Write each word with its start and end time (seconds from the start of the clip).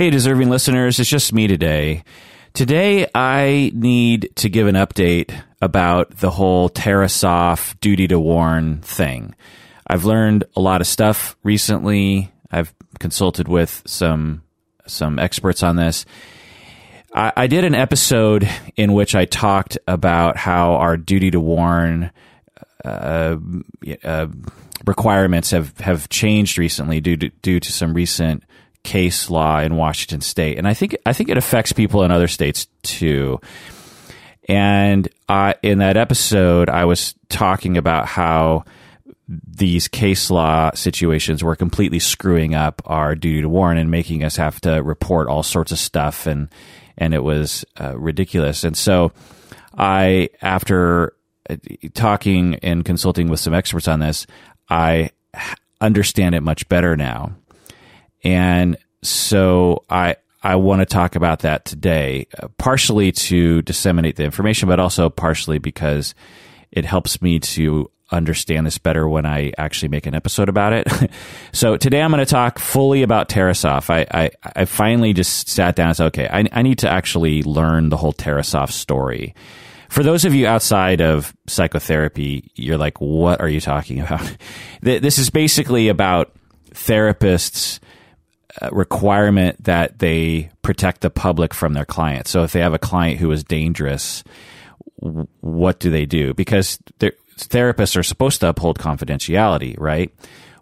Hey, 0.00 0.08
deserving 0.08 0.48
listeners, 0.48 0.98
it's 0.98 1.10
just 1.10 1.34
me 1.34 1.46
today. 1.46 2.04
Today, 2.54 3.06
I 3.14 3.70
need 3.74 4.30
to 4.36 4.48
give 4.48 4.66
an 4.66 4.74
update 4.74 5.38
about 5.60 6.16
the 6.20 6.30
whole 6.30 6.70
Tarasoff 6.70 7.78
duty 7.80 8.08
to 8.08 8.18
warn 8.18 8.80
thing. 8.80 9.34
I've 9.86 10.06
learned 10.06 10.44
a 10.56 10.60
lot 10.62 10.80
of 10.80 10.86
stuff 10.86 11.36
recently. 11.42 12.32
I've 12.50 12.72
consulted 12.98 13.46
with 13.46 13.82
some 13.84 14.42
some 14.86 15.18
experts 15.18 15.62
on 15.62 15.76
this. 15.76 16.06
I, 17.14 17.34
I 17.36 17.46
did 17.46 17.64
an 17.64 17.74
episode 17.74 18.48
in 18.76 18.94
which 18.94 19.14
I 19.14 19.26
talked 19.26 19.76
about 19.86 20.38
how 20.38 20.76
our 20.76 20.96
duty 20.96 21.30
to 21.32 21.40
warn 21.40 22.10
uh, 22.82 23.36
uh, 24.02 24.26
requirements 24.86 25.50
have, 25.50 25.76
have 25.80 26.08
changed 26.08 26.56
recently 26.56 27.02
due 27.02 27.18
to, 27.18 27.28
due 27.42 27.60
to 27.60 27.70
some 27.70 27.92
recent 27.92 28.44
case 28.82 29.30
law 29.30 29.60
in 29.60 29.76
Washington 29.76 30.20
State, 30.20 30.58
and 30.58 30.66
I 30.66 30.74
think 30.74 30.96
I 31.06 31.12
think 31.12 31.28
it 31.28 31.38
affects 31.38 31.72
people 31.72 32.02
in 32.02 32.10
other 32.10 32.28
states 32.28 32.66
too. 32.82 33.40
And 34.48 35.08
in 35.62 35.78
that 35.78 35.96
episode, 35.96 36.68
I 36.68 36.84
was 36.84 37.14
talking 37.28 37.76
about 37.76 38.06
how 38.06 38.64
these 39.28 39.86
case 39.86 40.28
law 40.30 40.72
situations 40.74 41.44
were 41.44 41.54
completely 41.54 42.00
screwing 42.00 42.54
up 42.54 42.82
our 42.84 43.14
duty 43.14 43.42
to 43.42 43.48
warn 43.48 43.78
and 43.78 43.90
making 43.90 44.24
us 44.24 44.36
have 44.36 44.60
to 44.62 44.82
report 44.82 45.28
all 45.28 45.44
sorts 45.44 45.70
of 45.70 45.78
stuff, 45.78 46.26
and 46.26 46.48
and 46.98 47.14
it 47.14 47.22
was 47.22 47.64
uh, 47.80 47.96
ridiculous. 47.96 48.64
And 48.64 48.76
so, 48.76 49.12
I 49.78 50.30
after 50.42 51.14
uh, 51.48 51.56
talking 51.94 52.56
and 52.56 52.84
consulting 52.84 53.28
with 53.28 53.40
some 53.40 53.54
experts 53.54 53.86
on 53.86 54.00
this, 54.00 54.26
I 54.68 55.10
understand 55.80 56.34
it 56.34 56.42
much 56.42 56.68
better 56.68 56.96
now. 56.96 57.36
And 58.22 58.76
so 59.02 59.84
I, 59.88 60.16
I 60.42 60.56
want 60.56 60.80
to 60.80 60.86
talk 60.86 61.16
about 61.16 61.40
that 61.40 61.64
today, 61.64 62.26
uh, 62.38 62.48
partially 62.58 63.12
to 63.12 63.62
disseminate 63.62 64.16
the 64.16 64.24
information, 64.24 64.68
but 64.68 64.80
also 64.80 65.10
partially 65.10 65.58
because 65.58 66.14
it 66.70 66.84
helps 66.84 67.20
me 67.20 67.38
to 67.40 67.90
understand 68.12 68.66
this 68.66 68.78
better 68.78 69.08
when 69.08 69.24
I 69.24 69.52
actually 69.56 69.88
make 69.88 70.06
an 70.06 70.14
episode 70.14 70.48
about 70.48 70.72
it. 70.72 70.88
so 71.52 71.76
today 71.76 72.02
I'm 72.02 72.10
going 72.10 72.24
to 72.24 72.26
talk 72.26 72.58
fully 72.58 73.02
about 73.02 73.28
Tarasoff. 73.28 73.88
I, 73.88 74.06
I, 74.10 74.30
I 74.56 74.64
finally 74.64 75.12
just 75.12 75.48
sat 75.48 75.76
down 75.76 75.88
and 75.88 75.96
said, 75.96 76.06
okay, 76.06 76.28
I, 76.28 76.44
I 76.52 76.62
need 76.62 76.78
to 76.78 76.88
actually 76.88 77.42
learn 77.42 77.88
the 77.88 77.96
whole 77.96 78.12
Tarasoff 78.12 78.72
story 78.72 79.34
for 79.90 80.04
those 80.04 80.24
of 80.24 80.34
you 80.34 80.46
outside 80.46 81.00
of 81.00 81.36
psychotherapy, 81.48 82.50
you're 82.54 82.78
like, 82.78 83.00
what 83.00 83.40
are 83.40 83.48
you 83.48 83.60
talking 83.60 84.00
about? 84.00 84.36
This 84.82 85.18
is 85.18 85.28
basically 85.28 85.88
about 85.88 86.32
therapists' 86.70 87.80
Uh, 88.60 88.68
requirement 88.72 89.62
that 89.62 90.00
they 90.00 90.50
protect 90.62 91.02
the 91.02 91.10
public 91.10 91.54
from 91.54 91.72
their 91.72 91.84
clients. 91.84 92.30
So 92.30 92.42
if 92.42 92.52
they 92.52 92.60
have 92.60 92.74
a 92.74 92.80
client 92.80 93.20
who 93.20 93.30
is 93.30 93.44
dangerous, 93.44 94.24
what 94.96 95.78
do 95.78 95.88
they 95.88 96.04
do? 96.04 96.34
Because 96.34 96.78
therapists 96.98 97.96
are 97.96 98.02
supposed 98.02 98.40
to 98.40 98.48
uphold 98.48 98.78
confidentiality, 98.78 99.78
right? 99.78 100.12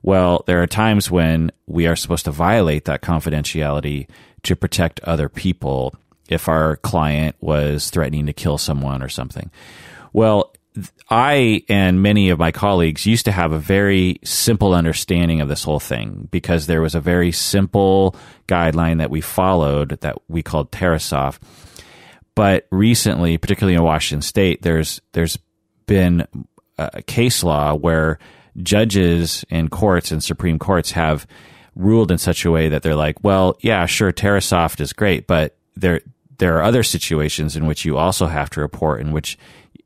Well, 0.02 0.44
there 0.46 0.62
are 0.62 0.66
times 0.66 1.10
when 1.10 1.50
we 1.66 1.86
are 1.86 1.96
supposed 1.96 2.26
to 2.26 2.30
violate 2.30 2.84
that 2.84 3.00
confidentiality 3.00 4.06
to 4.42 4.54
protect 4.54 5.00
other 5.00 5.30
people 5.30 5.94
if 6.28 6.46
our 6.46 6.76
client 6.76 7.36
was 7.40 7.88
threatening 7.88 8.26
to 8.26 8.34
kill 8.34 8.58
someone 8.58 9.02
or 9.02 9.08
something. 9.08 9.50
Well, 10.12 10.52
I 11.10 11.64
and 11.68 12.02
many 12.02 12.30
of 12.30 12.38
my 12.38 12.52
colleagues 12.52 13.06
used 13.06 13.24
to 13.24 13.32
have 13.32 13.52
a 13.52 13.58
very 13.58 14.18
simple 14.24 14.74
understanding 14.74 15.40
of 15.40 15.48
this 15.48 15.64
whole 15.64 15.80
thing 15.80 16.28
because 16.30 16.66
there 16.66 16.82
was 16.82 16.94
a 16.94 17.00
very 17.00 17.32
simple 17.32 18.14
guideline 18.46 18.98
that 18.98 19.10
we 19.10 19.20
followed 19.20 19.98
that 20.00 20.16
we 20.28 20.42
called 20.42 20.70
Tarasoff. 20.70 21.38
But 22.34 22.66
recently, 22.70 23.38
particularly 23.38 23.76
in 23.76 23.82
Washington 23.82 24.22
State, 24.22 24.62
there's 24.62 25.00
there's 25.12 25.38
been 25.86 26.26
a 26.78 27.02
case 27.02 27.42
law 27.42 27.74
where 27.74 28.18
judges 28.62 29.44
in 29.50 29.68
courts 29.68 30.10
and 30.10 30.22
Supreme 30.22 30.58
Courts 30.58 30.92
have 30.92 31.26
ruled 31.74 32.10
in 32.10 32.18
such 32.18 32.44
a 32.44 32.50
way 32.50 32.68
that 32.68 32.82
they're 32.82 32.94
like, 32.94 33.22
well, 33.22 33.56
yeah, 33.60 33.86
sure, 33.86 34.12
Tarasoff 34.12 34.80
is 34.80 34.92
great, 34.92 35.26
but 35.26 35.56
there 35.76 36.00
there 36.38 36.56
are 36.56 36.62
other 36.62 36.82
situations 36.82 37.56
in 37.56 37.66
which 37.66 37.84
you 37.84 37.96
also 37.96 38.26
have 38.26 38.50
to 38.50 38.60
report 38.60 39.00
in 39.00 39.12
which 39.12 39.36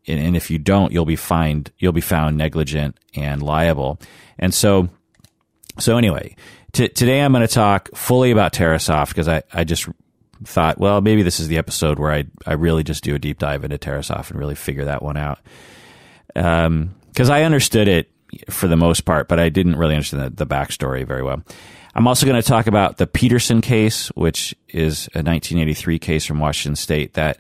and 0.07 0.37
if 0.37 0.51
you 0.51 0.59
don't 0.59 0.93
you'll 0.93 1.05
be 1.05 1.17
fined 1.17 1.71
you'll 1.79 1.93
be 1.93 2.01
found 2.01 2.37
negligent 2.37 2.99
and 3.15 3.43
liable. 3.43 3.99
And 4.39 4.53
so 4.53 4.89
so 5.79 5.97
anyway 5.97 6.37
t- 6.73 6.89
today 6.89 7.21
i'm 7.21 7.33
going 7.33 7.47
to 7.47 7.53
talk 7.53 7.89
fully 7.95 8.31
about 8.31 8.53
Tarasoff 8.53 9.09
because 9.09 9.29
I, 9.29 9.43
I 9.53 9.65
just 9.65 9.89
thought 10.45 10.79
well 10.79 11.01
maybe 11.01 11.23
this 11.23 11.41
is 11.41 11.49
the 11.49 11.59
episode 11.59 11.99
where 11.99 12.13
I, 12.13 12.25
I 12.47 12.55
really 12.55 12.83
just 12.83 13.05
do 13.05 13.15
a 13.15 13.19
deep 13.19 13.39
dive 13.39 13.65
into 13.65 13.79
Tarasoff 13.79 14.31
and 14.31 14.39
really 14.39 14.55
figure 14.55 14.85
that 14.87 15.03
one 15.03 15.17
out. 15.17 15.39
Because 16.35 16.67
um, 16.67 16.95
i 17.31 17.43
understood 17.43 17.89
it 17.89 18.11
for 18.49 18.67
the 18.67 18.77
most 18.77 19.03
part 19.03 19.29
but 19.29 19.39
i 19.39 19.49
didn't 19.49 19.77
really 19.77 19.95
understand 19.95 20.25
the, 20.25 20.45
the 20.45 20.47
backstory 20.47 21.07
very 21.07 21.23
well. 21.23 21.43
I'm 21.95 22.09
also 22.09 22.27
going 22.27 22.41
to 22.41 22.49
talk 22.49 22.67
about 22.67 22.97
the 22.97 23.07
Petersen 23.07 23.61
case, 23.61 24.09
which 24.15 24.55
is 24.69 25.09
a 25.15 25.21
1983 25.21 25.99
case 25.99 26.25
from 26.25 26.39
Washington 26.39 26.75
State 26.75 27.13
that 27.15 27.39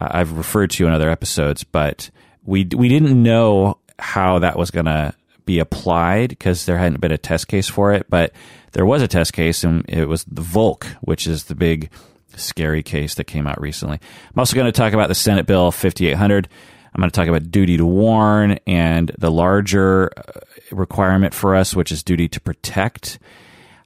I've 0.00 0.32
referred 0.32 0.70
to 0.72 0.86
in 0.86 0.92
other 0.92 1.10
episodes, 1.10 1.64
but 1.64 2.10
we 2.44 2.66
we 2.74 2.88
didn't 2.88 3.22
know 3.22 3.78
how 3.98 4.38
that 4.38 4.58
was 4.58 4.70
going 4.70 4.86
to 4.86 5.14
be 5.44 5.58
applied 5.58 6.30
because 6.30 6.66
there 6.66 6.78
hadn't 6.78 7.00
been 7.00 7.12
a 7.12 7.18
test 7.18 7.48
case 7.48 7.68
for 7.68 7.92
it, 7.92 8.06
but 8.08 8.32
there 8.72 8.86
was 8.86 9.02
a 9.02 9.08
test 9.08 9.32
case, 9.32 9.64
and 9.64 9.84
it 9.88 10.06
was 10.06 10.24
the 10.24 10.42
Volk, 10.42 10.86
which 11.00 11.26
is 11.26 11.44
the 11.44 11.54
big 11.54 11.90
scary 12.36 12.82
case 12.82 13.16
that 13.16 13.24
came 13.24 13.46
out 13.46 13.60
recently. 13.60 13.98
I'm 14.32 14.38
also 14.38 14.54
going 14.54 14.66
to 14.66 14.72
talk 14.72 14.92
about 14.92 15.08
the 15.08 15.14
Senate 15.14 15.46
Bill 15.46 15.70
5800. 15.70 16.48
I'm 16.94 17.00
going 17.00 17.10
to 17.10 17.14
talk 17.14 17.28
about 17.28 17.50
duty 17.50 17.76
to 17.76 17.86
warn 17.86 18.58
and 18.66 19.12
the 19.18 19.30
larger 19.30 20.10
uh, 20.16 20.40
requirement 20.72 21.34
for 21.34 21.54
us, 21.54 21.74
which 21.74 21.92
is 21.92 22.02
duty 22.02 22.28
to 22.28 22.40
protect. 22.40 23.18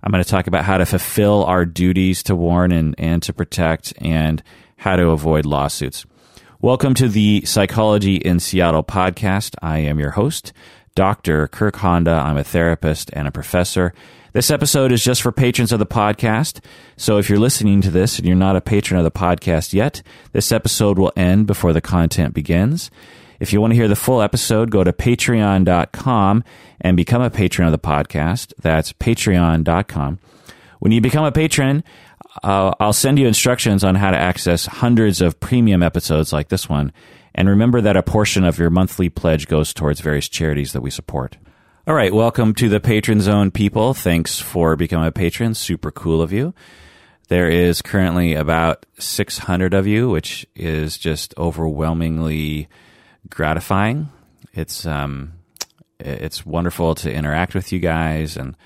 I'm 0.02 0.10
going 0.10 0.22
to 0.22 0.28
talk 0.28 0.46
about 0.46 0.64
how 0.64 0.78
to 0.78 0.86
fulfill 0.86 1.44
our 1.44 1.64
duties 1.64 2.22
to 2.24 2.36
warn 2.36 2.72
and, 2.72 2.94
and 2.98 3.22
to 3.22 3.32
protect 3.32 3.94
and 3.98 4.42
how 4.76 4.96
to 4.96 5.10
avoid 5.10 5.46
lawsuits. 5.46 6.04
Welcome 6.60 6.94
to 6.94 7.08
the 7.08 7.42
Psychology 7.44 8.16
in 8.16 8.40
Seattle 8.40 8.84
podcast. 8.84 9.54
I 9.60 9.78
am 9.78 9.98
your 9.98 10.12
host, 10.12 10.52
Dr. 10.94 11.48
Kirk 11.48 11.76
Honda. 11.76 12.12
I'm 12.12 12.36
a 12.36 12.44
therapist 12.44 13.10
and 13.12 13.28
a 13.28 13.32
professor. 13.32 13.92
This 14.32 14.50
episode 14.50 14.90
is 14.90 15.04
just 15.04 15.22
for 15.22 15.30
patrons 15.30 15.72
of 15.72 15.78
the 15.78 15.86
podcast. 15.86 16.60
So 16.96 17.18
if 17.18 17.28
you're 17.28 17.38
listening 17.38 17.80
to 17.82 17.90
this 17.90 18.18
and 18.18 18.26
you're 18.26 18.36
not 18.36 18.56
a 18.56 18.60
patron 18.60 18.98
of 18.98 19.04
the 19.04 19.10
podcast 19.10 19.72
yet, 19.72 20.02
this 20.32 20.50
episode 20.50 20.98
will 20.98 21.12
end 21.16 21.46
before 21.46 21.72
the 21.72 21.80
content 21.80 22.34
begins. 22.34 22.90
If 23.40 23.52
you 23.52 23.60
want 23.60 23.72
to 23.72 23.76
hear 23.76 23.88
the 23.88 23.94
full 23.94 24.22
episode, 24.22 24.70
go 24.70 24.82
to 24.84 24.92
patreon.com 24.92 26.44
and 26.80 26.96
become 26.96 27.22
a 27.22 27.30
patron 27.30 27.68
of 27.68 27.72
the 27.72 27.78
podcast. 27.78 28.52
That's 28.60 28.92
patreon.com. 28.92 30.18
When 30.80 30.92
you 30.92 31.00
become 31.00 31.24
a 31.24 31.32
patron, 31.32 31.84
uh, 32.42 32.74
I'll 32.80 32.92
send 32.92 33.18
you 33.18 33.26
instructions 33.26 33.84
on 33.84 33.94
how 33.94 34.10
to 34.10 34.16
access 34.16 34.66
hundreds 34.66 35.20
of 35.20 35.38
premium 35.40 35.82
episodes 35.82 36.32
like 36.32 36.48
this 36.48 36.68
one. 36.68 36.92
And 37.34 37.48
remember 37.48 37.80
that 37.80 37.96
a 37.96 38.02
portion 38.02 38.44
of 38.44 38.58
your 38.58 38.70
monthly 38.70 39.08
pledge 39.08 39.48
goes 39.48 39.72
towards 39.72 40.00
various 40.00 40.28
charities 40.28 40.72
that 40.72 40.82
we 40.82 40.90
support. 40.90 41.36
All 41.86 41.94
right, 41.94 42.14
welcome 42.14 42.54
to 42.54 42.68
the 42.68 42.80
Patron 42.80 43.20
Zone, 43.20 43.50
people. 43.50 43.92
Thanks 43.92 44.40
for 44.40 44.76
becoming 44.76 45.06
a 45.06 45.12
patron. 45.12 45.54
Super 45.54 45.90
cool 45.90 46.22
of 46.22 46.32
you. 46.32 46.54
There 47.28 47.48
is 47.48 47.82
currently 47.82 48.34
about 48.34 48.86
600 48.98 49.74
of 49.74 49.86
you, 49.86 50.10
which 50.10 50.46
is 50.54 50.96
just 50.96 51.34
overwhelmingly 51.36 52.68
gratifying. 53.28 54.08
It's 54.52 54.86
um, 54.86 55.34
it's 55.98 56.44
wonderful 56.44 56.94
to 56.96 57.12
interact 57.12 57.54
with 57.54 57.72
you 57.72 57.80
guys 57.80 58.36
and 58.36 58.56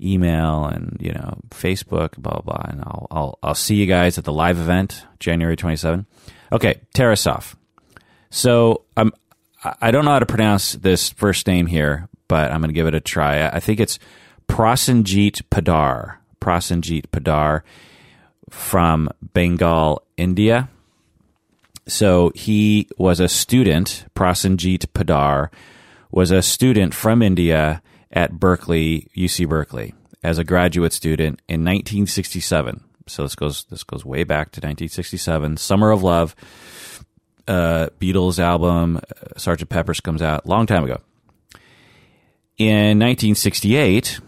email 0.00 0.64
and 0.64 0.96
you 1.00 1.12
know 1.12 1.38
Facebook, 1.50 2.16
blah 2.18 2.40
blah. 2.40 2.56
blah. 2.56 2.64
And 2.68 2.80
I'll 2.80 3.06
I'll 3.10 3.38
I'll 3.42 3.54
see 3.54 3.76
you 3.76 3.86
guys 3.86 4.18
at 4.18 4.24
the 4.24 4.32
live 4.32 4.58
event 4.58 5.04
January 5.20 5.56
twenty 5.56 5.76
seven. 5.76 6.06
Okay, 6.52 6.80
Tarasoff. 6.94 7.54
So 8.30 8.84
um, 8.96 9.12
I'm 9.64 9.74
I 9.80 9.90
don't 9.90 10.04
know 10.04 10.12
how 10.12 10.18
to 10.18 10.26
pronounce 10.26 10.72
this 10.72 11.10
first 11.10 11.46
name 11.46 11.66
here, 11.66 12.08
but 12.28 12.52
I'm 12.52 12.60
going 12.60 12.68
to 12.68 12.74
give 12.74 12.86
it 12.86 12.94
a 12.94 13.00
try. 13.00 13.46
I 13.48 13.60
think 13.60 13.80
it's 13.80 13.98
Prosenjit 14.48 15.42
Poddar. 15.50 16.20
Prosenjit 16.40 17.10
Poddar 17.10 17.64
from 18.50 19.10
Bengal, 19.20 20.02
India. 20.16 20.68
So 21.88 22.30
he 22.34 22.88
was 22.98 23.18
a 23.18 23.28
student, 23.28 24.06
Prosenjit 24.14 24.92
Poddar, 24.92 25.50
was 26.10 26.30
a 26.30 26.42
student 26.42 26.94
from 26.94 27.22
India 27.22 27.82
at 28.10 28.38
Berkeley, 28.38 29.08
UC 29.16 29.48
Berkeley, 29.48 29.94
as 30.22 30.38
a 30.38 30.44
graduate 30.44 30.92
student 30.92 31.40
in 31.48 31.60
1967. 31.60 32.82
So 33.06 33.22
this 33.22 33.34
goes 33.34 33.64
this 33.64 33.84
goes 33.84 34.04
way 34.04 34.24
back 34.24 34.46
to 34.52 34.58
1967. 34.58 35.56
Summer 35.56 35.90
of 35.90 36.02
Love, 36.02 36.34
uh, 37.46 37.88
Beatles 38.00 38.38
album, 38.38 38.96
uh, 38.96 39.38
Sergeant 39.38 39.70
Pepper's 39.70 40.00
comes 40.00 40.22
out 40.22 40.46
long 40.46 40.66
time 40.66 40.84
ago. 40.84 41.00
In 42.58 42.98
1968, 42.98 44.18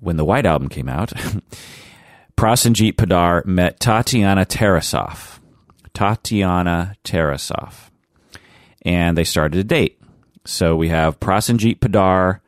when 0.00 0.16
the 0.16 0.24
White 0.24 0.46
Album 0.46 0.68
came 0.68 0.88
out, 0.88 1.12
Prosenjit 2.36 2.96
Poddar 2.96 3.44
met 3.46 3.80
Tatiana 3.80 4.44
Tarasoff. 4.44 5.38
Tatiana 5.94 6.96
Tarasoff. 7.04 7.90
And 8.82 9.16
they 9.16 9.24
started 9.24 9.58
a 9.58 9.64
date. 9.64 10.00
So 10.44 10.76
we 10.76 10.90
have 10.90 11.18
Prosenjit 11.18 11.80
Poddar 11.80 12.42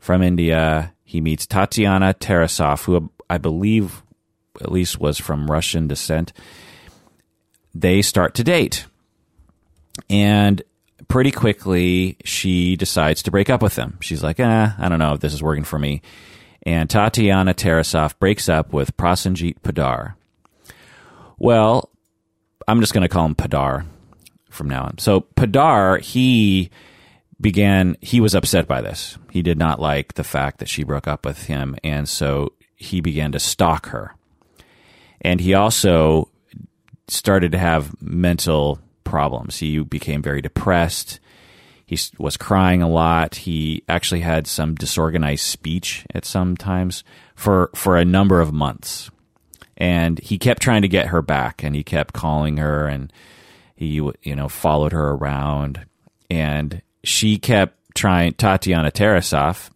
from 0.00 0.22
India. 0.22 0.92
He 1.04 1.20
meets 1.20 1.46
Tatiana 1.46 2.14
Tarasoff, 2.14 2.84
who 2.84 3.10
I 3.28 3.38
believe 3.38 4.02
at 4.60 4.72
least 4.72 4.98
was 4.98 5.18
from 5.18 5.50
Russian 5.50 5.86
descent. 5.86 6.32
They 7.74 8.02
start 8.02 8.34
to 8.34 8.44
date. 8.44 8.86
And 10.08 10.62
pretty 11.08 11.30
quickly, 11.30 12.16
she 12.24 12.76
decides 12.76 13.22
to 13.24 13.30
break 13.30 13.50
up 13.50 13.62
with 13.62 13.76
him. 13.76 13.98
She's 14.00 14.22
like, 14.22 14.40
eh, 14.40 14.70
I 14.76 14.88
don't 14.88 14.98
know 14.98 15.14
if 15.14 15.20
this 15.20 15.34
is 15.34 15.42
working 15.42 15.64
for 15.64 15.78
me. 15.78 16.02
And 16.64 16.90
Tatiana 16.90 17.54
Tarasoff 17.54 18.18
breaks 18.18 18.48
up 18.48 18.72
with 18.72 18.96
Prosenjit 18.96 19.62
Poddar. 19.62 20.16
Well, 21.38 21.90
I'm 22.68 22.80
just 22.80 22.92
going 22.92 23.02
to 23.02 23.08
call 23.08 23.26
him 23.26 23.34
Poddar 23.34 23.86
from 24.50 24.68
now 24.68 24.84
on. 24.84 24.98
So 24.98 25.20
Poddar, 25.20 25.98
he 25.98 26.70
began, 27.40 27.96
he 28.00 28.20
was 28.20 28.34
upset 28.34 28.66
by 28.66 28.80
this. 28.80 29.16
He 29.30 29.42
did 29.42 29.58
not 29.58 29.80
like 29.80 30.14
the 30.14 30.24
fact 30.24 30.58
that 30.58 30.68
she 30.68 30.84
broke 30.84 31.08
up 31.08 31.24
with 31.24 31.44
him. 31.44 31.76
And 31.82 32.08
so 32.08 32.52
he 32.76 33.00
began 33.00 33.32
to 33.32 33.40
stalk 33.40 33.86
her. 33.86 34.14
And 35.20 35.40
he 35.40 35.54
also 35.54 36.28
started 37.08 37.52
to 37.52 37.58
have 37.58 38.00
mental 38.00 38.80
problems. 39.04 39.58
He 39.58 39.78
became 39.80 40.22
very 40.22 40.40
depressed. 40.40 41.20
He 41.84 41.98
was 42.18 42.36
crying 42.36 42.82
a 42.82 42.88
lot. 42.88 43.34
He 43.34 43.82
actually 43.88 44.20
had 44.20 44.46
some 44.46 44.74
disorganized 44.74 45.44
speech 45.44 46.06
at 46.14 46.24
some 46.24 46.56
times 46.56 47.02
for, 47.34 47.70
for 47.74 47.96
a 47.96 48.04
number 48.04 48.40
of 48.40 48.52
months. 48.52 49.10
And 49.76 50.18
he 50.20 50.38
kept 50.38 50.62
trying 50.62 50.82
to 50.82 50.88
get 50.88 51.08
her 51.08 51.22
back 51.22 51.64
and 51.64 51.74
he 51.74 51.82
kept 51.82 52.14
calling 52.14 52.58
her 52.58 52.86
and 52.86 53.12
he, 53.74 53.94
you 53.94 54.36
know, 54.36 54.48
followed 54.48 54.92
her 54.92 55.12
around 55.12 55.86
and 56.30 56.82
she 57.02 57.38
kept 57.38 57.76
trying, 57.94 58.34
Tatiana 58.34 58.90
Tarasoff 58.90 59.70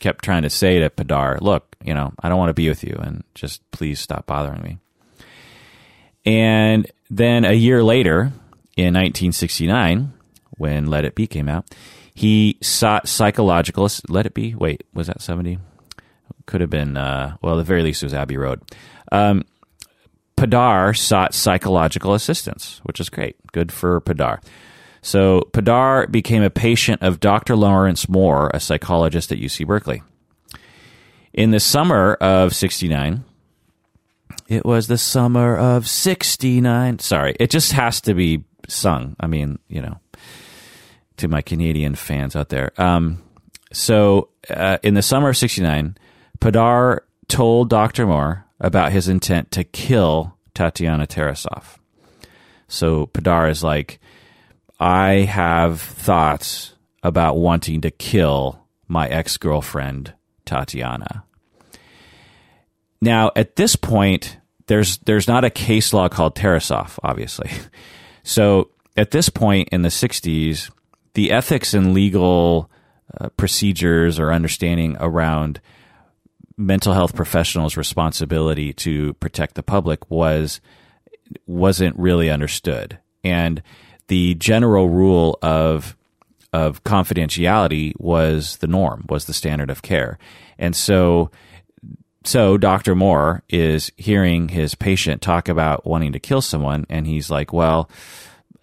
kept 0.00 0.24
trying 0.24 0.42
to 0.42 0.50
say 0.50 0.80
to 0.80 0.90
Poddar, 0.90 1.38
look, 1.40 1.76
you 1.84 1.94
know, 1.94 2.12
I 2.20 2.28
don't 2.28 2.38
want 2.38 2.50
to 2.50 2.54
be 2.54 2.68
with 2.68 2.84
you 2.84 2.98
and 3.00 3.24
just 3.34 3.68
please 3.70 4.00
stop 4.00 4.26
bothering 4.26 4.62
me. 4.62 4.78
And 6.24 6.90
then 7.08 7.44
a 7.44 7.52
year 7.52 7.82
later, 7.82 8.32
in 8.76 8.92
1969, 8.92 10.12
when 10.58 10.86
Let 10.86 11.04
It 11.04 11.14
Be 11.14 11.26
came 11.26 11.48
out, 11.48 11.66
he 12.14 12.58
sought 12.62 13.08
psychological. 13.08 13.88
Let 14.08 14.26
It 14.26 14.34
Be. 14.34 14.54
Wait, 14.54 14.84
was 14.92 15.06
that 15.06 15.22
70? 15.22 15.58
Could 16.46 16.60
have 16.60 16.70
been. 16.70 16.96
Uh, 16.96 17.36
well, 17.42 17.54
at 17.54 17.58
the 17.58 17.64
very 17.64 17.82
least, 17.82 18.02
it 18.02 18.06
was 18.06 18.14
Abbey 18.14 18.36
Road. 18.36 18.60
Um, 19.12 19.44
Poddar 20.36 20.94
sought 20.94 21.34
psychological 21.34 22.14
assistance, 22.14 22.80
which 22.84 23.00
is 23.00 23.08
great. 23.08 23.36
Good 23.52 23.72
for 23.72 24.00
Poddar. 24.00 24.40
So 25.06 25.42
Poddar 25.52 26.08
became 26.08 26.42
a 26.42 26.50
patient 26.50 27.00
of 27.00 27.20
Dr. 27.20 27.54
Lawrence 27.54 28.08
Moore, 28.08 28.50
a 28.52 28.58
psychologist 28.58 29.30
at 29.30 29.38
UC 29.38 29.64
Berkeley. 29.64 30.02
In 31.32 31.52
the 31.52 31.60
summer 31.60 32.14
of 32.14 32.56
69, 32.56 33.22
it 34.48 34.66
was 34.66 34.88
the 34.88 34.98
summer 34.98 35.56
of 35.56 35.86
69. 35.86 36.98
Sorry, 36.98 37.36
it 37.38 37.50
just 37.50 37.70
has 37.70 38.00
to 38.00 38.14
be 38.14 38.42
sung. 38.66 39.14
I 39.20 39.28
mean, 39.28 39.60
you 39.68 39.80
know, 39.80 40.00
to 41.18 41.28
my 41.28 41.40
Canadian 41.40 41.94
fans 41.94 42.34
out 42.34 42.48
there. 42.48 42.72
Um, 42.76 43.22
so 43.72 44.30
uh, 44.50 44.78
in 44.82 44.94
the 44.94 45.02
summer 45.02 45.28
of 45.28 45.36
69, 45.36 45.96
Poddar 46.40 47.06
told 47.28 47.70
Dr. 47.70 48.08
Moore 48.08 48.44
about 48.58 48.90
his 48.90 49.06
intent 49.06 49.52
to 49.52 49.62
kill 49.62 50.36
Tatiana 50.52 51.06
Tarasoff. 51.06 51.78
So 52.66 53.06
Poddar 53.06 53.46
is 53.46 53.62
like, 53.62 54.00
I 54.78 55.20
have 55.20 55.80
thoughts 55.80 56.74
about 57.02 57.36
wanting 57.36 57.80
to 57.82 57.90
kill 57.90 58.66
my 58.88 59.08
ex 59.08 59.36
girlfriend, 59.36 60.12
Tatiana. 60.44 61.24
Now, 63.00 63.30
at 63.36 63.56
this 63.56 63.76
point, 63.76 64.38
there's 64.66 64.98
there's 64.98 65.28
not 65.28 65.44
a 65.44 65.50
case 65.50 65.92
law 65.92 66.08
called 66.08 66.34
Tarasoff, 66.34 66.98
obviously. 67.02 67.50
So 68.28 68.70
at 68.96 69.12
this 69.12 69.28
point 69.28 69.68
in 69.70 69.82
the 69.82 69.88
60s, 69.88 70.68
the 71.14 71.30
ethics 71.30 71.74
and 71.74 71.94
legal 71.94 72.68
uh, 73.20 73.28
procedures 73.36 74.18
or 74.18 74.32
understanding 74.32 74.96
around 74.98 75.60
mental 76.56 76.92
health 76.92 77.14
professionals' 77.14 77.76
responsibility 77.76 78.72
to 78.72 79.12
protect 79.14 79.54
the 79.54 79.62
public 79.62 80.10
was 80.10 80.60
wasn't 81.46 81.96
really 81.96 82.28
understood, 82.28 82.98
and 83.22 83.62
the 84.08 84.34
general 84.34 84.88
rule 84.88 85.38
of 85.42 85.96
of 86.52 86.82
confidentiality 86.84 87.92
was 87.98 88.56
the 88.58 88.66
norm, 88.66 89.04
was 89.08 89.26
the 89.26 89.34
standard 89.34 89.68
of 89.68 89.82
care, 89.82 90.18
and 90.58 90.74
so 90.74 91.30
so 92.26 92.56
Dr. 92.56 92.94
Moore 92.94 93.42
is 93.48 93.92
hearing 93.96 94.48
his 94.48 94.74
patient 94.74 95.22
talk 95.22 95.48
about 95.48 95.86
wanting 95.86 96.12
to 96.12 96.20
kill 96.20 96.42
someone, 96.42 96.84
and 96.88 97.06
he's 97.06 97.30
like, 97.30 97.52
"Well, 97.52 97.88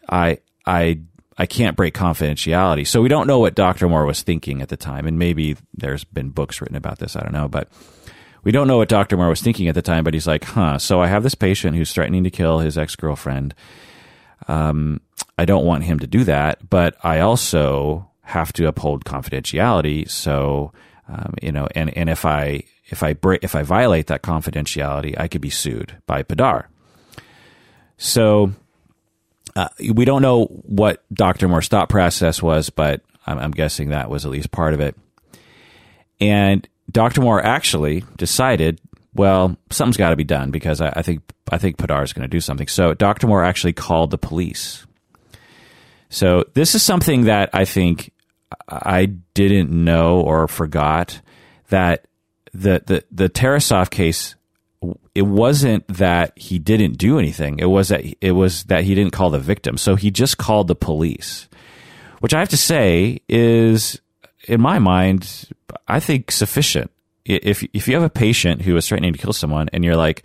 I, 0.09 0.39
I, 0.65 0.99
I 1.37 1.45
can't 1.45 1.77
break 1.77 1.93
confidentiality." 1.93 2.85
So 2.85 3.01
we 3.01 3.09
don't 3.09 3.27
know 3.27 3.39
what 3.39 3.55
Dr. 3.55 3.87
Moore 3.87 4.05
was 4.05 4.21
thinking 4.21 4.61
at 4.61 4.69
the 4.69 4.77
time, 4.77 5.07
and 5.07 5.17
maybe 5.17 5.55
there's 5.73 6.03
been 6.03 6.29
books 6.29 6.61
written 6.61 6.75
about 6.75 6.99
this. 6.99 7.15
I 7.15 7.21
don't 7.21 7.33
know, 7.33 7.47
but 7.47 7.69
we 8.43 8.51
don't 8.51 8.67
know 8.67 8.77
what 8.77 8.89
Dr. 8.89 9.15
Moore 9.15 9.29
was 9.29 9.41
thinking 9.41 9.67
at 9.69 9.75
the 9.75 9.81
time. 9.81 10.03
But 10.03 10.13
he's 10.13 10.27
like, 10.27 10.43
"Huh." 10.43 10.77
So 10.77 11.01
I 11.01 11.07
have 11.07 11.23
this 11.23 11.35
patient 11.35 11.77
who's 11.77 11.93
threatening 11.93 12.25
to 12.25 12.31
kill 12.31 12.59
his 12.59 12.77
ex 12.77 12.95
girlfriend. 12.95 13.55
Um, 14.47 14.99
I 15.37 15.45
don't 15.45 15.65
want 15.65 15.83
him 15.83 15.99
to 15.99 16.07
do 16.07 16.23
that, 16.25 16.69
but 16.69 16.95
I 17.03 17.19
also 17.19 18.09
have 18.21 18.53
to 18.53 18.67
uphold 18.67 19.05
confidentiality. 19.05 20.09
So, 20.09 20.71
um, 21.07 21.33
you 21.41 21.51
know, 21.51 21.67
and 21.75 21.95
and 21.97 22.09
if 22.09 22.25
I 22.25 22.63
if 22.85 23.03
I 23.03 23.13
break, 23.13 23.43
if 23.43 23.55
I 23.55 23.63
violate 23.63 24.07
that 24.07 24.21
confidentiality, 24.21 25.19
I 25.19 25.27
could 25.27 25.41
be 25.41 25.49
sued 25.49 25.97
by 26.05 26.23
Poddar. 26.23 26.69
So 27.97 28.53
uh, 29.55 29.69
we 29.93 30.05
don't 30.05 30.21
know 30.21 30.45
what 30.45 31.03
Dr. 31.13 31.47
Moore's 31.47 31.67
thought 31.67 31.89
process 31.89 32.41
was, 32.41 32.69
but 32.69 33.01
I'm, 33.25 33.37
I'm 33.39 33.51
guessing 33.51 33.89
that 33.89 34.09
was 34.09 34.25
at 34.25 34.31
least 34.31 34.51
part 34.51 34.73
of 34.73 34.79
it. 34.79 34.95
And 36.19 36.67
Dr. 36.91 37.21
Moore 37.21 37.43
actually 37.43 38.03
decided, 38.17 38.79
well, 39.13 39.57
something's 39.69 39.97
got 39.97 40.09
to 40.09 40.15
be 40.15 40.23
done 40.23 40.51
because 40.51 40.81
I, 40.81 40.93
I 40.95 41.01
think 41.01 41.21
I 41.51 41.57
think 41.57 41.77
Poddar 41.77 42.03
is 42.03 42.13
going 42.13 42.23
to 42.23 42.27
do 42.27 42.39
something. 42.39 42.67
So 42.67 42.93
Dr. 42.93 43.27
Moore 43.27 43.43
actually 43.43 43.73
called 43.73 44.11
the 44.11 44.17
police. 44.17 44.85
So 46.13 46.45
this 46.53 46.75
is 46.75 46.83
something 46.83 47.23
that 47.25 47.49
I 47.53 47.65
think 47.65 48.11
I 48.69 49.07
didn't 49.33 49.71
know 49.71 50.21
or 50.21 50.47
forgot 50.47 51.19
that 51.69 52.05
the 52.53 52.83
the 52.85 53.03
the 53.11 53.29
Tarasoff 53.29 53.89
case 53.89 54.35
it 55.15 55.23
wasn't 55.23 55.87
that 55.87 56.37
he 56.37 56.59
didn't 56.59 56.97
do 56.97 57.17
anything. 57.17 57.57
It 57.57 57.65
was 57.65 57.87
that 57.87 58.05
it 58.21 58.31
was 58.33 58.63
that 58.65 58.83
he 58.83 58.93
didn't 58.93 59.13
call 59.13 59.31
the 59.31 59.39
victim. 59.39 59.75
So 59.75 59.95
he 59.95 60.11
just 60.11 60.37
called 60.37 60.67
the 60.67 60.75
police, 60.75 61.47
which 62.19 62.33
I 62.33 62.39
have 62.39 62.49
to 62.49 62.57
say 62.57 63.21
is, 63.27 63.99
in 64.47 64.61
my 64.61 64.77
mind, 64.77 65.49
I 65.87 65.99
think 65.99 66.31
sufficient. 66.31 66.91
If 67.25 67.63
if 67.73 67.87
you 67.87 67.95
have 67.95 68.03
a 68.03 68.09
patient 68.09 68.61
who 68.61 68.75
is 68.75 68.87
threatening 68.87 69.13
to 69.13 69.19
kill 69.19 69.33
someone, 69.33 69.67
and 69.73 69.83
you're 69.83 69.95
like, 69.95 70.23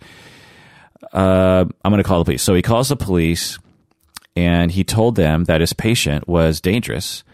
uh, 1.13 1.65
I'm 1.83 1.91
going 1.91 2.03
to 2.03 2.07
call 2.07 2.19
the 2.19 2.25
police. 2.25 2.43
So 2.43 2.53
he 2.53 2.61
calls 2.61 2.89
the 2.89 2.97
police, 2.97 3.57
and 4.39 4.71
he 4.71 4.85
told 4.85 5.17
them 5.17 5.43
that 5.43 5.59
his 5.59 5.73
patient 5.73 6.25
was 6.25 6.61
dangerous 6.61 7.25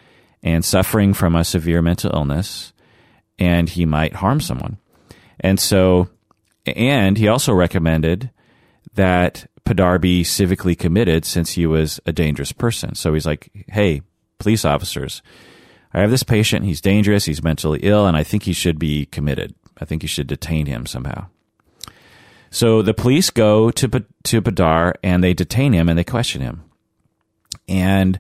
and 0.41 0.65
suffering 0.65 1.13
from 1.13 1.35
a 1.35 1.43
severe 1.43 1.79
mental 1.79 2.09
illness, 2.11 2.73
and 3.37 3.69
he 3.69 3.85
might 3.85 4.13
harm 4.13 4.41
someone. 4.41 4.77
And 5.39 5.59
so, 5.59 6.09
and 6.65 7.15
he 7.15 7.27
also 7.27 7.53
recommended 7.53 8.31
that 8.95 9.45
Poddar 9.65 9.99
be 9.99 10.23
civically 10.23 10.75
committed 10.75 11.25
since 11.25 11.51
he 11.51 11.67
was 11.67 11.99
a 12.07 12.11
dangerous 12.11 12.51
person. 12.51 12.95
So 12.95 13.13
he's 13.13 13.27
like, 13.27 13.51
hey, 13.67 14.01
police 14.39 14.65
officers, 14.65 15.21
I 15.93 16.01
have 16.01 16.09
this 16.09 16.23
patient. 16.23 16.65
He's 16.65 16.81
dangerous. 16.81 17.25
He's 17.25 17.43
mentally 17.43 17.81
ill, 17.83 18.07
and 18.07 18.17
I 18.17 18.23
think 18.23 18.43
he 18.43 18.53
should 18.53 18.79
be 18.79 19.05
committed. 19.05 19.53
I 19.79 19.85
think 19.85 20.01
you 20.01 20.09
should 20.09 20.25
detain 20.25 20.65
him 20.65 20.87
somehow. 20.87 21.27
So 22.49 22.81
the 22.81 22.95
police 22.95 23.29
go 23.29 23.69
to 23.69 24.05
to 24.23 24.41
Poddar 24.41 24.95
and 25.03 25.23
they 25.23 25.35
detain 25.35 25.73
him 25.73 25.87
and 25.87 25.99
they 25.99 26.03
question 26.03 26.41
him. 26.41 26.64
And 27.67 28.19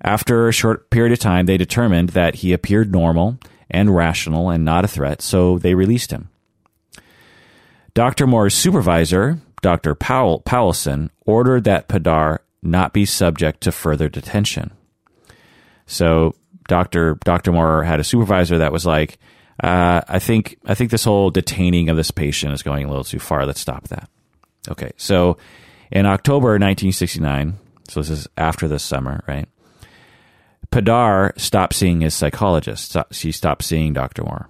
after 0.00 0.48
a 0.48 0.52
short 0.52 0.90
period 0.90 1.12
of 1.12 1.18
time, 1.18 1.46
they 1.46 1.56
determined 1.56 2.10
that 2.10 2.36
he 2.36 2.52
appeared 2.52 2.92
normal 2.92 3.38
and 3.70 3.94
rational 3.94 4.50
and 4.50 4.64
not 4.64 4.84
a 4.84 4.88
threat, 4.88 5.20
so 5.20 5.58
they 5.58 5.74
released 5.74 6.10
him. 6.10 6.28
Dr. 7.94 8.26
Moore's 8.26 8.54
supervisor, 8.54 9.38
Dr. 9.62 9.94
Powell, 9.94 10.42
Powelson, 10.42 11.10
ordered 11.24 11.64
that 11.64 11.88
Poddar 11.88 12.40
not 12.62 12.92
be 12.92 13.06
subject 13.06 13.62
to 13.62 13.72
further 13.72 14.08
detention. 14.08 14.70
So 15.86 16.34
Dr. 16.68 17.18
Dr. 17.24 17.52
Moore 17.52 17.84
had 17.84 18.00
a 18.00 18.04
supervisor 18.04 18.58
that 18.58 18.72
was 18.72 18.84
like, 18.84 19.18
uh, 19.62 20.02
I 20.06 20.18
think 20.18 20.58
I 20.66 20.74
think 20.74 20.90
this 20.90 21.04
whole 21.04 21.30
detaining 21.30 21.88
of 21.88 21.96
this 21.96 22.10
patient 22.10 22.52
is 22.52 22.62
going 22.62 22.84
a 22.84 22.88
little 22.88 23.04
too 23.04 23.18
far. 23.18 23.46
Let's 23.46 23.60
stop 23.60 23.88
that. 23.88 24.10
Okay, 24.68 24.92
so 24.96 25.38
in 25.90 26.06
October 26.06 26.48
1969, 26.48 27.54
so 27.90 28.00
this 28.00 28.10
is 28.10 28.28
after 28.36 28.68
this 28.68 28.82
summer, 28.82 29.22
right? 29.26 29.48
Poddar 30.70 31.32
stopped 31.36 31.74
seeing 31.74 32.00
his 32.00 32.14
psychologist. 32.14 32.96
She 33.10 33.32
stopped 33.32 33.64
seeing 33.64 33.92
Dr. 33.92 34.24
Moore. 34.24 34.48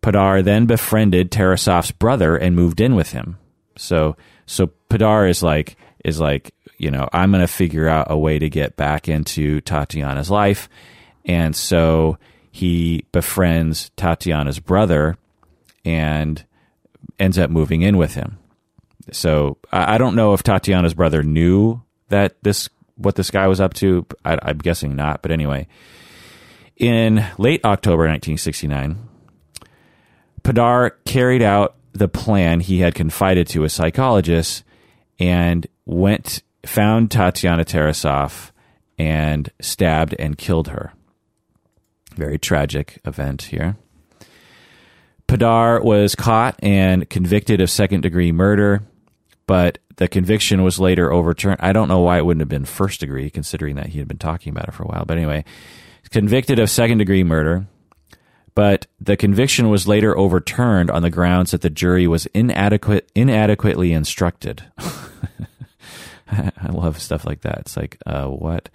Poddar 0.00 0.42
then 0.42 0.66
befriended 0.66 1.30
Tarasoff's 1.30 1.92
brother 1.92 2.36
and 2.36 2.56
moved 2.56 2.80
in 2.80 2.94
with 2.94 3.12
him. 3.12 3.38
So 3.76 4.16
so 4.46 4.68
Poddar 4.88 5.26
is 5.26 5.42
like 5.42 5.76
is 6.04 6.20
like, 6.20 6.54
you 6.78 6.90
know, 6.90 7.08
I'm 7.12 7.30
going 7.30 7.40
to 7.40 7.48
figure 7.48 7.88
out 7.88 8.10
a 8.10 8.18
way 8.18 8.38
to 8.38 8.48
get 8.48 8.76
back 8.76 9.08
into 9.08 9.60
Tatiana's 9.62 10.30
life. 10.30 10.68
And 11.24 11.54
so 11.56 12.18
he 12.52 13.04
befriends 13.12 13.90
Tatiana's 13.96 14.60
brother 14.60 15.16
and 15.84 16.44
ends 17.18 17.38
up 17.38 17.50
moving 17.50 17.82
in 17.82 17.96
with 17.96 18.14
him. 18.14 18.38
So 19.12 19.58
I, 19.72 19.98
don't 19.98 20.16
know 20.16 20.34
if 20.34 20.42
Tatiana's 20.42 20.94
brother 20.94 21.22
knew 21.22 21.82
that 22.08 22.36
this 22.42 22.68
what 22.96 23.14
this 23.14 23.30
guy 23.30 23.46
was 23.46 23.60
up 23.60 23.74
to. 23.74 24.06
I, 24.24 24.38
I'm 24.42 24.58
guessing 24.58 24.96
not, 24.96 25.22
but 25.22 25.30
anyway. 25.30 25.66
In 26.76 27.24
late 27.38 27.64
October 27.64 28.02
1969, 28.08 28.98
Poddar 30.42 30.90
carried 31.04 31.42
out 31.42 31.76
the 31.92 32.08
plan 32.08 32.60
he 32.60 32.80
had 32.80 32.94
confided 32.94 33.46
to 33.48 33.64
a 33.64 33.70
psychologist 33.70 34.62
and 35.18 35.66
went 35.86 36.42
found 36.66 37.10
Tatiana 37.10 37.64
Tarasoff 37.64 38.50
and 38.98 39.50
stabbed 39.60 40.14
and 40.18 40.36
killed 40.36 40.68
her. 40.68 40.92
Very 42.14 42.38
tragic 42.38 43.00
event 43.04 43.42
here. 43.42 43.76
Poddar 45.26 45.82
was 45.82 46.14
caught 46.14 46.56
and 46.62 47.08
convicted 47.08 47.60
of 47.60 47.70
second 47.70 48.02
degree 48.02 48.32
murder, 48.32 48.82
but 49.46 49.78
the 49.96 50.08
conviction 50.08 50.62
was 50.62 50.78
later 50.78 51.12
overturned. 51.12 51.58
I 51.60 51.72
don't 51.72 51.88
know 51.88 52.00
why 52.00 52.18
it 52.18 52.26
wouldn't 52.26 52.42
have 52.42 52.48
been 52.48 52.64
first 52.64 53.00
degree, 53.00 53.30
considering 53.30 53.76
that 53.76 53.88
he 53.88 53.98
had 53.98 54.08
been 54.08 54.18
talking 54.18 54.50
about 54.50 54.68
it 54.68 54.74
for 54.74 54.82
a 54.82 54.86
while. 54.86 55.04
But 55.04 55.16
anyway, 55.16 55.44
convicted 56.10 56.58
of 56.58 56.70
second 56.70 56.98
degree 56.98 57.24
murder, 57.24 57.66
but 58.54 58.86
the 59.00 59.16
conviction 59.16 59.68
was 59.70 59.88
later 59.88 60.16
overturned 60.16 60.90
on 60.90 61.02
the 61.02 61.10
grounds 61.10 61.50
that 61.50 61.62
the 61.62 61.70
jury 61.70 62.06
was 62.06 62.26
inadequate, 62.26 63.10
inadequately 63.14 63.92
instructed. 63.92 64.64
I 66.30 66.68
love 66.70 67.00
stuff 67.00 67.24
like 67.24 67.42
that. 67.42 67.58
It's 67.60 67.76
like, 67.76 67.98
uh, 68.04 68.26
what? 68.26 68.68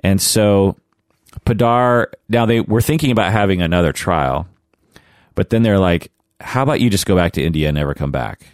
And 0.00 0.20
so 0.20 0.76
Poddar, 1.44 2.12
now 2.28 2.46
they 2.46 2.60
were 2.60 2.80
thinking 2.80 3.10
about 3.10 3.32
having 3.32 3.62
another 3.62 3.92
trial, 3.92 4.46
but 5.34 5.50
then 5.50 5.62
they're 5.62 5.78
like, 5.78 6.10
how 6.40 6.62
about 6.62 6.80
you 6.80 6.90
just 6.90 7.06
go 7.06 7.16
back 7.16 7.32
to 7.32 7.42
India 7.42 7.68
and 7.68 7.76
never 7.76 7.94
come 7.94 8.12
back? 8.12 8.46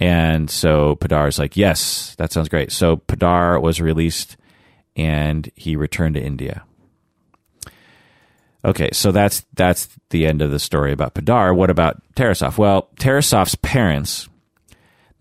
And 0.00 0.50
so 0.50 0.96
Poddar's 0.96 1.38
like, 1.38 1.56
yes, 1.56 2.14
that 2.16 2.32
sounds 2.32 2.48
great. 2.48 2.72
So 2.72 2.96
Poddar 2.96 3.60
was 3.60 3.80
released 3.80 4.36
and 4.96 5.50
he 5.54 5.76
returned 5.76 6.14
to 6.14 6.22
India. 6.22 6.64
Okay, 8.64 8.90
so 8.92 9.12
that's 9.12 9.44
that's 9.54 9.88
the 10.10 10.26
end 10.26 10.42
of 10.42 10.50
the 10.50 10.58
story 10.58 10.92
about 10.92 11.14
Poddar. 11.14 11.54
What 11.54 11.70
about 11.70 12.02
Tarasoff? 12.14 12.58
Well, 12.58 12.88
Tarasoff's 12.96 13.54
parents 13.56 14.28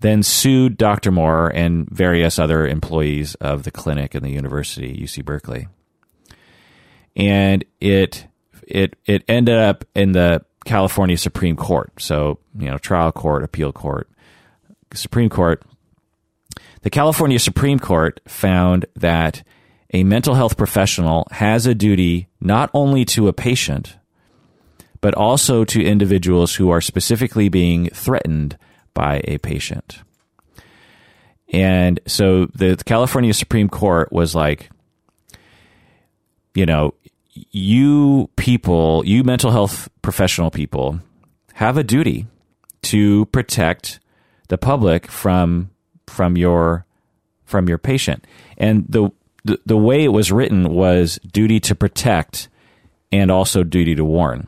then 0.01 0.23
sued 0.23 0.77
Dr. 0.77 1.11
Moore 1.11 1.49
and 1.53 1.89
various 1.89 2.39
other 2.39 2.65
employees 2.65 3.35
of 3.35 3.63
the 3.63 3.71
clinic 3.71 4.15
and 4.15 4.23
the 4.23 4.31
university, 4.31 4.95
UC 4.95 5.25
Berkeley 5.25 5.67
and 7.19 7.65
it 7.81 8.25
it 8.67 8.95
it 9.05 9.23
ended 9.27 9.57
up 9.57 9.85
in 9.93 10.13
the 10.13 10.43
California 10.65 11.17
Supreme 11.17 11.55
Court. 11.55 11.91
So 11.99 12.39
you 12.57 12.69
know, 12.69 12.77
trial 12.77 13.11
court, 13.11 13.43
appeal 13.43 13.71
court, 13.71 14.09
Supreme 14.93 15.29
Court. 15.29 15.63
The 16.81 16.89
California 16.89 17.39
Supreme 17.39 17.79
Court 17.79 18.19
found 18.27 18.85
that 18.95 19.43
a 19.93 20.03
mental 20.03 20.35
health 20.35 20.57
professional 20.57 21.27
has 21.31 21.65
a 21.65 21.75
duty 21.75 22.27
not 22.39 22.69
only 22.73 23.05
to 23.05 23.27
a 23.27 23.33
patient, 23.33 23.97
but 25.01 25.13
also 25.15 25.63
to 25.65 25.83
individuals 25.83 26.55
who 26.55 26.69
are 26.69 26.81
specifically 26.81 27.49
being 27.49 27.89
threatened 27.89 28.57
by 28.93 29.21
a 29.25 29.37
patient. 29.39 30.01
And 31.51 31.99
so 32.05 32.45
the 32.47 32.77
California 32.85 33.33
Supreme 33.33 33.69
Court 33.69 34.11
was 34.11 34.35
like, 34.35 34.69
you 36.53 36.65
know, 36.65 36.93
you 37.31 38.29
people, 38.35 39.03
you 39.05 39.23
mental 39.23 39.51
health 39.51 39.89
professional 40.01 40.51
people, 40.51 40.99
have 41.53 41.77
a 41.77 41.83
duty 41.83 42.27
to 42.83 43.25
protect 43.27 43.99
the 44.49 44.57
public 44.57 45.07
from 45.07 45.71
from 46.05 46.37
your 46.37 46.85
from 47.45 47.67
your 47.67 47.77
patient. 47.77 48.27
And 48.57 48.85
the, 48.89 49.09
the 49.45 49.59
the 49.65 49.77
way 49.77 50.03
it 50.03 50.09
was 50.09 50.31
written 50.31 50.69
was 50.69 51.19
duty 51.31 51.59
to 51.61 51.75
protect 51.75 52.49
and 53.11 53.31
also 53.31 53.63
duty 53.63 53.95
to 53.95 54.05
warn. 54.05 54.47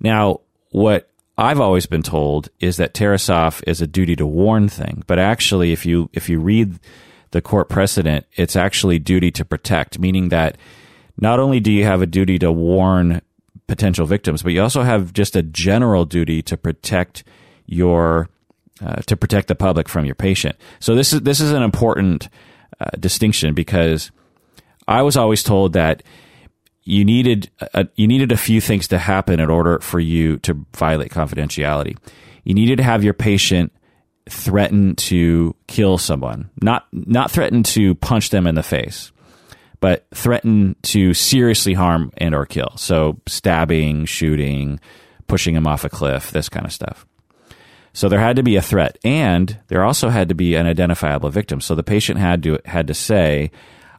Now, 0.00 0.40
what 0.70 1.10
I've 1.38 1.60
always 1.60 1.86
been 1.86 2.02
told 2.02 2.48
is 2.60 2.76
that 2.76 2.92
Tarasoff 2.92 3.62
is 3.66 3.80
a 3.80 3.86
duty 3.86 4.16
to 4.16 4.26
warn 4.26 4.68
thing, 4.68 5.04
but 5.06 5.18
actually, 5.18 5.72
if 5.72 5.86
you 5.86 6.10
if 6.12 6.28
you 6.28 6.40
read 6.40 6.78
the 7.30 7.40
court 7.40 7.68
precedent, 7.68 8.26
it's 8.34 8.56
actually 8.56 8.98
duty 8.98 9.30
to 9.30 9.44
protect, 9.44 9.98
meaning 9.98 10.30
that 10.30 10.58
not 11.18 11.38
only 11.38 11.60
do 11.60 11.70
you 11.70 11.84
have 11.84 12.02
a 12.02 12.06
duty 12.06 12.38
to 12.40 12.50
warn 12.50 13.22
potential 13.66 14.04
victims, 14.04 14.42
but 14.42 14.52
you 14.52 14.60
also 14.60 14.82
have 14.82 15.12
just 15.12 15.36
a 15.36 15.42
general 15.42 16.04
duty 16.04 16.42
to 16.42 16.56
protect 16.56 17.22
your 17.70 18.28
uh, 18.84 18.96
to 19.06 19.16
protect 19.16 19.48
the 19.48 19.54
public 19.54 19.88
from 19.88 20.04
your 20.04 20.14
patient. 20.14 20.56
So 20.80 20.94
this 20.94 21.12
is 21.12 21.22
this 21.22 21.40
is 21.40 21.52
an 21.52 21.62
important 21.62 22.28
uh, 22.80 22.90
distinction 22.98 23.54
because 23.54 24.10
I 24.88 25.02
was 25.02 25.16
always 25.16 25.42
told 25.42 25.74
that 25.74 26.02
you 26.82 27.04
needed 27.04 27.50
a, 27.74 27.86
you 27.94 28.06
needed 28.06 28.32
a 28.32 28.36
few 28.36 28.60
things 28.60 28.88
to 28.88 28.98
happen 28.98 29.40
in 29.40 29.50
order 29.50 29.78
for 29.80 30.00
you 30.00 30.38
to 30.38 30.66
violate 30.74 31.12
confidentiality. 31.12 31.96
You 32.44 32.54
needed 32.54 32.76
to 32.76 32.82
have 32.82 33.04
your 33.04 33.14
patient 33.14 33.72
threaten 34.28 34.96
to 34.96 35.54
kill 35.66 35.98
someone, 35.98 36.50
not 36.60 36.86
not 36.92 37.30
threaten 37.30 37.62
to 37.62 37.94
punch 37.96 38.30
them 38.30 38.46
in 38.46 38.54
the 38.54 38.62
face 38.62 39.12
but 39.80 40.06
threaten 40.14 40.76
to 40.82 41.14
seriously 41.14 41.72
harm 41.72 42.12
and 42.18 42.34
or 42.34 42.46
kill. 42.46 42.72
So 42.76 43.18
stabbing, 43.26 44.04
shooting, 44.04 44.78
pushing 45.26 45.54
them 45.54 45.66
off 45.66 45.84
a 45.84 45.88
cliff, 45.88 46.30
this 46.30 46.48
kind 46.48 46.66
of 46.66 46.72
stuff. 46.72 47.06
So 47.92 48.08
there 48.08 48.20
had 48.20 48.36
to 48.36 48.42
be 48.42 48.56
a 48.56 48.62
threat, 48.62 48.98
and 49.04 49.58
there 49.68 49.84
also 49.84 50.08
had 50.08 50.28
to 50.28 50.34
be 50.34 50.54
an 50.54 50.66
identifiable 50.66 51.30
victim. 51.30 51.60
So 51.60 51.74
the 51.74 51.82
patient 51.82 52.18
had 52.18 52.42
to 52.44 52.58
had 52.64 52.86
to 52.86 52.94
say, 52.94 53.50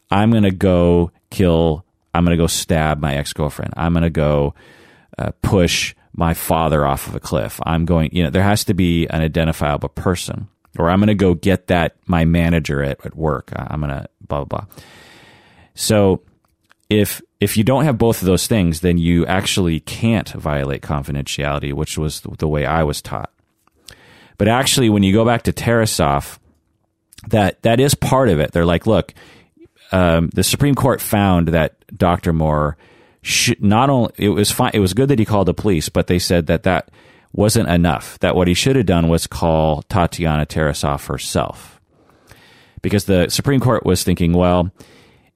"I'm 0.10 0.31
going 0.31 0.43
to 0.43 0.51
go 0.51 1.12
kill. 1.29 1.86
I'm 2.13 2.25
going 2.25 2.38
to 2.38 2.41
go 2.41 2.48
stab 2.48 3.00
my 3.00 3.15
ex 3.15 3.33
girlfriend. 3.33 3.74
I'm 3.75 3.93
going 3.93 4.03
to 4.03 4.10
go 4.10 4.53
uh, 5.17 5.31
push 5.41 5.93
my 6.13 6.33
father 6.33 6.86
off 6.86 7.07
of 7.07 7.15
a 7.15 7.19
cliff. 7.19 7.60
I'm 7.65 7.86
going. 7.86 8.12
You 8.13 8.24
know, 8.24 8.29
there 8.29 8.43
has 8.43 8.63
to 8.65 8.74
be 8.74 9.07
an 9.07 9.21
identifiable 9.21 9.89
person, 9.89 10.48
or 10.79 10.89
I'm 10.89 11.00
going 11.00 11.07
to 11.07 11.15
go 11.15 11.33
get 11.33 11.67
that 11.67 11.95
my 12.05 12.24
manager 12.25 12.81
at, 12.81 13.05
at 13.05 13.15
work. 13.15 13.51
I'm 13.55 13.81
going 13.81 13.91
to 13.91 14.07
blah 14.25 14.45
blah 14.45 14.60
blah." 14.60 14.75
So 15.74 16.21
if 16.89 17.21
if 17.39 17.57
you 17.57 17.63
don't 17.63 17.86
have 17.86 17.98
both 17.98 18.21
of 18.21 18.25
those 18.25 18.48
things, 18.48 18.81
then 18.81 18.98
you 18.98 19.25
actually 19.25 19.79
can't 19.79 20.29
violate 20.29 20.81
confidentiality, 20.81 21.74
which 21.74 21.98
was 21.98 22.21
the 22.21 22.48
way 22.48 22.65
I 22.65 22.83
was 22.83 23.01
taught. 23.01 23.31
But 24.41 24.48
actually, 24.48 24.89
when 24.89 25.03
you 25.03 25.13
go 25.13 25.24
back 25.24 25.43
to 25.43 25.53
Tarasoff, 25.53 26.39
that 27.27 27.62
that 27.62 27.79
is 27.79 27.93
part 27.93 28.27
of 28.27 28.39
it. 28.39 28.51
They're 28.51 28.65
like, 28.65 28.88
look, 28.88 29.13
um, 29.91 30.31
the 30.33 30.43
Supreme 30.43 30.74
Court 30.74 31.00
found 31.00 31.50
that 31.50 31.75
Dr. 31.95 32.33
Moore 32.33 32.75
should 33.21 33.63
not 33.63 33.91
only 33.91 34.12
it 34.17 34.29
was 34.29 34.50
fine. 34.50 34.71
It 34.74 34.79
was 34.79 34.95
good 34.95 35.10
that 35.10 35.19
he 35.19 35.25
called 35.25 35.48
the 35.48 35.53
police, 35.53 35.89
but 35.89 36.07
they 36.07 36.17
said 36.17 36.48
that 36.48 36.63
that 36.63 36.89
wasn't 37.31 37.69
enough. 37.69 38.17
That 38.17 38.36
what 38.36 38.48
he 38.48 38.55
should 38.55 38.75
have 38.77 38.88
done 38.88 39.10
was 39.10 39.27
call 39.27 39.83
Tatiana 39.83 40.48
Tarasoff 40.48 41.05
herself, 41.05 41.79
because 42.81 43.05
the 43.05 43.29
Supreme 43.29 43.60
Court 43.60 43.86
was 43.86 44.03
thinking, 44.03 44.33
well 44.33 44.71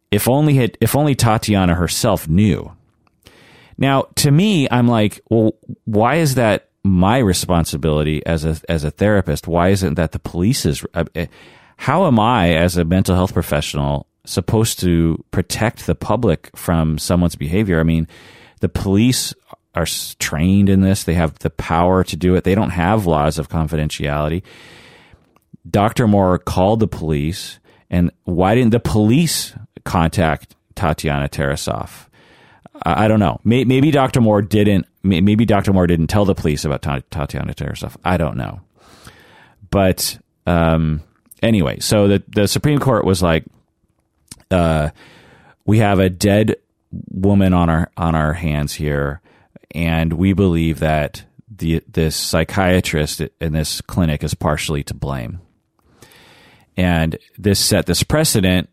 if 0.10 0.28
only 0.28 0.56
had, 0.56 0.80
if 0.82 0.96
only 0.96 1.14
Tatiana 1.14 1.76
herself 1.76 2.28
knew. 2.28 2.76
Now, 3.78 4.08
to 4.16 4.32
me, 4.32 4.68
I'm 4.72 4.88
like, 4.88 5.22
well, 5.30 5.54
why 5.84 6.16
is 6.16 6.34
that 6.36 6.70
my 6.86 7.18
responsibility 7.18 8.26
as 8.26 8.46
a 8.46 8.58
as 8.70 8.84
a 8.84 8.92
therapist? 8.92 9.48
Why 9.48 9.70
isn't 9.70 9.96
that 9.96 10.12
the 10.12 10.20
police's? 10.20 10.86
Uh, 10.94 11.06
eh, 11.16 11.28
how 11.78 12.06
am 12.06 12.20
I, 12.20 12.56
as 12.56 12.78
a 12.78 12.86
mental 12.86 13.16
health 13.16 13.34
professional, 13.34 14.08
supposed 14.26 14.80
to 14.80 15.24
protect 15.32 15.86
the 15.86 15.96
public 15.96 16.56
from 16.56 16.98
someone's 16.98 17.36
behavior? 17.36 17.80
I 17.80 17.84
mean, 17.84 18.08
the 18.62 18.70
police 18.70 19.34
are 19.74 19.88
trained 20.20 20.70
in 20.70 20.82
this; 20.82 21.04
they 21.04 21.16
have 21.16 21.40
the 21.40 21.50
power 21.50 22.04
to 22.04 22.16
do 22.16 22.36
it. 22.36 22.44
They 22.44 22.56
don't 22.56 22.70
have 22.70 23.06
laws 23.06 23.40
of 23.40 23.50
confidentiality. 23.50 24.44
Dr. 25.70 26.08
Moore 26.08 26.38
called 26.38 26.80
the 26.80 26.88
police, 26.88 27.60
and 27.90 28.12
why 28.24 28.54
didn't 28.54 28.72
the 28.72 28.80
police 28.80 29.54
contact 29.84 30.56
Tatiana 30.76 31.30
Tarasoff. 31.30 32.08
I, 32.84 33.08
don't 33.08 33.20
know. 33.20 33.40
Maybe, 33.44 33.92
Dr. 33.92 34.22
Moore 34.22 34.42
didn't. 34.42 34.86
Maybe 35.04 35.46
Dr. 35.46 35.72
Moore 35.74 35.88
didn't 35.88 36.08
tell 36.08 36.26
the 36.26 36.36
police 36.36 36.66
about 36.66 36.82
Tatiana 36.82 37.54
Tarasoff. 37.54 37.96
I 38.04 38.18
don't 38.18 38.38
know. 38.38 38.62
But 39.70 40.18
um, 40.46 41.02
anyway, 41.42 41.80
so 41.80 42.08
the 42.08 42.24
the 42.28 42.48
Supreme 42.48 42.80
Court 42.80 43.06
was 43.06 43.22
like, 43.22 43.46
uh, 44.52 44.90
we 45.66 45.80
have 45.80 46.00
a 46.00 46.10
dead 46.10 46.56
woman 47.12 47.54
on 47.54 47.70
our 47.70 47.92
on 47.98 48.16
our 48.16 48.34
hands 48.34 48.74
here, 48.74 49.22
and 49.72 50.14
we 50.14 50.34
believe 50.34 50.80
that 50.80 51.26
the 51.50 51.84
this 51.88 52.16
psychiatrist 52.16 53.22
in 53.40 53.54
this 53.54 53.82
clinic 53.82 54.24
is 54.24 54.34
partially 54.34 54.84
to 54.84 54.94
blame. 54.94 55.42
And 56.78 57.18
this 57.38 57.60
set 57.60 57.86
this 57.86 58.04
precedent 58.04 58.70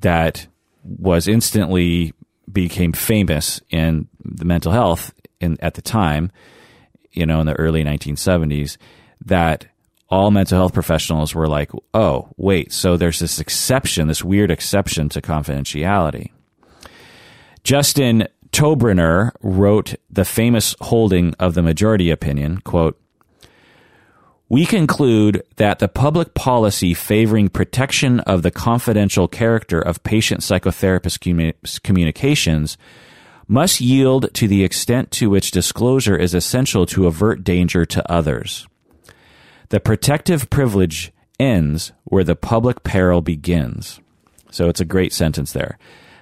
that 0.00 0.46
was 0.82 1.28
instantly 1.28 2.12
became 2.52 2.92
famous 2.92 3.60
in 3.70 4.08
the 4.24 4.44
mental 4.44 4.72
health 4.72 5.12
in 5.40 5.56
at 5.60 5.74
the 5.74 5.82
time, 5.82 6.30
you 7.12 7.26
know, 7.26 7.40
in 7.40 7.46
the 7.46 7.54
early 7.54 7.84
1970s, 7.84 8.76
that 9.24 9.66
all 10.08 10.30
mental 10.30 10.58
health 10.58 10.72
professionals 10.72 11.34
were 11.34 11.48
like, 11.48 11.70
"Oh, 11.92 12.28
wait, 12.36 12.72
so 12.72 12.96
there's 12.96 13.18
this 13.18 13.38
exception, 13.38 14.08
this 14.08 14.24
weird 14.24 14.50
exception 14.50 15.08
to 15.10 15.20
confidentiality." 15.20 16.30
Justin 17.64 18.26
Tobriner 18.52 19.32
wrote 19.42 19.94
the 20.10 20.24
famous 20.24 20.74
holding 20.80 21.34
of 21.38 21.54
the 21.54 21.62
majority 21.62 22.10
opinion, 22.10 22.58
quote, 22.62 22.98
we 24.48 24.64
conclude 24.64 25.42
that 25.56 25.78
the 25.78 25.88
public 25.88 26.34
policy 26.34 26.94
favoring 26.94 27.48
protection 27.48 28.20
of 28.20 28.42
the 28.42 28.50
confidential 28.50 29.28
character 29.28 29.80
of 29.80 30.02
patient 30.02 30.40
psychotherapist 30.40 31.82
communications 31.82 32.78
must 33.46 33.80
yield 33.80 34.32
to 34.34 34.48
the 34.48 34.64
extent 34.64 35.10
to 35.10 35.30
which 35.30 35.50
disclosure 35.50 36.16
is 36.16 36.34
essential 36.34 36.86
to 36.86 37.06
avert 37.06 37.44
danger 37.44 37.84
to 37.84 38.10
others. 38.10 38.66
The 39.70 39.80
protective 39.80 40.48
privilege 40.48 41.12
ends 41.38 41.92
where 42.04 42.24
the 42.24 42.36
public 42.36 42.82
peril 42.82 43.20
begins. 43.20 44.00
So 44.50 44.68
it's 44.68 44.80
a 44.80 44.86
great 44.86 45.12
sentence 45.12 45.52
there. 45.52 45.78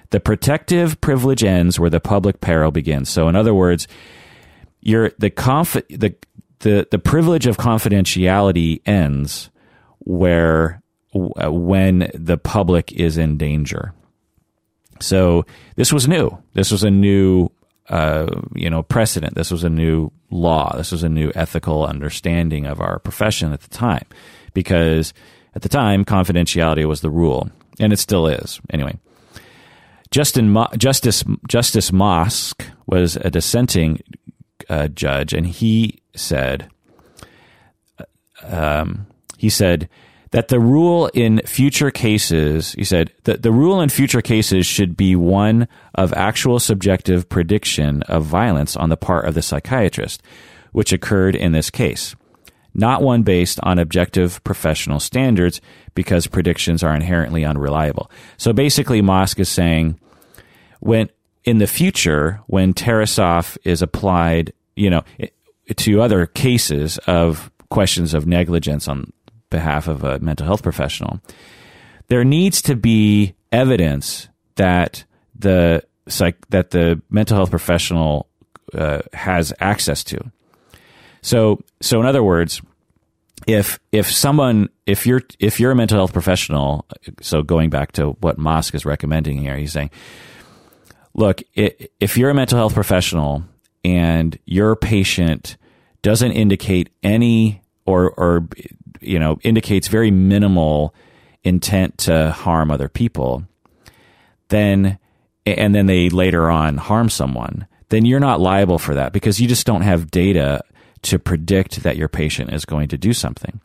The 0.09 0.19
protective 0.19 0.99
privilege 1.01 1.43
ends 1.43 1.79
where 1.79 1.89
the 1.89 1.99
public 1.99 2.39
peril 2.41 2.71
begins. 2.71 3.09
So 3.09 3.27
in 3.27 3.35
other 3.35 3.53
words, 3.53 3.87
you're 4.81 5.11
the 5.17 5.29
conf- 5.29 5.87
the 5.89 6.15
the 6.59 6.87
the 6.91 6.99
privilege 6.99 7.47
of 7.47 7.57
confidentiality 7.57 8.81
ends 8.85 9.49
where 9.99 10.81
uh, 11.15 11.51
when 11.51 12.11
the 12.13 12.37
public 12.37 12.91
is 12.93 13.17
in 13.17 13.37
danger. 13.37 13.93
So 14.99 15.45
this 15.75 15.93
was 15.93 16.07
new. 16.07 16.37
This 16.53 16.71
was 16.71 16.83
a 16.83 16.91
new 16.91 17.49
uh, 17.89 18.27
you 18.55 18.69
know 18.69 18.83
precedent. 18.83 19.35
This 19.35 19.51
was 19.51 19.63
a 19.63 19.69
new 19.69 20.11
law. 20.29 20.75
This 20.75 20.91
was 20.91 21.03
a 21.03 21.09
new 21.09 21.31
ethical 21.35 21.85
understanding 21.85 22.65
of 22.65 22.81
our 22.81 22.99
profession 22.99 23.53
at 23.53 23.61
the 23.61 23.69
time, 23.69 24.05
because 24.53 25.13
at 25.55 25.61
the 25.61 25.69
time 25.69 26.05
confidentiality 26.05 26.85
was 26.85 27.01
the 27.01 27.09
rule, 27.09 27.49
and 27.79 27.93
it 27.93 27.99
still 27.99 28.27
is. 28.27 28.59
Anyway, 28.69 28.97
Justin 30.11 30.51
Mo- 30.51 30.69
Justice 30.77 31.23
Justice 31.47 31.91
Mosk 31.91 32.65
was 32.87 33.15
a 33.17 33.29
dissenting 33.29 34.01
uh, 34.69 34.87
judge, 34.89 35.33
and 35.33 35.47
he 35.47 36.01
said, 36.15 36.69
um, 38.43 39.07
he 39.37 39.49
said 39.49 39.89
that 40.31 40.49
the 40.49 40.59
rule 40.59 41.07
in 41.13 41.39
future 41.45 41.91
cases, 41.91 42.73
he 42.73 42.83
said 42.83 43.11
that 43.23 43.43
the 43.43 43.51
rule 43.51 43.79
in 43.79 43.89
future 43.89 44.21
cases 44.21 44.65
should 44.65 44.97
be 44.97 45.15
one 45.15 45.67
of 45.95 46.13
actual 46.13 46.59
subjective 46.59 47.29
prediction 47.29 48.03
of 48.03 48.25
violence 48.25 48.75
on 48.75 48.89
the 48.89 48.97
part 48.97 49.25
of 49.25 49.33
the 49.33 49.41
psychiatrist, 49.41 50.21
which 50.71 50.91
occurred 50.91 51.35
in 51.35 51.53
this 51.53 51.69
case, 51.69 52.15
not 52.73 53.01
one 53.01 53.23
based 53.23 53.59
on 53.63 53.79
objective 53.79 54.43
professional 54.43 54.99
standards 54.99 55.61
because 55.95 56.27
predictions 56.27 56.83
are 56.83 56.93
inherently 56.93 57.45
unreliable. 57.45 58.11
So 58.37 58.53
basically, 58.53 59.01
Mosk 59.01 59.39
is 59.39 59.49
saying 59.49 59.99
when 60.79 61.09
in 61.43 61.59
the 61.59 61.67
future, 61.67 62.41
when 62.47 62.73
Tarasoff 62.73 63.57
is 63.63 63.81
applied, 63.81 64.51
you 64.77 64.89
know, 64.89 65.03
to 65.75 66.01
other 66.01 66.25
cases 66.25 66.97
of 67.07 67.51
questions 67.69 68.13
of 68.13 68.25
negligence 68.25 68.87
on 68.87 69.11
behalf 69.49 69.87
of 69.87 70.03
a 70.03 70.19
mental 70.19 70.45
health 70.45 70.63
professional, 70.63 71.19
there 72.07 72.23
needs 72.23 72.61
to 72.61 72.75
be 72.75 73.33
evidence 73.51 74.29
that 74.55 75.03
the 75.37 75.83
psych 76.07 76.47
that 76.49 76.71
the 76.71 77.01
mental 77.09 77.37
health 77.37 77.49
professional 77.49 78.27
uh, 78.73 79.01
has 79.13 79.53
access 79.59 80.03
to. 80.05 80.19
So, 81.21 81.59
so 81.81 81.99
in 81.99 82.05
other 82.05 82.23
words, 82.23 82.61
if 83.45 83.79
if 83.91 84.11
someone 84.11 84.69
if 84.85 85.05
you're 85.05 85.23
if 85.39 85.59
you're 85.59 85.71
a 85.71 85.75
mental 85.75 85.97
health 85.97 86.13
professional, 86.13 86.85
so 87.21 87.41
going 87.41 87.69
back 87.69 87.91
to 87.93 88.11
what 88.21 88.37
Mosk 88.37 88.75
is 88.75 88.85
recommending 88.85 89.37
here, 89.37 89.57
he's 89.57 89.73
saying, 89.73 89.89
look, 91.13 91.41
if 91.55 92.17
you're 92.17 92.29
a 92.29 92.33
mental 92.33 92.57
health 92.57 92.73
professional 92.73 93.43
and 93.83 94.37
your 94.45 94.75
patient 94.75 95.57
doesn't 96.01 96.31
indicate 96.31 96.89
any 97.03 97.61
or 97.85 98.11
or 98.11 98.47
you 99.01 99.19
know 99.19 99.37
indicates 99.43 99.87
very 99.87 100.11
minimal 100.11 100.93
intent 101.43 101.97
to 101.99 102.31
harm 102.31 102.71
other 102.71 102.89
people, 102.89 103.45
then 104.49 104.97
and 105.45 105.73
then 105.73 105.85
they 105.85 106.09
later 106.09 106.49
on 106.49 106.77
harm 106.77 107.09
someone, 107.09 107.67
then 107.89 108.05
you're 108.05 108.19
not 108.19 108.41
liable 108.41 108.79
for 108.79 108.95
that 108.95 109.13
because 109.13 109.39
you 109.39 109.47
just 109.47 109.65
don't 109.65 109.81
have 109.81 110.11
data 110.11 110.61
to 111.03 111.17
predict 111.19 111.83
that 111.83 111.97
your 111.97 112.09
patient 112.09 112.51
is 112.51 112.65
going 112.65 112.89
to 112.89 112.97
do 112.97 113.13
something. 113.13 113.61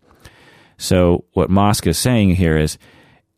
So 0.77 1.25
what 1.33 1.51
Mosk 1.51 1.87
is 1.87 1.99
saying 1.99 2.37
here 2.37 2.57
is 2.57 2.79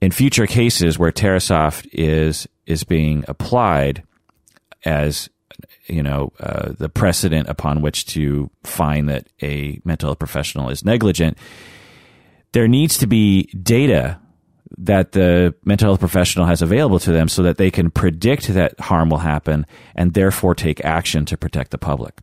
in 0.01 0.11
future 0.11 0.47
cases 0.47 0.99
where 0.99 1.13
Tarasoff 1.13 1.87
is 1.93 2.47
is 2.67 2.85
being 2.85 3.25
applied 3.29 4.03
as 4.85 5.29
you 5.87 6.03
know 6.03 6.33
uh, 6.41 6.73
the 6.79 6.89
precedent 6.89 7.49
upon 7.49 7.81
which 7.83 8.07
to 8.07 8.51
find 8.65 9.09
that 9.09 9.29
a 9.43 9.81
mental 9.85 10.09
health 10.09 10.19
professional 10.19 10.71
is 10.71 10.85
negligent, 10.85 11.39
there 12.53 12.69
needs 12.69 12.99
to 12.99 13.07
be 13.07 13.45
data 13.63 14.19
that 14.77 15.13
the 15.13 15.55
mental 15.65 15.89
health 15.89 16.01
professional 16.01 16.47
has 16.47 16.63
available 16.63 16.99
to 16.99 17.13
them 17.13 17.29
so 17.29 17.43
that 17.43 17.59
they 17.59 17.71
can 17.71 17.91
predict 17.91 18.49
that 18.49 18.79
harm 18.81 19.09
will 19.09 19.19
happen 19.19 19.67
and 19.95 20.15
therefore 20.15 20.55
take 20.55 20.85
action 20.85 21.25
to 21.25 21.37
protect 21.37 21.71
the 21.71 21.79
public. 21.79 22.19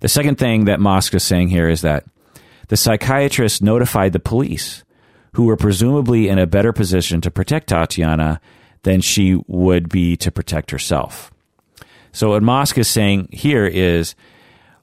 The 0.00 0.08
second 0.08 0.36
thing 0.36 0.66
that 0.66 0.78
Mosk 0.78 1.14
is 1.14 1.22
saying 1.22 1.48
here 1.48 1.68
is 1.68 1.80
that 1.80 2.04
the 2.68 2.76
psychiatrist 2.76 3.62
notified 3.62 4.12
the 4.12 4.18
police, 4.18 4.84
who 5.34 5.44
were 5.44 5.56
presumably 5.56 6.28
in 6.28 6.38
a 6.38 6.46
better 6.46 6.72
position 6.72 7.20
to 7.20 7.30
protect 7.30 7.68
Tatiana 7.68 8.40
than 8.82 9.00
she 9.00 9.38
would 9.46 9.88
be 9.88 10.16
to 10.16 10.30
protect 10.30 10.70
herself. 10.70 11.30
So 12.16 12.30
what 12.30 12.42
Mosk 12.42 12.78
is 12.78 12.88
saying 12.88 13.28
here 13.30 13.66
is, 13.66 14.14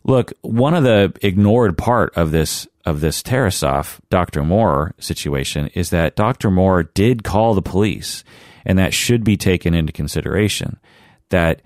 look, 0.04 0.34
one 0.41 0.76
of 0.76 0.84
the 0.84 1.12
ignored 1.24 1.76
part 1.80 2.15
of 2.15 2.30
this 2.30 2.67
of 2.86 3.02
this 3.02 3.24
Tarasoff 3.24 4.00
Dr. 4.12 4.43
Moore 4.43 4.93
situation 5.00 5.67
is 5.74 5.89
that 5.89 6.15
Dr. 6.15 6.52
Moore 6.52 6.84
did 6.84 7.24
call 7.24 7.56
the 7.56 7.62
police, 7.63 8.24
and 8.67 8.78
that 8.78 8.93
should 8.93 9.24
be 9.24 9.36
taken 9.36 9.74
into 9.74 9.91
consideration. 9.91 10.80
That 11.30 11.63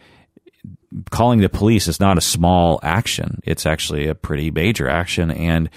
calling 1.09 1.41
the 1.41 1.49
police 1.49 1.89
is 1.89 1.99
not 1.99 2.17
a 2.17 2.21
small 2.21 2.79
action; 2.81 3.41
it's 3.43 3.65
actually 3.65 4.07
a 4.07 4.15
pretty 4.15 4.49
major 4.51 4.87
action. 4.87 5.31
And 5.31 5.69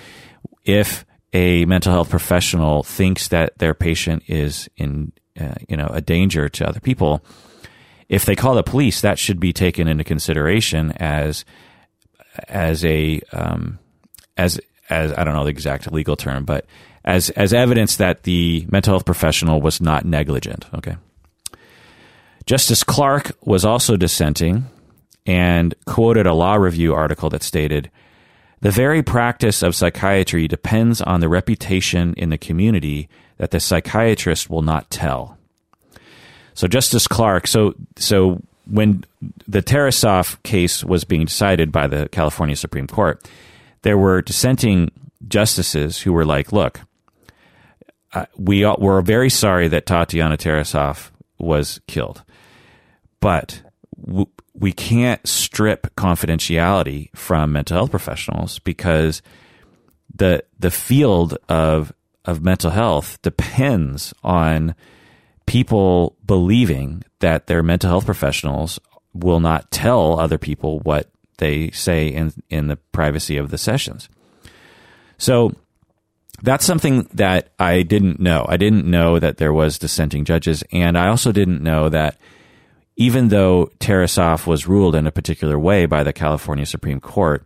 if 0.65 1.05
a 1.33 1.65
mental 1.65 1.93
health 1.93 2.11
professional 2.11 2.85
thinks 2.85 3.27
that 3.29 3.59
their 3.59 3.75
patient 3.75 4.23
is 4.29 4.69
in, 4.77 5.11
uh, 5.41 5.55
you 5.69 5.77
know, 5.77 5.89
a 5.89 6.01
danger 6.01 6.49
to 6.49 6.69
other 6.69 6.79
people, 6.79 7.25
if 8.11 8.25
they 8.25 8.35
call 8.35 8.57
the 8.57 8.65
police, 8.65 9.01
that 9.03 9.21
should 9.21 9.39
be 9.39 9.53
taken 9.53 9.87
into 9.87 10.03
consideration 10.03 10.91
as 10.97 11.45
as 12.49 12.85
a 12.85 13.21
um, 13.33 13.79
as 14.37 14.61
as 14.91 15.13
I 15.13 15.23
don't 15.23 15.35
know 15.35 15.45
the 15.45 15.51
exact 15.51 15.91
legal 15.93 16.17
term, 16.17 16.45
but 16.45 16.67
as 17.05 17.31
as 17.31 17.55
evidence 17.55 17.97
that 17.97 18.25
the 18.25 18.67
mental 18.69 18.95
health 18.95 19.07
professional 19.07 19.63
was 19.63 19.81
not 19.81 20.05
negligent. 20.05 20.67
Okay. 20.75 20.97
Justice 22.47 22.83
Clark 22.83 23.31
was 23.43 23.65
also 23.65 23.97
dissenting 23.97 24.65
and 25.25 25.73
quoted 25.87 26.27
a 26.27 26.35
law 26.35 26.57
review 26.57 26.93
article 26.93 27.31
that 27.31 27.45
stated 27.45 27.93
the 28.61 28.73
very 28.73 29.05
practice 29.05 29.63
of 29.63 29.77
psychiatry 29.77 30.49
depends 30.49 31.01
on 31.01 31.21
the 31.21 31.29
reputation 31.29 32.13
in 32.17 32.31
the 32.31 32.39
community 32.39 33.09
that 33.37 33.53
the 33.53 33.61
psychiatrist 33.61 34.51
will 34.51 34.63
not 34.63 34.91
tell. 34.91 35.39
So 36.61 36.69
Justice 36.69 37.09
Clark, 37.09 37.47
so 37.47 37.75
so 37.97 38.43
when 38.67 39.03
the 39.49 39.63
Tarasoff 39.63 40.37
case 40.43 40.85
was 40.85 41.05
being 41.05 41.25
decided 41.25 41.73
by 41.73 41.87
the 41.87 42.07
California 42.11 42.55
Supreme 42.55 42.87
Court, 42.87 43.27
there 43.81 43.97
were 43.97 44.21
dissenting 44.21 44.91
justices 45.27 46.03
who 46.03 46.13
were 46.13 46.27
like, 46.27 46.53
"Look, 46.53 46.81
uh, 48.13 48.27
we 48.37 48.67
we're 48.79 49.01
very 49.01 49.31
sorry 49.31 49.69
that 49.69 49.87
Tatiana 49.87 50.37
Tarasoff 50.37 51.11
was 51.39 51.81
killed, 51.87 52.25
but 53.21 53.63
w- 53.99 54.27
we 54.53 54.71
can't 54.71 55.27
strip 55.27 55.97
confidentiality 55.97 57.09
from 57.17 57.53
mental 57.53 57.79
health 57.79 57.91
professionals 57.91 58.59
because 58.59 59.23
the 60.15 60.45
the 60.59 60.71
field 60.71 61.39
of 61.49 61.91
of 62.27 62.43
mental 62.43 62.71
health 62.71 63.17
depends 63.23 64.13
on 64.23 64.75
people 65.51 66.17
believing 66.25 67.03
that 67.19 67.49
their 67.49 67.61
mental 67.61 67.91
health 67.91 68.07
professionals 68.07 68.79
will 69.13 69.41
not 69.41 69.69
tell 69.73 70.21
other 70.21 70.39
people 70.39 70.79
what 70.79 71.11
they 71.39 71.73
say 71.73 72.07
in 72.07 72.33
in 72.49 72.69
the 72.69 72.77
privacy 72.93 73.37
of 73.37 73.51
the 73.51 73.59
sessions. 73.59 74.09
So 75.19 75.53
that's 76.41 76.65
something 76.65 77.09
that 77.15 77.49
I 77.59 77.83
didn't 77.83 78.21
know. 78.21 78.47
I 78.49 78.59
didn't 78.59 78.87
know 78.87 79.19
that 79.19 79.39
there 79.39 79.53
was 79.53 79.77
dissenting 79.77 80.25
judges, 80.25 80.63
and 80.71 80.97
I 80.97 81.09
also 81.09 81.33
didn't 81.33 81.65
know 81.65 81.89
that 81.89 82.17
even 82.95 83.27
though 83.27 83.73
Tarasoff 83.81 84.47
was 84.47 84.69
ruled 84.69 84.95
in 84.95 85.09
a 85.09 85.11
particular 85.11 85.59
way 85.59 85.85
by 85.85 86.05
the 86.05 86.13
California 86.13 86.65
Supreme 86.65 87.01
Court, 87.01 87.45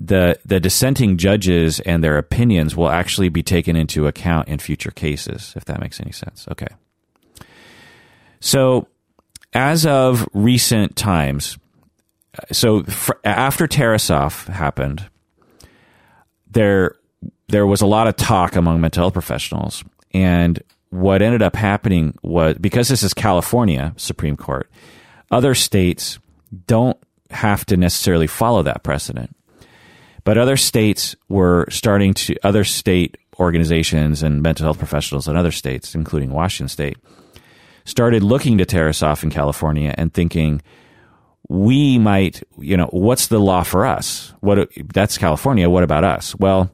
the 0.00 0.38
the 0.44 0.60
dissenting 0.60 1.16
judges 1.16 1.80
and 1.80 2.02
their 2.02 2.18
opinions 2.18 2.76
will 2.76 2.88
actually 2.88 3.28
be 3.28 3.42
taken 3.42 3.76
into 3.76 4.06
account 4.06 4.48
in 4.48 4.58
future 4.58 4.90
cases, 4.90 5.52
if 5.56 5.64
that 5.64 5.80
makes 5.80 6.00
any 6.00 6.12
sense. 6.12 6.46
Okay. 6.50 6.68
So, 8.40 8.86
as 9.52 9.84
of 9.86 10.28
recent 10.32 10.94
times, 10.94 11.58
so 12.52 12.84
after 13.24 13.66
Tarasoff 13.66 14.46
happened, 14.46 15.08
there 16.50 16.94
there 17.48 17.66
was 17.66 17.80
a 17.80 17.86
lot 17.86 18.06
of 18.06 18.16
talk 18.16 18.54
among 18.54 18.80
mental 18.80 19.02
health 19.02 19.14
professionals, 19.14 19.82
and 20.12 20.62
what 20.90 21.22
ended 21.22 21.42
up 21.42 21.56
happening 21.56 22.16
was 22.22 22.56
because 22.58 22.88
this 22.88 23.02
is 23.02 23.12
California 23.12 23.92
Supreme 23.96 24.36
Court, 24.36 24.70
other 25.30 25.54
states 25.54 26.18
don't 26.66 26.96
have 27.30 27.66
to 27.66 27.76
necessarily 27.76 28.26
follow 28.26 28.62
that 28.62 28.82
precedent. 28.82 29.34
But 30.28 30.36
other 30.36 30.58
states 30.58 31.16
were 31.30 31.66
starting 31.70 32.12
to, 32.12 32.36
other 32.44 32.62
state 32.62 33.16
organizations 33.40 34.22
and 34.22 34.42
mental 34.42 34.64
health 34.64 34.76
professionals 34.76 35.26
in 35.26 35.38
other 35.38 35.50
states, 35.50 35.94
including 35.94 36.32
Washington 36.32 36.68
State, 36.68 36.98
started 37.86 38.22
looking 38.22 38.58
to 38.58 38.66
Tarasoff 38.66 39.22
in 39.22 39.30
California 39.30 39.94
and 39.96 40.12
thinking, 40.12 40.60
we 41.48 41.98
might, 41.98 42.42
you 42.58 42.76
know, 42.76 42.88
what's 42.88 43.28
the 43.28 43.38
law 43.38 43.62
for 43.62 43.86
us? 43.86 44.34
What 44.40 44.68
that's 44.92 45.16
California. 45.16 45.70
What 45.70 45.82
about 45.82 46.04
us? 46.04 46.36
Well, 46.36 46.70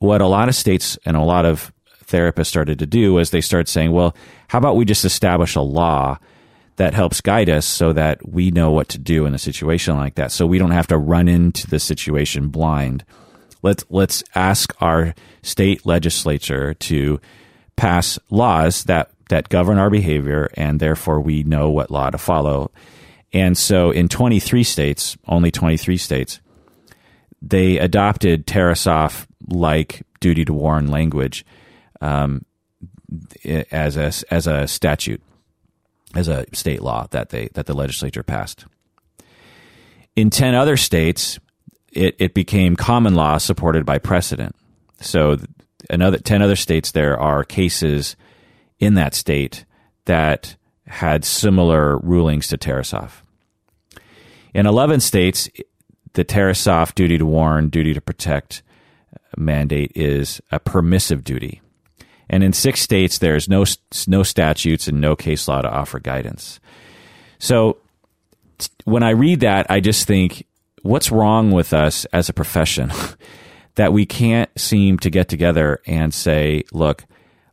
what 0.00 0.20
a 0.20 0.26
lot 0.26 0.50
of 0.50 0.54
states 0.54 0.98
and 1.06 1.16
a 1.16 1.22
lot 1.22 1.46
of 1.46 1.72
therapists 2.04 2.48
started 2.48 2.78
to 2.80 2.86
do 2.86 3.14
was 3.14 3.30
they 3.30 3.40
started 3.40 3.70
saying, 3.70 3.92
well, 3.92 4.14
how 4.48 4.58
about 4.58 4.76
we 4.76 4.84
just 4.84 5.06
establish 5.06 5.56
a 5.56 5.62
law 5.62 6.18
that 6.78 6.94
helps 6.94 7.20
guide 7.20 7.50
us 7.50 7.66
so 7.66 7.92
that 7.92 8.26
we 8.26 8.50
know 8.52 8.70
what 8.70 8.88
to 8.88 8.98
do 8.98 9.26
in 9.26 9.34
a 9.34 9.38
situation 9.38 9.96
like 9.96 10.14
that. 10.14 10.30
So 10.30 10.46
we 10.46 10.58
don't 10.58 10.70
have 10.70 10.86
to 10.88 10.96
run 10.96 11.26
into 11.28 11.66
the 11.66 11.80
situation 11.80 12.48
blind. 12.48 13.04
Let's, 13.62 13.84
let's 13.90 14.22
ask 14.36 14.74
our 14.80 15.14
state 15.42 15.84
legislature 15.84 16.74
to 16.74 17.20
pass 17.74 18.18
laws 18.30 18.84
that, 18.84 19.10
that 19.28 19.48
govern 19.48 19.78
our 19.78 19.90
behavior 19.90 20.50
and 20.54 20.78
therefore 20.78 21.20
we 21.20 21.42
know 21.42 21.68
what 21.68 21.90
law 21.90 22.10
to 22.10 22.18
follow. 22.18 22.70
And 23.32 23.58
so 23.58 23.90
in 23.90 24.08
23 24.08 24.62
states, 24.62 25.16
only 25.26 25.50
23 25.50 25.96
states, 25.96 26.40
they 27.42 27.78
adopted 27.78 28.46
Tarasoff 28.46 29.26
like 29.48 30.02
duty 30.20 30.44
to 30.44 30.52
warn 30.52 30.86
language 30.86 31.44
um, 32.00 32.44
as 33.72 33.96
a 33.96 34.12
as 34.32 34.46
a 34.46 34.68
statute, 34.68 35.22
as 36.14 36.28
a 36.28 36.44
state 36.52 36.82
law 36.82 37.06
that 37.10 37.30
they 37.30 37.48
that 37.54 37.66
the 37.66 37.74
legislature 37.74 38.22
passed. 38.22 38.64
In 40.16 40.30
ten 40.30 40.54
other 40.54 40.76
states, 40.76 41.38
it, 41.92 42.16
it 42.18 42.34
became 42.34 42.76
common 42.76 43.14
law 43.14 43.38
supported 43.38 43.86
by 43.86 43.98
precedent. 43.98 44.56
So, 45.00 45.38
another 45.90 46.18
ten 46.18 46.42
other 46.42 46.56
states, 46.56 46.92
there 46.92 47.18
are 47.18 47.44
cases 47.44 48.16
in 48.78 48.94
that 48.94 49.14
state 49.14 49.64
that 50.04 50.56
had 50.86 51.24
similar 51.24 51.98
rulings 51.98 52.48
to 52.48 52.58
Tarasoff. 52.58 53.22
In 54.54 54.66
11 54.66 55.00
states, 55.00 55.48
the 56.14 56.24
Tarasoff 56.24 56.94
duty 56.94 57.18
to 57.18 57.26
warn, 57.26 57.68
duty 57.68 57.94
to 57.94 58.00
protect 58.00 58.62
uh, 59.14 59.18
mandate 59.36 59.92
is 59.94 60.40
a 60.50 60.58
permissive 60.58 61.22
duty. 61.22 61.60
And 62.30 62.42
in 62.42 62.52
six 62.52 62.80
states, 62.80 63.18
there's 63.18 63.48
no, 63.48 63.64
no 64.06 64.22
statutes 64.22 64.88
and 64.88 65.00
no 65.00 65.16
case 65.16 65.48
law 65.48 65.62
to 65.62 65.70
offer 65.70 65.98
guidance. 65.98 66.60
So 67.38 67.78
when 68.84 69.02
I 69.02 69.10
read 69.10 69.40
that, 69.40 69.66
I 69.70 69.80
just 69.80 70.06
think, 70.06 70.46
what's 70.82 71.10
wrong 71.10 71.50
with 71.50 71.72
us 71.72 72.04
as 72.06 72.28
a 72.28 72.34
profession 72.34 72.92
that 73.74 73.92
we 73.92 74.06
can't 74.06 74.50
seem 74.58 74.98
to 74.98 75.10
get 75.10 75.28
together 75.28 75.80
and 75.86 76.12
say, 76.12 76.64
look, 76.72 77.04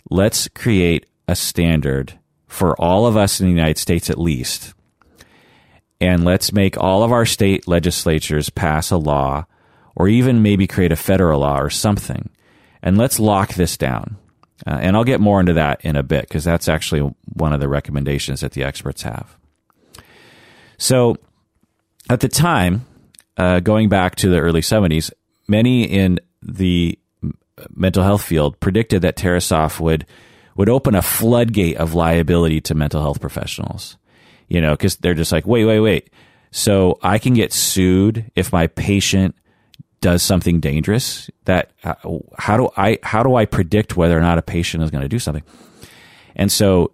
let's 0.10 0.48
create 0.50 1.06
a 1.28 1.36
standard 1.36 2.18
for 2.48 2.80
all 2.80 3.06
of 3.06 3.18
us 3.18 3.40
in 3.40 3.48
the 3.48 3.54
United 3.54 3.78
States 3.78 4.10
at 4.10 4.18
least. 4.18 4.74
And 6.00 6.24
let's 6.24 6.52
make 6.52 6.78
all 6.78 7.04
of 7.04 7.12
our 7.12 7.26
state 7.26 7.68
legislatures 7.68 8.50
pass 8.50 8.92
a 8.92 8.98
law 8.98 9.46
or 9.96 10.08
even 10.08 10.42
maybe 10.42 10.68
create 10.68 10.92
a 10.92 10.98
federal 10.98 11.40
law 11.40 11.60
or 11.60 11.70
something. 11.70 12.30
And 12.82 12.98
let's 12.98 13.20
lock 13.20 13.54
this 13.54 13.78
down. 13.78 14.18
Uh, 14.66 14.80
and 14.82 14.96
I'll 14.96 15.04
get 15.04 15.20
more 15.20 15.40
into 15.40 15.54
that 15.54 15.82
in 15.84 15.96
a 15.96 16.04
bit 16.04 16.22
because 16.22 16.44
that's 16.44 16.70
actually 16.70 17.14
one 17.34 17.54
of 17.54 17.60
the 17.60 17.68
recommendations 17.68 18.42
that 18.42 18.54
the 18.54 18.64
experts 18.64 19.02
have. 19.02 19.38
So 20.78 21.18
at 22.10 22.22
the 22.22 22.30
time, 22.30 22.86
uh, 23.38 23.60
going 23.60 23.90
back 23.90 24.16
to 24.16 24.30
the 24.30 24.40
early 24.40 24.62
70s, 24.62 25.12
many 25.48 25.84
in 25.84 26.20
the 26.42 26.98
mental 27.74 28.04
health 28.04 28.24
field 28.24 28.60
predicted 28.60 29.02
that 29.02 29.16
Tarasoff 29.16 29.80
would 29.80 30.06
would 30.56 30.70
open 30.70 30.96
a 30.96 31.02
floodgate 31.02 31.76
of 31.78 31.94
liability 31.94 32.62
to 32.62 32.74
mental 32.76 33.02
health 33.02 33.20
professionals. 33.20 33.98
You 34.48 34.62
know, 34.62 34.72
because 34.72 34.96
they're 34.98 35.14
just 35.14 35.32
like, 35.32 35.46
wait, 35.46 35.66
wait, 35.66 35.80
wait. 35.80 36.10
So 36.52 37.00
I 37.02 37.18
can 37.18 37.34
get 37.34 37.52
sued 37.52 38.32
if 38.36 38.54
my 38.54 38.68
patient 38.68 39.36
does 40.06 40.22
something 40.22 40.60
dangerous 40.60 41.32
that 41.46 41.72
uh, 41.84 41.96
how 42.38 42.58
do 42.58 42.70
I 42.78 43.00
how 43.02 43.24
do 43.24 43.34
I 43.34 43.46
predict 43.46 43.98
whether 43.98 44.16
or 44.16 44.22
not 44.22 44.38
a 44.38 44.44
patient 44.44 44.84
is 44.84 44.92
going 44.92 45.02
to 45.02 45.10
do 45.10 45.18
something? 45.18 45.42
And 46.36 46.52
so 46.52 46.92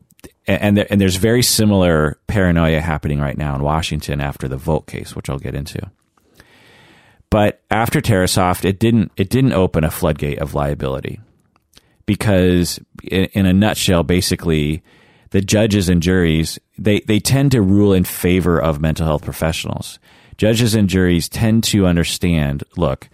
and 0.47 0.79
and 0.79 1.01
there's 1.01 1.17
very 1.17 1.43
similar 1.43 2.17
paranoia 2.27 2.79
happening 2.79 3.19
right 3.19 3.37
now 3.37 3.53
in 3.53 3.63
Washington 3.63 4.21
after 4.21 4.47
the 4.47 4.55
Volk 4.55 4.87
case, 4.87 5.13
which 5.13 5.29
I'll 5.29 5.39
get 5.39 5.55
into. 5.55 5.91
But 7.29 7.61
after 7.69 7.99
Tarasoff, 7.99 8.63
it 8.63 8.79
didn't 8.79 9.11
it 9.17 9.29
didn't 9.29 9.51
open 9.51 9.83
a 9.83 9.91
floodgate 9.91 10.39
of 10.39 10.53
liability 10.53 11.19
because 12.05 12.79
in, 13.03 13.25
in 13.33 13.45
a 13.45 13.51
nutshell, 13.51 14.03
basically, 14.03 14.83
the 15.31 15.41
judges 15.41 15.89
and 15.89 16.01
juries 16.01 16.59
they 16.77 17.01
they 17.01 17.19
tend 17.19 17.51
to 17.51 17.61
rule 17.61 17.91
in 17.91 18.05
favor 18.05 18.57
of 18.57 18.79
mental 18.79 19.05
health 19.05 19.25
professionals 19.25 19.99
judges 20.41 20.73
and 20.73 20.89
juries 20.89 21.29
tend 21.29 21.63
to 21.63 21.85
understand 21.85 22.63
look, 22.75 23.07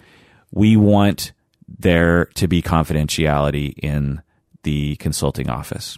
we 0.54 0.78
want 0.78 1.34
there 1.68 2.28
to 2.36 2.48
be 2.48 2.62
confidentiality 2.62 3.74
in 3.80 4.22
the 4.63 4.96
consulting 4.96 5.50
office. 5.50 5.98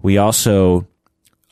We 0.00 0.16
also 0.16 0.86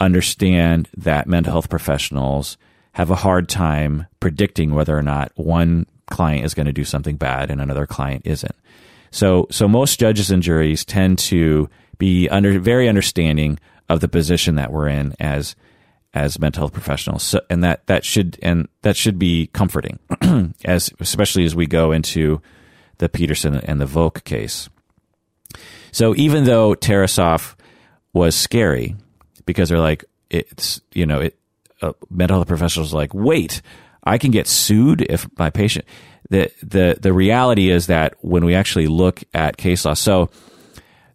understand 0.00 0.88
that 0.96 1.26
mental 1.26 1.52
health 1.52 1.68
professionals 1.68 2.56
have 2.92 3.10
a 3.10 3.16
hard 3.16 3.50
time 3.50 4.06
predicting 4.18 4.74
whether 4.74 4.96
or 4.96 5.02
not 5.02 5.30
one 5.34 5.84
client 6.06 6.46
is 6.46 6.54
going 6.54 6.64
to 6.64 6.72
do 6.72 6.84
something 6.84 7.16
bad 7.16 7.50
and 7.50 7.60
another 7.60 7.86
client 7.86 8.22
isn't. 8.24 8.56
So, 9.10 9.46
so 9.50 9.68
most 9.68 10.00
judges 10.00 10.30
and 10.30 10.42
juries 10.42 10.86
tend 10.86 11.18
to 11.18 11.68
be 11.98 12.30
under 12.30 12.58
very 12.58 12.88
understanding 12.88 13.58
of 13.90 14.00
the 14.00 14.08
position 14.08 14.54
that 14.54 14.72
we're 14.72 14.88
in 14.88 15.14
as 15.20 15.54
as 16.16 16.38
mental 16.38 16.62
health 16.62 16.72
professionals. 16.72 17.22
So, 17.22 17.40
and 17.50 17.62
that, 17.62 17.86
that 17.88 18.04
should, 18.04 18.38
and 18.42 18.68
that 18.80 18.96
should 18.96 19.18
be 19.18 19.48
comforting 19.48 19.98
as, 20.64 20.90
especially 20.98 21.44
as 21.44 21.54
we 21.54 21.66
go 21.66 21.92
into 21.92 22.40
the 22.96 23.10
Petersen 23.10 23.56
and 23.56 23.78
the 23.78 23.86
Volk 23.86 24.24
case. 24.24 24.70
So 25.92 26.16
even 26.16 26.44
though 26.44 26.74
Tarasoff 26.74 27.54
was 28.14 28.34
scary 28.34 28.96
because 29.44 29.68
they're 29.68 29.78
like, 29.78 30.06
it's, 30.30 30.80
you 30.92 31.04
know, 31.04 31.20
it, 31.20 31.38
uh, 31.82 31.92
mental 32.08 32.38
health 32.38 32.48
professionals 32.48 32.94
like, 32.94 33.12
wait, 33.12 33.60
I 34.02 34.16
can 34.16 34.30
get 34.30 34.46
sued 34.46 35.02
if 35.02 35.28
my 35.38 35.50
patient, 35.50 35.84
the, 36.30 36.50
the, 36.62 36.96
the 36.98 37.12
reality 37.12 37.70
is 37.70 37.88
that 37.88 38.14
when 38.22 38.46
we 38.46 38.54
actually 38.54 38.86
look 38.86 39.22
at 39.34 39.58
case 39.58 39.84
law, 39.84 39.92
so 39.92 40.30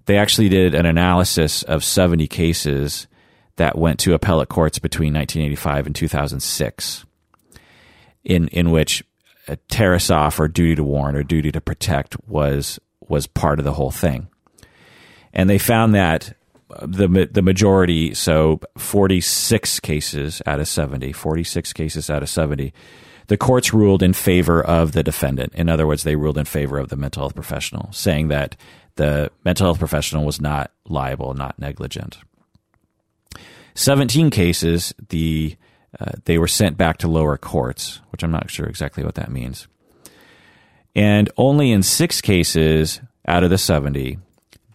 they 0.05 0.17
actually 0.17 0.49
did 0.49 0.75
an 0.75 0.85
analysis 0.85 1.63
of 1.63 1.83
70 1.83 2.27
cases 2.27 3.07
that 3.61 3.77
went 3.77 3.99
to 3.99 4.15
appellate 4.15 4.49
courts 4.49 4.79
between 4.79 5.13
1985 5.13 5.85
and 5.85 5.95
2006, 5.95 7.05
in 8.23 8.47
in 8.47 8.71
which 8.71 9.03
uh, 9.47 9.53
a 9.53 9.57
Tarasoff 9.71 10.39
or 10.39 10.47
duty 10.47 10.75
to 10.75 10.83
warn 10.83 11.15
or 11.15 11.21
duty 11.21 11.51
to 11.51 11.61
protect 11.61 12.15
was 12.27 12.79
was 13.07 13.27
part 13.27 13.59
of 13.59 13.65
the 13.65 13.73
whole 13.73 13.91
thing, 13.91 14.27
and 15.31 15.47
they 15.47 15.59
found 15.59 15.93
that 15.93 16.35
uh, 16.71 16.87
the 16.87 17.29
the 17.31 17.43
majority, 17.43 18.15
so 18.15 18.59
46 18.79 19.79
cases 19.81 20.41
out 20.47 20.59
of 20.59 20.67
70, 20.67 21.11
46 21.11 21.73
cases 21.73 22.09
out 22.09 22.23
of 22.23 22.29
70, 22.29 22.73
the 23.27 23.37
courts 23.37 23.75
ruled 23.75 24.01
in 24.01 24.13
favor 24.13 24.59
of 24.63 24.93
the 24.93 25.03
defendant. 25.03 25.53
In 25.53 25.69
other 25.69 25.85
words, 25.85 26.01
they 26.01 26.15
ruled 26.15 26.39
in 26.39 26.45
favor 26.45 26.79
of 26.79 26.89
the 26.89 26.95
mental 26.95 27.21
health 27.21 27.35
professional, 27.35 27.91
saying 27.91 28.29
that 28.29 28.55
the 28.95 29.31
mental 29.45 29.67
health 29.67 29.77
professional 29.77 30.25
was 30.25 30.41
not 30.41 30.71
liable, 30.87 31.35
not 31.35 31.59
negligent. 31.59 32.17
17 33.75 34.29
cases, 34.29 34.93
the 35.09 35.55
uh, 35.99 36.11
they 36.25 36.37
were 36.37 36.47
sent 36.47 36.77
back 36.77 36.97
to 36.97 37.07
lower 37.07 37.37
courts, 37.37 37.99
which 38.11 38.23
I'm 38.23 38.31
not 38.31 38.49
sure 38.49 38.65
exactly 38.65 39.03
what 39.03 39.15
that 39.15 39.31
means. 39.31 39.67
And 40.95 41.29
only 41.37 41.71
in 41.71 41.83
six 41.83 42.21
cases 42.21 43.01
out 43.27 43.43
of 43.43 43.49
the 43.49 43.57
70 43.57 44.17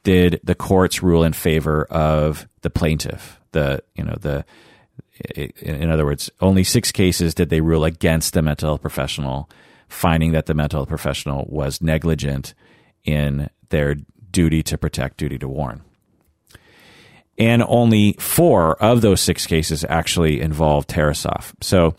did 0.03 0.41
the 0.45 0.55
courts 0.55 1.03
rule 1.03 1.25
in 1.25 1.33
favor 1.33 1.85
of 1.87 2.47
the 2.63 2.71
plaintiff. 2.71 3.41
The 3.53 3.83
you 3.95 4.05
know 4.05 4.17
the 4.21 4.45
in 5.35 5.91
other 5.91 6.05
words, 6.05 6.31
only 6.41 6.63
six 6.63 6.93
cases 6.93 7.35
did 7.35 7.49
they 7.49 7.61
rule 7.61 7.85
against 7.85 8.35
the 8.35 8.43
mental 8.43 8.71
health 8.71 8.83
professional, 8.83 9.49
finding 9.89 10.33
that 10.33 10.47
the 10.47 10.55
mental 10.55 10.81
health 10.81 10.89
professional 10.89 11.47
was 11.49 11.81
negligent 11.81 12.55
in 13.05 13.49
their 13.71 13.97
duty 14.31 14.63
to 14.65 14.77
protect, 14.77 15.17
duty 15.17 15.39
to 15.39 15.49
warn. 15.49 15.83
And 17.39 17.63
only 17.67 18.15
four 18.15 18.83
of 18.83 19.03
those 19.03 19.21
six 19.21 19.47
cases 19.47 19.85
actually 19.89 20.41
involved 20.41 20.89
Tarasoff. 20.89 21.53
So, 21.61 21.95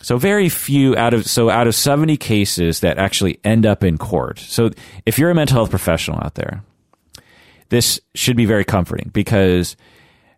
so 0.00 0.16
very 0.16 0.48
few 0.48 0.96
out 0.96 1.14
of 1.14 1.26
so 1.26 1.50
out 1.50 1.66
of 1.66 1.74
70 1.74 2.16
cases 2.16 2.80
that 2.80 2.98
actually 2.98 3.38
end 3.44 3.66
up 3.66 3.84
in 3.84 3.98
court. 3.98 4.38
So 4.38 4.70
if 5.06 5.18
you're 5.18 5.30
a 5.30 5.34
mental 5.34 5.56
health 5.56 5.70
professional 5.70 6.18
out 6.18 6.34
there, 6.34 6.64
this 7.68 8.00
should 8.14 8.36
be 8.36 8.46
very 8.46 8.64
comforting 8.64 9.10
because 9.12 9.76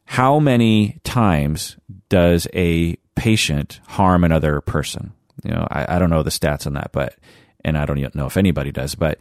how 0.07 0.38
many 0.38 1.00
times 1.04 1.76
does 2.09 2.46
a 2.52 2.96
patient 3.14 3.80
harm 3.87 4.24
another 4.24 4.61
person? 4.61 5.12
You 5.42 5.52
know, 5.52 5.66
I, 5.70 5.96
I 5.96 5.98
don't 5.98 6.11
know 6.11 6.22
the 6.22 6.30
stats 6.30 6.66
on 6.66 6.74
that, 6.74 6.90
but 6.92 7.16
and 7.64 7.78
I 7.78 7.87
don't 7.87 8.14
know 8.14 8.26
if 8.26 8.37
anybody 8.37 8.70
does, 8.70 8.94
but 8.94 9.18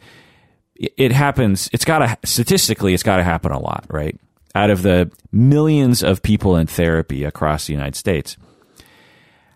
it 0.76 1.12
happens. 1.12 1.70
It's 1.72 1.84
got 1.84 1.98
to 1.98 2.18
statistically, 2.28 2.94
it's 2.94 3.02
got 3.02 3.16
to 3.16 3.24
happen 3.24 3.52
a 3.52 3.58
lot, 3.58 3.86
right? 3.88 4.18
Out 4.54 4.70
of 4.70 4.82
the 4.82 5.10
millions 5.32 6.02
of 6.02 6.22
people 6.22 6.56
in 6.56 6.66
therapy 6.66 7.24
across 7.24 7.66
the 7.66 7.72
United 7.72 7.96
States, 7.96 8.36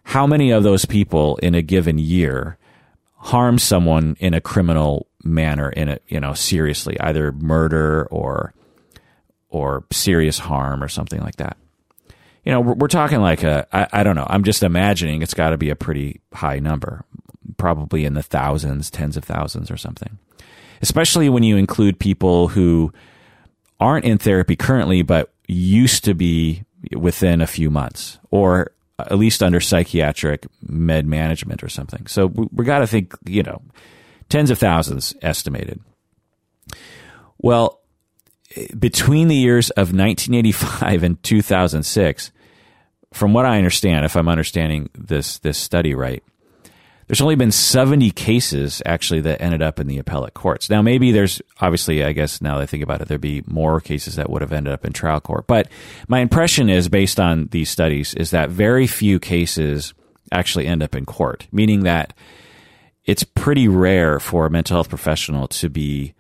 how 0.02 0.26
many 0.26 0.50
of 0.50 0.62
those 0.62 0.84
people 0.84 1.37
in 1.37 1.54
a 1.54 1.62
given 1.62 1.98
year 1.98 2.58
harm 3.16 3.58
someone 3.58 4.16
in 4.18 4.34
a 4.34 4.40
criminal 4.40 5.06
manner, 5.22 5.70
in 5.70 5.88
a 5.88 5.98
you 6.08 6.18
know 6.18 6.34
seriously, 6.34 6.98
either 7.00 7.30
murder 7.32 8.06
or 8.11 8.52
or 9.50 9.84
serious 9.92 10.38
harm 10.38 10.82
or 10.82 10.88
something 10.88 11.20
like 11.20 11.37
that? 11.37 11.56
You 12.44 12.52
know, 12.52 12.61
we're, 12.61 12.74
we're 12.74 12.88
talking 12.88 13.20
like 13.20 13.44
a 13.44 13.66
I, 13.72 14.00
I 14.00 14.02
don't 14.02 14.16
know. 14.16 14.26
I'm 14.28 14.44
just 14.44 14.62
imagining 14.62 15.22
it's 15.22 15.34
got 15.34 15.50
to 15.50 15.58
be 15.58 15.70
a 15.70 15.76
pretty 15.76 16.22
high 16.32 16.58
number, 16.58 17.04
probably 17.56 18.04
in 18.04 18.14
the 18.14 18.22
thousands, 18.22 18.90
tens 18.90 19.16
of 19.16 19.24
thousands, 19.24 19.70
or 19.70 19.76
something 19.76 20.18
especially 20.82 21.28
when 21.28 21.42
you 21.42 21.56
include 21.56 21.98
people 21.98 22.48
who 22.48 22.92
aren't 23.81 24.05
in 24.05 24.19
therapy 24.19 24.57
currently, 24.57 25.03
but 25.03 25.33
used 25.47 26.05
to 26.05 26.14
be 26.14 26.64
within 26.95 27.41
a 27.41 27.47
few 27.47 27.71
months 27.71 28.19
or 28.31 28.73
at 28.99 29.19
least 29.19 29.43
under 29.43 29.61
psychiatric 29.61 30.47
med 30.62 31.07
management 31.07 31.62
or 31.62 31.69
something. 31.69 32.07
So 32.07 32.27
we, 32.27 32.49
we 32.53 32.64
got 32.64 32.81
to 32.81 32.87
think, 32.87 33.14
you 33.25 33.43
know, 33.43 33.62
tens 34.29 34.51
of 34.51 34.59
thousands 34.59 35.14
estimated. 35.23 35.81
Well, 37.38 37.81
between 38.79 39.29
the 39.29 39.37
years 39.37 39.71
of 39.71 39.95
1985 39.95 41.03
and 41.05 41.23
2006, 41.23 42.33
from 43.12 43.33
what 43.33 43.47
I 43.47 43.57
understand, 43.57 44.05
if 44.05 44.17
I'm 44.17 44.29
understanding 44.29 44.91
this 44.95 45.38
this 45.38 45.57
study 45.57 45.95
right, 45.95 46.23
there's 47.09 47.23
only 47.23 47.37
been 47.37 47.51
70 47.51 48.11
cases 48.11 48.83
actually 48.85 49.23
that 49.23 49.40
ended 49.40 49.62
up 49.62 49.81
in 49.81 49.87
the 49.87 49.99
appellate 49.99 50.35
courts. 50.35 50.68
Now, 50.68 50.83
maybe 50.83 51.11
there's 51.11 51.40
obviously, 51.61 52.05
I 52.05 52.12
guess 52.12 52.42
now 52.42 52.57
that 52.57 52.62
I 52.62 52.66
think 52.66 52.83
about 52.83 53.01
it, 53.01 53.09
there'd 53.09 53.21
be 53.21 53.42
more 53.47 53.81
cases 53.81 54.16
that 54.16 54.29
would 54.29 54.42
have 54.42 54.53
ended 54.53 54.75
up 54.75 54.85
in 54.85 54.92
trial 54.92 55.21
court. 55.21 55.47
But 55.47 55.68
my 56.07 56.21
impression 56.21 56.68
is, 56.68 56.88
based 56.88 57.18
on 57.18 57.47
these 57.47 57.71
studies, 57.71 58.14
is 58.14 58.31
that 58.31 58.51
very 58.51 58.87
few 58.87 59.18
cases 59.18 59.94
actually 60.31 60.66
end 60.66 60.83
up 60.83 60.94
in 60.94 61.07
court, 61.07 61.49
meaning 61.51 61.85
that 61.85 62.12
it's 63.07 63.25
pretty 63.25 63.68
rare 63.68 64.21
for 64.21 64.44
a 64.44 64.51
mental 64.51 64.77
health 64.77 64.90
professional 64.90 65.49
to 65.49 65.71
be 65.71 66.12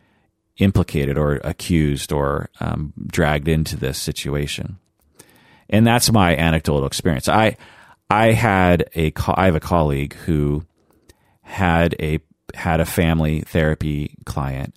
implicated 0.56 1.18
or 1.18 1.34
accused 1.44 2.12
or 2.12 2.48
um, 2.60 2.94
dragged 3.06 3.46
into 3.46 3.76
this 3.76 3.98
situation. 3.98 4.78
And 5.68 5.86
that's 5.86 6.10
my 6.10 6.34
anecdotal 6.34 6.86
experience. 6.86 7.28
I 7.28 7.58
I 8.08 8.32
had 8.32 8.88
a 8.96 9.12
I 9.34 9.44
have 9.44 9.54
a 9.54 9.60
colleague 9.60 10.14
who 10.14 10.64
had 11.48 11.94
a 12.00 12.20
had 12.54 12.80
a 12.80 12.84
family 12.84 13.40
therapy 13.40 14.14
client 14.24 14.74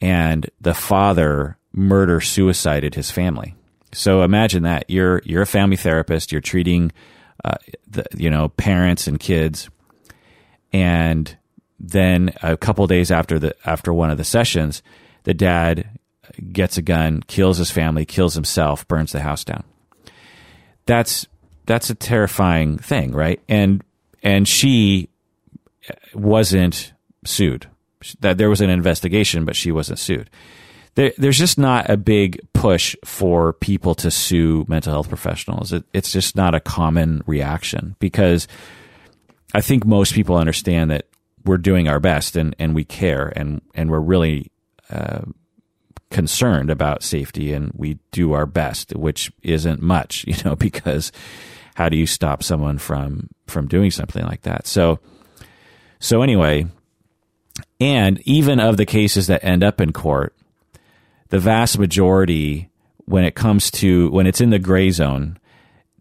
and 0.00 0.48
the 0.60 0.74
father 0.74 1.56
murder 1.72 2.20
suicided 2.20 2.94
his 2.94 3.10
family. 3.10 3.54
So 3.92 4.22
imagine 4.22 4.62
that 4.64 4.84
you're 4.88 5.22
you're 5.24 5.42
a 5.42 5.46
family 5.46 5.76
therapist, 5.76 6.30
you're 6.30 6.40
treating 6.40 6.92
uh, 7.44 7.56
the, 7.86 8.04
you 8.16 8.30
know 8.30 8.48
parents 8.50 9.06
and 9.06 9.18
kids, 9.18 9.70
and 10.72 11.36
then 11.80 12.32
a 12.42 12.56
couple 12.56 12.86
days 12.86 13.10
after 13.10 13.38
the 13.38 13.54
after 13.64 13.92
one 13.92 14.10
of 14.10 14.18
the 14.18 14.24
sessions, 14.24 14.82
the 15.24 15.34
dad 15.34 15.98
gets 16.52 16.76
a 16.76 16.82
gun, 16.82 17.22
kills 17.26 17.56
his 17.56 17.70
family, 17.70 18.04
kills 18.04 18.34
himself, 18.34 18.86
burns 18.88 19.12
the 19.12 19.20
house 19.20 19.44
down. 19.44 19.64
That's 20.86 21.26
that's 21.66 21.90
a 21.90 21.94
terrifying 21.94 22.78
thing, 22.78 23.12
right? 23.12 23.40
And 23.48 23.82
and 24.22 24.46
she 24.46 25.08
wasn't 26.14 26.92
sued. 27.24 27.68
That 28.20 28.38
there 28.38 28.50
was 28.50 28.60
an 28.60 28.70
investigation, 28.70 29.44
but 29.44 29.56
she 29.56 29.72
wasn't 29.72 29.98
sued. 29.98 30.30
There, 30.94 31.12
there's 31.18 31.38
just 31.38 31.58
not 31.58 31.90
a 31.90 31.96
big 31.96 32.40
push 32.52 32.96
for 33.04 33.52
people 33.54 33.94
to 33.96 34.10
sue 34.10 34.64
mental 34.68 34.92
health 34.92 35.08
professionals. 35.08 35.72
It, 35.72 35.84
it's 35.92 36.12
just 36.12 36.36
not 36.36 36.54
a 36.54 36.60
common 36.60 37.22
reaction 37.26 37.96
because 37.98 38.48
I 39.54 39.60
think 39.60 39.84
most 39.84 40.14
people 40.14 40.36
understand 40.36 40.90
that 40.90 41.06
we're 41.44 41.56
doing 41.56 41.88
our 41.88 42.00
best 42.00 42.36
and, 42.36 42.54
and 42.58 42.74
we 42.74 42.84
care 42.84 43.32
and, 43.36 43.62
and 43.74 43.90
we're 43.90 44.00
really 44.00 44.50
uh, 44.90 45.22
concerned 46.10 46.70
about 46.70 47.02
safety 47.02 47.52
and 47.52 47.72
we 47.74 47.98
do 48.10 48.32
our 48.32 48.46
best, 48.46 48.94
which 48.96 49.32
isn't 49.42 49.82
much, 49.82 50.24
you 50.26 50.34
know, 50.44 50.56
because 50.56 51.12
how 51.74 51.88
do 51.88 51.96
you 51.96 52.06
stop 52.06 52.42
someone 52.42 52.78
from 52.78 53.28
from 53.46 53.68
doing 53.68 53.90
something 53.90 54.24
like 54.24 54.42
that? 54.42 54.66
So 54.66 54.98
so 56.00 56.22
anyway, 56.22 56.66
and 57.80 58.20
even 58.24 58.60
of 58.60 58.76
the 58.76 58.86
cases 58.86 59.26
that 59.26 59.44
end 59.44 59.62
up 59.62 59.80
in 59.80 59.92
court, 59.92 60.34
the 61.28 61.38
vast 61.38 61.78
majority, 61.78 62.70
when 63.04 63.24
it 63.24 63.34
comes 63.34 63.70
to 63.70 64.10
when 64.10 64.26
it's 64.26 64.40
in 64.40 64.50
the 64.50 64.58
gray 64.58 64.90
zone, 64.90 65.38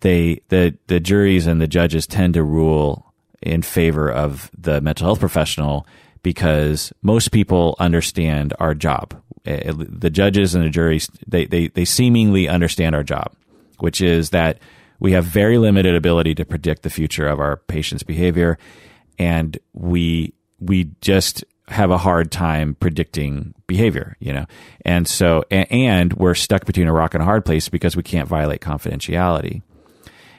they 0.01 0.41
the 0.49 0.77
the 0.87 0.99
juries 0.99 1.47
and 1.47 1.61
the 1.61 1.67
judges 1.67 2.07
tend 2.07 2.33
to 2.35 2.43
rule 2.43 3.13
in 3.41 3.61
favor 3.61 4.11
of 4.11 4.49
the 4.57 4.81
mental 4.81 5.07
health 5.07 5.19
professional 5.19 5.87
because 6.23 6.91
most 7.01 7.31
people 7.31 7.75
understand 7.79 8.53
our 8.59 8.73
job. 8.73 9.15
Eh, 9.45 9.71
the 9.73 10.09
judges 10.09 10.55
and 10.55 10.65
the 10.65 10.69
juries 10.69 11.09
they, 11.27 11.45
they, 11.45 11.67
they 11.69 11.85
seemingly 11.85 12.47
understand 12.49 12.95
our 12.95 13.03
job, 13.03 13.31
which 13.79 14.01
is 14.01 14.31
that 14.31 14.59
we 14.99 15.11
have 15.11 15.25
very 15.25 15.57
limited 15.57 15.95
ability 15.95 16.33
to 16.35 16.45
predict 16.45 16.81
the 16.81 16.89
future 16.89 17.27
of 17.27 17.39
our 17.39 17.57
patient's 17.57 18.03
behavior 18.03 18.57
and 19.17 19.57
we 19.73 20.33
we 20.59 20.91
just 21.01 21.43
have 21.67 21.91
a 21.91 21.97
hard 21.97 22.31
time 22.31 22.75
predicting 22.79 23.53
behavior, 23.67 24.15
you 24.19 24.31
know, 24.31 24.45
and 24.85 25.07
so 25.07 25.43
and, 25.51 26.13
we're 26.13 26.33
stuck 26.33 26.65
between 26.65 26.87
a 26.87 26.93
rock 26.93 27.13
and 27.13 27.21
a 27.21 27.25
hard 27.25 27.45
place 27.45 27.67
because 27.67 27.95
we 27.95 28.03
can't 28.03 28.27
violate 28.27 28.61
confidentiality, 28.61 29.61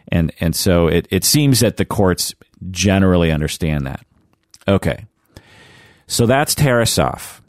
and 0.08 0.32
and 0.40 0.56
so 0.56 0.86
it 0.86 1.06
it 1.10 1.24
seems 1.24 1.60
that 1.60 1.76
the 1.76 1.84
courts 1.84 2.34
generally 2.70 3.30
understand 3.30 3.86
that. 3.86 4.04
Okay, 4.66 5.06
so 6.06 6.26
that's 6.26 6.54
Tarasoff, 6.54 7.40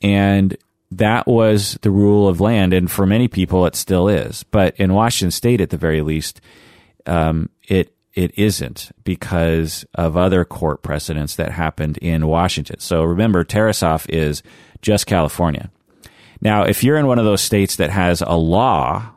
and 0.00 0.56
that 0.90 1.26
was 1.26 1.78
the 1.82 1.90
rule 1.90 2.28
of 2.28 2.40
land, 2.40 2.72
and 2.72 2.90
for 2.90 3.06
many 3.06 3.28
people 3.28 3.66
it 3.66 3.76
still 3.76 4.08
is, 4.08 4.42
but 4.44 4.74
in 4.76 4.92
Washington 4.92 5.30
State, 5.30 5.60
at 5.60 5.70
the 5.70 5.76
very 5.76 6.02
least, 6.02 6.40
um, 7.06 7.48
it 7.68 7.94
it 8.14 8.36
isn't 8.38 8.90
because 9.04 9.84
of 9.94 10.16
other 10.16 10.44
court 10.44 10.82
precedents 10.82 11.36
that 11.36 11.52
happened 11.52 11.98
in 11.98 12.26
Washington. 12.26 12.78
So 12.78 13.02
remember, 13.04 13.44
Tarasoff 13.44 14.06
is 14.08 14.42
just 14.82 15.06
California. 15.06 15.70
Now, 16.40 16.64
if 16.64 16.82
you're 16.82 16.96
in 16.96 17.06
one 17.06 17.18
of 17.18 17.24
those 17.24 17.40
states 17.40 17.76
that 17.76 17.90
has 17.90 18.20
a 18.20 18.36
law 18.36 19.10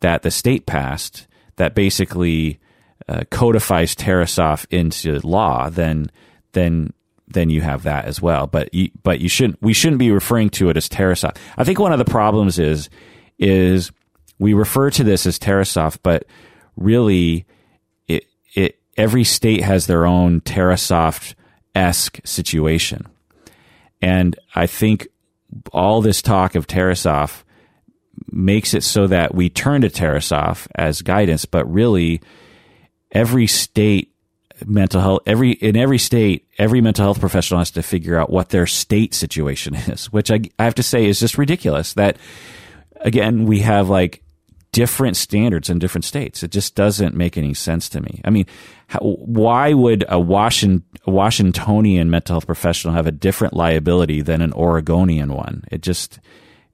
that 0.00 0.22
the 0.22 0.30
state 0.30 0.66
passed 0.66 1.26
that 1.56 1.74
basically 1.74 2.58
uh, 3.08 3.22
codifies 3.30 3.94
Tarasoff 3.94 4.66
into 4.70 5.20
law, 5.26 5.70
then 5.70 6.10
then 6.52 6.92
then 7.28 7.48
you 7.48 7.62
have 7.62 7.84
that 7.84 8.04
as 8.04 8.20
well. 8.20 8.46
But 8.46 8.74
you, 8.74 8.90
but 9.02 9.20
you 9.20 9.28
shouldn't 9.28 9.62
we 9.62 9.72
shouldn't 9.72 9.98
be 9.98 10.10
referring 10.10 10.50
to 10.50 10.68
it 10.68 10.76
as 10.76 10.88
Tarasoff. 10.88 11.36
I 11.56 11.64
think 11.64 11.78
one 11.78 11.92
of 11.92 11.98
the 11.98 12.04
problems 12.04 12.58
is 12.58 12.90
is 13.38 13.90
we 14.38 14.54
refer 14.54 14.90
to 14.90 15.04
this 15.04 15.24
as 15.24 15.38
Tarasoff, 15.38 15.98
but 16.02 16.24
really, 16.76 17.46
every 18.96 19.24
state 19.24 19.62
has 19.62 19.86
their 19.86 20.06
own 20.06 20.40
Tarasoff 20.40 21.34
esque 21.74 22.20
situation, 22.24 23.06
and 24.00 24.38
I 24.54 24.66
think 24.66 25.08
all 25.72 26.00
this 26.00 26.22
talk 26.22 26.54
of 26.54 26.66
Tarasoff 26.66 27.42
makes 28.30 28.74
it 28.74 28.82
so 28.82 29.06
that 29.06 29.34
we 29.34 29.48
turn 29.48 29.82
to 29.82 29.90
Tarasoff 29.90 30.66
as 30.74 31.02
guidance, 31.02 31.44
but 31.44 31.70
really, 31.70 32.20
every 33.10 33.46
state 33.46 34.12
mental 34.66 35.00
health 35.00 35.22
every 35.26 35.52
in 35.52 35.76
every 35.76 35.98
state 35.98 36.46
every 36.58 36.80
mental 36.80 37.04
health 37.04 37.20
professional 37.20 37.58
has 37.58 37.70
to 37.70 37.82
figure 37.82 38.16
out 38.16 38.30
what 38.30 38.50
their 38.50 38.66
state 38.66 39.14
situation 39.14 39.74
is 39.88 40.06
which 40.12 40.30
I, 40.30 40.40
I 40.58 40.64
have 40.64 40.74
to 40.76 40.82
say 40.82 41.06
is 41.06 41.20
just 41.20 41.38
ridiculous 41.38 41.94
that 41.94 42.16
again 43.00 43.46
we 43.46 43.60
have 43.60 43.88
like 43.88 44.21
different 44.72 45.16
standards 45.16 45.68
in 45.68 45.78
different 45.78 46.04
states. 46.04 46.42
It 46.42 46.50
just 46.50 46.74
doesn't 46.74 47.14
make 47.14 47.36
any 47.36 47.54
sense 47.54 47.88
to 47.90 48.00
me. 48.00 48.20
I 48.24 48.30
mean 48.30 48.46
how, 48.88 49.00
why 49.00 49.72
would 49.72 50.04
a, 50.08 50.18
Washington, 50.18 50.84
washingtonian 51.06 52.10
mental 52.10 52.34
health 52.34 52.46
professional 52.46 52.94
have 52.94 53.06
a 53.06 53.12
different 53.12 53.54
liability 53.54 54.22
than 54.22 54.40
an 54.40 54.52
oregonian 54.54 55.32
one? 55.32 55.64
It 55.70 55.82
just 55.82 56.20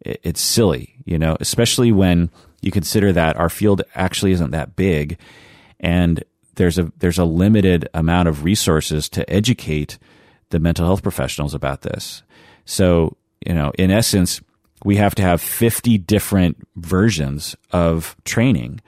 it, 0.00 0.20
it's 0.22 0.40
silly 0.40 0.94
you 1.04 1.18
know 1.18 1.36
especially 1.40 1.92
when 1.92 2.30
you 2.62 2.70
consider 2.70 3.12
that 3.12 3.36
our 3.36 3.48
field 3.48 3.82
actually 3.94 4.32
isn't 4.32 4.50
that 4.52 4.76
big 4.76 5.18
and 5.80 6.24
there's 6.58 6.78
a 6.78 6.92
there's 6.98 7.18
a 7.18 7.24
limited 7.24 7.88
amount 7.94 8.28
of 8.28 8.44
resources 8.44 9.08
to 9.08 9.28
educate 9.30 9.98
the 10.50 10.58
mental 10.58 10.86
health 10.86 11.02
professionals 11.02 11.54
about 11.54 11.82
this. 11.82 12.22
So, 12.64 13.16
you 13.46 13.54
know, 13.54 13.72
in 13.78 13.90
essence, 13.90 14.40
we 14.84 14.96
have 14.96 15.14
to 15.16 15.22
have 15.22 15.40
50 15.40 15.98
different 15.98 16.56
versions 16.76 17.56
of 17.72 18.16
training. 18.24 18.80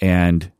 And 0.00 0.50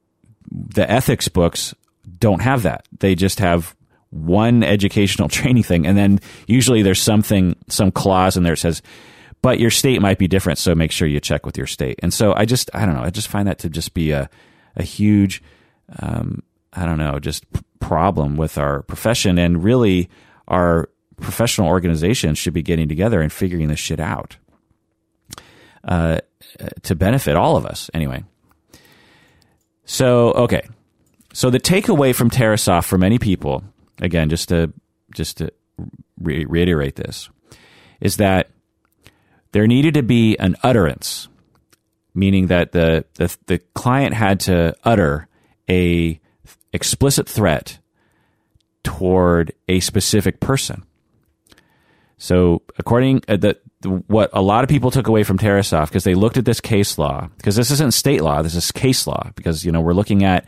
the 0.51 0.91
ethics 0.91 1.29
books 1.29 1.75
don't 2.19 2.43
have 2.43 2.63
that. 2.63 2.87
They 2.99 3.15
just 3.15 3.41
have 3.41 3.77
one 4.11 4.63
educational 4.63 5.29
training 5.39 5.63
thing. 5.63 5.87
And 5.87 5.97
then 5.97 6.21
usually 6.47 6.83
there's 6.83 7.03
something, 7.03 7.57
some 7.69 7.91
clause 7.91 8.37
in 8.37 8.43
there 8.43 8.53
that 8.53 8.61
says, 8.61 8.83
but 9.43 9.61
your 9.61 9.71
state 9.71 10.01
might 10.01 10.19
be 10.19 10.29
different. 10.29 10.59
So 10.59 10.75
make 10.75 10.91
sure 10.91 11.07
you 11.07 11.21
check 11.21 11.45
with 11.45 11.59
your 11.59 11.67
state. 11.67 12.01
And 12.03 12.15
so 12.15 12.33
I 12.35 12.47
just, 12.47 12.71
I 12.73 12.87
don't 12.87 12.95
know, 12.95 13.03
I 13.03 13.11
just 13.11 13.29
find 13.29 13.47
that 13.47 13.59
to 13.59 13.69
just 13.69 13.93
be 13.93 14.11
a, 14.11 14.31
a 14.77 14.83
huge 14.83 15.43
um, 15.99 16.43
I 16.73 16.87
don't 16.87 16.99
know, 16.99 17.19
just 17.19 17.45
problem 17.81 18.37
with 18.37 18.59
our 18.59 18.83
profession. 18.83 19.39
And 19.39 19.63
really, 19.63 20.09
our 20.49 20.89
professional 21.21 21.69
organizations 21.69 22.39
should 22.39 22.55
be 22.55 22.63
getting 22.63 22.89
together 22.89 23.21
and 23.21 23.33
figuring 23.33 23.69
this 23.69 23.79
shit 23.79 24.01
out 24.01 24.37
uh, 25.85 26.19
to 26.83 26.95
benefit 26.95 27.37
all 27.37 27.57
of 27.57 27.67
us, 27.67 27.91
anyway. 27.95 28.25
So, 29.85 30.33
okay. 30.33 30.67
So 31.33 31.51
the 31.51 31.61
takeaway 31.61 32.15
from 32.15 32.31
Tarasoff 32.31 32.85
for 32.85 32.97
many 32.97 33.19
people, 33.19 33.65
again, 34.01 34.29
just 34.29 34.49
to 34.49 34.73
just 35.15 35.39
to 35.39 35.53
re- 36.21 36.45
reiterate 36.45 36.97
this, 36.97 37.29
is 38.01 38.17
that 38.17 38.51
there 39.53 39.67
needed 39.67 39.95
to 39.95 40.03
be 40.03 40.37
an 40.39 40.57
utterance, 40.63 41.29
meaning 42.15 42.49
that 42.49 42.73
the, 42.73 43.05
the, 43.15 43.37
the 43.47 43.59
client 43.75 44.15
had 44.15 44.41
to 44.41 44.75
utter 44.85 45.29
a 45.71 46.21
explicit 46.73 47.29
threat 47.29 47.79
toward 48.83 49.53
a 49.69 49.81
specific 49.81 50.41
person. 50.41 50.85
So, 52.25 52.63
according 52.79 53.23
uh, 53.29 53.37
the, 53.37 53.59
the 53.81 53.91
what 53.91 54.31
a 54.33 54.41
lot 54.41 54.65
of 54.65 54.71
people 54.71 54.91
took 54.91 55.09
away 55.09 55.25
from 55.25 55.37
Tarasoff 55.37 55.89
because 55.89 56.05
they 56.05 56.15
looked 56.15 56.39
at 56.39 56.47
this 56.47 56.59
case 56.59 56.97
law 56.97 57.29
because 57.37 57.55
this 57.55 57.71
isn't 57.71 57.93
state 57.93 58.23
law, 58.23 58.41
this 58.41 58.55
is 58.55 58.73
case 58.73 59.07
law 59.07 59.31
because 59.35 59.63
you 59.63 59.71
know 59.71 59.83
we're 59.83 59.93
looking 59.93 60.25
at 60.25 60.47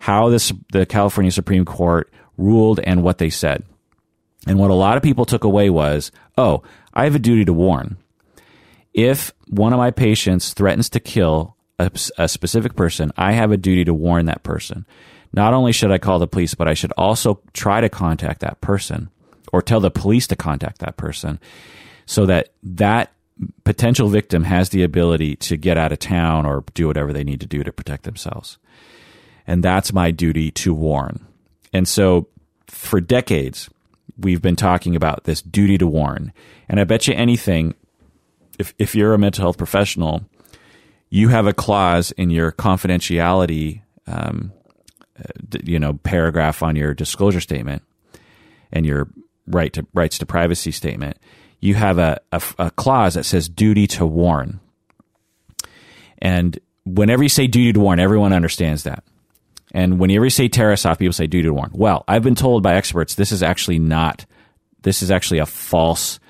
how 0.00 0.28
this 0.28 0.52
the 0.70 0.84
California 0.84 1.32
Supreme 1.32 1.64
Court 1.64 2.12
ruled 2.36 2.78
and 2.78 3.02
what 3.02 3.16
they 3.16 3.30
said. 3.30 3.64
And 4.46 4.58
what 4.58 4.70
a 4.70 4.74
lot 4.74 4.98
of 4.98 5.02
people 5.02 5.24
took 5.24 5.44
away 5.44 5.70
was, 5.70 6.12
oh, 6.36 6.62
I 6.92 7.04
have 7.04 7.14
a 7.14 7.18
duty 7.18 7.46
to 7.46 7.54
warn. 7.54 7.96
If 8.92 9.32
one 9.48 9.72
of 9.72 9.78
my 9.78 9.92
patients 9.92 10.52
threatens 10.52 10.90
to 10.90 11.00
kill 11.00 11.56
a, 11.78 11.90
a 12.18 12.28
specific 12.28 12.76
person, 12.76 13.12
I 13.16 13.32
have 13.32 13.50
a 13.50 13.56
duty 13.56 13.86
to 13.86 13.94
warn 13.94 14.26
that 14.26 14.42
person. 14.42 14.84
Not 15.32 15.54
only 15.54 15.72
should 15.72 15.90
I 15.90 15.96
call 15.96 16.18
the 16.18 16.26
police, 16.26 16.54
but 16.54 16.68
I 16.68 16.74
should 16.74 16.92
also 16.98 17.40
try 17.54 17.80
to 17.80 17.88
contact 17.88 18.40
that 18.40 18.60
person 18.60 19.08
or 19.52 19.62
tell 19.62 19.80
the 19.80 19.90
police 19.90 20.26
to 20.28 20.36
contact 20.36 20.78
that 20.78 20.96
person 20.96 21.38
so 22.06 22.26
that 22.26 22.50
that 22.62 23.12
potential 23.64 24.08
victim 24.08 24.44
has 24.44 24.68
the 24.70 24.82
ability 24.82 25.36
to 25.36 25.56
get 25.56 25.76
out 25.76 25.92
of 25.92 25.98
town 25.98 26.46
or 26.46 26.64
do 26.74 26.86
whatever 26.86 27.12
they 27.12 27.24
need 27.24 27.40
to 27.40 27.46
do 27.46 27.64
to 27.64 27.72
protect 27.72 28.04
themselves. 28.04 28.58
And 29.46 29.62
that's 29.62 29.92
my 29.92 30.10
duty 30.10 30.50
to 30.52 30.72
warn. 30.72 31.26
And 31.72 31.88
so 31.88 32.28
for 32.68 33.00
decades, 33.00 33.68
we've 34.18 34.40
been 34.40 34.56
talking 34.56 34.94
about 34.94 35.24
this 35.24 35.42
duty 35.42 35.78
to 35.78 35.86
warn. 35.86 36.32
And 36.68 36.78
I 36.78 36.84
bet 36.84 37.08
you 37.08 37.14
anything, 37.14 37.74
if, 38.58 38.74
if 38.78 38.94
you're 38.94 39.14
a 39.14 39.18
mental 39.18 39.42
health 39.42 39.58
professional, 39.58 40.24
you 41.10 41.28
have 41.28 41.46
a 41.46 41.52
clause 41.52 42.12
in 42.12 42.30
your 42.30 42.52
confidentiality, 42.52 43.82
um, 44.06 44.52
uh, 45.18 45.58
you 45.62 45.78
know, 45.78 45.94
paragraph 45.94 46.62
on 46.62 46.76
your 46.76 46.94
disclosure 46.94 47.40
statement 47.40 47.82
and 48.72 48.86
your 48.86 49.08
right 49.46 49.72
to 49.72 49.86
rights 49.94 50.18
to 50.18 50.26
privacy 50.26 50.70
statement. 50.70 51.18
You 51.60 51.74
have 51.74 51.98
a, 51.98 52.20
a, 52.32 52.42
a 52.58 52.70
clause 52.70 53.14
that 53.14 53.24
says 53.24 53.48
duty 53.48 53.86
to 53.88 54.06
warn. 54.06 54.60
And 56.18 56.58
whenever 56.84 57.22
you 57.22 57.28
say 57.28 57.46
duty 57.46 57.72
to 57.72 57.80
warn, 57.80 58.00
everyone 58.00 58.32
understands 58.32 58.82
that. 58.84 59.04
And 59.72 59.98
whenever 59.98 60.24
you 60.24 60.30
say 60.30 60.48
Tarasoff, 60.48 60.98
people 60.98 61.12
say 61.12 61.26
duty 61.26 61.48
to 61.48 61.54
warn. 61.54 61.70
Well, 61.72 62.04
I've 62.06 62.22
been 62.22 62.34
told 62.34 62.62
by 62.62 62.74
experts 62.74 63.14
this 63.14 63.32
is 63.32 63.42
actually 63.42 63.78
not, 63.78 64.24
this 64.82 65.02
is 65.02 65.10
actually 65.10 65.38
a 65.40 65.46
false 65.46 66.20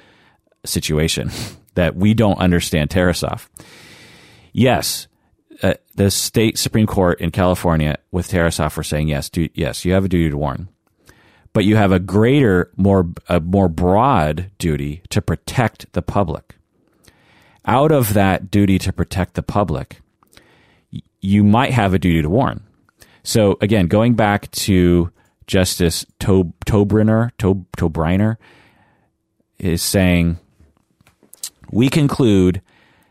situation 0.64 1.30
that 1.74 1.96
we 1.96 2.14
don't 2.14 2.38
understand 2.38 2.90
Tarasoff 2.90 3.48
yes, 4.54 5.08
uh, 5.62 5.74
the 5.96 6.10
state 6.10 6.56
Supreme 6.56 6.86
Court 6.86 7.20
in 7.20 7.30
California 7.30 7.98
with 8.10 8.28
Tarasoff 8.28 8.76
were 8.78 8.82
saying 8.82 9.08
yes, 9.08 9.30
yes, 9.52 9.84
you 9.84 9.92
have 9.92 10.06
a 10.06 10.08
duty 10.08 10.30
to 10.30 10.38
warn, 10.38 10.68
but 11.54 11.64
you 11.64 11.76
have 11.76 11.92
a 11.92 12.00
greater, 12.00 12.70
more, 12.76 13.08
a 13.28 13.40
more 13.40 13.68
broad 13.68 14.50
duty 14.58 15.02
to 15.08 15.22
protect 15.22 15.90
the 15.94 16.02
public. 16.02 16.56
Out 17.64 17.92
of 17.92 18.12
that 18.12 18.50
duty 18.50 18.78
to 18.80 18.92
protect 18.92 19.34
the 19.34 19.42
public, 19.42 20.02
you 21.22 21.42
might 21.42 21.72
have 21.72 21.94
a 21.94 21.98
duty 21.98 22.20
to 22.20 22.28
warn. 22.28 22.62
So 23.22 23.56
again, 23.62 23.86
going 23.86 24.14
back 24.14 24.50
to 24.50 25.10
Justice 25.46 26.04
Tob- 26.18 26.52
Tobriner, 26.66 27.30
Tob- 27.38 27.70
Tobriner 27.76 28.36
is 29.58 29.80
saying, 29.80 30.38
we 31.70 31.88
conclude 31.88 32.60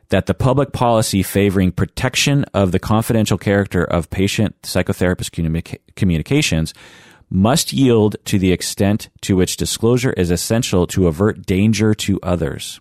that 0.09 0.27
the 0.27 0.33
public 0.33 0.73
policy 0.73 1.23
favoring 1.23 1.71
protection 1.71 2.43
of 2.53 2.71
the 2.71 2.79
confidential 2.79 3.37
character 3.37 3.83
of 3.83 4.09
patient 4.09 4.61
psychotherapist 4.61 5.31
communi- 5.31 5.79
communications 5.95 6.73
must 7.33 7.73
yield 7.73 8.15
to 8.25 8.37
the 8.37 8.51
extent 8.51 9.09
to 9.21 9.35
which 9.35 9.57
disclosure 9.57 10.13
is 10.13 10.29
essential 10.29 10.85
to 10.85 11.07
avert 11.07 11.47
danger 11.47 11.95
to 11.95 12.19
others. 12.21 12.79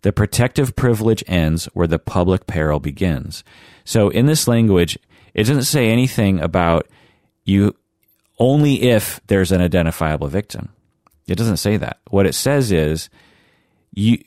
The 0.00 0.14
protective 0.14 0.74
privilege 0.74 1.22
ends 1.26 1.66
where 1.74 1.86
the 1.86 1.98
public 1.98 2.46
peril 2.46 2.80
begins. 2.80 3.44
So 3.84 4.08
in 4.08 4.24
this 4.24 4.48
language, 4.48 4.98
it 5.34 5.44
doesn't 5.44 5.64
say 5.64 5.90
anything 5.90 6.40
about 6.40 6.88
you 7.44 7.76
only 8.38 8.82
if 8.82 9.20
there's 9.26 9.52
an 9.52 9.60
identifiable 9.60 10.28
victim. 10.28 10.70
It 11.28 11.36
doesn't 11.36 11.58
say 11.58 11.76
that. 11.76 11.98
What 12.08 12.24
it 12.24 12.34
says 12.34 12.72
is 12.72 13.10
you 13.92 14.24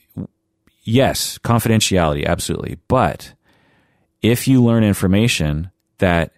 yes, 0.84 1.40
confidentiality, 1.40 2.24
absolutely. 2.24 2.78
But 2.88 3.34
if 4.22 4.48
you 4.48 4.64
learn 4.64 4.84
information 4.84 5.72
that 5.98 6.35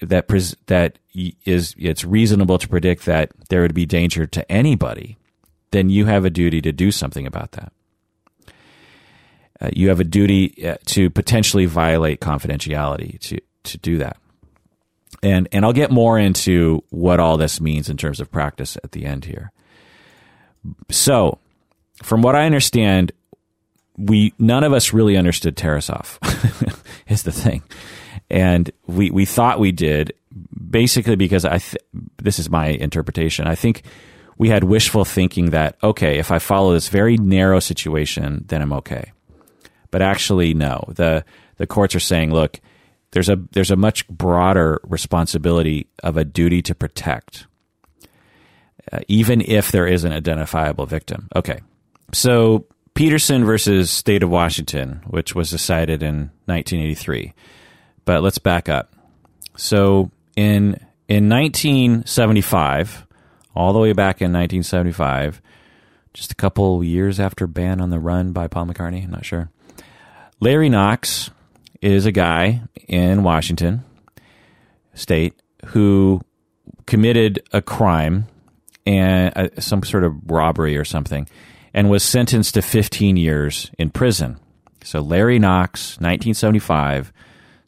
that 0.00 0.28
pres- 0.28 0.56
that 0.66 0.98
is 1.14 1.74
it's 1.78 2.04
reasonable 2.04 2.58
to 2.58 2.68
predict 2.68 3.04
that 3.06 3.32
there 3.48 3.62
would 3.62 3.74
be 3.74 3.86
danger 3.86 4.26
to 4.26 4.50
anybody, 4.50 5.18
then 5.70 5.90
you 5.90 6.06
have 6.06 6.24
a 6.24 6.30
duty 6.30 6.60
to 6.62 6.72
do 6.72 6.90
something 6.90 7.26
about 7.26 7.52
that. 7.52 7.72
Uh, 9.60 9.70
you 9.74 9.88
have 9.88 10.00
a 10.00 10.04
duty 10.04 10.66
uh, 10.66 10.76
to 10.86 11.10
potentially 11.10 11.66
violate 11.66 12.20
confidentiality 12.20 13.18
to 13.20 13.40
to 13.64 13.78
do 13.78 13.98
that. 13.98 14.16
And 15.22 15.48
and 15.52 15.64
I'll 15.64 15.72
get 15.72 15.90
more 15.90 16.18
into 16.18 16.82
what 16.90 17.20
all 17.20 17.36
this 17.36 17.60
means 17.60 17.90
in 17.90 17.96
terms 17.96 18.20
of 18.20 18.30
practice 18.30 18.76
at 18.82 18.92
the 18.92 19.04
end 19.04 19.26
here. 19.26 19.52
So, 20.90 21.38
from 22.02 22.22
what 22.22 22.34
I 22.34 22.46
understand, 22.46 23.12
we 23.96 24.32
none 24.38 24.64
of 24.64 24.72
us 24.72 24.92
really 24.92 25.16
understood 25.16 25.56
Tarasoff 25.56 26.18
is 27.08 27.22
the 27.22 27.32
thing, 27.32 27.62
and 28.30 28.70
we 28.86 29.10
we 29.10 29.24
thought 29.24 29.58
we 29.58 29.72
did 29.72 30.12
basically 30.70 31.16
because 31.16 31.44
I 31.44 31.58
th- 31.58 31.82
this 32.18 32.38
is 32.38 32.48
my 32.48 32.66
interpretation. 32.66 33.46
I 33.46 33.54
think 33.54 33.82
we 34.38 34.48
had 34.48 34.64
wishful 34.64 35.04
thinking 35.04 35.50
that 35.50 35.76
okay, 35.82 36.18
if 36.18 36.30
I 36.30 36.38
follow 36.38 36.72
this 36.72 36.88
very 36.88 37.16
narrow 37.16 37.60
situation, 37.60 38.44
then 38.48 38.62
I'm 38.62 38.72
okay. 38.74 39.12
But 39.90 40.02
actually, 40.02 40.54
no. 40.54 40.84
The 40.94 41.24
the 41.56 41.66
courts 41.66 41.94
are 41.94 42.00
saying, 42.00 42.32
look, 42.32 42.60
there's 43.10 43.28
a 43.28 43.36
there's 43.52 43.70
a 43.70 43.76
much 43.76 44.06
broader 44.08 44.80
responsibility 44.84 45.88
of 46.02 46.16
a 46.16 46.24
duty 46.24 46.62
to 46.62 46.74
protect, 46.74 47.46
uh, 48.92 49.00
even 49.08 49.40
if 49.40 49.72
there 49.72 49.86
is 49.86 50.04
an 50.04 50.12
identifiable 50.12 50.86
victim. 50.86 51.28
Okay, 51.34 51.60
so 52.12 52.66
Petersen 52.94 53.44
versus 53.44 53.90
State 53.90 54.22
of 54.22 54.30
Washington, 54.30 55.02
which 55.06 55.34
was 55.34 55.50
decided 55.50 56.02
in 56.02 56.30
1983. 56.46 57.34
But 58.04 58.22
let's 58.22 58.38
back 58.38 58.68
up. 58.68 58.92
So 59.56 60.10
in 60.36 60.78
in 61.08 61.28
1975, 61.28 63.06
all 63.54 63.72
the 63.72 63.78
way 63.78 63.92
back 63.92 64.20
in 64.20 64.32
1975, 64.32 65.42
just 66.14 66.32
a 66.32 66.36
couple 66.36 66.82
years 66.84 67.18
after 67.18 67.46
Band 67.46 67.80
on 67.80 67.90
the 67.90 67.98
Run 67.98 68.32
by 68.32 68.48
Paul 68.48 68.66
McCartney, 68.66 69.04
I'm 69.04 69.10
not 69.10 69.24
sure. 69.24 69.50
Larry 70.40 70.68
Knox 70.68 71.30
is 71.82 72.06
a 72.06 72.12
guy 72.12 72.62
in 72.88 73.22
Washington 73.22 73.84
state 74.94 75.34
who 75.66 76.20
committed 76.86 77.42
a 77.52 77.62
crime 77.62 78.26
and 78.86 79.32
uh, 79.36 79.48
some 79.60 79.82
sort 79.82 80.04
of 80.04 80.14
robbery 80.30 80.76
or 80.76 80.84
something 80.84 81.28
and 81.72 81.90
was 81.90 82.02
sentenced 82.02 82.54
to 82.54 82.62
15 82.62 83.16
years 83.16 83.70
in 83.78 83.90
prison. 83.90 84.38
So 84.82 85.00
Larry 85.00 85.38
Knox, 85.38 85.96
1975, 86.00 87.12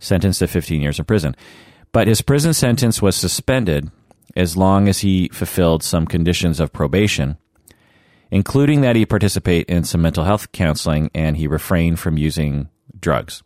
sentenced 0.02 0.40
to 0.40 0.46
15 0.46 0.82
years 0.82 0.98
in 0.98 1.04
prison. 1.04 1.34
But 1.92 2.08
his 2.08 2.22
prison 2.22 2.52
sentence 2.52 3.00
was 3.00 3.16
suspended 3.16 3.90
as 4.34 4.56
long 4.56 4.88
as 4.88 5.00
he 5.00 5.28
fulfilled 5.28 5.82
some 5.82 6.06
conditions 6.06 6.58
of 6.58 6.72
probation, 6.72 7.36
including 8.30 8.80
that 8.80 8.96
he 8.96 9.06
participate 9.06 9.68
in 9.68 9.84
some 9.84 10.02
mental 10.02 10.24
health 10.24 10.52
counseling 10.52 11.10
and 11.14 11.36
he 11.36 11.46
refrained 11.46 12.00
from 12.00 12.16
using 12.16 12.68
drugs. 12.98 13.42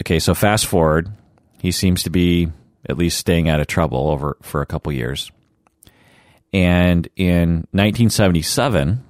Okay, 0.00 0.18
so 0.18 0.34
fast 0.34 0.66
forward, 0.66 1.08
he 1.60 1.70
seems 1.70 2.02
to 2.02 2.10
be 2.10 2.50
at 2.88 2.98
least 2.98 3.18
staying 3.18 3.48
out 3.48 3.60
of 3.60 3.66
trouble 3.66 4.10
over 4.10 4.36
for 4.42 4.60
a 4.60 4.66
couple 4.66 4.92
years. 4.92 5.30
And 6.52 7.08
in 7.16 7.66
1977, 7.72 9.04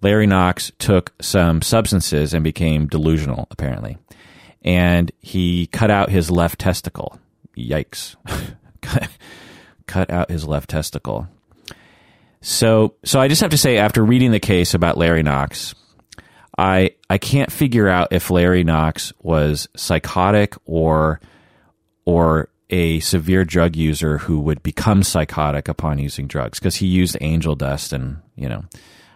Larry 0.00 0.26
Knox 0.26 0.70
took 0.78 1.12
some 1.20 1.62
substances 1.62 2.32
and 2.32 2.44
became 2.44 2.86
delusional, 2.86 3.48
apparently. 3.50 3.98
And 4.66 5.12
he 5.20 5.68
cut 5.68 5.90
out 5.90 6.10
his 6.10 6.30
left 6.30 6.58
testicle. 6.58 7.18
Yikes. 7.56 8.16
cut 9.86 10.10
out 10.10 10.30
his 10.30 10.46
left 10.46 10.68
testicle. 10.68 11.28
So, 12.40 12.94
so 13.04 13.20
I 13.20 13.28
just 13.28 13.40
have 13.40 13.52
to 13.52 13.58
say, 13.58 13.78
after 13.78 14.04
reading 14.04 14.32
the 14.32 14.40
case 14.40 14.74
about 14.74 14.98
Larry 14.98 15.22
Knox, 15.22 15.74
I 16.56 16.92
I 17.10 17.18
can't 17.18 17.52
figure 17.52 17.88
out 17.88 18.12
if 18.12 18.30
Larry 18.30 18.64
Knox 18.64 19.12
was 19.20 19.68
psychotic 19.76 20.54
or 20.64 21.20
or 22.04 22.48
a 22.70 23.00
severe 23.00 23.44
drug 23.44 23.76
user 23.76 24.18
who 24.18 24.40
would 24.40 24.62
become 24.62 25.02
psychotic 25.02 25.68
upon 25.68 25.98
using 25.98 26.26
drugs 26.26 26.58
because 26.58 26.76
he 26.76 26.86
used 26.86 27.16
angel 27.20 27.54
dust 27.54 27.92
and 27.92 28.18
you 28.34 28.48
know 28.48 28.64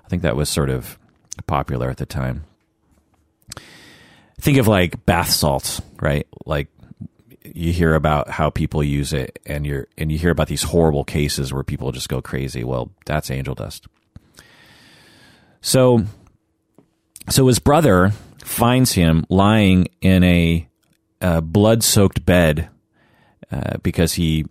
I 0.04 0.08
think 0.08 0.22
that 0.22 0.36
was 0.36 0.48
sort 0.48 0.70
of 0.70 0.98
popular 1.46 1.88
at 1.88 1.96
the 1.96 2.06
time. 2.06 2.44
Think 4.40 4.58
of 4.58 4.66
like 4.66 5.04
bath 5.06 5.30
salts, 5.30 5.80
right? 6.00 6.26
Like 6.46 6.68
you 7.44 7.72
hear 7.72 7.94
about 7.94 8.30
how 8.30 8.50
people 8.50 8.82
use 8.82 9.12
it 9.12 9.38
and 9.46 9.66
you're 9.66 9.86
and 9.98 10.10
you 10.10 10.18
hear 10.18 10.30
about 10.30 10.48
these 10.48 10.62
horrible 10.62 11.04
cases 11.04 11.52
where 11.52 11.62
people 11.62 11.92
just 11.92 12.08
go 12.08 12.22
crazy. 12.22 12.64
Well, 12.64 12.90
that's 13.06 13.30
angel 13.30 13.54
dust. 13.54 13.86
So 15.60 16.04
so 17.28 17.46
his 17.46 17.58
brother 17.58 18.12
finds 18.44 18.92
him 18.92 19.24
lying 19.28 19.88
in 20.00 20.24
a, 20.24 20.68
a 21.20 21.40
blood 21.40 21.84
soaked 21.84 22.24
bed 22.24 22.68
uh, 23.52 23.76
because 23.82 24.14
he 24.14 24.46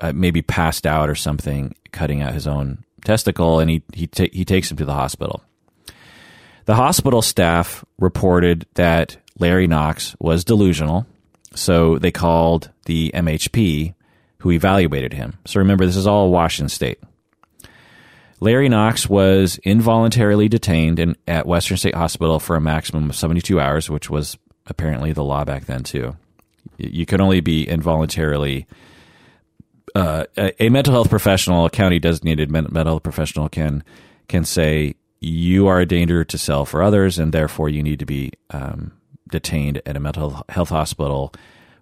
uh, 0.00 0.12
maybe 0.12 0.42
passed 0.42 0.86
out 0.86 1.08
or 1.08 1.14
something, 1.14 1.74
cutting 1.92 2.20
out 2.22 2.34
his 2.34 2.46
own 2.46 2.84
testicle, 3.04 3.60
and 3.60 3.70
he 3.70 3.82
he 3.94 4.08
he 4.32 4.44
takes 4.44 4.70
him 4.70 4.76
to 4.76 4.84
the 4.84 4.94
hospital. 4.94 5.42
The 6.64 6.74
hospital 6.76 7.22
staff 7.22 7.84
reported 7.98 8.66
that 8.74 9.16
Larry 9.38 9.66
Knox 9.66 10.14
was 10.20 10.44
delusional, 10.44 11.06
so 11.54 11.98
they 11.98 12.12
called 12.12 12.70
the 12.86 13.10
MHP, 13.14 13.94
who 14.38 14.50
evaluated 14.50 15.12
him. 15.12 15.38
So 15.44 15.60
remember, 15.60 15.86
this 15.86 15.96
is 15.96 16.06
all 16.06 16.30
Washington 16.30 16.68
State. 16.68 16.98
Larry 18.40 18.68
Knox 18.68 19.08
was 19.08 19.58
involuntarily 19.58 20.48
detained 20.48 20.98
in, 20.98 21.16
at 21.28 21.46
Western 21.46 21.76
State 21.76 21.94
Hospital 21.94 22.40
for 22.40 22.56
a 22.56 22.60
maximum 22.60 23.10
of 23.10 23.16
72 23.16 23.60
hours, 23.60 23.88
which 23.88 24.10
was 24.10 24.36
apparently 24.66 25.12
the 25.12 25.22
law 25.22 25.44
back 25.44 25.66
then, 25.66 25.84
too. 25.84 26.16
You 26.76 27.06
could 27.06 27.20
only 27.20 27.40
be 27.40 27.68
involuntarily. 27.68 28.66
Uh, 29.94 30.24
a, 30.36 30.64
a, 30.64 30.68
mental 30.70 30.92
health 30.92 31.10
professional, 31.10 31.66
a 31.66 31.70
county 31.70 31.98
designated 31.98 32.50
mental 32.50 32.84
health 32.84 33.02
professional, 33.02 33.48
can 33.48 33.84
can 34.26 34.44
say 34.44 34.94
you 35.22 35.68
are 35.68 35.80
a 35.80 35.86
danger 35.86 36.24
to 36.24 36.38
self 36.38 36.74
or 36.74 36.82
others, 36.82 37.18
and 37.18 37.32
therefore 37.32 37.68
you 37.68 37.82
need 37.82 37.98
to 38.00 38.06
be 38.06 38.32
um, 38.50 38.92
detained 39.30 39.80
at 39.86 39.96
a 39.96 40.00
mental 40.00 40.44
health 40.48 40.70
hospital 40.70 41.32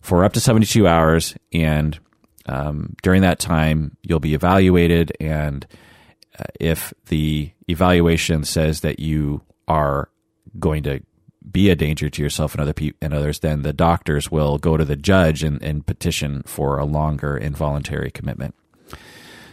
for 0.01 0.25
up 0.25 0.33
to 0.35 0.41
72 0.41 0.87
hours. 0.87 1.35
And 1.53 1.99
um, 2.47 2.95
during 3.03 3.23
that 3.23 3.39
time, 3.39 3.97
you'll 4.03 4.21
be 4.21 4.35
evaluated 4.35 5.13
and 5.21 5.67
uh, 6.39 6.45
if 6.61 6.95
the 7.07 7.51
evaluation 7.69 8.45
says 8.45 8.81
that 8.81 9.01
you 9.01 9.43
are 9.69 10.09
going 10.59 10.83
to 10.85 11.01
be 11.51 11.71
a 11.71 11.77
danger 11.77 12.09
to 12.09 12.23
yourself 12.23 12.55
and 12.55 12.61
other 12.61 12.73
pe- 12.73 12.93
and 13.01 13.13
others, 13.13 13.41
then 13.41 13.63
the 13.63 13.73
doctors 13.73 14.31
will 14.31 14.59
go 14.59 14.77
to 14.77 14.85
the 14.85 14.97
judge 14.97 15.43
and, 15.43 15.63
and 15.63 15.87
petition 15.87 16.43
for 16.47 16.79
a 16.79 16.85
longer 16.85 17.37
involuntary 17.37 18.11
commitment. 18.11 18.55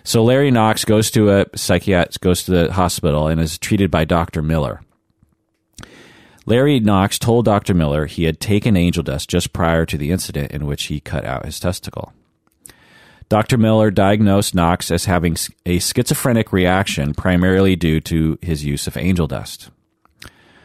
So 0.07 0.23
Larry 0.23 0.51
Knox 0.51 0.85
goes 0.85 1.11
to 1.11 1.31
a 1.31 1.47
psychiatrist, 1.53 2.21
goes 2.21 2.43
to 2.43 2.51
the 2.51 2.71
hospital, 2.71 3.27
and 3.27 3.41
is 3.41 3.57
treated 3.57 3.91
by 3.91 4.05
Dr. 4.05 4.41
Miller. 4.41 4.79
Larry 6.45 6.79
Knox 6.79 7.19
told 7.19 7.43
Dr. 7.43 7.73
Miller 7.73 8.05
he 8.05 8.23
had 8.23 8.39
taken 8.39 8.77
angel 8.77 9.03
dust 9.03 9.29
just 9.29 9.51
prior 9.51 9.85
to 9.85 9.97
the 9.97 10.11
incident 10.11 10.53
in 10.53 10.65
which 10.65 10.85
he 10.85 11.01
cut 11.01 11.25
out 11.25 11.43
his 11.43 11.59
testicle. 11.59 12.13
Dr. 13.27 13.57
Miller 13.57 13.91
diagnosed 13.91 14.55
Knox 14.55 14.91
as 14.91 15.03
having 15.03 15.35
a 15.65 15.77
schizophrenic 15.79 16.53
reaction 16.53 17.13
primarily 17.13 17.75
due 17.75 17.99
to 17.99 18.39
his 18.41 18.63
use 18.63 18.87
of 18.87 18.95
angel 18.95 19.27
dust. 19.27 19.71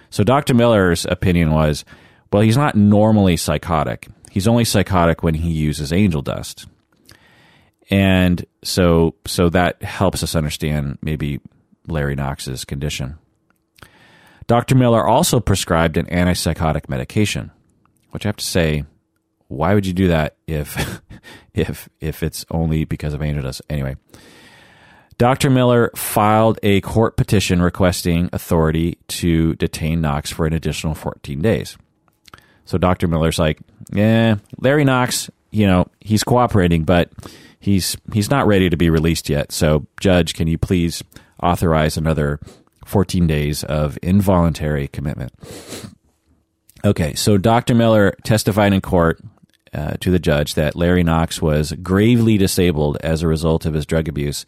So 0.09 0.23
Dr. 0.23 0.55
Miller's 0.55 1.05
opinion 1.07 1.51
was, 1.51 1.85
well, 2.33 2.43
he's 2.43 2.57
not 2.57 2.77
normally 2.77 3.37
psychotic. 3.37 4.07
He's 4.31 4.47
only 4.47 4.65
psychotic 4.65 5.25
when 5.25 5.35
he 5.35 5.51
uses 5.51 5.93
angel 5.93 6.23
dust. 6.23 6.67
And 7.91 8.45
so 8.63 9.15
so 9.27 9.49
that 9.51 9.83
helps 9.83 10.23
us 10.23 10.35
understand 10.35 10.99
maybe 11.03 11.41
Larry 11.87 12.15
Knox's 12.15 12.65
condition. 12.65 13.19
Dr. 14.47 14.75
Miller 14.75 15.07
also 15.07 15.41
prescribed 15.41 15.97
an 15.97 16.07
antipsychotic 16.07 16.89
medication, 16.89 17.51
which 18.11 18.27
I 18.27 18.29
have 18.29 18.37
to 18.37 18.45
say 18.45 18.85
why 19.53 19.75
would 19.75 19.87
you 19.87 19.93
do 19.93 20.09
that 20.09 20.37
if 20.47 21.01
if 21.55 21.89
if 22.01 22.23
it's 22.23 22.45
only 22.51 22.85
because 22.85 23.15
of 23.15 23.21
dust? 23.21 23.63
Anyway, 23.69 23.97
Dr. 25.19 25.51
Miller 25.51 25.91
filed 25.95 26.59
a 26.63 26.81
court 26.81 27.17
petition 27.17 27.61
requesting 27.61 28.31
authority 28.33 28.99
to 29.09 29.55
detain 29.57 30.01
Knox 30.01 30.31
for 30.31 30.47
an 30.47 30.53
additional 30.53 30.95
14 30.95 31.41
days. 31.41 31.77
So 32.65 32.79
Dr. 32.79 33.09
Miller's 33.09 33.39
like, 33.39 33.59
"Yeah, 33.93 34.37
Larry 34.59 34.85
Knox, 34.85 35.31
you 35.53 35.67
know, 35.67 35.87
he's 36.01 36.25
cooperating, 36.25 36.85
but 36.85 37.11
he's 37.61 37.97
he's 38.13 38.31
not 38.31 38.47
ready 38.47 38.69
to 38.69 38.77
be 38.77 38.91
released 38.91 39.29
yet. 39.29 39.53
So, 39.53 39.87
judge, 40.01 40.35
can 40.35 40.49
you 40.49 40.59
please 40.59 41.05
authorize 41.43 41.97
another 41.97 42.41
14 42.85 43.27
days 43.27 43.63
of 43.65 43.99
involuntary 44.03 44.89
commitment?" 44.89 45.33
Okay, 46.85 47.15
so 47.15 47.39
Dr. 47.39 47.75
Miller 47.75 48.17
testified 48.25 48.73
in 48.73 48.81
court 48.81 49.21
uh, 49.73 49.95
to 50.01 50.11
the 50.11 50.19
judge 50.19 50.55
that 50.55 50.75
Larry 50.75 51.05
Knox 51.05 51.41
was 51.41 51.73
gravely 51.73 52.37
disabled 52.37 52.99
as 53.03 53.23
a 53.23 53.29
result 53.29 53.65
of 53.65 53.75
his 53.75 53.87
drug 53.87 54.09
abuse 54.09 54.45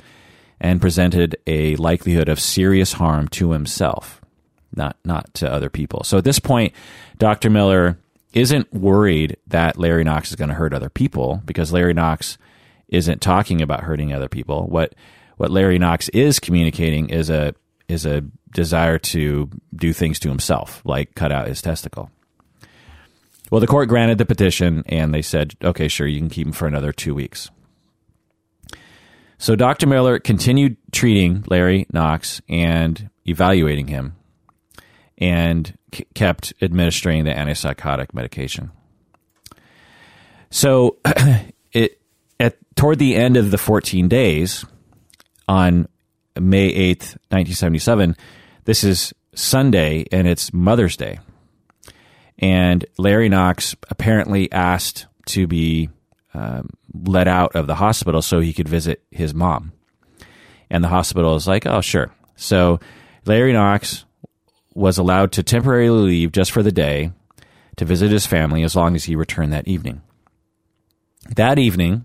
and 0.60 0.80
presented 0.80 1.36
a 1.46 1.76
likelihood 1.76 2.28
of 2.28 2.40
serious 2.40 2.94
harm 2.94 3.28
to 3.28 3.52
himself, 3.52 4.20
not 4.74 4.96
not 5.04 5.32
to 5.34 5.50
other 5.50 5.70
people. 5.70 6.02
So 6.04 6.18
at 6.18 6.24
this 6.24 6.38
point, 6.38 6.72
Dr. 7.18 7.50
Miller 7.50 7.98
isn't 8.34 8.72
worried 8.74 9.36
that 9.46 9.78
Larry 9.78 10.04
Knox 10.04 10.30
is 10.30 10.36
going 10.36 10.48
to 10.48 10.54
hurt 10.54 10.74
other 10.74 10.90
people 10.90 11.40
because 11.44 11.72
Larry 11.72 11.94
Knox 11.94 12.36
isn't 12.88 13.22
talking 13.22 13.62
about 13.62 13.84
hurting 13.84 14.12
other 14.12 14.28
people. 14.28 14.66
What 14.66 14.94
what 15.36 15.50
Larry 15.50 15.78
Knox 15.78 16.08
is 16.10 16.38
communicating 16.38 17.08
is 17.08 17.30
a 17.30 17.54
is 17.88 18.04
a 18.04 18.22
desire 18.52 18.98
to 18.98 19.48
do 19.74 19.92
things 19.92 20.18
to 20.20 20.28
himself, 20.28 20.82
like 20.84 21.14
cut 21.14 21.32
out 21.32 21.48
his 21.48 21.62
testicle. 21.62 22.10
Well, 23.50 23.60
the 23.60 23.66
court 23.66 23.88
granted 23.88 24.18
the 24.18 24.24
petition 24.24 24.84
and 24.86 25.12
they 25.14 25.22
said, 25.22 25.54
okay, 25.62 25.88
sure, 25.88 26.06
you 26.06 26.18
can 26.18 26.30
keep 26.30 26.46
him 26.46 26.52
for 26.52 26.66
another 26.66 26.92
two 26.92 27.14
weeks. 27.14 27.50
So 29.38 29.54
Dr. 29.54 29.86
Miller 29.86 30.18
continued 30.18 30.76
treating 30.92 31.44
Larry 31.48 31.86
Knox 31.92 32.40
and 32.48 33.10
evaluating 33.26 33.88
him 33.88 34.16
and 35.18 35.76
kept 36.14 36.52
administering 36.60 37.24
the 37.24 37.32
antipsychotic 37.32 38.14
medication. 38.14 38.70
So, 40.50 40.98
it 41.72 42.00
at 42.38 42.56
toward 42.76 42.98
the 42.98 43.16
end 43.16 43.36
of 43.36 43.50
the 43.50 43.58
14 43.58 44.08
days, 44.08 44.64
on 45.48 45.88
May 46.38 46.72
8th, 46.72 47.16
1977, 47.30 48.16
this 48.64 48.84
is 48.84 49.12
Sunday 49.34 50.04
and 50.10 50.26
it's 50.26 50.52
Mother's 50.52 50.96
Day. 50.96 51.18
And 52.38 52.84
Larry 52.98 53.28
Knox 53.28 53.76
apparently 53.90 54.50
asked 54.50 55.06
to 55.26 55.46
be 55.46 55.88
um, 56.32 56.70
let 56.92 57.28
out 57.28 57.54
of 57.54 57.66
the 57.66 57.76
hospital 57.76 58.22
so 58.22 58.40
he 58.40 58.52
could 58.52 58.68
visit 58.68 59.04
his 59.10 59.34
mom. 59.34 59.72
And 60.68 60.82
the 60.82 60.88
hospital 60.88 61.36
is 61.36 61.46
like, 61.46 61.66
oh, 61.66 61.80
sure. 61.80 62.12
So 62.34 62.80
Larry 63.24 63.52
Knox 63.52 64.04
was 64.74 64.98
allowed 64.98 65.32
to 65.32 65.42
temporarily 65.42 66.06
leave 66.06 66.32
just 66.32 66.50
for 66.50 66.62
the 66.62 66.72
day 66.72 67.12
to 67.76 67.84
visit 67.84 68.10
his 68.10 68.26
family 68.26 68.62
as 68.62 68.76
long 68.76 68.94
as 68.94 69.04
he 69.04 69.16
returned 69.16 69.52
that 69.52 69.68
evening. 69.68 70.02
That 71.36 71.58
evening, 71.58 72.04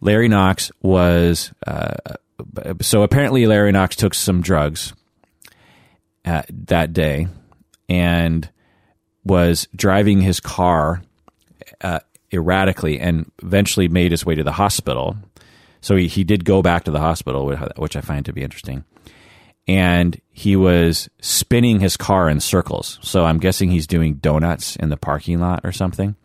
Larry 0.00 0.28
Knox 0.28 0.70
was 0.80 1.52
uh, 1.66 1.94
so 2.80 3.02
apparently 3.02 3.46
Larry 3.46 3.72
Knox 3.72 3.96
took 3.96 4.14
some 4.14 4.40
drugs 4.40 4.92
uh, 6.24 6.42
that 6.48 6.92
day 6.92 7.28
and 7.88 8.48
was 9.24 9.68
driving 9.74 10.20
his 10.20 10.40
car 10.40 11.02
uh, 11.80 12.00
erratically 12.32 12.98
and 12.98 13.30
eventually 13.42 13.88
made 13.88 14.10
his 14.10 14.26
way 14.26 14.34
to 14.34 14.44
the 14.44 14.52
hospital. 14.52 15.16
So 15.80 15.96
he, 15.96 16.08
he 16.08 16.24
did 16.24 16.44
go 16.44 16.62
back 16.62 16.84
to 16.84 16.90
the 16.90 17.00
hospital, 17.00 17.54
which 17.76 17.96
I 17.96 18.00
find 18.00 18.24
to 18.26 18.32
be 18.32 18.42
interesting. 18.42 18.84
And 19.68 20.20
he 20.30 20.56
was 20.56 21.08
spinning 21.20 21.80
his 21.80 21.96
car 21.96 22.28
in 22.28 22.40
circles. 22.40 22.98
So 23.02 23.24
I'm 23.24 23.38
guessing 23.38 23.70
he's 23.70 23.86
doing 23.86 24.14
donuts 24.14 24.76
in 24.76 24.88
the 24.88 24.96
parking 24.96 25.40
lot 25.40 25.60
or 25.64 25.72
something. 25.72 26.16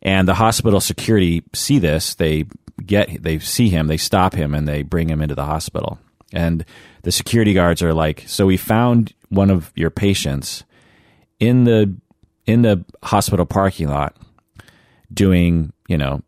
And 0.00 0.28
the 0.28 0.34
hospital 0.34 0.80
security 0.80 1.42
see 1.52 1.78
this. 1.78 2.14
They 2.14 2.46
get, 2.84 3.22
they 3.22 3.38
see 3.38 3.68
him, 3.68 3.86
they 3.86 3.96
stop 3.96 4.34
him, 4.34 4.54
and 4.54 4.68
they 4.68 4.82
bring 4.82 5.08
him 5.08 5.20
into 5.20 5.34
the 5.34 5.44
hospital. 5.44 5.98
And 6.32 6.64
the 7.02 7.12
security 7.12 7.54
guards 7.54 7.82
are 7.82 7.94
like, 7.94 8.24
"So 8.26 8.46
we 8.46 8.56
found 8.56 9.14
one 9.28 9.50
of 9.50 9.72
your 9.74 9.90
patients 9.90 10.64
in 11.38 11.64
the 11.64 11.94
in 12.46 12.62
the 12.62 12.84
hospital 13.02 13.46
parking 13.46 13.88
lot 13.88 14.16
doing, 15.12 15.72
you 15.88 15.96
know, 15.96 16.22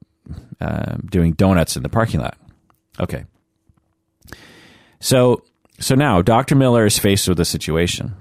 uh, 0.61 0.97
doing 1.11 1.33
donuts 1.33 1.77
in 1.77 1.83
the 1.83 1.89
parking 1.89 2.21
lot." 2.21 2.39
Okay. 3.01 3.25
So 5.01 5.43
so 5.79 5.95
now 5.95 6.23
Dr. 6.23 6.55
Miller 6.55 6.87
is 6.87 6.99
faced 6.99 7.29
with 7.29 7.41
a 7.41 7.45
situation. 7.45 8.15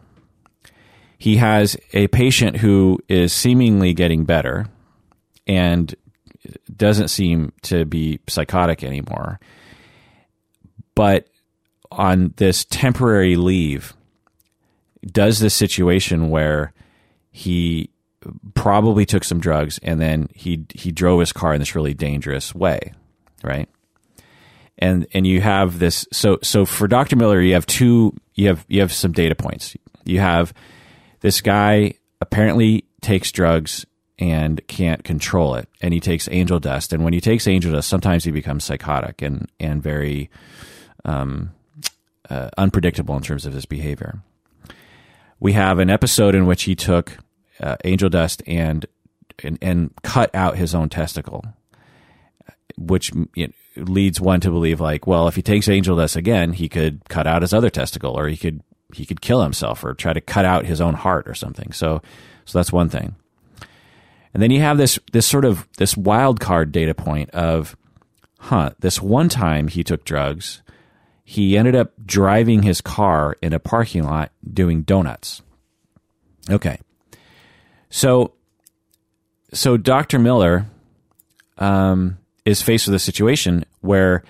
He 1.18 1.38
has 1.38 1.78
a 1.94 2.08
patient 2.08 2.58
who 2.58 3.00
is 3.08 3.32
seemingly 3.34 3.94
getting 3.94 4.26
better 4.26 4.68
and 5.48 5.94
doesn't 6.76 7.08
seem 7.08 7.54
to 7.64 7.86
be 7.86 8.20
psychotic 8.28 8.84
anymore. 8.84 9.40
But 10.94 11.28
on 11.92 12.34
this 12.38 12.66
temporary 12.66 13.36
leave, 13.36 13.94
does 15.06 15.40
this 15.40 15.54
situation 15.54 16.30
where 16.30 16.74
he 17.32 17.90
probably 18.54 19.06
took 19.06 19.24
some 19.24 19.40
drugs 19.40 19.80
and 19.84 20.02
then 20.02 20.30
he 20.34 20.66
he 20.74 20.92
drove 20.92 21.20
his 21.20 21.32
car 21.32 21.54
in 21.54 21.60
this 21.60 21.76
really 21.76 21.94
dangerous 21.94 22.56
way, 22.56 22.94
right? 23.44 23.70
And 24.78 25.08
and 25.14 25.26
you 25.26 25.42
have 25.42 25.80
this 25.80 26.06
so 26.12 26.38
so 26.44 26.66
for 26.66 26.88
Dr. 26.88 27.16
Miller 27.16 27.42
you 27.42 27.54
have 27.54 27.66
two 27.66 28.14
you 28.34 28.48
have 28.48 28.66
you 28.68 28.82
have 28.82 28.92
some 28.92 29.12
data 29.12 29.36
points. 29.36 29.76
You 30.04 30.20
have 30.20 30.54
this 31.22 31.42
guy 31.42 31.94
apparently 32.22 32.86
takes 33.02 33.32
drugs 33.32 33.86
and 34.18 34.66
can't 34.68 35.04
control 35.04 35.56
it. 35.56 35.68
And 35.82 35.94
he 35.94 36.00
takes 36.00 36.30
angel 36.30 36.60
dust. 36.60 36.94
And 36.94 37.04
when 37.04 37.14
he 37.14 37.22
takes 37.22 37.48
angel 37.48 37.72
dust, 37.72 37.90
sometimes 37.90 38.24
he 38.24 38.32
becomes 38.32 38.64
psychotic 38.64 39.22
and, 39.22 39.50
and 39.60 39.84
very 39.84 40.30
um, 41.04 41.52
uh, 42.30 42.50
unpredictable 42.58 43.16
in 43.18 43.24
terms 43.24 43.46
of 43.46 43.54
his 43.54 43.66
behavior. 43.66 44.22
We 45.40 45.54
have 45.54 45.80
an 45.80 45.90
episode 45.90 46.34
in 46.34 46.46
which 46.46 46.64
he 46.64 46.76
took 46.76 47.18
uh, 47.60 47.76
angel 47.84 48.10
dust 48.10 48.42
and, 48.48 48.86
and, 49.44 49.58
and 49.62 49.94
cut 50.02 50.34
out 50.34 50.58
his 50.58 50.74
own 50.74 50.90
testicle, 50.90 51.44
which 52.78 53.12
leads 53.78 54.22
one 54.22 54.40
to 54.42 54.50
believe 54.50 54.80
like, 54.80 55.08
well, 55.08 55.28
if 55.28 55.36
he 55.36 55.42
takes 55.42 55.68
angel 55.68 55.98
dust 55.98 56.16
again, 56.16 56.54
he 56.54 56.70
could 56.70 57.08
cut 57.10 57.28
out 57.28 57.42
his 57.42 57.54
other 57.54 57.70
testicle, 57.70 58.18
or 58.18 58.28
he 58.28 58.38
could 58.38 58.62
he 58.94 59.06
could 59.06 59.22
kill 59.22 59.42
himself, 59.42 59.84
or 59.84 59.94
try 59.94 60.14
to 60.14 60.22
cut 60.22 60.46
out 60.46 60.66
his 60.66 60.80
own 60.82 60.94
heart, 60.94 61.28
or 61.28 61.34
something. 61.34 61.72
So, 61.72 62.02
so 62.46 62.60
that's 62.60 62.72
one 62.72 62.90
thing. 62.90 63.16
And 64.34 64.44
then 64.44 64.52
you 64.52 64.62
have 64.62 64.78
this 64.78 65.00
this 65.12 65.26
sort 65.26 65.46
of 65.46 65.68
this 65.78 65.96
wild 65.96 66.40
card 66.40 66.72
data 66.72 66.94
point 66.94 67.30
of, 67.32 67.76
huh, 68.40 68.72
this 68.80 69.02
one 69.02 69.30
time 69.30 69.68
he 69.68 69.84
took 69.84 70.04
drugs, 70.06 70.62
he 71.24 71.58
ended 71.58 71.76
up 71.76 71.94
driving 72.06 72.64
his 72.64 72.82
car 72.82 73.38
in 73.42 73.54
a 73.54 73.60
parking 73.60 74.04
lot 74.04 74.32
doing 74.54 74.84
donuts. 74.84 75.42
Okay. 76.50 76.80
So 77.90 78.34
so 79.54 79.78
Dr. 79.78 80.20
Miller 80.20 80.68
um, 81.58 82.18
is 82.46 82.62
faced 82.62 82.88
with 82.88 82.96
a 82.96 83.00
situation 83.00 83.66
where 83.82 84.24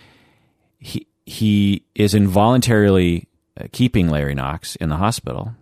he 0.79 1.07
he 1.25 1.83
is 1.95 2.13
involuntarily 2.15 3.27
uh, 3.59 3.65
keeping 3.71 4.09
Larry 4.09 4.35
Knox 4.35 4.75
in 4.77 4.89
the 4.89 4.97
hospital, 4.97 5.53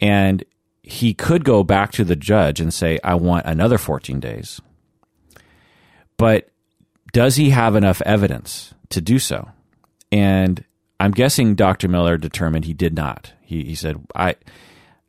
and 0.00 0.44
he 0.86 1.12
could 1.14 1.44
go 1.44 1.64
back 1.64 1.90
to 1.92 2.04
the 2.04 2.14
judge 2.14 2.60
and 2.60 2.72
say, 2.72 2.98
I 3.02 3.16
want 3.16 3.44
another 3.44 3.76
14 3.76 4.20
days. 4.20 4.60
But 6.16 6.48
does 7.12 7.34
he 7.34 7.50
have 7.50 7.74
enough 7.74 8.00
evidence 8.02 8.72
to 8.90 9.00
do 9.00 9.18
so? 9.18 9.50
And 10.12 10.64
I'm 11.00 11.10
guessing 11.10 11.56
Dr. 11.56 11.88
Miller 11.88 12.16
determined 12.16 12.64
he 12.64 12.72
did 12.72 12.94
not. 12.94 13.32
He, 13.42 13.64
he 13.64 13.74
said, 13.74 14.00
I, 14.14 14.36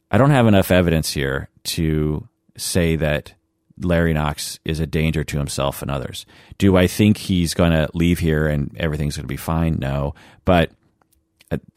I 0.10 0.18
don't 0.18 0.32
have 0.32 0.48
enough 0.48 0.72
evidence 0.72 1.14
here 1.14 1.50
to 1.66 2.28
say 2.58 2.96
that 2.96 3.36
Larry 3.82 4.14
Knox 4.14 4.60
is 4.66 4.80
a 4.80 4.88
danger 4.88 5.24
to 5.24 5.38
himself 5.38 5.82
and 5.82 5.92
others. 5.92 6.26
Do 6.58 6.78
I 6.78 6.88
think 6.88 7.18
he's 7.18 7.54
going 7.54 7.72
to 7.72 7.90
leave 7.94 8.20
here 8.20 8.48
and 8.48 8.76
everything's 8.78 9.16
going 9.16 9.26
to 9.26 9.28
be 9.28 9.38
fine? 9.38 9.78
No. 9.80 10.16
But 10.46 10.72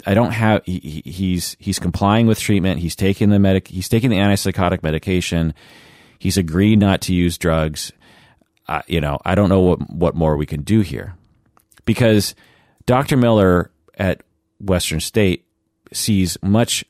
I 0.04 0.14
don't 0.14 0.32
have. 0.32 0.62
He, 0.64 1.02
he's 1.04 1.56
he's 1.60 1.78
complying 1.78 2.26
with 2.26 2.40
treatment. 2.40 2.80
He's 2.80 2.96
taking 2.96 3.30
the 3.30 3.38
medic. 3.38 3.68
He's 3.68 3.88
taking 3.88 4.10
the 4.10 4.16
antipsychotic 4.16 4.82
medication. 4.82 5.54
He's 6.18 6.36
agreed 6.36 6.80
not 6.80 7.02
to 7.02 7.14
use 7.14 7.38
drugs. 7.38 7.92
Uh, 8.66 8.82
you 8.88 9.00
know, 9.00 9.18
I 9.24 9.36
don't 9.36 9.48
know 9.48 9.60
what 9.60 9.90
what 9.90 10.14
more 10.16 10.36
we 10.36 10.46
can 10.46 10.62
do 10.62 10.80
here, 10.80 11.14
because 11.84 12.34
Dr. 12.86 13.16
Miller 13.16 13.70
at 13.96 14.22
Western 14.58 14.98
State 14.98 15.46
sees 15.92 16.36
much 16.42 16.84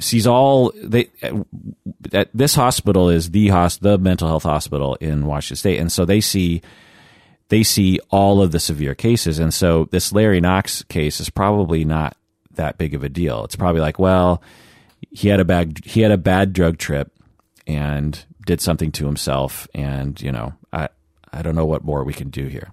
sees 0.00 0.26
all 0.26 0.72
they 0.82 1.10
at 2.12 2.28
this 2.34 2.54
hospital 2.54 3.08
is 3.08 3.30
the 3.30 3.48
host 3.48 3.82
the 3.82 3.98
mental 3.98 4.28
health 4.28 4.42
hospital 4.42 4.96
in 4.96 5.26
Washington 5.26 5.56
State, 5.56 5.78
and 5.78 5.92
so 5.92 6.04
they 6.04 6.20
see 6.20 6.62
they 7.48 7.62
see 7.62 8.00
all 8.10 8.42
of 8.42 8.52
the 8.52 8.60
severe 8.60 8.94
cases, 8.94 9.38
and 9.38 9.52
so 9.52 9.86
this 9.90 10.12
Larry 10.12 10.40
Knox 10.40 10.82
case 10.84 11.20
is 11.20 11.30
probably 11.30 11.84
not 11.84 12.16
that 12.54 12.78
big 12.78 12.94
of 12.94 13.04
a 13.04 13.08
deal. 13.08 13.44
It's 13.44 13.56
probably 13.56 13.80
like, 13.80 13.98
well, 13.98 14.42
he 15.10 15.28
had 15.28 15.40
a 15.40 15.44
bad 15.44 15.78
he 15.84 16.00
had 16.00 16.12
a 16.12 16.18
bad 16.18 16.52
drug 16.52 16.78
trip 16.78 17.12
and 17.66 18.24
did 18.46 18.60
something 18.60 18.90
to 18.92 19.06
himself, 19.06 19.68
and 19.74 20.20
you 20.20 20.32
know, 20.32 20.54
I 20.72 20.88
I 21.32 21.42
don't 21.42 21.54
know 21.54 21.66
what 21.66 21.84
more 21.84 22.04
we 22.04 22.14
can 22.14 22.30
do 22.30 22.46
here. 22.46 22.72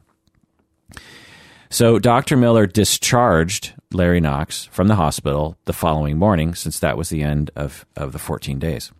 So 1.70 2.00
Dr. 2.00 2.38
Miller 2.38 2.66
discharged 2.66 3.74
Larry 3.92 4.20
Knox 4.20 4.66
from 4.66 4.88
the 4.88 4.96
hospital 4.96 5.58
the 5.66 5.74
following 5.74 6.18
morning, 6.18 6.56
since 6.56 6.80
that 6.80 6.98
was 6.98 7.10
the 7.10 7.24
end 7.24 7.52
of, 7.56 7.86
of 7.96 8.14
the 8.14 8.20
14 8.20 8.60
days. 8.60 8.92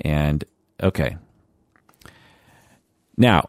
And 0.00 0.44
okay. 0.82 1.16
Now, 3.16 3.48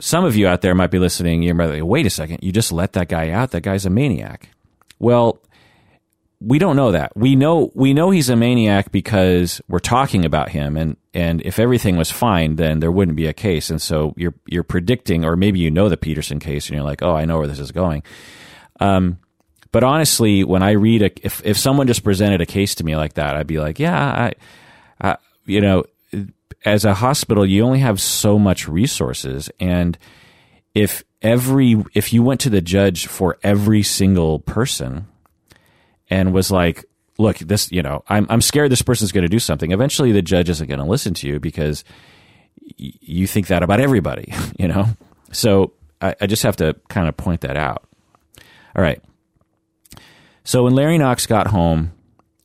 some 0.00 0.24
of 0.24 0.36
you 0.36 0.46
out 0.46 0.60
there 0.60 0.74
might 0.74 0.90
be 0.90 0.98
listening. 0.98 1.42
You're 1.42 1.54
like, 1.54 1.82
wait 1.82 2.06
a 2.06 2.10
second, 2.10 2.40
you 2.42 2.52
just 2.52 2.72
let 2.72 2.92
that 2.92 3.08
guy 3.08 3.30
out? 3.30 3.52
That 3.52 3.62
guy's 3.62 3.86
a 3.86 3.90
maniac. 3.90 4.50
Well, 4.98 5.40
we 6.46 6.58
don't 6.58 6.76
know 6.76 6.92
that. 6.92 7.16
We 7.16 7.36
know 7.36 7.70
we 7.74 7.94
know 7.94 8.10
he's 8.10 8.28
a 8.28 8.36
maniac 8.36 8.92
because 8.92 9.60
we're 9.68 9.78
talking 9.78 10.24
about 10.24 10.50
him 10.50 10.76
and 10.76 10.96
and 11.14 11.40
if 11.42 11.58
everything 11.58 11.96
was 11.96 12.10
fine 12.10 12.56
then 12.56 12.80
there 12.80 12.92
wouldn't 12.92 13.16
be 13.16 13.26
a 13.26 13.32
case 13.32 13.70
and 13.70 13.80
so 13.80 14.14
you're 14.16 14.34
you're 14.46 14.62
predicting 14.62 15.24
or 15.24 15.36
maybe 15.36 15.58
you 15.58 15.70
know 15.70 15.88
the 15.88 15.96
Petersen 15.96 16.38
case 16.38 16.68
and 16.68 16.76
you're 16.76 16.84
like, 16.84 17.02
"Oh, 17.02 17.14
I 17.14 17.24
know 17.24 17.38
where 17.38 17.46
this 17.46 17.60
is 17.60 17.72
going." 17.72 18.02
Um, 18.80 19.18
but 19.72 19.82
honestly, 19.82 20.44
when 20.44 20.62
I 20.62 20.72
read 20.72 21.02
a 21.02 21.10
if 21.24 21.44
if 21.44 21.56
someone 21.56 21.86
just 21.86 22.04
presented 22.04 22.40
a 22.40 22.46
case 22.46 22.74
to 22.76 22.84
me 22.84 22.94
like 22.96 23.14
that, 23.14 23.36
I'd 23.36 23.46
be 23.46 23.58
like, 23.58 23.78
"Yeah, 23.78 23.98
I, 23.98 24.32
I 25.00 25.16
you 25.46 25.60
know, 25.60 25.84
as 26.64 26.84
a 26.84 26.94
hospital, 26.94 27.46
you 27.46 27.64
only 27.64 27.80
have 27.80 28.00
so 28.00 28.38
much 28.38 28.68
resources 28.68 29.50
and 29.58 29.96
if 30.74 31.04
every 31.22 31.82
if 31.94 32.12
you 32.12 32.22
went 32.22 32.40
to 32.40 32.50
the 32.50 32.60
judge 32.60 33.06
for 33.06 33.38
every 33.42 33.82
single 33.82 34.40
person 34.40 35.06
and 36.10 36.32
was 36.32 36.50
like, 36.50 36.84
look, 37.18 37.38
this, 37.38 37.70
you 37.70 37.82
know, 37.82 38.02
I'm, 38.08 38.26
I'm 38.28 38.40
scared 38.40 38.70
this 38.70 38.82
person's 38.82 39.12
going 39.12 39.22
to 39.22 39.28
do 39.28 39.38
something. 39.38 39.72
Eventually, 39.72 40.12
the 40.12 40.22
judge 40.22 40.48
isn't 40.50 40.68
going 40.68 40.80
to 40.80 40.86
listen 40.86 41.14
to 41.14 41.28
you 41.28 41.40
because 41.40 41.84
y- 42.78 42.92
you 43.00 43.26
think 43.26 43.48
that 43.48 43.62
about 43.62 43.80
everybody, 43.80 44.32
you 44.58 44.68
know? 44.68 44.86
So 45.32 45.72
I, 46.00 46.14
I 46.20 46.26
just 46.26 46.42
have 46.42 46.56
to 46.56 46.76
kind 46.88 47.08
of 47.08 47.16
point 47.16 47.42
that 47.42 47.56
out. 47.56 47.86
All 48.76 48.82
right. 48.82 49.02
So 50.44 50.64
when 50.64 50.74
Larry 50.74 50.98
Knox 50.98 51.26
got 51.26 51.46
home, 51.48 51.92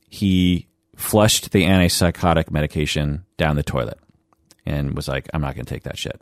he 0.08 0.66
flushed 0.96 1.50
the 1.52 1.64
antipsychotic 1.64 2.50
medication 2.50 3.24
down 3.36 3.56
the 3.56 3.62
toilet 3.62 3.98
and 4.66 4.94
was 4.94 5.08
like, 5.08 5.28
I'm 5.32 5.40
not 5.40 5.54
going 5.54 5.64
to 5.64 5.74
take 5.74 5.84
that 5.84 5.98
shit. 5.98 6.20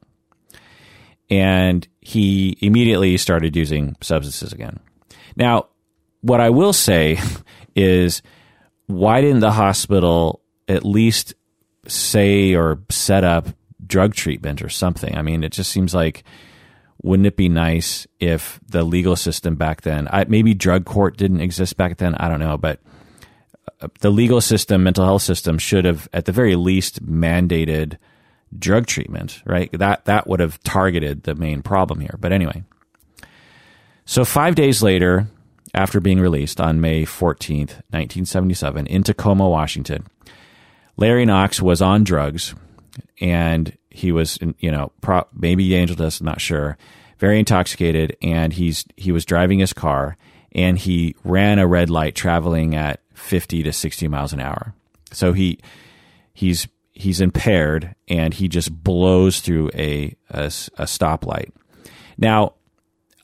And 1.30 1.86
he 2.00 2.56
immediately 2.60 3.16
started 3.18 3.54
using 3.54 3.96
substances 4.00 4.52
again. 4.52 4.80
Now, 5.36 5.66
what 6.20 6.40
I 6.40 6.50
will 6.50 6.72
say 6.72 7.18
is 7.76 8.22
why 8.86 9.20
didn't 9.20 9.40
the 9.40 9.52
hospital 9.52 10.40
at 10.66 10.84
least 10.84 11.34
say 11.86 12.54
or 12.54 12.80
set 12.90 13.24
up 13.24 13.48
drug 13.86 14.14
treatment 14.14 14.62
or 14.62 14.68
something? 14.68 15.16
I 15.16 15.22
mean, 15.22 15.44
it 15.44 15.52
just 15.52 15.70
seems 15.70 15.94
like 15.94 16.24
wouldn't 17.02 17.26
it 17.26 17.36
be 17.36 17.48
nice 17.48 18.06
if 18.18 18.60
the 18.66 18.82
legal 18.82 19.16
system 19.16 19.54
back 19.54 19.82
then, 19.82 20.08
I, 20.10 20.24
maybe 20.24 20.54
drug 20.54 20.84
court 20.84 21.16
didn't 21.16 21.40
exist 21.40 21.76
back 21.76 21.98
then, 21.98 22.14
I 22.16 22.28
don't 22.28 22.40
know, 22.40 22.58
but 22.58 22.80
uh, 23.80 23.88
the 24.00 24.10
legal 24.10 24.40
system, 24.40 24.82
mental 24.82 25.04
health 25.04 25.22
system 25.22 25.58
should 25.58 25.84
have 25.84 26.08
at 26.12 26.24
the 26.24 26.32
very 26.32 26.56
least 26.56 27.04
mandated 27.06 27.98
drug 28.58 28.86
treatment, 28.86 29.42
right? 29.44 29.70
That 29.72 30.06
that 30.06 30.26
would 30.26 30.40
have 30.40 30.60
targeted 30.64 31.22
the 31.22 31.34
main 31.34 31.62
problem 31.62 32.00
here. 32.00 32.16
But 32.18 32.32
anyway. 32.32 32.64
So 34.04 34.24
5 34.24 34.54
days 34.54 34.82
later, 34.82 35.28
after 35.74 36.00
being 36.00 36.20
released 36.20 36.60
on 36.60 36.80
May 36.80 37.04
14th, 37.04 37.82
1977 37.90 38.86
in 38.86 39.02
Tacoma, 39.02 39.48
Washington, 39.48 40.06
Larry 40.96 41.24
Knox 41.24 41.62
was 41.62 41.80
on 41.82 42.04
drugs 42.04 42.54
and 43.20 43.76
he 43.90 44.12
was, 44.12 44.38
you 44.58 44.70
know, 44.70 44.92
pro- 45.00 45.26
maybe 45.32 45.74
angel 45.74 45.96
dust, 45.96 46.22
not 46.22 46.40
sure, 46.40 46.76
very 47.18 47.38
intoxicated, 47.38 48.16
and 48.22 48.52
he's 48.52 48.84
he 48.96 49.10
was 49.12 49.24
driving 49.24 49.58
his 49.58 49.72
car 49.72 50.16
and 50.52 50.78
he 50.78 51.14
ran 51.24 51.58
a 51.58 51.66
red 51.66 51.90
light 51.90 52.14
traveling 52.14 52.74
at 52.74 53.00
50 53.14 53.62
to 53.64 53.72
60 53.72 54.08
miles 54.08 54.32
an 54.32 54.40
hour. 54.40 54.74
So 55.12 55.32
he 55.32 55.58
he's 56.32 56.68
he's 56.92 57.20
impaired 57.20 57.94
and 58.08 58.34
he 58.34 58.48
just 58.48 58.72
blows 58.72 59.40
through 59.40 59.70
a 59.74 60.14
a, 60.30 60.44
a 60.44 60.84
stoplight. 60.84 61.50
Now, 62.16 62.54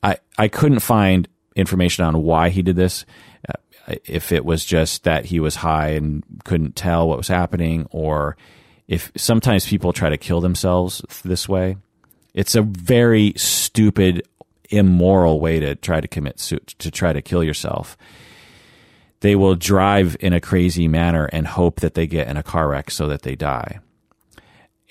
I 0.03 0.17
I 0.37 0.47
couldn't 0.47 0.79
find 0.79 1.27
information 1.55 2.05
on 2.05 2.21
why 2.21 2.49
he 2.49 2.61
did 2.61 2.75
this. 2.75 3.05
Uh, 3.47 3.95
if 4.05 4.31
it 4.31 4.45
was 4.45 4.65
just 4.65 5.03
that 5.03 5.25
he 5.25 5.39
was 5.39 5.55
high 5.55 5.89
and 5.89 6.23
couldn't 6.43 6.75
tell 6.75 7.07
what 7.07 7.17
was 7.17 7.27
happening, 7.27 7.87
or 7.91 8.35
if 8.87 9.11
sometimes 9.15 9.67
people 9.67 9.93
try 9.93 10.09
to 10.09 10.17
kill 10.17 10.41
themselves 10.41 11.01
this 11.23 11.47
way, 11.47 11.77
it's 12.33 12.55
a 12.55 12.61
very 12.61 13.33
stupid, 13.35 14.27
immoral 14.69 15.39
way 15.39 15.59
to 15.59 15.75
try 15.75 16.01
to 16.01 16.07
commit 16.07 16.37
to 16.37 16.91
try 16.91 17.13
to 17.13 17.21
kill 17.21 17.43
yourself. 17.43 17.97
They 19.21 19.35
will 19.35 19.55
drive 19.55 20.17
in 20.19 20.33
a 20.33 20.41
crazy 20.41 20.87
manner 20.87 21.25
and 21.25 21.47
hope 21.47 21.79
that 21.79 21.93
they 21.93 22.05
get 22.05 22.27
in 22.27 22.37
a 22.37 22.43
car 22.43 22.67
wreck 22.67 22.91
so 22.91 23.07
that 23.07 23.21
they 23.21 23.35
die, 23.35 23.79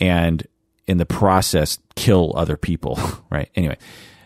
and 0.01 0.47
in 0.87 0.99
the 0.99 1.07
process 1.07 1.79
kill 1.97 2.33
other 2.37 2.57
people. 2.57 2.99
Right? 3.31 3.51
Anyway, 3.57 3.79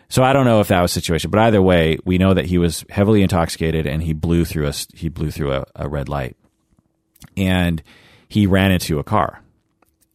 so 0.09 0.23
I 0.23 0.33
don't 0.33 0.47
know 0.47 0.61
if 0.61 0.69
that 0.69 0.81
was 0.81 0.93
a 0.93 0.95
situation, 0.95 1.31
but 1.31 1.41
either 1.41 1.63
way, 1.63 1.99
we 2.05 2.19
know 2.19 2.35
that 2.35 2.47
he 2.47 2.59
was 2.59 2.85
heavily 2.91 3.23
intoxicated 3.23 3.87
and 3.87 4.03
he 4.03 4.13
blew 4.13 4.45
through 4.45 4.69
a 4.69 4.73
he 4.95 5.09
blew 5.09 5.31
through 5.31 5.53
a, 5.53 5.65
a 5.77 5.89
red 5.89 6.09
light, 6.09 6.37
and 7.37 7.83
he 8.29 8.47
ran 8.47 8.73
into 8.73 8.99
a 8.99 9.05
car 9.05 9.43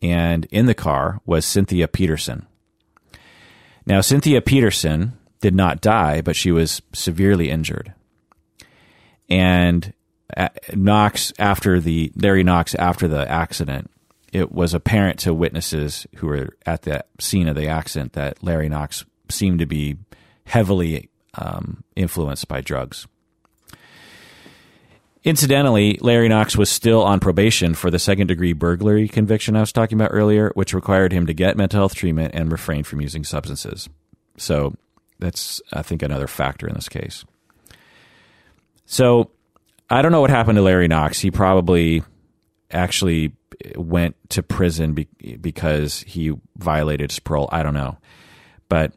and 0.04 0.46
in 0.52 0.66
the 0.66 0.76
car 0.76 1.22
was 1.26 1.46
Cynthia 1.46 1.88
Petersen. 1.88 2.46
Now, 3.86 4.02
Cynthia 4.02 4.42
Petersen 4.42 5.14
did 5.40 5.56
not 5.56 5.82
die, 5.82 6.22
but 6.22 6.36
she 6.36 6.52
was 6.52 6.82
severely 6.92 7.50
injured. 7.50 7.94
And 9.30 9.94
uh, 10.36 10.50
Knox, 10.74 11.32
after 11.40 11.80
the 11.80 12.12
Larry 12.16 12.44
Knox, 12.44 12.76
after 12.76 13.08
the 13.08 13.30
accident, 13.30 13.90
it 14.34 14.52
was 14.52 14.74
apparent 14.74 15.20
to 15.20 15.34
witnesses 15.34 16.06
who 16.18 16.28
were 16.28 16.50
at 16.66 16.82
the 16.82 17.06
scene 17.20 17.48
of 17.48 17.56
the 17.56 17.68
accident 17.68 18.14
that 18.14 18.44
Larry 18.44 18.68
Knox 18.68 19.06
seemed 19.30 19.60
to 19.60 19.66
be 19.66 19.98
heavily 20.46 21.10
um, 21.36 21.84
influenced 21.96 22.48
by 22.48 22.62
drugs. 22.62 23.08
Incidentally, 25.24 25.98
Larry 26.02 26.28
Knox 26.28 26.58
was 26.58 26.70
still 26.70 27.02
on 27.02 27.22
probation 27.22 27.76
for 27.76 27.90
the 27.90 28.00
second 28.00 28.28
degree 28.28 28.52
burglary 28.52 29.08
conviction 29.08 29.56
I 29.56 29.62
was 29.62 29.72
talking 29.72 29.98
about 29.98 30.12
earlier, 30.12 30.52
which 30.54 30.74
required 30.74 31.14
him 31.14 31.28
to 31.28 31.34
get 31.34 31.56
mental 31.56 31.80
health 31.80 31.96
treatment 31.96 32.36
and 32.36 32.52
refrain 32.52 32.84
from 32.84 33.00
using 33.00 33.24
substances. 33.24 33.88
So 34.36 34.76
that's, 35.20 35.62
I 35.72 35.82
think, 35.82 36.02
another 36.02 36.28
factor 36.28 36.68
in 36.68 36.74
this 36.74 36.90
case. 36.90 37.24
So 38.86 39.32
I 39.90 40.02
don't 40.02 40.12
know 40.12 40.20
what 40.20 40.30
happened 40.30 40.58
to 40.58 40.62
Larry 40.62 40.90
Knox. 40.90 41.22
He 41.22 41.32
probably 41.32 42.04
actually 42.70 43.32
went 43.76 44.16
to 44.32 44.44
prison 44.44 45.08
because 45.40 46.02
he 46.02 46.34
violated 46.58 47.12
his 47.12 47.20
parole. 47.20 47.48
I 47.50 47.64
don't 47.64 47.74
know. 47.74 47.98
But 48.68 48.92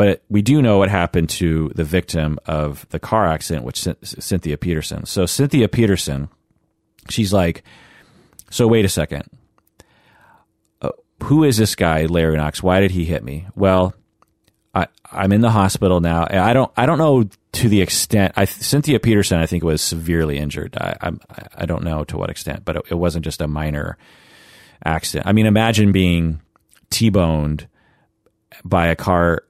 but 0.00 0.22
we 0.30 0.40
do 0.40 0.62
know 0.62 0.78
what 0.78 0.88
happened 0.88 1.28
to 1.28 1.70
the 1.74 1.84
victim 1.84 2.38
of 2.46 2.88
the 2.88 2.98
car 2.98 3.26
accident, 3.26 3.66
which 3.66 3.86
Cynthia 4.02 4.56
Petersen. 4.56 5.04
So 5.04 5.26
Cynthia 5.26 5.68
Petersen, 5.68 6.30
she's 7.10 7.34
like, 7.34 7.64
so 8.48 8.66
wait 8.66 8.86
a 8.86 8.88
second. 8.88 9.24
Uh, 10.80 10.92
who 11.24 11.44
is 11.44 11.58
this 11.58 11.74
guy, 11.74 12.06
Larry 12.06 12.38
Knox? 12.38 12.62
Why 12.62 12.80
did 12.80 12.92
he 12.92 13.04
hit 13.04 13.22
me? 13.22 13.46
Well, 13.54 13.92
I, 14.74 14.86
I'm 15.12 15.32
in 15.32 15.42
the 15.42 15.50
hospital 15.50 16.00
now. 16.00 16.26
I 16.30 16.54
don't, 16.54 16.72
I 16.78 16.86
don't 16.86 16.96
know 16.96 17.28
to 17.52 17.68
the 17.68 17.82
extent. 17.82 18.32
I, 18.38 18.46
Cynthia 18.46 19.00
Petersen, 19.00 19.38
I 19.38 19.44
think, 19.44 19.62
was 19.64 19.82
severely 19.82 20.38
injured. 20.38 20.78
I, 20.80 20.96
I, 21.02 21.10
I 21.56 21.66
don't 21.66 21.84
know 21.84 22.04
to 22.04 22.16
what 22.16 22.30
extent, 22.30 22.64
but 22.64 22.76
it, 22.76 22.82
it 22.92 22.94
wasn't 22.94 23.26
just 23.26 23.42
a 23.42 23.46
minor 23.46 23.98
accident. 24.82 25.26
I 25.26 25.32
mean, 25.32 25.44
imagine 25.44 25.92
being 25.92 26.40
T-boned 26.88 27.68
by 28.64 28.86
a 28.86 28.96
car 28.96 29.42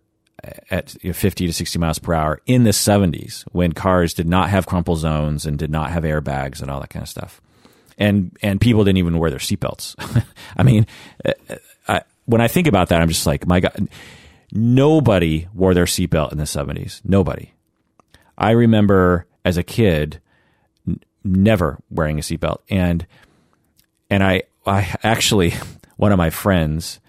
at 0.70 0.90
50 0.90 1.46
to 1.46 1.52
60 1.52 1.78
miles 1.78 1.98
per 1.98 2.14
hour 2.14 2.40
in 2.46 2.64
the 2.64 2.70
70s 2.70 3.42
when 3.52 3.72
cars 3.72 4.14
did 4.14 4.28
not 4.28 4.50
have 4.50 4.66
crumple 4.66 4.96
zones 4.96 5.46
and 5.46 5.58
did 5.58 5.70
not 5.70 5.90
have 5.90 6.04
airbags 6.04 6.62
and 6.62 6.70
all 6.70 6.80
that 6.80 6.90
kind 6.90 7.02
of 7.02 7.08
stuff. 7.08 7.40
And 7.98 8.36
and 8.42 8.60
people 8.60 8.84
didn't 8.84 8.98
even 8.98 9.18
wear 9.18 9.30
their 9.30 9.38
seatbelts. 9.38 9.94
I 10.56 10.62
mean, 10.62 10.86
uh, 11.24 11.32
I, 11.86 12.02
when 12.24 12.40
I 12.40 12.48
think 12.48 12.66
about 12.66 12.88
that, 12.88 13.00
I'm 13.00 13.08
just 13.08 13.26
like, 13.26 13.46
my 13.46 13.60
God, 13.60 13.88
nobody 14.52 15.48
wore 15.52 15.74
their 15.74 15.84
seatbelt 15.84 16.32
in 16.32 16.38
the 16.38 16.44
70s. 16.44 17.02
Nobody. 17.04 17.52
I 18.38 18.52
remember 18.52 19.26
as 19.44 19.58
a 19.58 19.62
kid 19.62 20.20
n- 20.88 21.00
never 21.24 21.78
wearing 21.90 22.18
a 22.18 22.22
seatbelt, 22.22 22.60
and 22.70 23.06
and 24.08 24.24
I 24.24 24.44
I 24.64 24.96
actually 25.02 25.52
one 25.96 26.12
of 26.12 26.18
my 26.18 26.30
friends 26.30 27.00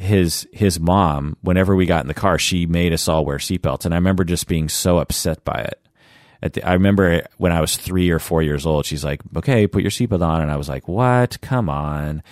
his 0.00 0.48
his 0.50 0.80
mom, 0.80 1.36
whenever 1.42 1.76
we 1.76 1.84
got 1.84 2.00
in 2.00 2.08
the 2.08 2.14
car, 2.14 2.38
she 2.38 2.64
made 2.64 2.94
us 2.94 3.06
all 3.06 3.26
wear 3.26 3.36
seatbelts, 3.36 3.84
and 3.84 3.92
I 3.92 3.98
remember 3.98 4.24
just 4.24 4.48
being 4.48 4.70
so 4.70 4.98
upset 4.98 5.44
by 5.44 5.68
it. 5.68 6.54
The, 6.54 6.66
I 6.66 6.72
remember 6.72 7.26
when 7.36 7.52
I 7.52 7.60
was 7.60 7.76
three 7.76 8.08
or 8.08 8.18
four 8.18 8.42
years 8.42 8.64
old, 8.64 8.86
she's 8.86 9.04
like, 9.04 9.20
"Okay, 9.36 9.66
put 9.66 9.82
your 9.82 9.90
seatbelt 9.90 10.22
on," 10.22 10.40
and 10.40 10.50
I 10.50 10.56
was 10.56 10.70
like, 10.70 10.88
"What? 10.88 11.38
Come 11.42 11.68
on!" 11.68 12.22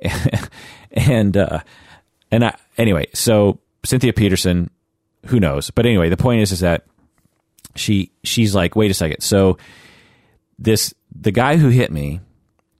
and 0.90 1.36
uh, 1.36 1.60
and 2.30 2.46
I, 2.46 2.56
anyway, 2.78 3.08
so 3.12 3.60
Cynthia 3.84 4.14
Petersen, 4.14 4.70
who 5.26 5.38
knows? 5.38 5.70
But 5.70 5.84
anyway, 5.84 6.08
the 6.08 6.16
point 6.16 6.40
is, 6.40 6.50
is 6.50 6.60
that 6.60 6.86
she 7.74 8.10
she's 8.24 8.54
like, 8.54 8.74
"Wait 8.74 8.90
a 8.90 8.94
second. 8.94 9.20
So 9.20 9.58
this 10.58 10.94
the 11.14 11.30
guy 11.30 11.58
who 11.58 11.68
hit 11.68 11.92
me 11.92 12.20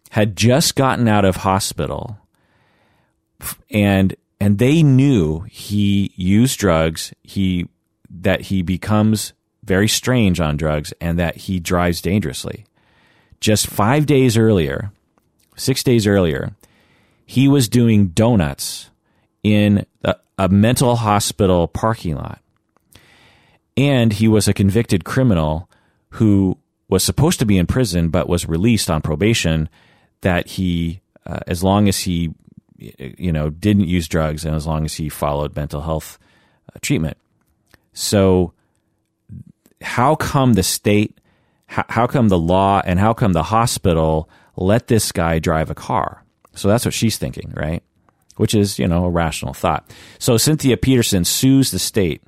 had 0.09 0.37
just 0.37 0.75
gotten 0.75 1.07
out 1.07 1.27
of 1.27 1.37
hospital 1.37 2.19
and 3.71 4.15
and 4.41 4.59
they 4.59 4.83
knew 4.83 5.41
he 5.43 6.13
used 6.17 6.59
drugs 6.59 7.13
he 7.23 7.69
that 8.09 8.43
he 8.43 8.63
becomes 8.63 9.33
very 9.63 9.89
strange 9.89 10.41
on 10.41 10.57
drugs 10.57 10.93
and 11.01 11.19
that 11.19 11.37
he 11.37 11.59
drives 11.59 12.01
dangerously. 12.01 12.65
Just 13.41 13.67
5 13.67 14.07
days 14.07 14.37
earlier 14.37 14.93
6 15.57 15.83
days 15.83 16.07
earlier 16.07 16.55
he 17.25 17.49
was 17.49 17.69
doing 17.69 18.09
donuts 18.09 18.91
in 19.43 19.85
a, 20.05 20.15
a 20.39 20.49
mental 20.49 20.97
hospital 20.97 21.67
parking 21.67 22.15
lot. 22.15 22.41
And 23.77 24.13
he 24.13 24.29
was 24.29 24.49
a 24.49 24.55
convicted 24.55 25.05
criminal 25.05 25.69
who 26.11 26.57
was 26.89 27.03
supposed 27.03 27.39
to 27.41 27.47
be 27.47 27.59
in 27.59 27.67
prison 27.67 28.09
but 28.09 28.29
was 28.29 28.47
released 28.47 28.91
on 28.91 29.03
probation 29.03 29.69
that 30.23 30.47
he 30.49 31.01
uh, 31.27 31.41
as 31.47 31.63
long 31.63 31.89
as 31.89 32.01
he 32.01 32.33
you 32.79 33.33
know, 33.33 33.51
didn't 33.51 33.89
use 33.89 34.09
drugs 34.09 34.45
and 34.45 34.55
as 34.55 34.67
long 34.67 34.85
as 34.85 34.95
he 34.95 35.09
followed 35.09 35.57
mental 35.57 35.81
health 35.81 36.19
uh, 36.75 36.79
treatment. 36.83 37.17
So, 37.93 38.53
how 39.81 40.15
come 40.15 40.55
the 40.55 40.63
state 40.63 41.19
how, 41.67 41.85
how 41.89 42.07
come 42.07 42.29
the 42.29 42.39
law 42.39 42.81
and 42.85 42.99
how 42.99 43.13
come 43.13 43.33
the 43.33 43.43
hospital 43.43 44.29
let 44.57 44.87
this 44.87 45.13
guy 45.13 45.39
drive 45.39 45.71
a 45.71 45.75
car? 45.75 46.25
So 46.55 46.69
that's 46.69 46.85
what 46.85 46.95
she's 46.95 47.19
thinking, 47.19 47.53
right? 47.55 47.83
Which 48.37 48.55
is, 48.55 48.79
you 48.79 48.89
know, 48.89 49.05
a 49.05 49.11
rational 49.11 49.53
thought. 49.53 49.91
So 50.19 50.37
Cynthia 50.37 50.77
Petersen 50.77 51.25
sues 51.25 51.71
the 51.71 51.79
state, 51.79 52.23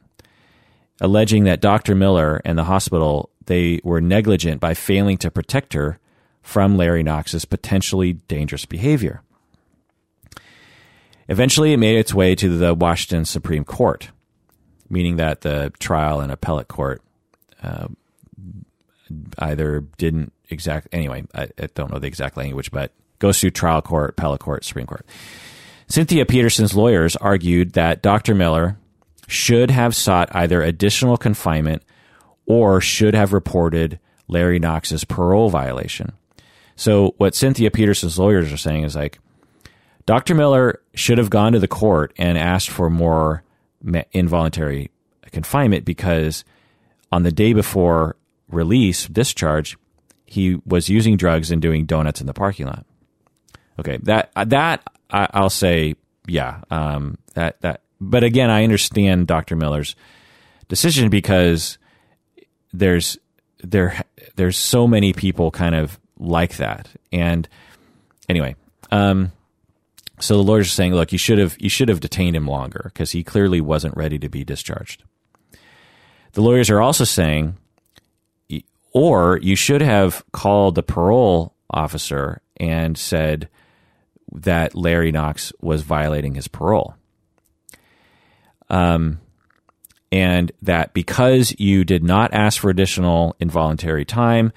alleging 1.01 1.45
that 1.45 1.61
Dr. 1.61 1.95
Miller 1.95 2.41
and 2.45 2.59
the 2.59 2.65
hospital, 2.65 3.31
they 3.47 3.81
were 3.85 4.01
negligent 4.01 4.61
by 4.61 4.75
failing 4.75 5.19
to 5.19 5.31
protect 5.31 5.73
her 5.73 5.99
from 6.43 6.77
Larry 6.77 7.03
Knox's 7.03 7.45
potentially 7.45 8.15
dangerous 8.15 8.65
behavior. 8.65 9.23
Eventually, 11.29 11.73
it 11.73 11.79
made 11.79 11.99
its 11.99 12.15
way 12.15 12.35
to 12.35 12.57
the 12.57 12.75
Washington 12.75 13.25
Supreme 13.25 13.65
Court, 13.65 14.11
meaning 14.89 15.17
that 15.17 15.43
the 15.43 15.73
trial 15.79 16.21
and 16.21 16.33
appellate 16.33 16.69
court 16.69 17.03
uh, 17.63 17.89
either 19.39 19.81
didn't 19.99 20.33
exact. 20.49 20.89
Anyway, 20.93 21.25
I, 21.35 21.49
I, 21.59 21.69
don't 21.75 21.93
know 21.93 21.99
the 21.99 22.07
exact 22.07 22.37
language, 22.37 22.71
but 22.71 22.93
goes 23.19 23.41
through 23.41 23.51
trial 23.51 23.83
court, 23.83 24.11
appellate 24.11 24.41
court, 24.41 24.65
Supreme 24.65 24.87
Court. 24.87 25.05
Cynthia 25.89 26.27
Petersen's 26.27 26.75
lawyers 26.75 27.17
argued 27.17 27.73
that 27.73 28.03
Dr. 28.03 28.35
Miller 28.35 28.79
should 29.27 29.71
have 29.71 29.95
sought 29.95 30.35
either 30.35 30.63
additional 30.63 31.17
confinement 31.17 31.83
or 32.47 32.81
should 32.81 33.15
have 33.15 33.33
reported 33.33 33.99
Larry 34.27 34.59
Knox's 34.59 35.05
parole 35.05 35.51
violation. 35.51 36.13
So, 36.77 37.15
what 37.19 37.35
Cynthia 37.35 37.71
Petersen's 37.71 38.19
lawyers 38.19 38.53
are 38.53 38.59
saying 38.59 38.85
is 38.85 38.95
like, 38.95 39.19
Dr. 40.09 40.35
Miller 40.35 40.81
should 40.95 41.19
have 41.19 41.29
gone 41.29 41.53
to 41.53 41.59
the 41.59 41.69
court 41.69 42.15
and 42.17 42.39
asked 42.39 42.71
for 42.71 42.89
more 42.89 43.43
involuntary 44.13 44.91
confinement 45.33 45.85
because 45.85 46.47
on 47.13 47.25
the 47.25 47.31
day 47.31 47.53
before 47.53 48.17
release, 48.49 49.07
discharge, 49.07 49.77
he 50.25 50.63
was 50.65 50.89
using 50.89 51.19
drugs 51.19 51.51
and 51.51 51.61
doing 51.61 51.85
donuts 51.85 52.23
in 52.23 52.27
the 52.27 52.33
parking 52.33 52.65
lot. 52.65 52.87
Okay, 53.79 53.99
that 54.05 54.31
that 54.47 54.83
I, 55.11 55.43
will 55.43 55.51
say, 55.51 55.95
yeah, 56.27 56.63
um, 56.71 57.19
that 57.35 57.61
that. 57.61 57.83
But 58.01 58.25
again, 58.25 58.49
I 58.49 58.65
understand 58.65 59.27
Dr. 59.27 59.57
Miller's 59.57 59.95
decision 60.69 61.11
because 61.11 61.77
there's 62.73 63.19
there 63.63 64.03
there's 64.37 64.57
so 64.57 64.87
many 64.87 65.13
people 65.13 65.51
kind 65.51 65.75
of 65.75 66.01
like 66.19 66.57
that, 66.57 66.89
and 67.13 67.47
anyway, 68.27 68.57
um, 68.91 69.33
so 70.21 70.37
the 70.37 70.43
lawyers 70.43 70.67
are 70.69 70.71
saying, 70.71 70.95
look, 70.95 71.13
you 71.13 71.19
should 71.19 71.39
have 71.39 71.57
you 71.59 71.69
should 71.69 71.89
have 71.89 72.01
detained 72.01 72.37
him 72.37 72.47
longer 72.47 72.91
because 72.93 73.13
he 73.13 73.23
clearly 73.23 73.61
wasn't 73.61 73.97
ready 73.97 74.19
to 74.19 74.29
be 74.29 74.45
discharged. 74.45 75.05
The 76.33 76.43
lawyers 76.43 76.71
are 76.71 76.81
also 76.81 77.05
saying, 77.05 77.57
or 78.93 79.39
you 79.43 79.57
should 79.57 79.81
have 79.81 80.25
called 80.33 80.75
the 80.75 80.83
parole 80.83 81.55
officer 81.71 82.41
and 82.57 82.97
said 82.99 83.49
that 84.33 84.75
Larry 84.75 85.13
Knox 85.13 85.53
was 85.61 85.83
violating 85.83 86.35
his 86.35 86.49
parole. 86.49 86.95
Um, 88.69 89.21
and 90.11 90.53
that 90.63 90.95
because 90.95 91.55
you 91.59 91.85
did 91.85 92.03
not 92.03 92.33
ask 92.33 92.61
for 92.61 92.71
additional 92.71 93.37
involuntary 93.41 94.05
time 94.05 94.53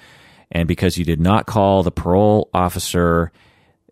and 0.50 0.68
because 0.68 0.98
you 0.98 1.04
did 1.04 1.20
not 1.20 1.46
call 1.46 1.82
the 1.82 1.90
parole 1.90 2.48
officer 2.52 3.32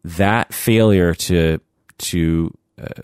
that 0.05 0.55
failure 0.55 1.15
to 1.15 1.61
to 1.99 2.57
uh, 2.81 3.03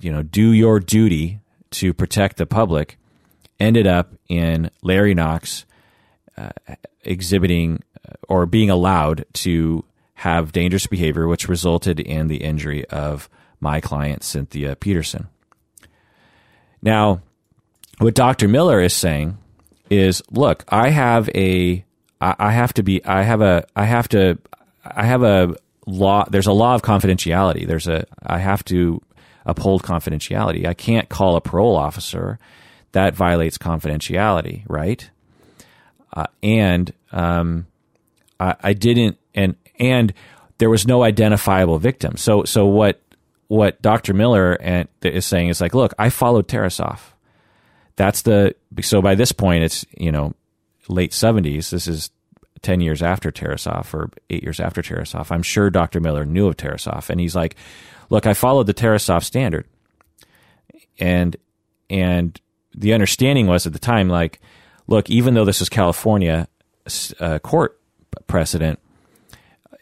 you 0.00 0.12
know 0.12 0.22
do 0.22 0.52
your 0.52 0.80
duty 0.80 1.40
to 1.70 1.92
protect 1.92 2.36
the 2.36 2.46
public 2.46 2.98
ended 3.60 3.86
up 3.86 4.12
in 4.28 4.70
Larry 4.82 5.14
Knox 5.14 5.64
uh, 6.36 6.50
exhibiting 7.02 7.82
uh, 8.08 8.14
or 8.28 8.46
being 8.46 8.70
allowed 8.70 9.24
to 9.32 9.84
have 10.14 10.52
dangerous 10.52 10.86
behavior, 10.86 11.26
which 11.26 11.48
resulted 11.48 12.00
in 12.00 12.28
the 12.28 12.38
injury 12.38 12.84
of 12.88 13.28
my 13.60 13.80
client 13.80 14.22
Cynthia 14.22 14.76
Petersen. 14.76 15.28
Now, 16.82 17.22
what 17.98 18.14
Dr. 18.14 18.48
Miller 18.48 18.80
is 18.80 18.94
saying 18.94 19.38
is, 19.90 20.22
look, 20.30 20.64
I 20.68 20.90
have 20.90 21.28
a, 21.34 21.84
I 22.20 22.52
have 22.52 22.72
to 22.74 22.82
be, 22.82 23.04
I 23.04 23.22
have 23.22 23.40
a, 23.40 23.64
I 23.74 23.84
have 23.84 24.08
to, 24.08 24.38
I 24.84 25.06
have 25.06 25.22
a 25.22 25.54
law 25.88 26.24
there's 26.28 26.46
a 26.46 26.52
law 26.52 26.74
of 26.74 26.82
confidentiality. 26.82 27.66
There's 27.66 27.88
a 27.88 28.06
i 28.22 28.38
have 28.38 28.64
to 28.66 29.02
uphold 29.46 29.82
confidentiality. 29.82 30.66
I 30.66 30.74
can't 30.74 31.08
call 31.08 31.36
a 31.36 31.40
parole 31.40 31.76
officer. 31.76 32.38
That 32.92 33.14
violates 33.14 33.58
confidentiality 33.58 34.64
right? 34.68 35.08
Uh, 36.12 36.24
and 36.42 36.92
um, 37.12 37.66
I, 38.40 38.54
I, 38.62 38.72
didn't 38.72 39.18
and 39.34 39.56
and 39.78 40.12
there 40.58 40.70
was 40.70 40.86
no 40.86 41.02
identifiable 41.02 41.78
victim. 41.78 42.16
So 42.16 42.44
so 42.44 42.66
what 42.66 43.00
what 43.48 43.80
dr 43.80 44.12
miller 44.12 44.52
and, 44.54 44.88
is 45.02 45.24
saying 45.24 45.48
is 45.48 45.60
like 45.60 45.74
look 45.74 45.94
i 45.98 46.10
followed 46.10 46.48
Tarasoff. 46.48 47.00
That's 47.96 48.22
the 48.22 48.54
so 48.82 49.02
by 49.02 49.14
this 49.14 49.32
point 49.32 49.64
it's 49.64 49.84
you 49.96 50.12
know 50.12 50.34
late 50.88 51.12
70s 51.12 51.70
this 51.70 51.86
is 51.86 52.10
10 52.62 52.80
years 52.80 53.02
after 53.02 53.30
Tarasoff 53.30 53.94
or 53.94 54.10
eight 54.30 54.42
years 54.42 54.60
after 54.60 54.82
Tarasoff. 54.82 55.30
I'm 55.30 55.42
sure 55.42 55.70
Dr. 55.70 56.00
Miller 56.00 56.24
knew 56.24 56.48
of 56.48 56.56
Tarasoff. 56.56 57.10
And 57.10 57.20
he's 57.20 57.36
like, 57.36 57.56
look, 58.10 58.26
I 58.26 58.34
followed 58.34 58.66
the 58.66 58.74
Tarasoff 58.74 59.24
standard. 59.24 59.66
And, 60.98 61.36
and 61.88 62.40
the 62.74 62.92
understanding 62.92 63.46
was 63.46 63.66
at 63.66 63.72
the 63.72 63.78
time, 63.78 64.08
like, 64.08 64.40
look, 64.86 65.08
even 65.10 65.34
though 65.34 65.44
this 65.44 65.60
is 65.60 65.68
California 65.68 66.48
uh, 67.20 67.38
court 67.38 67.80
precedent, 68.26 68.80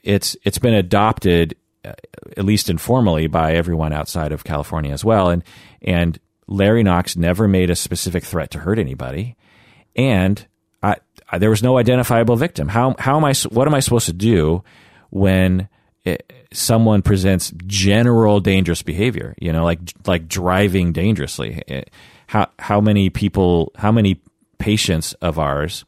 it's, 0.02 0.36
it's 0.44 0.58
been 0.58 0.74
adopted, 0.74 1.56
uh, 1.84 1.92
at 2.36 2.44
least 2.44 2.68
informally, 2.68 3.26
by 3.26 3.54
everyone 3.54 3.92
outside 3.92 4.32
of 4.32 4.44
California 4.44 4.92
as 4.92 5.04
well. 5.04 5.30
And, 5.30 5.42
and 5.82 6.18
Larry 6.46 6.82
Knox 6.82 7.16
never 7.16 7.48
made 7.48 7.70
a 7.70 7.76
specific 7.76 8.24
threat 8.24 8.50
to 8.52 8.60
hurt 8.60 8.78
anybody. 8.78 9.36
And 9.96 10.46
there 11.38 11.50
was 11.50 11.62
no 11.62 11.78
identifiable 11.78 12.36
victim. 12.36 12.68
How 12.68 12.94
how 12.98 13.16
am 13.16 13.24
I? 13.24 13.34
What 13.50 13.66
am 13.66 13.74
I 13.74 13.80
supposed 13.80 14.06
to 14.06 14.12
do 14.12 14.62
when 15.10 15.68
it, 16.04 16.32
someone 16.52 17.02
presents 17.02 17.52
general 17.66 18.40
dangerous 18.40 18.82
behavior? 18.82 19.34
You 19.40 19.52
know, 19.52 19.64
like 19.64 19.80
like 20.06 20.28
driving 20.28 20.92
dangerously. 20.92 21.62
It, 21.66 21.90
how 22.26 22.48
how 22.58 22.80
many 22.80 23.10
people? 23.10 23.72
How 23.76 23.92
many 23.92 24.20
patients 24.58 25.14
of 25.14 25.38
ours? 25.38 25.84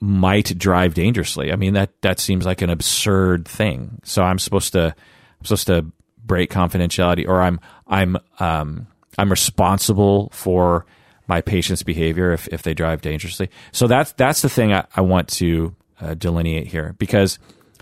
might 0.00 0.56
drive 0.58 0.94
dangerously. 0.94 1.52
I 1.52 1.56
mean 1.56 1.74
that 1.74 1.90
that 2.02 2.20
seems 2.20 2.44
like 2.44 2.62
an 2.62 2.70
absurd 2.70 3.48
thing. 3.48 4.00
So 4.04 4.22
I'm 4.22 4.38
supposed 4.38 4.72
to 4.72 4.94
I'm 4.94 5.44
supposed 5.44 5.66
to 5.68 5.86
break 6.24 6.50
confidentiality 6.50 7.26
or 7.26 7.40
I'm 7.40 7.60
I'm 7.86 8.16
um 8.38 8.86
I'm 9.18 9.30
responsible 9.30 10.28
for 10.32 10.84
my 11.26 11.40
patient's 11.40 11.82
behavior 11.82 12.32
if, 12.32 12.48
if 12.48 12.62
they 12.62 12.74
drive 12.74 13.00
dangerously. 13.00 13.50
So 13.72 13.86
that's 13.86 14.12
that's 14.12 14.42
the 14.42 14.48
thing 14.48 14.72
I, 14.72 14.86
I 14.94 15.00
want 15.00 15.28
to 15.28 15.74
uh, 16.00 16.14
delineate 16.14 16.68
here 16.68 16.94
because 16.98 17.38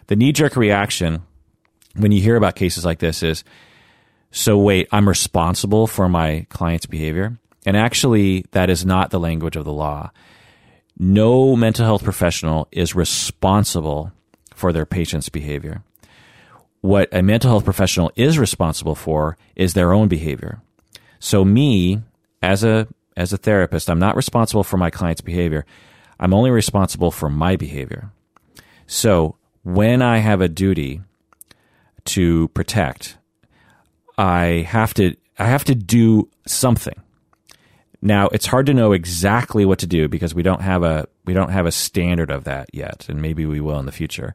the 0.06 0.16
knee 0.16 0.32
jerk 0.32 0.56
reaction 0.56 1.22
when 1.96 2.12
you 2.12 2.20
hear 2.20 2.36
about 2.36 2.56
cases 2.56 2.84
like 2.84 2.98
this 2.98 3.22
is 3.22 3.44
so 4.30 4.58
wait 4.58 4.88
I'm 4.90 5.08
responsible 5.08 5.86
for 5.86 6.08
my 6.08 6.46
client's 6.50 6.86
behavior 6.86 7.38
and 7.66 7.76
actually 7.76 8.44
that 8.52 8.70
is 8.70 8.84
not 8.84 9.10
the 9.10 9.20
language 9.20 9.56
of 9.56 9.64
the 9.64 9.72
law. 9.72 10.10
No 10.98 11.56
mental 11.56 11.84
health 11.84 12.04
professional 12.04 12.68
is 12.70 12.94
responsible 12.94 14.12
for 14.54 14.72
their 14.72 14.86
patient's 14.86 15.28
behavior. 15.28 15.82
What 16.80 17.08
a 17.12 17.22
mental 17.22 17.50
health 17.50 17.64
professional 17.64 18.12
is 18.14 18.38
responsible 18.38 18.94
for 18.94 19.36
is 19.56 19.72
their 19.72 19.92
own 19.92 20.06
behavior. 20.06 20.60
So 21.18 21.44
me 21.44 22.02
as 22.42 22.62
a 22.62 22.86
as 23.16 23.32
a 23.32 23.36
therapist, 23.36 23.88
I'm 23.88 23.98
not 23.98 24.16
responsible 24.16 24.64
for 24.64 24.76
my 24.76 24.90
client's 24.90 25.20
behavior. 25.20 25.64
I'm 26.18 26.34
only 26.34 26.50
responsible 26.50 27.10
for 27.10 27.28
my 27.28 27.56
behavior. 27.56 28.10
So 28.86 29.36
when 29.62 30.02
I 30.02 30.18
have 30.18 30.40
a 30.40 30.48
duty 30.48 31.00
to 32.06 32.48
protect, 32.48 33.16
I 34.18 34.66
have 34.68 34.94
to 34.94 35.16
I 35.38 35.46
have 35.46 35.64
to 35.64 35.74
do 35.74 36.28
something. 36.46 36.94
Now 38.00 38.28
it's 38.28 38.46
hard 38.46 38.66
to 38.66 38.74
know 38.74 38.92
exactly 38.92 39.64
what 39.64 39.78
to 39.80 39.86
do 39.86 40.08
because 40.08 40.34
we 40.34 40.42
don't 40.42 40.60
have 40.60 40.82
a 40.82 41.08
we 41.24 41.32
don't 41.32 41.50
have 41.50 41.66
a 41.66 41.72
standard 41.72 42.30
of 42.30 42.44
that 42.44 42.68
yet, 42.72 43.06
and 43.08 43.22
maybe 43.22 43.46
we 43.46 43.60
will 43.60 43.78
in 43.78 43.86
the 43.86 43.92
future. 43.92 44.34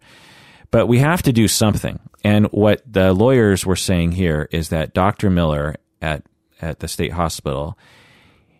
But 0.71 0.87
we 0.87 0.99
have 0.99 1.21
to 1.23 1.33
do 1.33 1.47
something. 1.47 1.99
And 2.23 2.45
what 2.47 2.81
the 2.85 3.13
lawyers 3.13 3.65
were 3.65 3.75
saying 3.75 4.11
here 4.11 4.47
is 4.51 4.69
that 4.69 4.93
Dr. 4.93 5.29
Miller 5.29 5.75
at 6.01 6.23
at 6.61 6.79
the 6.79 6.87
state 6.87 7.13
hospital 7.13 7.77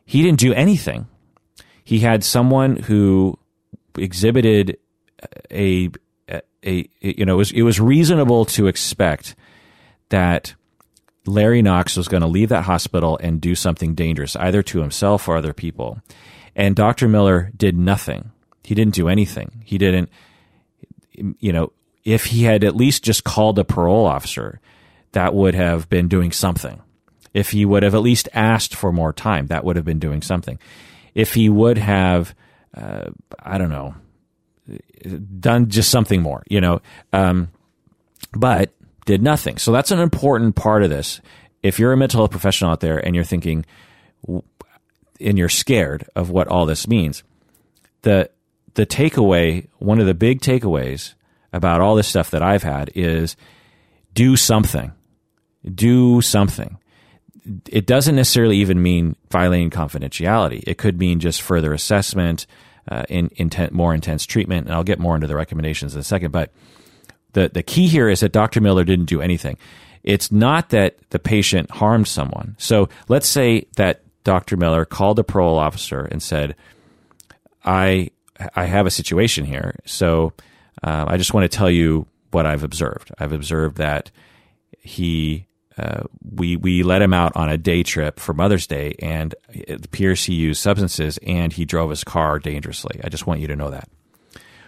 he 0.10 0.24
didn't 0.24 0.40
do 0.40 0.56
anything. 0.56 1.06
He 1.84 2.00
had 2.00 2.24
someone 2.24 2.78
who 2.78 3.38
exhibited 3.96 4.80
a, 5.52 5.92
a, 6.28 6.42
a 6.66 6.90
you 7.00 7.26
know, 7.26 7.36
it 7.36 7.38
was, 7.38 7.52
it 7.52 7.62
was 7.62 7.80
reasonable 7.80 8.46
to 8.46 8.66
expect 8.66 9.36
that 10.10 10.56
Larry 11.28 11.62
Knox 11.62 11.96
was 11.96 12.08
going 12.08 12.22
to 12.22 12.28
leave 12.28 12.50
that 12.50 12.64
hospital 12.64 13.20
and 13.22 13.40
do 13.40 13.54
something 13.54 13.94
dangerous, 13.94 14.36
either 14.36 14.64
to 14.64 14.82
himself 14.82 15.28
or 15.28 15.38
other 15.38 15.54
people. 15.54 16.00
And 16.56 16.76
Dr. 16.76 17.08
Miller 17.08 17.52
did 17.56 17.78
nothing. 17.78 18.32
He 18.64 18.74
didn't 18.74 18.96
do 18.96 19.10
anything. 19.10 19.62
He 19.64 19.78
didn't, 19.78 20.10
you 21.12 21.54
know, 21.54 21.72
if 22.04 22.26
he 22.26 22.46
had 22.46 22.64
at 22.64 22.76
least 22.76 23.04
just 23.04 23.24
called 23.24 23.60
a 23.60 23.64
parole 23.64 24.08
officer, 24.08 24.60
that 25.12 25.36
would 25.36 25.54
have 25.54 25.88
been 25.88 26.08
doing 26.08 26.32
something. 26.32 26.82
If 27.34 27.52
he 27.52 27.66
would 27.66 27.84
have 27.84 27.96
at 27.96 28.02
least 28.02 28.30
asked 28.34 28.76
for 28.76 28.92
more 28.92 29.14
time, 29.14 29.48
that 29.48 29.64
would 29.64 29.76
have 29.76 29.86
been 29.86 30.00
doing 30.00 30.22
something. 30.22 30.60
If 31.14 31.34
he 31.34 31.50
would 31.50 31.78
have, 31.78 32.34
uh, 32.76 33.10
I 33.40 33.58
don't 33.58 33.70
know, 33.70 33.96
done 35.40 35.70
just 35.70 35.90
something 35.90 36.22
more, 36.22 36.44
you 36.50 36.62
know, 36.62 36.82
um, 37.14 37.50
but 38.34 38.72
did 39.06 39.22
nothing. 39.22 39.58
So 39.58 39.72
that's 39.72 39.92
an 39.92 40.00
important 40.00 40.56
part 40.56 40.84
of 40.84 40.90
this. 40.90 41.22
If 41.64 41.80
you're 41.80 41.94
a 41.94 41.98
mental 41.98 42.20
health 42.20 42.32
professional 42.32 42.72
out 42.72 42.80
there 42.80 42.98
and 42.98 43.16
you're 43.16 43.24
thinking, 43.24 43.66
and 44.28 45.38
you're 45.38 45.50
scared 45.50 46.08
of 46.16 46.30
what 46.30 46.48
all 46.48 46.66
this 46.66 46.88
means, 46.88 47.24
the 48.04 48.30
the 48.76 48.86
takeaway, 48.86 49.68
one 49.80 50.00
of 50.00 50.06
the 50.06 50.14
big 50.14 50.42
takeaways 50.42 51.16
about 51.52 51.82
all 51.82 51.96
this 51.96 52.08
stuff 52.08 52.32
that 52.32 52.44
I've 52.44 52.64
had 52.64 52.92
is 52.96 53.36
do 54.14 54.36
something. 54.36 54.94
Do 55.66 56.22
something. 56.22 56.78
It 57.70 57.86
doesn't 57.86 58.16
necessarily 58.16 58.58
even 58.58 58.82
mean 58.82 59.16
violating 59.32 59.70
confidentiality. 59.70 60.64
It 60.68 60.78
could 60.78 61.00
mean 61.00 61.20
just 61.20 61.42
further 61.42 61.74
assessment, 61.74 62.46
uh, 62.90 63.04
in, 63.10 63.30
intent, 63.36 63.72
more 63.72 63.94
intense 63.94 64.26
treatment, 64.26 64.68
and 64.68 64.76
I'll 64.76 64.84
get 64.84 65.00
more 65.00 65.16
into 65.16 65.28
the 65.28 65.36
recommendations 65.36 65.94
in 65.94 66.02
a 66.02 66.04
second. 66.04 66.32
But 66.32 66.52
the 67.34 67.50
the 67.50 67.64
key 67.64 67.88
here 67.88 68.10
is 68.10 68.22
that 68.22 68.32
Dr. 68.32 68.62
Miller 68.62 68.84
didn't 68.84 69.06
do 69.06 69.22
anything. 69.22 69.58
It's 70.04 70.32
not 70.32 70.70
that 70.70 70.98
the 71.10 71.20
patient 71.20 71.70
harmed 71.72 72.08
someone. 72.08 72.56
So 72.58 72.90
let's 73.08 73.28
say 73.28 73.68
that 73.76 74.02
Dr. 74.24 74.58
Miller 74.58 74.86
called 74.86 75.20
a 75.20 75.24
parole 75.24 75.60
officer 75.60 76.02
and 76.02 76.22
said, 76.22 76.56
"I 77.64 78.12
I 78.56 78.66
have 78.66 78.86
a 78.86 78.92
situation 78.92 79.46
here, 79.46 79.76
so 79.86 80.34
uh, 80.84 81.06
I 81.08 81.18
just 81.18 81.34
want 81.34 81.50
to 81.50 81.58
tell 81.58 81.70
you 81.70 82.08
what 82.32 82.46
I've 82.46 82.64
observed. 82.64 83.12
I've 83.20 83.34
observed 83.34 83.78
that 83.78 84.12
he 84.80 85.48
uh, 85.80 86.04
we 86.36 86.58
we 86.58 86.84
let 86.84 87.02
him 87.02 87.14
out 87.14 87.36
on 87.36 87.48
a 87.48 87.58
day 87.58 87.84
trip 87.84 88.20
for 88.20 88.34
Mother's 88.34 88.68
Day, 88.68 88.96
and 89.00 89.34
it 89.50 89.86
appears 89.86 90.24
he 90.26 90.34
used 90.34 90.62
substances 90.62 91.18
and 91.26 91.54
he 91.54 91.64
drove 91.64 91.90
his 91.90 92.04
car 92.04 92.38
dangerously. 92.38 93.00
I 93.04 93.08
just 93.08 93.26
want 93.26 93.40
you 93.40 93.48
to 93.48 93.56
know 93.56 93.70
that. 93.70 93.90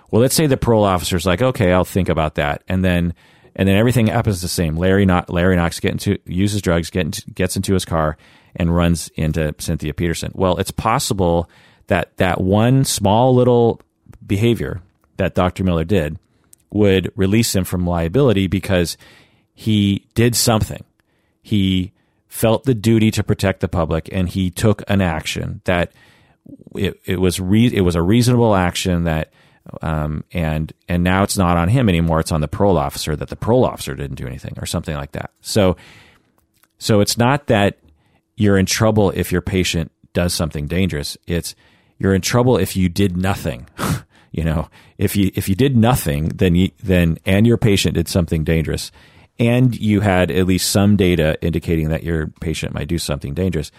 Well, 0.10 0.22
let's 0.22 0.36
say 0.36 0.48
the 0.48 0.58
parole 0.58 0.86
officer's 0.86 1.26
like, 1.26 1.42
okay, 1.42 1.74
I'll 1.74 1.84
think 1.84 2.08
about 2.08 2.36
that, 2.36 2.64
and 2.68 2.84
then 2.84 3.14
and 3.56 3.68
then 3.68 3.76
everything 3.76 4.08
happens 4.08 4.42
the 4.42 4.48
same. 4.48 4.78
Larry 4.78 5.06
not 5.06 5.30
Larry 5.30 5.58
Knox 5.58 5.82
get 5.82 5.92
into 5.92 6.18
uses 6.26 6.62
drugs, 6.62 6.90
get 6.90 7.06
into, 7.06 7.30
gets 7.32 7.58
into 7.58 7.74
his 7.74 7.84
car, 7.84 8.18
and 8.56 8.74
runs 8.74 9.10
into 9.16 9.54
Cynthia 9.58 9.94
Petersen. 9.94 10.32
Well, 10.34 10.58
it's 10.58 10.72
possible 10.72 11.50
that 11.88 12.16
that 12.18 12.40
one 12.40 12.86
small 12.86 13.36
little 13.36 13.82
behavior 14.26 14.82
that 15.18 15.36
Dr. 15.36 15.66
Miller 15.66 15.84
did 15.84 16.18
would 16.70 17.12
release 17.18 17.54
him 17.54 17.66
from 17.66 17.86
liability 17.86 18.48
because 18.48 18.96
he 19.54 20.06
did 20.16 20.36
something 20.36 20.84
he 21.42 21.92
felt 22.28 22.64
the 22.64 22.74
duty 22.74 23.12
to 23.12 23.24
protect 23.24 23.60
the 23.60 23.68
public 23.68 24.08
and 24.12 24.30
he 24.30 24.50
took 24.50 24.84
an 24.88 25.02
action 25.02 25.62
that 25.66 25.92
it, 26.76 27.00
it 27.06 27.20
was 27.20 27.40
re- 27.40 27.74
it 27.74 27.82
was 27.82 27.96
a 27.96 28.02
reasonable 28.02 28.56
action 28.56 29.04
that 29.04 29.32
um, 29.82 30.24
and 30.32 30.74
and 30.88 31.04
now 31.04 31.24
it's 31.24 31.38
not 31.38 31.58
on 31.58 31.70
him 31.70 31.88
anymore. 31.90 32.20
It's 32.20 32.32
on 32.32 32.42
the 32.42 32.48
parole 32.48 32.78
officer 32.78 33.16
that 33.16 33.30
the 33.30 33.36
parole 33.36 33.66
officer 33.66 33.96
didn't 33.96 34.16
do 34.16 34.26
anything 34.26 34.54
or 34.58 34.66
something 34.66 34.96
like 34.96 35.12
that. 35.12 35.32
So 35.42 35.78
so 36.78 37.00
it's 37.00 37.18
not 37.18 37.48
that 37.48 37.78
you're 38.36 38.58
in 38.58 38.66
trouble 38.66 39.12
if 39.12 39.32
your 39.32 39.42
patient 39.42 39.92
does 40.14 40.34
something 40.34 40.68
dangerous. 40.68 41.18
It's 41.28 41.54
you're 42.00 42.16
in 42.16 42.22
trouble 42.22 42.58
if 42.58 42.76
you 42.76 42.90
did 42.90 43.18
nothing. 43.18 43.68
You 44.34 44.46
know 44.46 44.70
if 44.98 45.18
you 45.18 45.30
if 45.36 45.50
you 45.50 45.56
did 45.56 45.76
nothing 45.76 46.30
then 46.30 46.56
you, 46.56 46.72
then 46.82 47.18
and 47.26 47.46
your 47.46 47.58
patient 47.58 47.96
did 47.96 48.08
something 48.08 48.46
dangerous 48.46 48.90
and 49.42 49.76
you 49.76 50.02
had 50.02 50.30
at 50.30 50.46
least 50.46 50.70
some 50.70 50.96
data 50.96 51.36
indicating 51.42 51.90
that 51.90 52.04
your 52.04 52.28
patient 52.28 52.76
might 52.76 52.88
do 52.88 53.00
something 53.00 53.34
dangerous, 53.34 53.72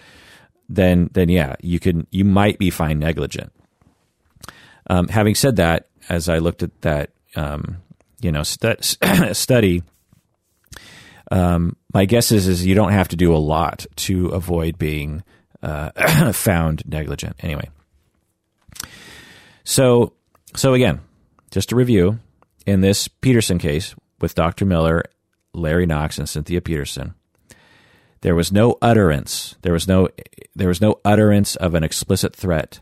then 0.67 1.09
then 1.13 1.29
yeah, 1.29 1.55
you 1.61 1.79
can 1.79 2.05
you 2.11 2.25
might 2.25 2.59
be 2.59 2.69
fine 2.69 2.99
negligent. 2.99 3.51
Um, 4.89 5.07
having 5.07 5.35
said 5.35 5.55
that, 5.55 5.87
as 6.09 6.27
I 6.27 6.39
looked 6.39 6.63
at 6.63 6.81
that, 6.81 7.11
um, 7.37 7.77
you 8.19 8.29
know, 8.29 8.43
st- 8.43 8.97
study, 9.31 9.83
um, 11.31 11.77
my 11.93 12.03
guess 12.03 12.33
is 12.33 12.49
is 12.49 12.65
you 12.65 12.75
don't 12.75 12.91
have 12.91 13.07
to 13.09 13.15
do 13.15 13.33
a 13.33 13.37
lot 13.37 13.85
to 13.95 14.27
avoid 14.27 14.77
being 14.77 15.23
uh, 15.61 16.31
found 16.33 16.83
negligent. 16.85 17.37
Anyway, 17.39 17.69
so 19.63 20.11
so 20.57 20.73
again, 20.73 20.99
just 21.51 21.69
to 21.69 21.77
review, 21.77 22.19
in 22.65 22.81
this 22.81 23.07
Petersen 23.07 23.59
case 23.59 23.95
with 24.19 24.35
Dr. 24.35 24.65
Miller 24.65 25.05
Larry 25.53 25.85
Knox 25.85 26.17
and 26.17 26.27
Cynthia 26.27 26.61
Petersen. 26.61 27.13
There 28.21 28.35
was 28.35 28.51
no 28.51 28.77
utterance. 28.81 29.55
There 29.61 29.73
was 29.73 29.87
no 29.87 30.09
there 30.55 30.67
was 30.67 30.81
no 30.81 30.99
utterance 31.03 31.55
of 31.57 31.75
an 31.75 31.83
explicit 31.83 32.35
threat, 32.35 32.79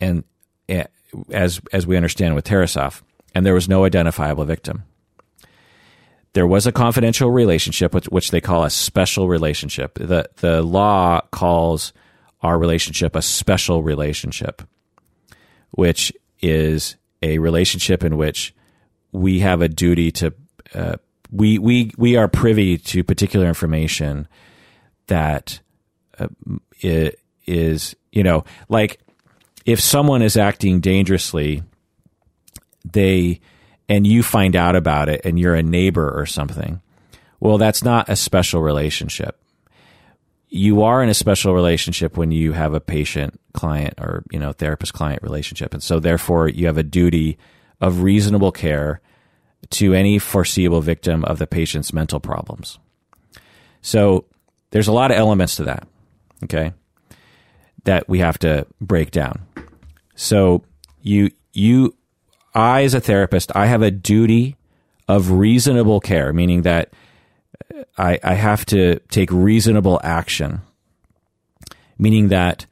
and 0.00 0.24
eh, 0.68 0.84
as 1.30 1.60
as 1.72 1.86
we 1.86 1.96
understand 1.96 2.34
with 2.34 2.46
Tarasoff, 2.46 3.02
and 3.34 3.44
there 3.44 3.54
was 3.54 3.68
no 3.68 3.84
identifiable 3.84 4.44
victim. 4.44 4.84
There 6.32 6.46
was 6.46 6.66
a 6.66 6.72
confidential 6.72 7.30
relationship, 7.30 7.94
which, 7.94 8.06
which 8.06 8.30
they 8.32 8.40
call 8.40 8.64
a 8.64 8.70
special 8.70 9.28
relationship. 9.28 9.94
the 9.94 10.28
The 10.36 10.62
law 10.62 11.20
calls 11.30 11.92
our 12.42 12.58
relationship 12.58 13.14
a 13.14 13.22
special 13.22 13.82
relationship, 13.82 14.62
which 15.70 16.12
is 16.40 16.96
a 17.22 17.38
relationship 17.38 18.02
in 18.02 18.16
which 18.16 18.54
we 19.12 19.40
have 19.40 19.62
a 19.62 19.68
duty 19.68 20.10
to 20.10 20.34
uh, 20.74 20.96
we 21.34 21.58
we 21.58 21.90
we 21.98 22.16
are 22.16 22.28
privy 22.28 22.78
to 22.78 23.02
particular 23.02 23.46
information 23.46 24.28
that 25.08 25.60
uh, 26.18 26.28
is 27.46 27.96
you 28.12 28.22
know 28.22 28.44
like 28.68 29.00
if 29.66 29.80
someone 29.80 30.22
is 30.22 30.36
acting 30.36 30.80
dangerously 30.80 31.62
they 32.90 33.40
and 33.88 34.06
you 34.06 34.22
find 34.22 34.54
out 34.54 34.76
about 34.76 35.08
it 35.08 35.20
and 35.24 35.38
you're 35.38 35.54
a 35.54 35.62
neighbor 35.62 36.08
or 36.18 36.24
something 36.24 36.80
well 37.40 37.58
that's 37.58 37.84
not 37.84 38.08
a 38.08 38.16
special 38.16 38.62
relationship. 38.62 39.38
You 40.48 40.82
are 40.82 41.02
in 41.02 41.10
a 41.10 41.14
special 41.14 41.52
relationship 41.52 42.16
when 42.16 42.30
you 42.30 42.52
have 42.52 42.72
a 42.72 42.80
patient 42.80 43.38
client 43.52 43.94
or 43.98 44.24
you 44.30 44.38
know 44.38 44.52
therapist 44.52 44.94
client 44.94 45.22
relationship. 45.22 45.74
And 45.74 45.82
so 45.82 46.00
therefore 46.00 46.48
you 46.48 46.66
have 46.66 46.78
a 46.78 46.82
duty 46.82 47.36
of 47.82 48.02
reasonable 48.02 48.50
care 48.50 49.02
to 49.70 49.94
any 49.94 50.18
foreseeable 50.18 50.80
victim 50.80 51.24
of 51.24 51.38
the 51.38 51.46
patient's 51.46 51.92
mental 51.92 52.20
problems. 52.20 52.78
So 53.82 54.24
there's 54.70 54.88
a 54.88 54.92
lot 54.92 55.10
of 55.10 55.16
elements 55.16 55.56
to 55.56 55.64
that, 55.64 55.86
okay, 56.44 56.72
that 57.84 58.08
we 58.08 58.18
have 58.20 58.38
to 58.40 58.66
break 58.80 59.10
down. 59.10 59.46
So 60.14 60.64
you, 61.02 61.30
you, 61.52 61.94
I 62.54 62.84
as 62.84 62.94
a 62.94 63.00
therapist, 63.00 63.54
I 63.54 63.66
have 63.66 63.82
a 63.82 63.90
duty 63.90 64.56
of 65.08 65.30
reasonable 65.30 66.00
care, 66.00 66.32
meaning 66.32 66.62
that 66.62 66.92
uh, 67.74 67.84
I, 67.98 68.18
I 68.22 68.34
have 68.34 68.64
to 68.66 69.00
take 69.10 69.30
reasonable 69.30 70.00
action, 70.02 70.62
meaning 71.98 72.28
that 72.28 72.66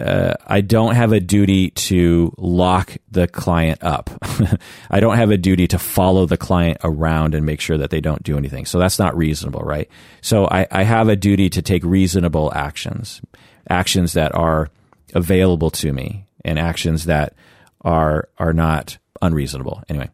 uh, 0.00 0.34
I 0.46 0.60
don't 0.60 0.94
have 0.94 1.12
a 1.12 1.18
duty 1.18 1.70
to 1.70 2.32
lock 2.38 2.96
the 3.10 3.26
client 3.26 3.82
up. 3.82 4.10
I 4.90 5.00
don't 5.00 5.16
have 5.16 5.32
a 5.32 5.36
duty 5.36 5.66
to 5.68 5.78
follow 5.78 6.24
the 6.24 6.36
client 6.36 6.78
around 6.84 7.34
and 7.34 7.44
make 7.44 7.60
sure 7.60 7.76
that 7.78 7.90
they 7.90 8.00
don't 8.00 8.22
do 8.22 8.38
anything. 8.38 8.64
So 8.64 8.78
that's 8.78 8.98
not 8.98 9.16
reasonable, 9.16 9.60
right? 9.60 9.88
So 10.20 10.46
I, 10.46 10.68
I 10.70 10.84
have 10.84 11.08
a 11.08 11.16
duty 11.16 11.50
to 11.50 11.62
take 11.62 11.82
reasonable 11.82 12.52
actions, 12.54 13.20
actions 13.68 14.12
that 14.12 14.32
are 14.36 14.70
available 15.14 15.70
to 15.70 15.92
me 15.92 16.26
and 16.44 16.60
actions 16.60 17.06
that 17.06 17.34
are, 17.80 18.28
are 18.38 18.52
not 18.52 18.98
unreasonable. 19.20 19.82
Anyway, 19.88 20.10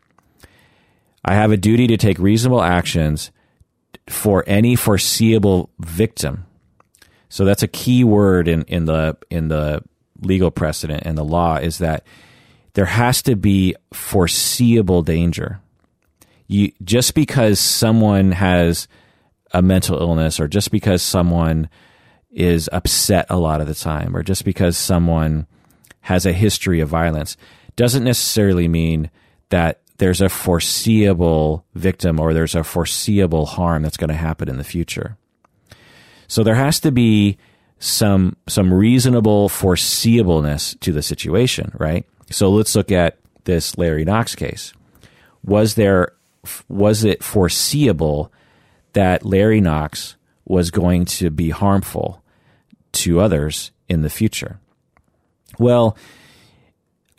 I 1.22 1.34
have 1.34 1.52
a 1.52 1.58
duty 1.58 1.86
to 1.88 1.98
take 1.98 2.18
reasonable 2.18 2.62
actions 2.62 3.30
for 4.08 4.44
any 4.46 4.76
foreseeable 4.76 5.68
victim 5.78 6.46
so 7.34 7.44
that's 7.44 7.64
a 7.64 7.68
key 7.68 8.04
word 8.04 8.46
in, 8.46 8.62
in 8.66 8.84
the 8.84 9.16
in 9.28 9.48
the 9.48 9.82
legal 10.20 10.52
precedent 10.52 11.02
and 11.04 11.18
the 11.18 11.24
law 11.24 11.56
is 11.56 11.78
that 11.78 12.06
there 12.74 12.84
has 12.84 13.22
to 13.22 13.34
be 13.34 13.74
foreseeable 13.92 15.02
danger. 15.02 15.60
You 16.46 16.70
just 16.84 17.12
because 17.12 17.58
someone 17.58 18.30
has 18.30 18.86
a 19.52 19.62
mental 19.62 19.98
illness 19.98 20.38
or 20.38 20.46
just 20.46 20.70
because 20.70 21.02
someone 21.02 21.68
is 22.30 22.70
upset 22.72 23.26
a 23.28 23.36
lot 23.36 23.60
of 23.60 23.66
the 23.66 23.74
time 23.74 24.16
or 24.16 24.22
just 24.22 24.44
because 24.44 24.76
someone 24.76 25.48
has 26.02 26.26
a 26.26 26.32
history 26.32 26.78
of 26.78 26.88
violence 26.88 27.36
doesn't 27.74 28.04
necessarily 28.04 28.68
mean 28.68 29.10
that 29.48 29.80
there's 29.98 30.20
a 30.20 30.28
foreseeable 30.28 31.64
victim 31.74 32.20
or 32.20 32.32
there's 32.32 32.54
a 32.54 32.62
foreseeable 32.62 33.44
harm 33.44 33.82
that's 33.82 33.96
going 33.96 34.06
to 34.06 34.14
happen 34.14 34.48
in 34.48 34.56
the 34.56 34.62
future. 34.62 35.16
So 36.28 36.42
there 36.42 36.54
has 36.54 36.80
to 36.80 36.92
be 36.92 37.38
some 37.78 38.36
some 38.48 38.72
reasonable 38.72 39.48
foreseeableness 39.48 40.78
to 40.80 40.92
the 40.92 41.02
situation, 41.02 41.72
right? 41.78 42.06
So 42.30 42.50
let's 42.50 42.74
look 42.74 42.90
at 42.90 43.18
this 43.44 43.76
Larry 43.76 44.04
Knox 44.04 44.34
case. 44.34 44.72
Was 45.44 45.74
there 45.74 46.12
was 46.68 47.04
it 47.04 47.22
foreseeable 47.22 48.32
that 48.92 49.24
Larry 49.24 49.60
Knox 49.60 50.16
was 50.44 50.70
going 50.70 51.04
to 51.04 51.30
be 51.30 51.50
harmful 51.50 52.22
to 52.92 53.20
others 53.20 53.70
in 53.88 54.02
the 54.02 54.10
future? 54.10 54.58
Well, 55.58 55.96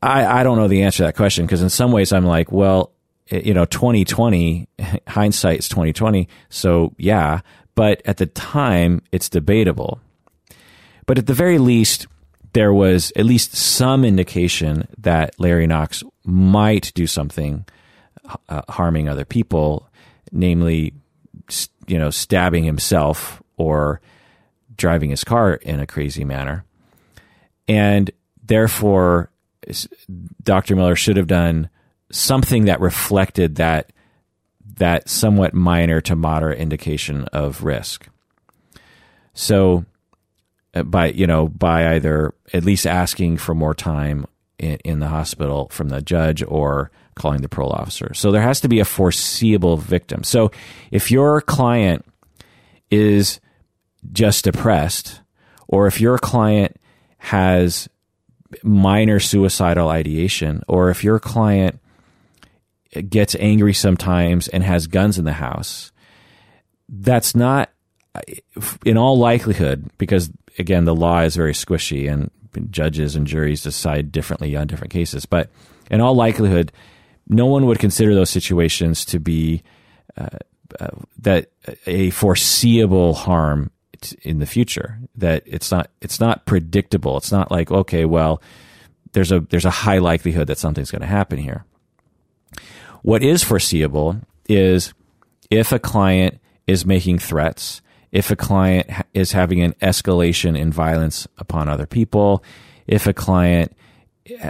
I, 0.01 0.41
I 0.41 0.43
don't 0.43 0.57
know 0.57 0.67
the 0.67 0.83
answer 0.83 0.97
to 0.97 1.03
that 1.03 1.15
question 1.15 1.45
because 1.45 1.61
in 1.61 1.69
some 1.69 1.91
ways 1.91 2.13
I'm 2.13 2.25
like, 2.25 2.51
well, 2.51 2.91
eh, 3.31 3.41
you 3.45 3.53
know, 3.53 3.65
2020, 3.65 4.67
hindsight's 5.07 5.69
2020. 5.69 6.27
So 6.49 6.93
yeah, 6.97 7.41
but 7.75 8.01
at 8.05 8.17
the 8.17 8.25
time 8.25 9.01
it's 9.11 9.29
debatable. 9.29 9.99
But 11.05 11.17
at 11.17 11.27
the 11.27 11.33
very 11.33 11.59
least, 11.59 12.07
there 12.53 12.73
was 12.73 13.11
at 13.15 13.25
least 13.25 13.53
some 13.53 14.03
indication 14.05 14.87
that 14.97 15.39
Larry 15.39 15.67
Knox 15.67 16.03
might 16.23 16.91
do 16.95 17.05
something 17.05 17.65
uh, 18.49 18.61
harming 18.69 19.07
other 19.07 19.25
people, 19.25 19.89
namely, 20.31 20.93
you 21.85 21.99
know, 21.99 22.09
stabbing 22.09 22.63
himself 22.63 23.43
or 23.57 24.01
driving 24.77 25.09
his 25.09 25.23
car 25.23 25.53
in 25.53 25.79
a 25.79 25.85
crazy 25.85 26.23
manner. 26.23 26.65
And 27.67 28.09
therefore, 28.43 29.29
Dr. 30.43 30.75
Miller 30.75 30.95
should 30.95 31.17
have 31.17 31.27
done 31.27 31.69
something 32.11 32.65
that 32.65 32.79
reflected 32.79 33.55
that 33.55 33.91
that 34.77 35.09
somewhat 35.09 35.53
minor 35.53 36.01
to 36.01 36.15
moderate 36.15 36.59
indication 36.59 37.25
of 37.25 37.63
risk. 37.63 38.07
So 39.33 39.85
uh, 40.73 40.83
by 40.83 41.07
you 41.07 41.27
know 41.27 41.47
by 41.47 41.95
either 41.95 42.33
at 42.53 42.63
least 42.63 42.85
asking 42.85 43.37
for 43.37 43.53
more 43.55 43.73
time 43.73 44.25
in, 44.59 44.77
in, 44.83 44.99
the 44.99 45.07
hospital 45.07 45.69
from 45.69 45.89
the 45.89 46.01
judge 46.01 46.43
or 46.47 46.91
calling 47.15 47.41
the 47.41 47.49
parole 47.49 47.71
officer. 47.71 48.13
So 48.13 48.31
there 48.31 48.41
has 48.41 48.61
to 48.61 48.67
be 48.67 48.79
a 48.79 48.85
foreseeable 48.85 49.77
victim. 49.77 50.23
So 50.23 50.51
if 50.91 51.11
your 51.11 51.41
client 51.41 52.05
is 52.91 53.39
just 54.11 54.43
depressed, 54.43 55.21
or 55.67 55.87
if 55.87 55.99
your 55.99 56.17
client 56.17 56.77
has 57.17 57.89
minor 58.63 59.19
suicidal 59.19 59.89
ideation, 59.89 60.61
or 60.67 60.89
if 60.89 61.03
your 61.03 61.19
client 61.19 61.79
gets 63.09 63.35
angry 63.39 63.73
sometimes 63.73 64.47
and 64.47 64.63
has 64.63 64.87
guns 64.87 65.17
in 65.17 65.25
the 65.25 65.33
house, 65.33 65.91
that's 66.89 67.35
not, 67.35 67.71
in 68.85 68.97
all 68.97 69.17
likelihood, 69.17 69.89
because 69.97 70.29
again, 70.57 70.85
the 70.85 70.95
law 70.95 71.21
is 71.21 71.35
very 71.35 71.53
squishy 71.53 72.11
and 72.11 72.31
judges 72.69 73.15
and 73.15 73.27
juries 73.27 73.63
decide 73.63 74.11
differently 74.11 74.55
on 74.55 74.67
different 74.67 74.93
cases. 74.93 75.25
But 75.25 75.49
in 75.91 76.01
all 76.01 76.15
likelihood, 76.15 76.71
no 77.27 77.45
one 77.45 77.65
would 77.65 77.79
consider 77.79 78.15
those 78.15 78.29
situations 78.29 79.05
to 79.05 79.19
be 79.19 79.63
uh, 80.17 80.37
uh, 80.79 80.89
that 81.19 81.51
a 81.85 82.09
foreseeable 82.11 83.13
harm 83.13 83.71
in 84.21 84.39
the 84.39 84.45
future. 84.45 84.99
That 85.15 85.43
it's 85.45 85.71
not 85.71 85.89
it's 86.01 86.19
not 86.19 86.45
predictable. 86.45 87.17
It's 87.17 87.31
not 87.31 87.51
like 87.51 87.71
okay, 87.71 88.05
well, 88.05 88.41
there's 89.13 89.31
a 89.31 89.39
there's 89.41 89.65
a 89.65 89.71
high 89.71 89.99
likelihood 89.99 90.47
that 90.47 90.57
something's 90.57 90.91
going 90.91 91.01
to 91.01 91.07
happen 91.07 91.37
here. 91.37 91.65
What 93.05 93.21
is 93.21 93.43
foreseeable 93.43 94.19
is 94.49 94.95
if 95.51 95.71
a 95.71 95.77
client 95.77 96.39
is 96.65 96.87
making 96.87 97.19
threats, 97.19 97.83
if 98.11 98.31
a 98.31 98.35
client 98.35 98.89
is 99.13 99.31
having 99.31 99.61
an 99.61 99.73
escalation 99.73 100.57
in 100.57 100.71
violence 100.71 101.27
upon 101.37 101.69
other 101.69 101.85
people, 101.85 102.43
if 102.87 103.05
a 103.05 103.13
client 103.13 103.77
uh, 104.41 104.49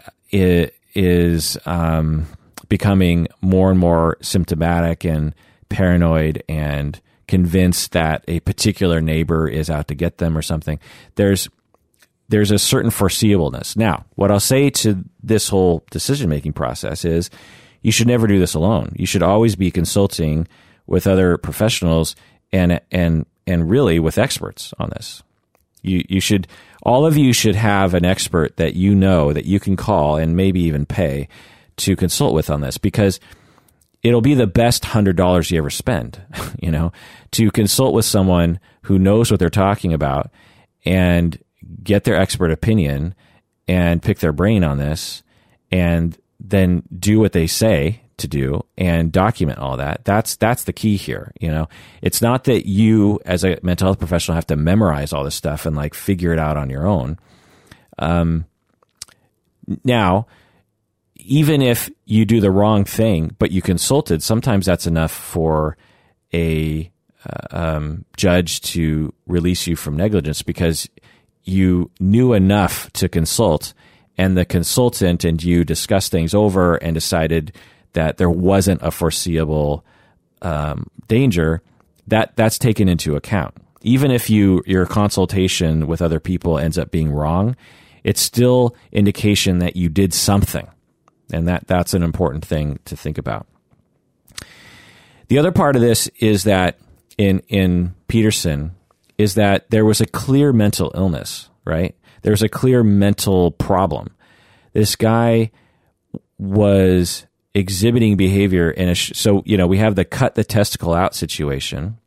is 0.93 1.58
um, 1.66 2.28
becoming 2.70 3.28
more 3.41 3.72
and 3.72 3.78
more 3.78 4.16
symptomatic 4.22 5.03
and 5.03 5.36
paranoid 5.68 6.41
and 6.47 7.01
convinced 7.28 7.91
that 7.91 8.24
a 8.30 8.39
particular 8.39 9.01
neighbor 9.01 9.49
is 9.49 9.70
out 9.70 9.89
to 9.89 9.95
get 9.95 10.20
them 10.20 10.38
or 10.38 10.41
something, 10.41 10.80
there's 11.16 11.49
there's 12.30 12.51
a 12.51 12.58
certain 12.58 12.89
foreseeableness. 12.89 13.76
Now, 13.76 14.06
what 14.16 14.32
I'll 14.32 14.39
say 14.39 14.70
to 14.70 15.03
this 15.22 15.49
whole 15.49 15.84
decision 15.91 16.30
making 16.30 16.53
process 16.53 17.03
is 17.03 17.30
you 17.86 17.91
should 17.91 18.07
never 18.07 18.25
do 18.25 18.39
this 18.39 18.55
alone. 18.55 18.93
You 18.95 19.05
should 19.05 19.21
always 19.21 19.55
be 19.55 19.69
consulting 19.69 20.47
with 20.88 21.05
other 21.05 21.38
professionals 21.38 22.15
and 22.51 22.81
and 22.91 23.27
and 23.45 23.69
really 23.69 23.99
with 23.99 24.17
experts 24.17 24.73
on 24.79 24.89
this. 24.89 25.21
You 25.83 26.03
you 26.09 26.19
should 26.19 26.47
all 26.81 27.05
of 27.05 27.15
you 27.15 27.31
should 27.31 27.55
have 27.55 27.93
an 27.93 28.03
expert 28.03 28.57
that 28.57 28.73
you 28.73 28.95
know 28.95 29.33
that 29.33 29.45
you 29.45 29.59
can 29.59 29.75
call 29.75 30.15
and 30.15 30.36
maybe 30.36 30.61
even 30.61 30.88
pay 30.88 31.27
to 31.77 31.95
consult 31.95 32.33
with 32.33 32.49
on 32.49 32.61
this 32.61 32.79
because 32.79 33.19
it'll 34.01 34.19
be 34.19 34.33
the 34.33 34.47
best 34.47 34.86
hundred 34.86 35.15
dollars 35.15 35.51
you 35.51 35.59
ever 35.59 35.69
spend, 35.69 36.19
you 36.59 36.71
know, 36.71 36.91
to 37.33 37.51
consult 37.51 37.93
with 37.93 38.05
someone 38.05 38.59
who 38.86 38.97
knows 38.97 39.29
what 39.29 39.39
they're 39.39 39.51
talking 39.51 39.93
about 39.93 40.31
and 40.86 41.38
get 41.83 42.03
their 42.03 42.15
expert 42.15 42.49
opinion 42.49 43.13
and 43.67 44.01
pick 44.01 44.17
their 44.17 44.33
brain 44.33 44.63
on 44.63 44.79
this 44.79 45.21
and 45.71 46.17
then 46.39 46.83
do 46.97 47.19
what 47.19 47.31
they 47.31 47.47
say 47.47 48.01
to 48.17 48.27
do 48.27 48.65
and 48.77 49.11
document 49.11 49.59
all 49.59 49.77
that. 49.77 50.05
That's 50.05 50.36
that's 50.36 50.63
the 50.63 50.73
key 50.73 50.95
here. 50.95 51.31
You 51.39 51.49
know, 51.49 51.67
it's 52.01 52.21
not 52.21 52.45
that 52.45 52.67
you 52.67 53.19
as 53.25 53.43
a 53.43 53.59
mental 53.61 53.88
health 53.88 53.99
professional 53.99 54.36
have 54.36 54.47
to 54.47 54.55
memorize 54.55 55.11
all 55.11 55.23
this 55.23 55.36
stuff 55.36 55.65
and 55.65 55.75
like 55.75 55.93
figure 55.93 56.33
it 56.33 56.39
out 56.39 56.57
on 56.57 56.69
your 56.69 56.88
own. 56.88 57.19
Um, 57.97 58.45
now, 59.83 60.27
even 61.15 61.61
if 61.61 61.89
you 62.05 62.25
do 62.25 62.39
the 62.39 62.51
wrong 62.51 62.86
thing, 62.86 63.36
but 63.39 63.51
you 63.51 63.61
consulted, 63.61 64.21
sometimes 64.21 64.65
that's 64.65 64.88
enough 64.88 65.11
for 65.11 65.77
a 66.33 66.91
uh, 67.25 67.57
um, 67.57 68.05
judge 68.15 68.61
to 68.61 69.13
release 69.25 69.65
you 69.67 69.75
from 69.75 69.97
negligence 69.97 70.41
because 70.41 70.88
you 71.43 71.89
knew 71.99 72.33
enough 72.33 72.91
to 72.93 73.09
consult 73.09 73.73
and 74.18 74.38
the 74.38 74.45
consultant 74.45 75.24
and 75.24 75.43
you 75.43 75.63
discussed 75.63 76.11
things 76.11 76.34
over 76.34 76.76
and 76.76 76.93
decided 76.93 77.53
that 77.93 78.18
there 78.18 78.30
wasn't 78.30 78.82
a 78.82 78.91
foreseeable 78.91 79.86
um, 80.41 80.88
danger, 81.07 81.61
that 82.07 82.36
that's 82.36 82.59
taken 82.59 82.88
into 82.88 83.16
account. 83.16 83.55
Even 83.82 84.11
if 84.11 84.30
you 84.30 84.63
your 84.66 84.86
consultation 84.86 85.88
with 85.88 86.01
other 86.01 86.20
people 86.20 86.57
ends 86.57 86.78
up 86.78 86.91
being 86.91 87.11
wrong, 87.11 87.55
it's 88.03 88.22
still 88.22 88.76
indication 88.91 89.59
that 89.59 89.76
you 89.76 89.89
did 89.89 90.13
something, 90.13 90.68
and 91.32 91.47
that 91.47 91.68
that's 91.68 91.93
an 91.93 92.03
important 92.03 92.45
thing 92.45 92.80
to 92.86 92.95
think 92.95 93.18
about. 93.18 93.47
The 95.28 95.39
other 95.39 95.51
part 95.51 95.76
of 95.76 95.82
this 95.82 96.07
is 96.20 96.43
that 96.43 96.78
in 97.18 97.41
in 97.47 97.95
Petersen 98.07 98.76
is 99.18 99.36
that 99.36 99.70
there 99.70 99.86
was 99.86 100.01
a 100.01 100.05
clear 100.05 100.51
mental 100.51 100.91
illness, 100.95 101.49
right? 101.63 101.95
There's 102.26 102.41
a 102.41 102.49
clear 102.49 102.84
mental 102.84 103.51
problem. 103.51 104.15
This 104.73 104.95
guy 104.95 105.51
was 106.39 107.28
exhibiting 107.53 108.17
behavior 108.17 108.71
in 108.71 108.89
a 108.89 108.95
sh- 108.95 109.11
so 109.13 109.43
you 109.45 109.55
know 109.55 109.67
we 109.67 109.78
have 109.78 109.93
the 109.93 110.03
cut 110.03 110.34
the 110.34 110.43
testicle 110.43 110.95
out 110.95 111.13
situation 111.13 111.99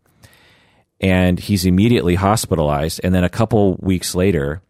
and 1.00 1.38
he's 1.38 1.64
immediately 1.64 2.16
hospitalized 2.16 3.00
and 3.04 3.14
then 3.14 3.22
a 3.22 3.28
couple 3.28 3.76
weeks 3.76 4.16
later 4.16 4.60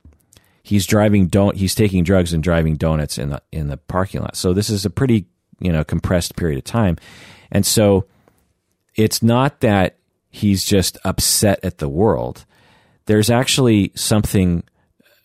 he's 0.63 0.87
driving 0.87 1.29
don't 1.29 1.57
he's 1.57 1.75
taking 1.75 2.05
drugs 2.05 2.35
and 2.35 2.45
driving 2.45 2.77
donuts 2.77 3.17
in 3.17 3.31
the 3.31 3.43
in 3.51 3.69
the 3.69 3.79
parking 3.79 4.21
lot. 4.21 4.37
So 4.37 4.53
this 4.53 4.69
is 4.69 4.85
a 4.85 4.91
pretty 4.91 5.25
you 5.61 5.73
know 5.73 5.83
compressed 5.83 6.37
period 6.37 6.59
of 6.59 6.65
time. 6.65 6.99
And 7.51 7.65
so 7.65 8.05
it's 8.97 9.23
not 9.23 9.61
that 9.61 9.97
he's 10.29 10.63
just 10.63 10.99
upset 11.07 11.59
at 11.63 11.79
the 11.79 11.89
world. 11.89 12.45
There's 13.07 13.31
actually 13.31 13.93
something 13.95 14.63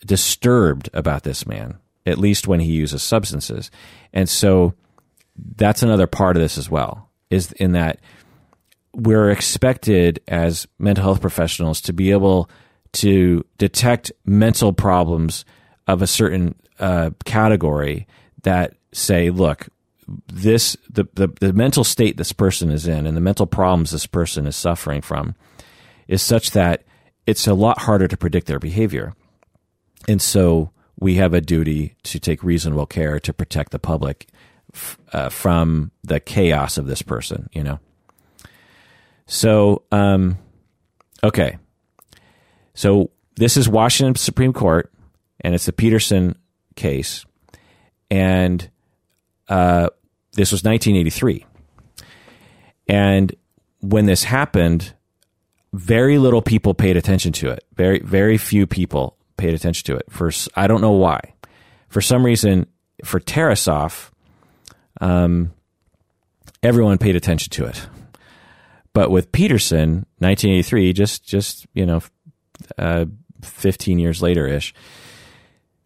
disturbed 0.05 0.89
about 0.93 1.23
this 1.23 1.45
man 1.45 1.77
at 2.05 2.17
least 2.17 2.47
when 2.47 2.59
he 2.59 2.71
uses 2.71 3.01
substances 3.01 3.71
and 4.11 4.29
so 4.29 4.73
that's 5.55 5.83
another 5.83 6.07
part 6.07 6.35
of 6.35 6.41
this 6.41 6.57
as 6.57 6.69
well 6.69 7.09
is 7.29 7.51
in 7.53 7.71
that 7.71 7.99
we're 8.93 9.31
expected 9.31 10.21
as 10.27 10.67
mental 10.77 11.03
health 11.03 11.21
professionals 11.21 11.81
to 11.81 11.93
be 11.93 12.11
able 12.11 12.49
to 12.91 13.43
detect 13.57 14.11
mental 14.25 14.71
problems 14.71 15.45
of 15.87 16.01
a 16.01 16.07
certain 16.07 16.55
uh, 16.79 17.09
category 17.25 18.07
that 18.43 18.75
say, 18.91 19.29
look, 19.29 19.67
this 20.27 20.75
the, 20.89 21.07
the 21.13 21.29
the 21.39 21.53
mental 21.53 21.83
state 21.83 22.17
this 22.17 22.33
person 22.33 22.69
is 22.69 22.87
in 22.87 23.07
and 23.07 23.15
the 23.15 23.21
mental 23.21 23.47
problems 23.47 23.91
this 23.91 24.05
person 24.05 24.45
is 24.45 24.55
suffering 24.55 25.01
from 25.01 25.33
is 26.09 26.21
such 26.21 26.51
that 26.51 26.83
it's 27.25 27.47
a 27.47 27.53
lot 27.53 27.79
harder 27.79 28.07
to 28.07 28.17
predict 28.17 28.47
their 28.47 28.59
behavior. 28.59 29.13
And 30.07 30.21
so 30.21 30.71
we 30.99 31.15
have 31.15 31.33
a 31.33 31.41
duty 31.41 31.95
to 32.03 32.19
take 32.19 32.43
reasonable 32.43 32.85
care 32.85 33.19
to 33.19 33.33
protect 33.33 33.71
the 33.71 33.79
public 33.79 34.27
uh, 35.11 35.29
from 35.29 35.91
the 36.03 36.19
chaos 36.19 36.77
of 36.77 36.87
this 36.87 37.01
person, 37.01 37.49
you 37.53 37.63
know. 37.63 37.79
So, 39.25 39.83
um, 39.91 40.37
okay. 41.23 41.57
So 42.73 43.11
this 43.35 43.57
is 43.57 43.69
Washington 43.69 44.15
Supreme 44.15 44.53
Court, 44.53 44.91
and 45.41 45.53
it's 45.55 45.65
the 45.65 45.73
Petersen 45.73 46.35
case, 46.75 47.25
and 48.09 48.69
uh, 49.47 49.89
this 50.33 50.51
was 50.51 50.63
1983. 50.63 51.45
And 52.87 53.33
when 53.81 54.05
this 54.05 54.23
happened, 54.23 54.93
very 55.71 56.17
little 56.17 56.41
people 56.41 56.73
paid 56.73 56.97
attention 56.97 57.31
to 57.33 57.49
it. 57.49 57.63
Very, 57.75 57.99
very 57.99 58.37
few 58.37 58.67
people 58.67 59.17
paid 59.43 59.53
attention 59.53 59.85
to 59.85 59.97
it. 59.97 60.05
For 60.09 60.31
I 60.55 60.67
don't 60.67 60.79
know 60.79 60.93
why. 60.93 61.33
For 61.89 61.99
some 61.99 62.25
reason, 62.25 62.65
for 63.03 63.19
Tarasoff, 63.19 64.09
um, 65.01 65.51
everyone 66.63 66.97
paid 66.97 67.17
attention 67.17 67.51
to 67.51 67.65
it. 67.65 67.85
But 68.93 69.11
with 69.11 69.33
Petersen, 69.33 70.05
1983, 70.19 70.93
just 70.93 71.25
just 71.25 71.67
you 71.73 71.85
know, 71.85 72.01
uh, 72.77 73.05
15 73.41 73.99
years 73.99 74.21
later 74.21 74.47
ish, 74.47 74.73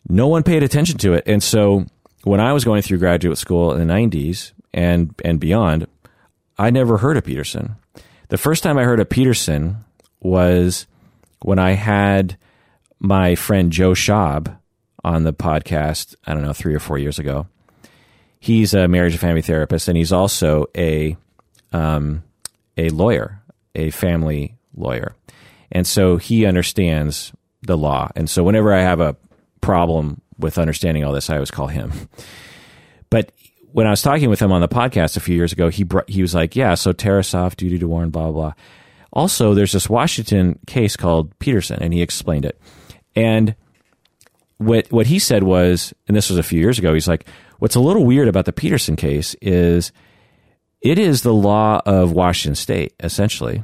no 0.07 0.27
one 0.27 0.43
paid 0.43 0.61
attention 0.61 0.99
to 0.99 1.13
it. 1.13 1.23
And 1.25 1.41
so 1.41 1.87
when 2.25 2.39
I 2.39 2.53
was 2.53 2.63
going 2.63 2.83
through 2.83 2.99
graduate 2.99 3.39
school 3.39 3.73
in 3.73 3.87
the 3.87 3.91
90s 3.91 4.51
and 4.71 5.15
and 5.25 5.39
beyond, 5.39 5.87
I 6.59 6.69
never 6.69 6.99
heard 6.99 7.17
of 7.17 7.23
Petersen. 7.23 7.75
The 8.29 8.37
first 8.37 8.61
time 8.61 8.77
I 8.77 8.83
heard 8.83 8.99
of 8.99 9.09
Petersen 9.09 9.83
was 10.19 10.85
when 11.41 11.57
I 11.57 11.71
had 11.71 12.37
my 12.99 13.35
friend 13.35 13.71
Joe 13.71 13.91
Schaub 13.91 14.57
on 15.03 15.23
the 15.23 15.33
podcast, 15.33 16.15
I 16.25 16.33
don't 16.33 16.43
know, 16.43 16.53
three 16.53 16.75
or 16.75 16.79
four 16.79 16.97
years 16.97 17.19
ago. 17.19 17.47
He's 18.39 18.73
a 18.73 18.87
marriage 18.87 19.13
and 19.13 19.21
family 19.21 19.41
therapist, 19.41 19.87
and 19.87 19.97
he's 19.97 20.11
also 20.11 20.67
a 20.75 21.17
um, 21.73 22.23
a 22.77 22.89
lawyer, 22.89 23.41
a 23.75 23.89
family 23.91 24.55
lawyer, 24.75 25.15
and 25.71 25.87
so 25.87 26.17
he 26.17 26.45
understands 26.45 27.33
the 27.61 27.77
law. 27.77 28.09
And 28.15 28.29
so 28.29 28.43
whenever 28.43 28.73
I 28.73 28.81
have 28.81 28.99
a 28.99 29.15
problem 29.61 30.21
with 30.37 30.57
understanding 30.57 31.03
all 31.03 31.13
this, 31.13 31.29
I 31.29 31.35
always 31.35 31.51
call 31.51 31.67
him. 31.67 31.91
But 33.09 33.31
when 33.71 33.87
I 33.87 33.89
was 33.89 34.01
talking 34.01 34.29
with 34.29 34.41
him 34.41 34.51
on 34.51 34.59
the 34.59 34.67
podcast 34.67 35.15
a 35.15 35.21
few 35.21 35.33
years 35.33 35.53
ago, 35.53 35.69
he 35.69 35.83
brought, 35.83 36.09
he 36.09 36.21
was 36.21 36.35
like, 36.35 36.57
"Yeah, 36.57 36.75
so 36.75 36.91
Tarasoff, 36.91 37.55
duty 37.55 37.79
to 37.79 37.87
warn, 37.87 38.09
blah 38.09 38.23
blah 38.23 38.31
blah." 38.31 38.53
Also, 39.13 39.53
there's 39.53 39.71
this 39.71 39.89
Washington 39.89 40.59
case 40.67 40.97
called 40.97 41.37
Petersen, 41.39 41.81
and 41.81 41.93
he 41.93 42.01
explained 42.01 42.43
it. 42.43 42.59
And 43.17 43.55
what 44.59 44.87
what 44.91 45.07
he 45.07 45.17
said 45.17 45.41
was, 45.41 45.91
and 46.07 46.15
this 46.15 46.29
was 46.29 46.37
a 46.37 46.43
few 46.43 46.59
years 46.59 46.77
ago, 46.77 46.93
he's 46.93 47.07
like, 47.07 47.27
"What's 47.57 47.75
a 47.75 47.79
little 47.79 48.05
weird 48.05 48.27
about 48.27 48.45
the 48.45 48.53
Petersen 48.53 48.95
case 48.95 49.35
is 49.41 49.91
it 50.81 50.99
is 50.99 51.23
the 51.23 51.33
law 51.33 51.81
of 51.83 52.11
Washington 52.11 52.53
State 52.53 52.93
essentially, 52.99 53.63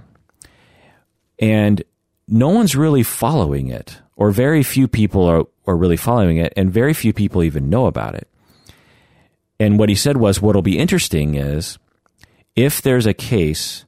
and 1.38 1.84
no 2.28 2.50
one's 2.50 2.76
really 2.76 3.04
following 3.04 3.68
it, 3.68 4.00
or 4.16 4.32
very 4.32 4.64
few 4.64 4.88
people 4.88 5.24
are 5.24 5.46
are 5.68 5.78
really 5.78 5.98
following 5.98 6.38
it, 6.38 6.52
and 6.58 6.74
very 6.74 6.96
few 6.96 7.14
people 7.14 7.44
even 7.44 7.70
know 7.70 7.86
about 7.86 8.16
it." 8.16 8.28
And 9.60 9.78
what 9.78 9.88
he 9.88 9.96
said 9.96 10.18
was, 10.18 10.42
what'll 10.42 10.64
be 10.64 10.80
interesting 10.80 11.36
is 11.36 11.78
if 12.56 12.82
there's 12.82 13.06
a 13.06 13.14
case 13.14 13.86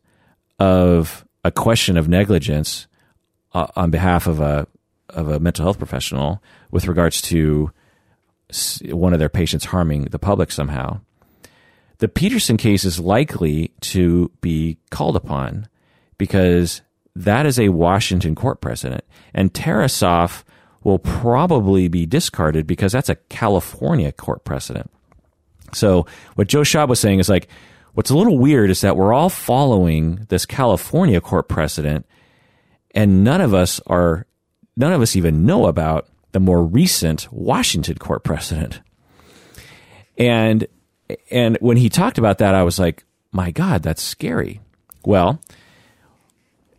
of 0.59 1.25
a 1.43 1.51
question 1.51 1.97
of 1.97 2.07
negligence 2.07 2.85
uh, 3.53 3.65
on 3.75 3.89
behalf 3.89 4.27
of 4.27 4.39
a 4.39 4.67
of 5.09 5.27
a 5.29 5.39
mental 5.39 5.63
health 5.63 5.77
professional 5.77 6.41
with 6.71 6.87
regards 6.87 7.21
to 7.23 7.71
one 8.89 9.13
of 9.13 9.19
their 9.19 9.29
patients 9.29 9.65
harming 9.65 10.05
the 10.05 10.19
public 10.19 10.51
somehow, 10.51 10.99
the 11.99 12.07
Petersen 12.07 12.57
case 12.57 12.83
is 12.83 12.99
likely 12.99 13.71
to 13.81 14.31
be 14.41 14.77
called 14.91 15.15
upon 15.15 15.67
because 16.17 16.81
that 17.15 17.45
is 17.45 17.59
a 17.59 17.69
Washington 17.69 18.35
court 18.35 18.59
precedent, 18.59 19.03
and 19.33 19.53
Tarasoff 19.53 20.43
will 20.83 20.99
probably 20.99 21.87
be 21.87 22.05
discarded 22.05 22.67
because 22.67 22.91
that's 22.91 23.09
a 23.09 23.15
California 23.15 24.11
court 24.11 24.43
precedent. 24.43 24.91
So 25.73 26.05
what 26.35 26.47
Joe 26.47 26.61
Schaub 26.61 26.89
was 26.89 26.99
saying 26.99 27.19
is 27.19 27.29
like, 27.29 27.47
what's 27.93 28.09
a 28.09 28.17
little 28.17 28.37
weird 28.37 28.69
is 28.69 28.81
that 28.81 28.97
we're 28.97 29.13
all 29.13 29.29
following 29.29 30.25
this 30.29 30.45
California 30.45 31.21
court 31.21 31.47
precedent, 31.47 32.05
and 32.91 33.23
none 33.23 33.41
of 33.41 33.53
us 33.53 33.81
are, 33.87 34.27
none 34.75 34.93
of 34.93 35.01
us 35.01 35.15
even 35.15 35.45
know 35.45 35.67
about 35.67 36.07
the 36.31 36.39
more 36.39 36.63
recent 36.63 37.31
Washington 37.31 37.97
court 37.97 38.23
precedent. 38.23 38.81
And 40.17 40.67
and 41.29 41.57
when 41.61 41.77
he 41.77 41.89
talked 41.89 42.17
about 42.17 42.39
that, 42.39 42.55
I 42.55 42.63
was 42.63 42.79
like, 42.79 43.03
my 43.31 43.51
God, 43.51 43.83
that's 43.83 44.01
scary. 44.01 44.61
Well, 45.05 45.39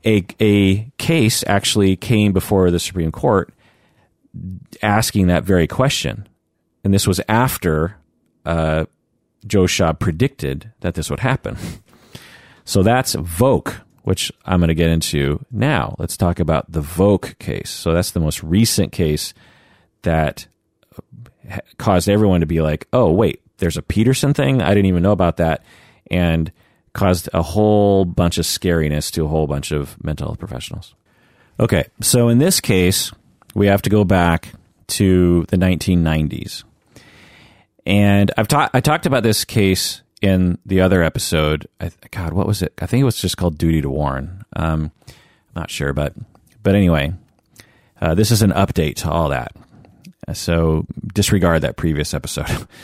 a 0.05 0.24
a 0.40 0.90
case 0.99 1.44
actually 1.47 1.97
came 1.97 2.32
before 2.32 2.70
the 2.70 2.80
Supreme 2.80 3.12
Court 3.12 3.53
asking 4.82 5.28
that 5.28 5.44
very 5.44 5.66
question, 5.66 6.28
and 6.84 6.92
this 6.92 7.07
was 7.07 7.20
after 7.28 7.97
uh, 8.44 8.86
Joe 9.47 9.64
Schaub 9.64 9.99
predicted 9.99 10.72
that 10.80 10.94
this 10.94 11.11
would 11.11 11.20
happen. 11.20 11.57
So 12.68 12.82
that's 12.82 13.14
Volk, 13.14 13.82
which 14.07 14.30
I'm 14.44 14.61
going 14.61 14.68
to 14.68 14.74
get 14.74 14.88
into 14.88 15.44
now. 15.50 15.96
Let's 15.98 16.16
talk 16.16 16.38
about 16.38 16.70
the 16.70 16.80
Volk 16.80 17.36
case. 17.40 17.70
So 17.70 17.92
that's 17.92 18.12
the 18.12 18.20
most 18.20 18.40
recent 18.40 18.92
case 18.92 19.34
that 20.02 20.46
uh, 20.96 21.59
caused 21.76 22.09
everyone 22.09 22.38
to 22.38 22.46
be 22.46 22.61
like, 22.61 22.86
oh, 22.92 23.11
wait, 23.11 23.42
there's 23.59 23.76
a 23.76 23.82
Petersen 23.82 24.32
thing? 24.32 24.62
I 24.62 24.68
didn't 24.68 24.86
even 24.86 25.02
know 25.02 25.11
about 25.11 25.38
that. 25.38 25.64
And 26.09 26.52
caused 26.92 27.28
a 27.34 27.42
whole 27.42 28.04
bunch 28.04 28.38
of 28.38 28.44
scariness 28.44 29.11
to 29.11 29.24
a 29.24 29.28
whole 29.28 29.48
bunch 29.48 29.72
of 29.72 30.02
mental 30.04 30.28
health 30.28 30.38
professionals. 30.38 30.94
Okay, 31.59 31.86
so 32.00 32.28
in 32.28 32.38
this 32.38 32.61
case, 32.61 33.11
we 33.57 33.66
have 33.66 33.82
to 33.82 33.90
go 33.90 34.04
back 34.04 34.52
to 34.86 35.46
the 35.48 35.57
1990s. 35.57 36.62
And 37.84 38.30
I've 38.38 38.46
talked 38.46 38.72
I 38.72 38.78
talked 38.78 39.07
about 39.07 39.24
this 39.24 39.44
case 39.44 40.02
in 40.22 40.58
the 40.64 40.80
other 40.80 41.02
episode. 41.02 41.68
I, 41.80 41.90
God, 42.10 42.32
what 42.32 42.46
was 42.46 42.62
it? 42.62 42.72
I 42.80 42.86
think 42.86 43.02
it 43.02 43.04
was 43.04 43.20
just 43.20 43.36
called 43.36 43.58
Duty 43.58 43.82
to 43.82 43.90
Warn. 43.90 44.44
Um, 44.54 44.90
I'm 45.08 45.62
not 45.62 45.70
sure, 45.70 45.92
but 45.92 46.14
but 46.62 46.74
anyway, 46.74 47.14
uh, 48.00 48.14
this 48.14 48.30
is 48.30 48.42
an 48.42 48.50
update 48.50 48.96
to 48.96 49.10
all 49.10 49.28
that. 49.28 49.52
So 50.32 50.86
disregard 51.14 51.62
that 51.62 51.76
previous 51.76 52.14
episode. 52.14 52.66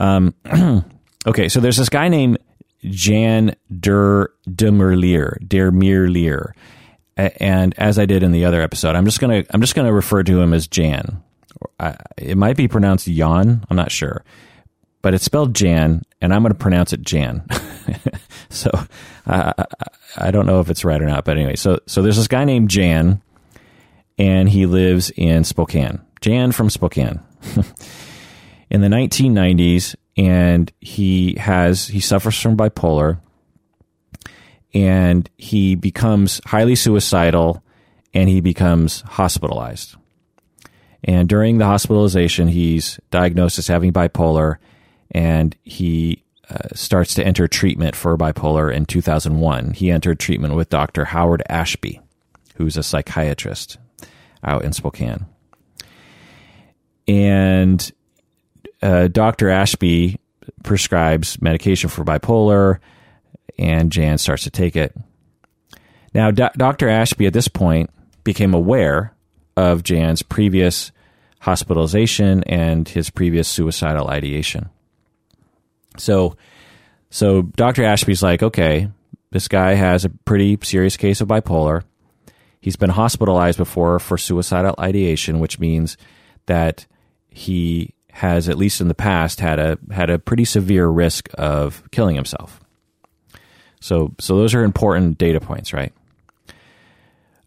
Um, 0.00 0.34
okay, 1.26 1.48
so 1.48 1.60
there's 1.60 1.76
this 1.76 1.88
guy 1.88 2.08
named 2.08 2.38
Jan 2.82 3.54
der 3.78 4.26
Demerlier, 4.48 5.38
der 5.46 5.70
Mirlier, 5.70 6.52
and 7.16 7.74
as 7.78 7.98
I 7.98 8.06
did 8.06 8.22
in 8.22 8.32
the 8.32 8.44
other 8.44 8.60
episode, 8.60 8.96
I'm 8.96 9.04
just 9.04 9.20
gonna 9.20 9.44
I'm 9.50 9.60
just 9.60 9.74
gonna 9.74 9.92
refer 9.92 10.22
to 10.24 10.40
him 10.40 10.52
as 10.52 10.66
Jan. 10.66 11.22
I, 11.78 11.96
it 12.16 12.36
might 12.36 12.56
be 12.56 12.66
pronounced 12.66 13.06
Jan. 13.06 13.64
I'm 13.70 13.76
not 13.76 13.92
sure, 13.92 14.24
but 15.04 15.12
it's 15.12 15.26
spelled 15.26 15.54
Jan, 15.54 16.02
and 16.22 16.32
I'm 16.32 16.40
going 16.40 16.54
to 16.54 16.58
pronounce 16.58 16.94
it 16.94 17.02
Jan. 17.02 17.46
so 18.48 18.70
I, 19.26 19.52
I 20.16 20.30
don't 20.30 20.46
know 20.46 20.60
if 20.60 20.70
it's 20.70 20.82
right 20.82 21.00
or 21.00 21.04
not, 21.04 21.26
but 21.26 21.36
anyway, 21.36 21.56
so 21.56 21.78
so 21.86 22.00
there's 22.00 22.16
this 22.16 22.26
guy 22.26 22.46
named 22.46 22.70
Jan, 22.70 23.20
and 24.16 24.48
he 24.48 24.64
lives 24.64 25.10
in 25.10 25.44
Spokane. 25.44 26.00
Jan 26.22 26.52
from 26.52 26.70
Spokane. 26.70 27.20
in 28.70 28.80
the 28.80 28.88
1990s, 28.88 29.94
and 30.16 30.72
he 30.80 31.34
has 31.34 31.88
he 31.88 32.00
suffers 32.00 32.40
from 32.40 32.56
bipolar, 32.56 33.20
and 34.72 35.28
he 35.36 35.74
becomes 35.74 36.40
highly 36.46 36.76
suicidal, 36.76 37.62
and 38.14 38.30
he 38.30 38.40
becomes 38.40 39.02
hospitalized. 39.02 39.96
And 41.04 41.28
during 41.28 41.58
the 41.58 41.66
hospitalization, 41.66 42.48
he's 42.48 42.98
diagnosed 43.10 43.58
as 43.58 43.68
having 43.68 43.92
bipolar, 43.92 44.56
and 45.14 45.56
he 45.62 46.24
uh, 46.50 46.68
starts 46.74 47.14
to 47.14 47.24
enter 47.24 47.48
treatment 47.48 47.96
for 47.96 48.18
bipolar 48.18 48.72
in 48.72 48.84
2001. 48.84 49.70
He 49.72 49.90
entered 49.90 50.18
treatment 50.18 50.54
with 50.54 50.68
Dr. 50.68 51.06
Howard 51.06 51.42
Ashby, 51.48 52.00
who's 52.56 52.76
a 52.76 52.82
psychiatrist 52.82 53.78
out 54.42 54.64
in 54.64 54.72
Spokane. 54.72 55.26
And 57.06 57.92
uh, 58.82 59.08
Dr. 59.08 59.48
Ashby 59.48 60.20
prescribes 60.62 61.40
medication 61.40 61.88
for 61.88 62.04
bipolar, 62.04 62.78
and 63.58 63.92
Jan 63.92 64.18
starts 64.18 64.44
to 64.44 64.50
take 64.50 64.76
it. 64.76 64.94
Now, 66.12 66.30
Do- 66.30 66.50
Dr. 66.56 66.88
Ashby 66.88 67.26
at 67.26 67.32
this 67.32 67.48
point 67.48 67.90
became 68.24 68.54
aware 68.54 69.14
of 69.56 69.82
Jan's 69.82 70.22
previous 70.22 70.92
hospitalization 71.40 72.42
and 72.44 72.88
his 72.88 73.10
previous 73.10 73.48
suicidal 73.48 74.08
ideation. 74.08 74.70
So, 75.96 76.36
so 77.10 77.42
Dr. 77.42 77.84
Ashby's 77.84 78.22
like, 78.22 78.42
okay, 78.42 78.88
this 79.30 79.48
guy 79.48 79.74
has 79.74 80.04
a 80.04 80.10
pretty 80.10 80.58
serious 80.62 80.96
case 80.96 81.20
of 81.20 81.28
bipolar. 81.28 81.82
He's 82.60 82.76
been 82.76 82.90
hospitalized 82.90 83.58
before 83.58 83.98
for 83.98 84.16
suicidal 84.16 84.74
ideation, 84.78 85.38
which 85.38 85.58
means 85.58 85.96
that 86.46 86.86
he 87.28 87.94
has, 88.10 88.48
at 88.48 88.56
least 88.56 88.80
in 88.80 88.88
the 88.88 88.94
past, 88.94 89.40
had 89.40 89.58
a 89.58 89.78
had 89.90 90.08
a 90.08 90.18
pretty 90.18 90.44
severe 90.44 90.86
risk 90.86 91.28
of 91.34 91.82
killing 91.90 92.14
himself. 92.14 92.60
So, 93.80 94.14
so 94.18 94.36
those 94.36 94.54
are 94.54 94.62
important 94.62 95.18
data 95.18 95.40
points, 95.40 95.72
right? 95.72 95.92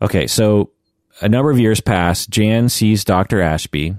Okay, 0.01 0.27
so 0.27 0.71
a 1.21 1.29
number 1.29 1.49
of 1.49 1.59
years 1.59 1.81
pass. 1.81 2.27
Jan 2.27 2.69
sees 2.69 3.03
Dr. 3.03 3.41
Ashby 3.41 3.95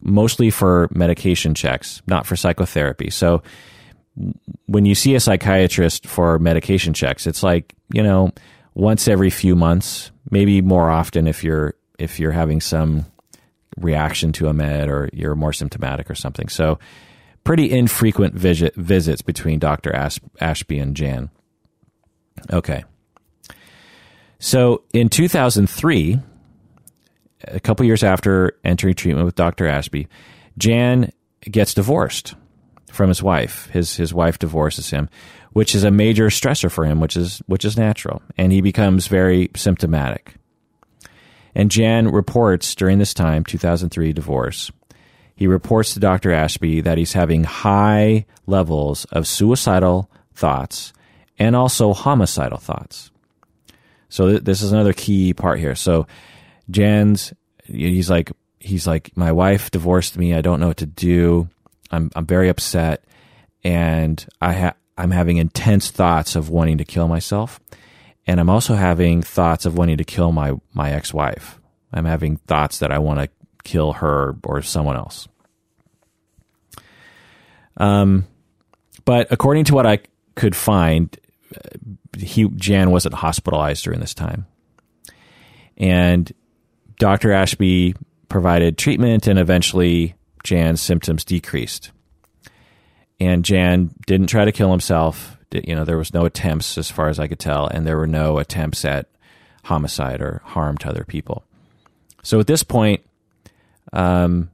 mostly 0.00 0.50
for 0.50 0.88
medication 0.92 1.54
checks, 1.54 2.02
not 2.06 2.26
for 2.26 2.36
psychotherapy. 2.36 3.10
So 3.10 3.42
when 4.66 4.84
you 4.84 4.94
see 4.94 5.14
a 5.14 5.20
psychiatrist 5.20 6.06
for 6.06 6.38
medication 6.38 6.92
checks, 6.92 7.26
it's 7.26 7.42
like, 7.42 7.74
you 7.92 8.02
know, 8.02 8.30
once 8.74 9.08
every 9.08 9.30
few 9.30 9.54
months, 9.56 10.10
maybe 10.30 10.60
more 10.60 10.90
often 10.90 11.26
if 11.26 11.44
you're 11.44 11.74
if 11.98 12.18
you're 12.18 12.32
having 12.32 12.60
some 12.60 13.06
reaction 13.78 14.32
to 14.32 14.48
a 14.48 14.52
med 14.52 14.88
or 14.88 15.08
you're 15.12 15.34
more 15.34 15.52
symptomatic 15.52 16.10
or 16.10 16.14
something. 16.14 16.48
So 16.48 16.78
pretty 17.44 17.70
infrequent 17.70 18.34
visit, 18.34 18.74
visits 18.74 19.22
between 19.22 19.58
Dr. 19.58 19.94
Ashby 20.40 20.78
and 20.78 20.96
Jan. 20.96 21.30
Okay. 22.52 22.84
So 24.38 24.82
in 24.92 25.08
2003, 25.08 26.18
a 27.48 27.60
couple 27.60 27.86
years 27.86 28.02
after 28.02 28.58
entering 28.64 28.94
treatment 28.94 29.26
with 29.26 29.36
Dr. 29.36 29.66
Ashby, 29.66 30.08
Jan 30.58 31.12
gets 31.42 31.74
divorced 31.74 32.34
from 32.92 33.08
his 33.08 33.22
wife. 33.22 33.68
His 33.72 33.96
his 33.96 34.14
wife 34.14 34.38
divorces 34.38 34.90
him, 34.90 35.08
which 35.52 35.74
is 35.74 35.84
a 35.84 35.90
major 35.90 36.26
stressor 36.28 36.70
for 36.70 36.84
him, 36.84 37.00
which 37.00 37.16
is 37.16 37.42
which 37.46 37.64
is 37.64 37.76
natural, 37.76 38.22
and 38.36 38.52
he 38.52 38.60
becomes 38.60 39.06
very 39.06 39.50
symptomatic. 39.56 40.34
And 41.54 41.70
Jan 41.70 42.08
reports 42.08 42.74
during 42.74 42.98
this 42.98 43.12
time, 43.12 43.44
2003 43.44 44.12
divorce, 44.12 44.70
he 45.34 45.46
reports 45.46 45.94
to 45.94 46.00
Dr. 46.00 46.32
Ashby 46.32 46.80
that 46.82 46.98
he's 46.98 47.12
having 47.12 47.44
high 47.44 48.26
levels 48.46 49.04
of 49.06 49.26
suicidal 49.26 50.10
thoughts 50.34 50.92
and 51.38 51.56
also 51.56 51.92
homicidal 51.92 52.58
thoughts. 52.58 53.10
So 54.08 54.28
th- 54.28 54.44
this 54.44 54.62
is 54.62 54.72
another 54.72 54.92
key 54.92 55.34
part 55.34 55.58
here. 55.58 55.74
So 55.74 56.06
Jan's 56.70 57.32
he's 57.64 58.10
like 58.10 58.32
he's 58.60 58.86
like 58.86 59.16
my 59.16 59.32
wife 59.32 59.70
divorced 59.70 60.16
me. 60.16 60.34
I 60.34 60.42
don't 60.42 60.60
know 60.60 60.68
what 60.68 60.78
to 60.78 60.86
do. 60.86 61.48
I'm 61.92 62.10
I'm 62.14 62.26
very 62.26 62.48
upset 62.48 63.04
and 63.62 64.24
I 64.40 64.52
ha- 64.52 64.74
I'm 64.98 65.10
having 65.10 65.36
intense 65.36 65.90
thoughts 65.90 66.36
of 66.36 66.48
wanting 66.48 66.78
to 66.78 66.84
kill 66.84 67.08
myself 67.08 67.60
and 68.26 68.40
I'm 68.40 68.50
also 68.50 68.74
having 68.74 69.22
thoughts 69.22 69.66
of 69.66 69.76
wanting 69.76 69.96
to 69.98 70.04
kill 70.04 70.32
my 70.32 70.54
my 70.72 70.92
ex-wife. 70.92 71.58
I'm 71.92 72.04
having 72.04 72.36
thoughts 72.36 72.78
that 72.78 72.90
I 72.90 72.98
want 72.98 73.20
to 73.20 73.28
kill 73.64 73.94
her 73.94 74.36
or 74.44 74.62
someone 74.62 74.96
else. 74.96 75.28
Um, 77.76 78.26
but 79.04 79.28
according 79.30 79.64
to 79.64 79.74
what 79.74 79.86
I 79.86 80.00
could 80.36 80.54
find, 80.54 81.16
he 82.16 82.48
Jan 82.48 82.90
wasn't 82.90 83.14
hospitalized 83.14 83.84
during 83.84 84.00
this 84.00 84.14
time, 84.14 84.46
and 85.76 86.32
Dr. 86.98 87.32
Ashby 87.32 87.94
provided 88.28 88.78
treatment, 88.78 89.26
and 89.26 89.38
eventually 89.38 90.14
Jan's 90.44 90.80
symptoms 90.80 91.24
decreased. 91.24 91.90
And 93.20 93.44
Jan 93.44 93.94
didn't 94.06 94.26
try 94.26 94.44
to 94.44 94.52
kill 94.52 94.70
himself. 94.70 95.36
You 95.52 95.74
know, 95.74 95.84
there 95.84 95.98
was 95.98 96.14
no 96.14 96.24
attempts, 96.24 96.78
as 96.78 96.90
far 96.90 97.08
as 97.08 97.18
I 97.18 97.28
could 97.28 97.38
tell, 97.38 97.66
and 97.66 97.86
there 97.86 97.96
were 97.96 98.06
no 98.06 98.38
attempts 98.38 98.84
at 98.84 99.08
homicide 99.64 100.20
or 100.20 100.42
harm 100.44 100.76
to 100.78 100.88
other 100.88 101.04
people. 101.04 101.44
So 102.22 102.40
at 102.40 102.46
this 102.46 102.62
point, 102.62 103.02
um, 103.92 104.50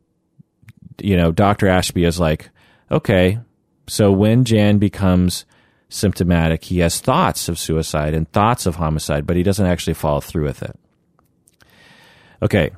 you 1.01 1.16
know, 1.16 1.32
Dr. 1.32 1.69
Ashby 1.69 2.05
is 2.05 2.19
like, 2.19 2.51
okay, 2.90 3.39
so 3.86 4.12
when 4.12 4.44
Jan 4.44 4.78
becomes 4.78 5.44
symptomatic, 5.89 6.65
he 6.65 6.81
has 6.81 7.01
thoughts 7.01 7.48
of 7.48 7.59
suicide 7.59 8.15
and 8.15 8.31
thoughts 8.32 8.66
of 8.66 8.77
homicide, 8.77 9.27
but 9.27 9.36
he 9.36 9.43
doesn't 9.43 9.66
actually 9.66 9.94
follow 9.94 10.20
through 10.20 10.44
with 10.44 10.62
it. 10.62 10.78
Okay. 12.43 12.70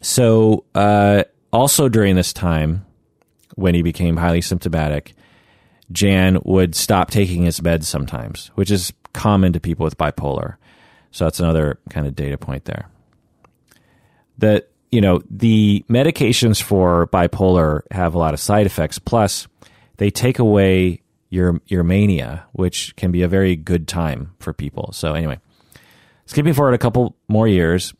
So, 0.00 0.64
uh, 0.74 1.24
also 1.54 1.88
during 1.88 2.16
this 2.16 2.32
time, 2.32 2.84
when 3.54 3.74
he 3.74 3.82
became 3.82 4.16
highly 4.16 4.40
symptomatic, 4.40 5.14
Jan 5.92 6.38
would 6.44 6.74
stop 6.74 7.10
taking 7.10 7.42
his 7.42 7.60
meds 7.60 7.84
sometimes, 7.84 8.50
which 8.56 8.70
is 8.70 8.92
common 9.12 9.52
to 9.52 9.60
people 9.60 9.84
with 9.84 9.96
bipolar. 9.96 10.56
So 11.12 11.24
that's 11.24 11.38
another 11.38 11.78
kind 11.90 12.06
of 12.06 12.16
data 12.16 12.36
point 12.36 12.64
there. 12.64 12.88
That 14.38 14.68
you 14.90 15.00
know, 15.00 15.22
the 15.30 15.84
medications 15.88 16.62
for 16.62 17.08
bipolar 17.08 17.82
have 17.90 18.14
a 18.14 18.18
lot 18.18 18.34
of 18.34 18.40
side 18.40 18.66
effects. 18.66 18.98
Plus, 18.98 19.48
they 19.96 20.10
take 20.10 20.38
away 20.38 21.02
your 21.30 21.60
your 21.66 21.84
mania, 21.84 22.46
which 22.52 22.94
can 22.96 23.12
be 23.12 23.22
a 23.22 23.28
very 23.28 23.54
good 23.54 23.86
time 23.86 24.34
for 24.40 24.52
people. 24.52 24.90
So 24.92 25.14
anyway, 25.14 25.38
skipping 26.26 26.52
forward 26.54 26.74
a 26.74 26.78
couple 26.78 27.16
more 27.28 27.46
years, 27.46 27.94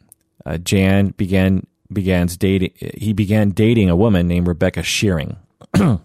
uh, 0.44 0.58
Jan 0.58 1.08
began 1.08 1.66
begins 1.92 2.36
dating. 2.36 2.72
He 2.96 3.12
began 3.12 3.50
dating 3.50 3.90
a 3.90 3.96
woman 3.96 4.26
named 4.26 4.46
Rebecca 4.46 4.82
Schiering, 4.82 5.36
and 5.74 6.00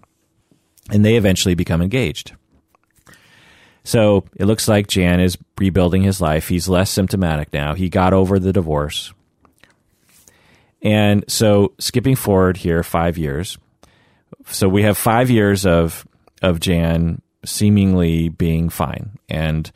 they 0.89 1.15
eventually 1.15 1.55
become 1.55 1.81
engaged. 1.81 2.33
So 3.83 4.25
it 4.35 4.45
looks 4.45 4.67
like 4.67 4.87
Jan 4.87 5.19
is 5.19 5.37
rebuilding 5.57 6.03
his 6.03 6.21
life. 6.21 6.47
He's 6.47 6.69
less 6.69 6.89
symptomatic 6.89 7.51
now. 7.53 7.73
He 7.73 7.89
got 7.89 8.13
over 8.13 8.37
the 8.37 8.53
divorce. 8.53 9.13
And 10.81 11.25
so 11.27 11.73
skipping 11.79 12.15
forward 12.15 12.57
here 12.57 12.83
five 12.83 13.17
years. 13.17 13.57
So 14.47 14.69
we 14.69 14.83
have 14.83 14.97
five 14.97 15.29
years 15.29 15.65
of 15.65 16.07
of 16.41 16.59
Jan 16.59 17.21
seemingly 17.45 18.29
being 18.29 18.69
fine 18.69 19.17
and 19.27 19.71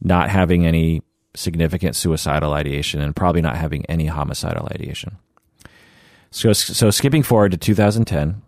not 0.00 0.30
having 0.30 0.66
any 0.66 1.02
significant 1.34 1.96
suicidal 1.96 2.52
ideation 2.52 3.00
and 3.00 3.16
probably 3.16 3.40
not 3.40 3.56
having 3.56 3.84
any 3.86 4.06
homicidal 4.06 4.68
ideation. 4.70 5.16
So, 6.34 6.52
so 6.52 6.90
skipping 6.90 7.22
forward 7.22 7.52
to 7.52 7.56
2010, 7.56 8.42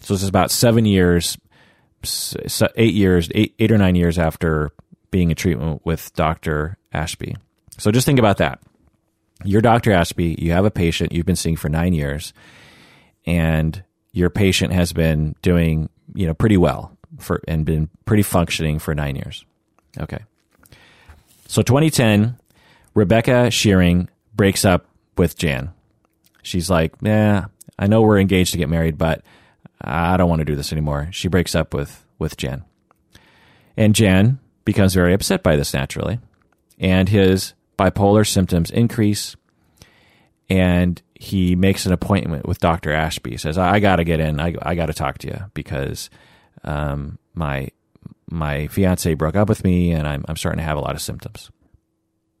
so 0.00 0.14
this 0.14 0.22
is 0.24 0.28
about 0.28 0.50
seven 0.50 0.84
years, 0.84 1.38
eight 2.74 2.94
years, 2.94 3.28
eight, 3.32 3.54
eight 3.60 3.70
or 3.70 3.78
nine 3.78 3.94
years 3.94 4.18
after 4.18 4.72
being 5.12 5.30
a 5.30 5.34
treatment 5.36 5.82
with 5.84 6.12
Dr. 6.14 6.78
Ashby. 6.92 7.36
So 7.78 7.92
just 7.92 8.06
think 8.06 8.18
about 8.18 8.38
that 8.38 8.60
you're 9.44 9.60
Dr. 9.60 9.92
Ashby, 9.92 10.36
you 10.38 10.52
have 10.52 10.64
a 10.64 10.70
patient 10.70 11.12
you've 11.12 11.26
been 11.26 11.36
seeing 11.36 11.56
for 11.56 11.68
nine 11.68 11.92
years, 11.92 12.32
and 13.26 13.82
your 14.12 14.30
patient 14.30 14.72
has 14.72 14.92
been 14.92 15.34
doing, 15.42 15.88
you 16.14 16.26
know, 16.26 16.34
pretty 16.34 16.56
well 16.56 16.96
for 17.18 17.40
and 17.46 17.64
been 17.64 17.88
pretty 18.04 18.22
functioning 18.22 18.78
for 18.78 18.94
nine 18.94 19.16
years. 19.16 19.44
Okay. 19.98 20.18
So 21.46 21.62
2010, 21.62 22.36
Rebecca 22.94 23.50
Schiering 23.50 24.08
breaks 24.34 24.64
up 24.64 24.86
with 25.16 25.36
Jan. 25.36 25.72
She's 26.42 26.68
like, 26.68 26.94
yeah, 27.00 27.46
I 27.78 27.86
know 27.86 28.02
we're 28.02 28.18
engaged 28.18 28.52
to 28.52 28.58
get 28.58 28.68
married, 28.68 28.98
but 28.98 29.22
I 29.80 30.16
don't 30.16 30.28
want 30.28 30.40
to 30.40 30.44
do 30.44 30.56
this 30.56 30.72
anymore. 30.72 31.08
She 31.12 31.28
breaks 31.28 31.54
up 31.54 31.74
with, 31.74 32.04
with 32.18 32.36
Jan. 32.36 32.64
And 33.76 33.94
Jan 33.94 34.38
becomes 34.64 34.94
very 34.94 35.14
upset 35.14 35.42
by 35.42 35.56
this 35.56 35.72
naturally. 35.72 36.18
And 36.78 37.08
his 37.08 37.54
bipolar 37.78 38.26
symptoms 38.26 38.70
increase, 38.70 39.36
and 40.48 41.00
he 41.14 41.54
makes 41.54 41.86
an 41.86 41.92
appointment 41.92 42.46
with 42.46 42.58
Dr. 42.58 42.92
Ashby. 42.92 43.30
He 43.30 43.36
says, 43.36 43.56
I, 43.56 43.74
I 43.74 43.80
got 43.80 43.96
to 43.96 44.04
get 44.04 44.20
in. 44.20 44.40
I, 44.40 44.54
I 44.60 44.74
got 44.74 44.86
to 44.86 44.92
talk 44.92 45.18
to 45.18 45.28
you 45.28 45.44
because 45.54 46.10
um, 46.64 47.18
my 47.34 47.68
my 48.30 48.66
fiance 48.68 49.12
broke 49.14 49.36
up 49.36 49.48
with 49.48 49.62
me 49.62 49.92
and 49.92 50.08
I'm, 50.08 50.24
I'm 50.26 50.36
starting 50.36 50.58
to 50.58 50.64
have 50.64 50.78
a 50.78 50.80
lot 50.80 50.94
of 50.94 51.02
symptoms. 51.02 51.50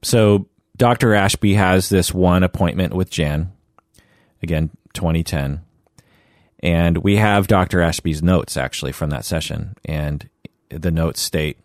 So 0.02 0.48
Dr. 0.76 1.14
Ashby 1.14 1.54
has 1.54 1.88
this 1.88 2.14
one 2.14 2.42
appointment 2.42 2.94
with 2.94 3.10
Jan, 3.10 3.52
again, 4.42 4.70
2010. 4.94 5.62
And 6.60 6.98
we 6.98 7.16
have 7.16 7.48
Dr. 7.48 7.80
Ashby's 7.80 8.22
notes 8.22 8.56
actually 8.56 8.92
from 8.92 9.10
that 9.10 9.24
session. 9.24 9.76
And 9.84 10.28
the 10.68 10.90
notes 10.90 11.20
state 11.20 11.58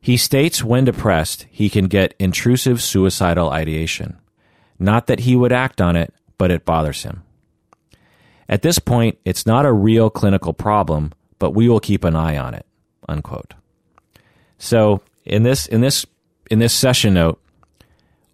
he 0.00 0.16
states 0.16 0.64
when 0.64 0.84
depressed, 0.84 1.46
he 1.50 1.68
can 1.68 1.86
get 1.86 2.14
intrusive 2.18 2.82
suicidal 2.82 3.50
ideation. 3.50 4.18
Not 4.78 5.06
that 5.08 5.20
he 5.20 5.36
would 5.36 5.52
act 5.52 5.80
on 5.80 5.94
it, 5.94 6.14
but 6.38 6.50
it 6.50 6.64
bothers 6.64 7.02
him. 7.02 7.22
At 8.48 8.62
this 8.62 8.78
point, 8.78 9.18
it's 9.24 9.44
not 9.44 9.66
a 9.66 9.72
real 9.72 10.08
clinical 10.08 10.54
problem, 10.54 11.12
but 11.38 11.50
we 11.50 11.68
will 11.68 11.80
keep 11.80 12.04
an 12.04 12.16
eye 12.16 12.38
on 12.38 12.54
it. 12.54 12.64
Unquote. 13.08 13.54
So 14.58 15.02
in 15.24 15.42
this 15.42 15.66
in 15.66 15.80
this 15.80 16.06
in 16.50 16.60
this 16.60 16.72
session 16.72 17.14
note, 17.14 17.40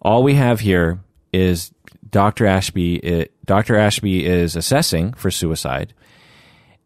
all 0.01 0.23
we 0.23 0.35
have 0.35 0.61
here 0.61 0.99
is 1.33 1.71
Dr. 2.09 2.45
Ashby. 2.45 2.95
It, 2.97 3.33
Dr. 3.45 3.75
Ashby 3.75 4.25
is 4.25 4.55
assessing 4.55 5.13
for 5.13 5.31
suicide, 5.31 5.93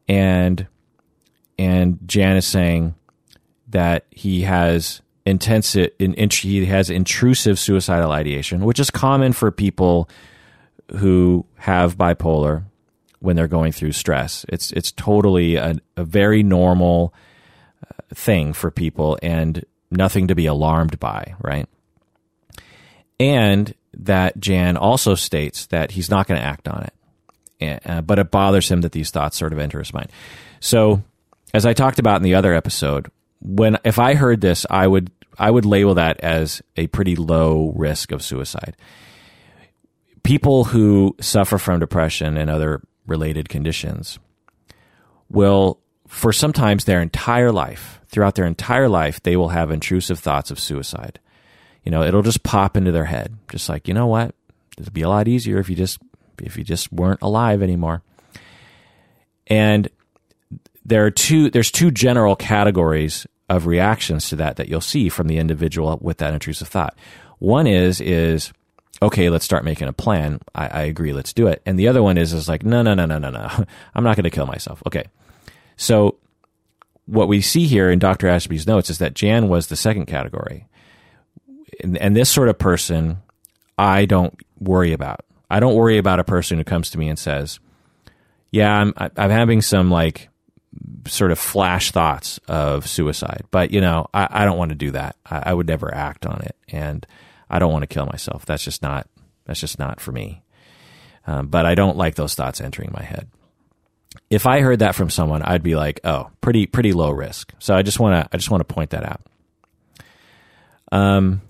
and 0.07 0.67
and 1.57 1.99
Jan 2.05 2.37
is 2.37 2.45
saying, 2.45 2.95
that 3.71 4.05
he 4.11 4.41
has 4.41 5.01
intensive 5.25 5.91
in, 5.99 6.13
in, 6.13 6.29
he 6.29 6.65
has 6.65 6.89
intrusive 6.89 7.57
suicidal 7.57 8.11
ideation, 8.11 8.63
which 8.63 8.79
is 8.79 8.89
common 8.89 9.33
for 9.33 9.51
people 9.51 10.09
who 10.97 11.45
have 11.55 11.97
bipolar 11.97 12.63
when 13.19 13.35
they're 13.35 13.47
going 13.47 13.71
through 13.71 13.93
stress. 13.93 14.45
It's 14.49 14.71
it's 14.73 14.91
totally 14.91 15.55
a, 15.55 15.75
a 15.97 16.03
very 16.03 16.43
normal 16.43 17.13
uh, 17.83 18.01
thing 18.13 18.53
for 18.53 18.71
people 18.71 19.17
and 19.21 19.63
nothing 19.89 20.27
to 20.27 20.35
be 20.35 20.45
alarmed 20.45 20.99
by, 20.99 21.35
right? 21.41 21.67
And 23.19 23.73
that 23.93 24.39
Jan 24.39 24.77
also 24.77 25.15
states 25.15 25.67
that 25.67 25.91
he's 25.91 26.09
not 26.09 26.27
going 26.27 26.39
to 26.39 26.45
act 26.45 26.67
on 26.67 26.87
it. 27.61 27.81
uh, 27.85 28.01
but 28.01 28.19
it 28.19 28.31
bothers 28.31 28.69
him 28.69 28.81
that 28.81 28.91
these 28.91 29.11
thoughts 29.11 29.37
sort 29.37 29.53
of 29.53 29.59
enter 29.59 29.79
his 29.79 29.93
mind. 29.93 30.11
So, 30.59 31.03
as 31.53 31.65
I 31.65 31.73
talked 31.73 31.99
about 31.99 32.17
in 32.17 32.23
the 32.23 32.35
other 32.35 32.53
episode, 32.53 33.11
when 33.41 33.77
if 33.83 33.99
I 33.99 34.13
heard 34.13 34.41
this, 34.41 34.65
I 34.69 34.87
would 34.87 35.11
I 35.37 35.49
would 35.49 35.65
label 35.65 35.95
that 35.95 36.19
as 36.19 36.61
a 36.77 36.87
pretty 36.87 37.15
low 37.15 37.73
risk 37.75 38.11
of 38.11 38.21
suicide. 38.21 38.75
People 40.23 40.65
who 40.65 41.15
suffer 41.19 41.57
from 41.57 41.79
depression 41.79 42.37
and 42.37 42.49
other 42.49 42.81
related 43.07 43.49
conditions 43.49 44.19
will, 45.29 45.79
for 46.07 46.31
sometimes 46.31 46.85
their 46.85 47.01
entire 47.01 47.51
life, 47.51 47.99
throughout 48.07 48.35
their 48.35 48.45
entire 48.45 48.87
life, 48.87 49.21
they 49.23 49.35
will 49.35 49.49
have 49.49 49.71
intrusive 49.71 50.19
thoughts 50.19 50.51
of 50.51 50.59
suicide. 50.59 51.19
You 51.83 51.91
know, 51.91 52.03
it'll 52.03 52.21
just 52.21 52.43
pop 52.43 52.77
into 52.77 52.91
their 52.91 53.05
head, 53.05 53.37
just 53.49 53.69
like 53.69 53.87
you 53.87 53.93
know 53.93 54.07
what, 54.07 54.35
it'd 54.77 54.93
be 54.93 55.01
a 55.01 55.09
lot 55.09 55.27
easier 55.27 55.59
if 55.59 55.69
you 55.69 55.75
just 55.75 55.99
if 56.41 56.57
you 56.57 56.63
just 56.63 56.91
weren't 56.91 57.21
alive 57.21 57.61
anymore. 57.61 58.01
And 59.47 59.89
there 60.85 61.05
are 61.05 61.11
two 61.11 61.49
there's 61.49 61.71
two 61.71 61.91
general 61.91 62.35
categories 62.35 63.27
of 63.49 63.65
reactions 63.65 64.29
to 64.29 64.35
that 64.37 64.55
that 64.55 64.69
you'll 64.69 64.81
see 64.81 65.09
from 65.09 65.27
the 65.27 65.37
individual 65.37 65.97
with 66.01 66.17
that 66.17 66.33
intrusive 66.33 66.67
thought. 66.67 66.95
One 67.39 67.67
is 67.67 67.99
is 67.99 68.53
okay, 69.01 69.29
let's 69.29 69.45
start 69.45 69.65
making 69.65 69.87
a 69.87 69.93
plan. 69.93 70.39
I, 70.53 70.67
I 70.67 70.81
agree, 70.83 71.11
let's 71.11 71.33
do 71.33 71.47
it. 71.47 71.61
And 71.65 71.77
the 71.77 71.87
other 71.87 72.03
one 72.03 72.17
is 72.17 72.33
is 72.33 72.47
like 72.47 72.63
no 72.63 72.81
no 72.81 72.93
no 72.93 73.05
no 73.05 73.17
no 73.17 73.29
no, 73.29 73.65
I'm 73.95 74.03
not 74.03 74.15
going 74.15 74.23
to 74.23 74.29
kill 74.29 74.45
myself. 74.45 74.81
Okay, 74.85 75.05
so 75.75 76.17
what 77.05 77.27
we 77.27 77.41
see 77.41 77.65
here 77.65 77.89
in 77.89 77.99
Dr. 77.99 78.27
Ashby's 78.27 78.67
notes 78.67 78.89
is 78.89 78.99
that 78.99 79.15
Jan 79.15 79.49
was 79.49 79.67
the 79.67 79.75
second 79.75 80.05
category, 80.05 80.67
and, 81.83 81.97
and 81.97 82.15
this 82.15 82.29
sort 82.29 82.49
of 82.49 82.57
person 82.57 83.17
I 83.77 84.05
don't 84.05 84.39
worry 84.59 84.93
about. 84.93 85.21
I 85.49 85.59
don't 85.59 85.75
worry 85.75 85.97
about 85.97 86.19
a 86.19 86.23
person 86.23 86.57
who 86.57 86.63
comes 86.63 86.91
to 86.91 86.99
me 86.99 87.09
and 87.09 87.17
says, 87.17 87.59
"Yeah, 88.51 88.73
I'm 88.73 88.93
I'm 88.97 89.29
having 89.31 89.61
some 89.61 89.91
like 89.91 90.29
sort 91.07 91.31
of 91.31 91.39
flash 91.39 91.91
thoughts 91.91 92.39
of 92.47 92.87
suicide, 92.87 93.43
but 93.51 93.71
you 93.71 93.81
know, 93.81 94.07
I, 94.13 94.27
I 94.29 94.45
don't 94.45 94.57
want 94.57 94.69
to 94.69 94.75
do 94.75 94.91
that. 94.91 95.15
I, 95.25 95.43
I, 95.47 95.53
would 95.53 95.67
never 95.67 95.93
act 95.93 96.25
on 96.25 96.41
it, 96.41 96.55
and 96.69 97.05
I 97.49 97.59
don't 97.59 97.73
want 97.73 97.83
to 97.83 97.87
kill 97.87 98.05
myself. 98.05 98.45
That's 98.45 98.63
just 98.63 98.81
not 98.81 99.07
that's 99.45 99.59
just 99.59 99.79
not 99.79 99.99
for 99.99 100.11
me. 100.11 100.43
Um, 101.27 101.47
but 101.47 101.65
I 101.65 101.75
don't 101.75 101.97
like 101.97 102.15
those 102.15 102.35
thoughts 102.35 102.61
entering 102.61 102.91
my 102.93 103.03
head. 103.03 103.27
If 104.29 104.47
I 104.47 104.61
heard 104.61 104.79
that 104.79 104.95
from 104.95 105.09
someone, 105.09 105.41
I'd 105.41 105.63
be 105.63 105.75
like, 105.75 105.99
"Oh, 106.03 106.29
pretty 106.39 106.67
pretty 106.67 106.93
low 106.93 107.11
risk." 107.11 107.53
So 107.59 107.75
I 107.75 107.81
just 107.81 107.99
want 107.99 108.23
to 108.23 108.29
I 108.33 108.37
just 108.37 108.51
want 108.51 108.61
to 108.67 108.73
point 108.73 108.91
that 108.91 109.03
out. 109.03 109.21
Um, 110.91 111.41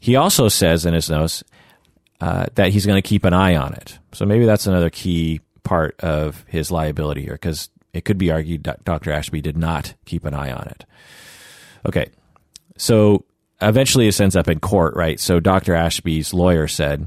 he 0.00 0.16
also 0.16 0.48
says 0.48 0.86
in 0.86 0.94
his 0.94 1.10
notes 1.10 1.42
uh, 2.20 2.46
that 2.54 2.72
he's 2.72 2.86
going 2.86 3.00
to 3.00 3.06
keep 3.06 3.24
an 3.24 3.32
eye 3.32 3.56
on 3.56 3.74
it. 3.74 3.98
So 4.12 4.24
maybe 4.24 4.46
that's 4.46 4.66
another 4.66 4.90
key 4.90 5.40
part 5.64 5.98
of 6.00 6.44
his 6.48 6.70
liability 6.70 7.22
here, 7.22 7.34
because 7.34 7.70
it 7.92 8.04
could 8.04 8.18
be 8.18 8.30
argued 8.30 8.68
Dr. 8.84 9.12
Ashby 9.12 9.40
did 9.40 9.56
not 9.56 9.94
keep 10.04 10.24
an 10.24 10.34
eye 10.34 10.52
on 10.52 10.66
it. 10.68 10.84
Okay, 11.86 12.10
so 12.76 13.24
eventually 13.60 14.06
this 14.06 14.20
ends 14.20 14.36
up 14.36 14.48
in 14.48 14.60
court, 14.60 14.94
right? 14.96 15.18
So 15.18 15.40
Dr. 15.40 15.74
Ashby's 15.74 16.34
lawyer 16.34 16.68
said, 16.68 17.06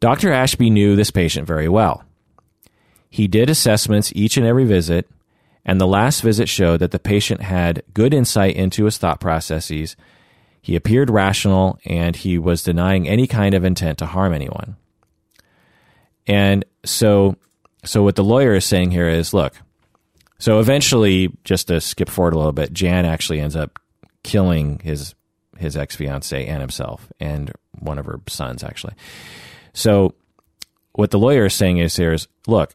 Dr. 0.00 0.32
Ashby 0.32 0.70
knew 0.70 0.96
this 0.96 1.10
patient 1.10 1.46
very 1.46 1.68
well. 1.68 2.04
He 3.10 3.28
did 3.28 3.48
assessments 3.48 4.12
each 4.14 4.36
and 4.36 4.46
every 4.46 4.64
visit, 4.64 5.08
and 5.64 5.80
the 5.80 5.86
last 5.86 6.20
visit 6.20 6.48
showed 6.48 6.80
that 6.80 6.90
the 6.90 6.98
patient 6.98 7.40
had 7.40 7.82
good 7.94 8.12
insight 8.12 8.56
into 8.56 8.84
his 8.84 8.98
thought 8.98 9.20
processes 9.20 9.96
he 10.64 10.76
appeared 10.76 11.10
rational 11.10 11.78
and 11.84 12.16
he 12.16 12.38
was 12.38 12.62
denying 12.62 13.06
any 13.06 13.26
kind 13.26 13.54
of 13.54 13.66
intent 13.66 13.98
to 13.98 14.06
harm 14.06 14.32
anyone. 14.32 14.76
And 16.26 16.64
so, 16.86 17.36
so 17.84 18.02
what 18.02 18.16
the 18.16 18.24
lawyer 18.24 18.54
is 18.54 18.64
saying 18.64 18.90
here 18.90 19.06
is, 19.06 19.34
look, 19.34 19.52
so 20.38 20.60
eventually, 20.60 21.30
just 21.44 21.68
to 21.68 21.82
skip 21.82 22.08
forward 22.08 22.32
a 22.32 22.38
little 22.38 22.52
bit, 22.52 22.72
Jan 22.72 23.04
actually 23.04 23.40
ends 23.40 23.54
up 23.54 23.78
killing 24.22 24.78
his 24.78 25.14
his 25.58 25.76
ex 25.76 25.96
fiance 25.96 26.46
and 26.46 26.62
himself 26.62 27.12
and 27.20 27.52
one 27.78 27.98
of 27.98 28.06
her 28.06 28.20
sons 28.26 28.64
actually. 28.64 28.94
So, 29.74 30.14
what 30.92 31.10
the 31.10 31.18
lawyer 31.18 31.44
is 31.44 31.52
saying 31.52 31.76
is 31.76 31.94
here 31.94 32.14
is, 32.14 32.26
look, 32.46 32.74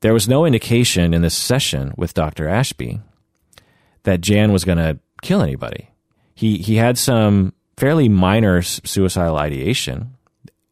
there 0.00 0.14
was 0.14 0.28
no 0.28 0.44
indication 0.44 1.12
in 1.12 1.22
this 1.22 1.34
session 1.34 1.92
with 1.96 2.14
Dr. 2.14 2.48
Ashby 2.48 3.00
that 4.04 4.20
Jan 4.20 4.52
was 4.52 4.64
going 4.64 4.78
to 4.78 5.00
kill 5.22 5.42
anybody 5.42 5.90
he 6.36 6.58
he 6.58 6.76
had 6.76 6.98
some 6.98 7.54
fairly 7.76 8.08
minor 8.08 8.62
suicidal 8.62 9.38
ideation, 9.38 10.14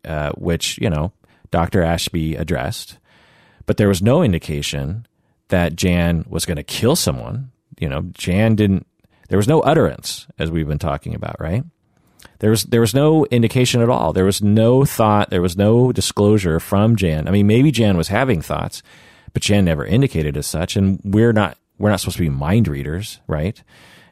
uh, 0.05 0.31
which 0.33 0.79
you 0.79 0.91
know 0.91 1.13
Dr. 1.51 1.83
Ashby 1.83 2.37
addressed, 2.37 2.99
but 3.67 3.79
there 3.79 3.89
was 3.89 4.03
no 4.03 4.23
indication 4.23 5.07
that 5.49 5.75
Jan 5.75 6.25
was 6.29 6.45
going 6.45 6.59
to 6.59 6.63
kill 6.63 6.95
someone. 6.95 7.51
You 7.81 7.89
know, 7.89 8.03
Jan 8.13 8.55
didn't. 8.55 8.87
There 9.31 9.39
was 9.39 9.49
no 9.49 9.61
utterance, 9.61 10.27
as 10.39 10.51
we've 10.51 10.69
been 10.69 10.79
talking 10.79 11.15
about, 11.15 11.41
right? 11.41 11.65
There 12.41 12.51
was 12.51 12.65
there 12.65 12.83
was 12.83 12.95
no 12.95 13.25
indication 13.27 13.81
at 13.81 13.89
all. 13.89 14.13
There 14.13 14.27
was 14.27 14.43
no 14.43 14.85
thought. 14.85 15.31
There 15.31 15.43
was 15.43 15.57
no 15.57 15.93
disclosure 15.93 16.61
from 16.61 16.95
Jan. 16.95 17.27
I 17.27 17.31
mean, 17.31 17.47
maybe 17.47 17.71
Jan 17.71 17.97
was 17.97 18.09
having 18.09 18.43
thoughts, 18.43 18.83
but 19.33 19.43
Jan 19.43 19.65
never 19.65 19.87
indicated 19.87 20.37
as 20.37 20.47
such. 20.47 20.77
And 20.77 21.01
we're 21.03 21.33
not 21.33 21.57
we're 21.79 21.91
not 21.91 22.01
supposed 22.01 22.19
to 22.19 22.23
be 22.23 22.29
mind 22.29 22.69
readers, 22.69 23.21
right? 23.27 23.63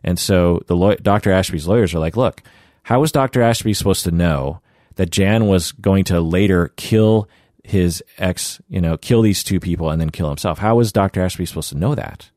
And 0.05 0.19
so 0.19 0.62
the 0.66 0.77
law- 0.77 0.95
Dr. 0.97 1.33
Ashby's 1.33 1.69
lawyers 1.69 1.95
are 1.95 1.99
like, 1.99 2.16
look, 2.16 2.43
how 2.85 3.01
was 3.01 3.12
Dr. 3.12 3.43
Ashby 3.43 3.74
supposed 3.74 4.05
to 4.05 4.11
know 4.11 4.61
that 4.97 5.11
Jan 5.11 5.47
was 5.47 5.73
going 5.73 6.05
to 6.05 6.20
later 6.20 6.73
kill 6.77 7.29
his 7.62 8.03
ex, 8.19 8.61
you 8.69 8.81
know, 8.81 8.97
kill 8.97 9.23
these 9.23 9.45
two 9.45 9.61
people 9.61 9.91
and 9.91 10.01
then 10.01 10.11
kill 10.11 10.29
himself? 10.29 10.59
How 10.59 10.77
was 10.77 10.93
Dr. 10.93 11.23
Ashby 11.23 11.47
supposed 11.47 11.70
to 11.70 11.79
know 11.79 11.95
that? 11.95 12.31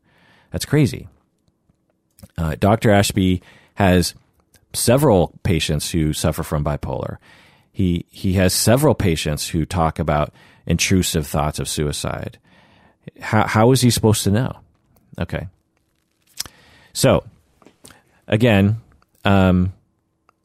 That's 0.52 0.66
crazy. 0.66 1.08
Uh, 2.38 2.56
Dr. 2.60 2.92
Ashby 2.92 3.42
has 3.76 4.14
several 4.74 5.38
patients 5.44 5.92
who 5.92 6.14
suffer 6.14 6.44
from 6.44 6.64
bipolar. 6.64 7.18
He 7.72 8.06
he 8.10 8.34
has 8.34 8.54
several 8.54 8.96
patients 8.96 9.50
who 9.50 9.66
talk 9.66 10.00
about 10.00 10.34
intrusive 10.66 11.28
thoughts 11.28 11.60
of 11.60 11.68
suicide. 11.68 12.38
How 13.20 13.48
how 13.48 13.72
is 13.72 13.82
he 13.82 13.90
supposed 13.90 14.24
to 14.24 14.32
know? 14.32 14.60
Okay. 15.20 15.48
So 16.94 17.26
again, 18.28 18.82
um, 19.24 19.74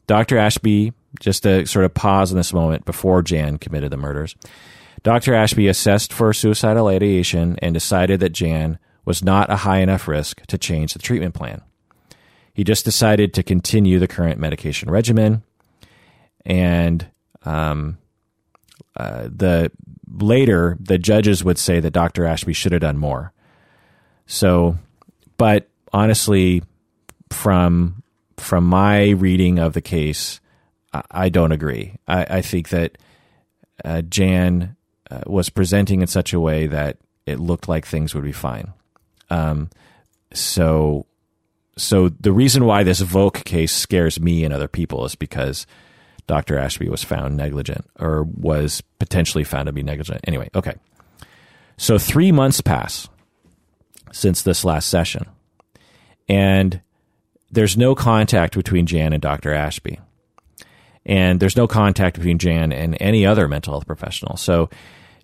Dr. 0.07 0.37
Ashby, 0.37 0.93
just 1.19 1.43
to 1.43 1.65
sort 1.65 1.85
of 1.85 1.93
pause 1.93 2.31
in 2.31 2.37
this 2.37 2.53
moment 2.53 2.85
before 2.85 3.21
Jan 3.21 3.57
committed 3.57 3.91
the 3.91 3.97
murders, 3.97 4.35
Dr. 5.03 5.33
Ashby 5.33 5.67
assessed 5.67 6.13
for 6.13 6.33
suicidal 6.33 6.87
ideation 6.87 7.57
and 7.61 7.73
decided 7.73 8.19
that 8.19 8.33
Jan 8.33 8.77
was 9.05 9.23
not 9.23 9.49
a 9.49 9.57
high 9.57 9.79
enough 9.79 10.07
risk 10.07 10.45
to 10.47 10.57
change 10.57 10.93
the 10.93 10.99
treatment 10.99 11.33
plan. 11.33 11.61
He 12.53 12.63
just 12.63 12.85
decided 12.85 13.33
to 13.33 13.43
continue 13.43 13.97
the 13.97 14.07
current 14.07 14.39
medication 14.39 14.91
regimen, 14.91 15.43
and 16.45 17.07
um, 17.43 17.97
uh, 18.95 19.29
the 19.33 19.71
later 20.07 20.77
the 20.79 20.97
judges 20.97 21.43
would 21.43 21.57
say 21.57 21.79
that 21.79 21.91
Dr. 21.91 22.25
Ashby 22.25 22.53
should 22.53 22.73
have 22.73 22.81
done 22.81 22.97
more. 22.97 23.31
So, 24.25 24.77
but 25.37 25.69
honestly, 25.93 26.63
from 27.31 28.03
from 28.37 28.65
my 28.65 29.09
reading 29.09 29.59
of 29.59 29.73
the 29.73 29.81
case, 29.81 30.39
I, 30.93 31.03
I 31.11 31.29
don't 31.29 31.51
agree. 31.51 31.95
I, 32.07 32.37
I 32.37 32.41
think 32.41 32.69
that 32.69 32.97
uh, 33.85 34.01
Jan 34.01 34.75
uh, 35.09 35.21
was 35.27 35.49
presenting 35.49 36.01
in 36.01 36.07
such 36.07 36.33
a 36.33 36.39
way 36.39 36.67
that 36.67 36.97
it 37.25 37.39
looked 37.39 37.67
like 37.69 37.85
things 37.85 38.15
would 38.15 38.23
be 38.23 38.31
fine. 38.31 38.73
Um, 39.29 39.69
so, 40.33 41.05
so 41.77 42.09
the 42.09 42.31
reason 42.31 42.65
why 42.65 42.83
this 42.83 42.99
Volk 42.99 43.43
case 43.43 43.71
scares 43.71 44.19
me 44.19 44.43
and 44.43 44.53
other 44.53 44.67
people 44.67 45.05
is 45.05 45.15
because 45.15 45.67
Dr. 46.27 46.57
Ashby 46.57 46.89
was 46.89 47.03
found 47.03 47.37
negligent 47.37 47.85
or 47.99 48.23
was 48.23 48.81
potentially 48.99 49.43
found 49.43 49.67
to 49.67 49.71
be 49.71 49.83
negligent. 49.83 50.21
Anyway, 50.27 50.49
okay. 50.55 50.75
So 51.77 51.97
three 51.97 52.31
months 52.31 52.61
pass 52.61 53.07
since 54.11 54.41
this 54.41 54.65
last 54.65 54.89
session, 54.89 55.25
and 56.27 56.81
there's 57.51 57.77
no 57.77 57.95
contact 57.95 58.55
between 58.55 58.85
Jan 58.85 59.13
and 59.13 59.21
Dr. 59.21 59.53
Ashby. 59.53 59.99
And 61.05 61.39
there's 61.39 61.57
no 61.57 61.67
contact 61.67 62.15
between 62.17 62.37
Jan 62.37 62.71
and 62.71 62.97
any 62.99 63.25
other 63.25 63.47
mental 63.47 63.73
health 63.73 63.87
professional. 63.87 64.37
So 64.37 64.69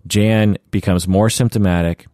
Jan 0.06 0.58
becomes 0.70 1.06
more 1.06 1.30
symptomatic 1.30 2.06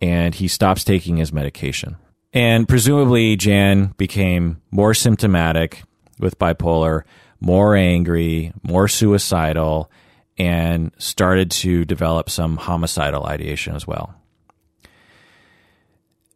and 0.00 0.34
he 0.34 0.48
stops 0.48 0.84
taking 0.84 1.16
his 1.16 1.32
medication. 1.32 1.96
And 2.32 2.68
presumably, 2.68 3.36
Jan 3.36 3.94
became 3.96 4.60
more 4.70 4.94
symptomatic 4.94 5.82
with 6.18 6.38
bipolar, 6.38 7.02
more 7.40 7.74
angry, 7.74 8.52
more 8.62 8.86
suicidal, 8.86 9.90
and 10.36 10.92
started 10.98 11.50
to 11.50 11.84
develop 11.84 12.30
some 12.30 12.56
homicidal 12.56 13.26
ideation 13.26 13.74
as 13.74 13.86
well. 13.86 14.14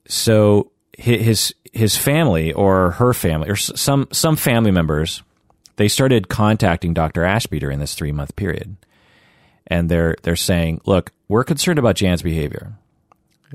So 0.09 0.73
his 1.03 1.55
his 1.73 1.97
family 1.97 2.53
or 2.53 2.93
her 2.93 3.12
family 3.12 3.49
or 3.49 3.57
some 3.57 4.09
some 4.12 4.37
family 4.37 4.70
members 4.70 5.23
they 5.77 5.89
started 5.89 6.29
contacting 6.29 6.95
Dr. 6.95 7.24
Ashby 7.24 7.59
during 7.59 7.79
this 7.79 7.95
three 7.95 8.12
month 8.12 8.37
period, 8.37 8.77
and 9.66 9.91
they're 9.91 10.16
they're 10.23 10.37
saying, 10.37 10.81
"Look, 10.85 11.12
we're 11.29 11.45
concerned 11.45 11.79
about 11.79 11.97
Jan's 11.97 12.23
behavior. 12.23 12.74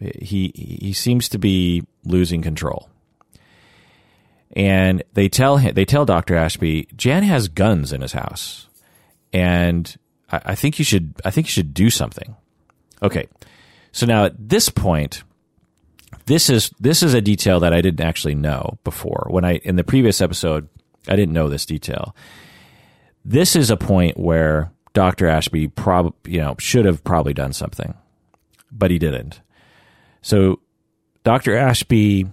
He 0.01 0.51
he 0.55 0.93
seems 0.93 1.29
to 1.29 1.37
be 1.37 1.83
losing 2.03 2.41
control." 2.41 2.89
And 4.55 5.03
they 5.13 5.29
tell 5.29 5.57
him, 5.57 5.73
they 5.75 5.85
tell 5.85 6.05
Doctor 6.05 6.35
Ashby, 6.35 6.87
Jan 6.95 7.23
has 7.23 7.47
guns 7.47 7.93
in 7.93 8.01
his 8.01 8.13
house, 8.13 8.67
and 9.31 9.95
I, 10.31 10.41
I 10.45 10.55
think 10.55 10.79
you 10.79 10.85
should 10.85 11.13
I 11.23 11.31
think 11.31 11.47
you 11.47 11.51
should 11.51 11.73
do 11.73 11.89
something. 11.89 12.35
Okay, 13.03 13.27
so 13.91 14.05
now 14.05 14.25
at 14.25 14.49
this 14.49 14.69
point, 14.69 15.23
this 16.27 16.49
is 16.49 16.69
this 16.79 17.01
is 17.01 17.13
a 17.13 17.21
detail 17.21 17.61
that 17.61 17.73
I 17.73 17.81
didn't 17.81 18.05
actually 18.05 18.35
know 18.35 18.77
before. 18.83 19.27
When 19.29 19.45
I 19.45 19.55
in 19.55 19.77
the 19.77 19.83
previous 19.83 20.21
episode, 20.21 20.67
I 21.07 21.15
didn't 21.15 21.33
know 21.33 21.49
this 21.49 21.65
detail. 21.65 22.15
This 23.23 23.55
is 23.55 23.71
a 23.71 23.77
point 23.77 24.19
where 24.19 24.71
Dr. 24.93 25.27
Ashby 25.27 25.69
prob 25.69 26.13
you 26.25 26.39
know 26.39 26.55
should 26.59 26.85
have 26.85 27.03
probably 27.03 27.33
done 27.33 27.53
something, 27.53 27.93
but 28.71 28.91
he 28.91 28.99
didn't. 28.99 29.41
So 30.21 30.59
Dr. 31.23 31.55
Ashby 31.55 32.27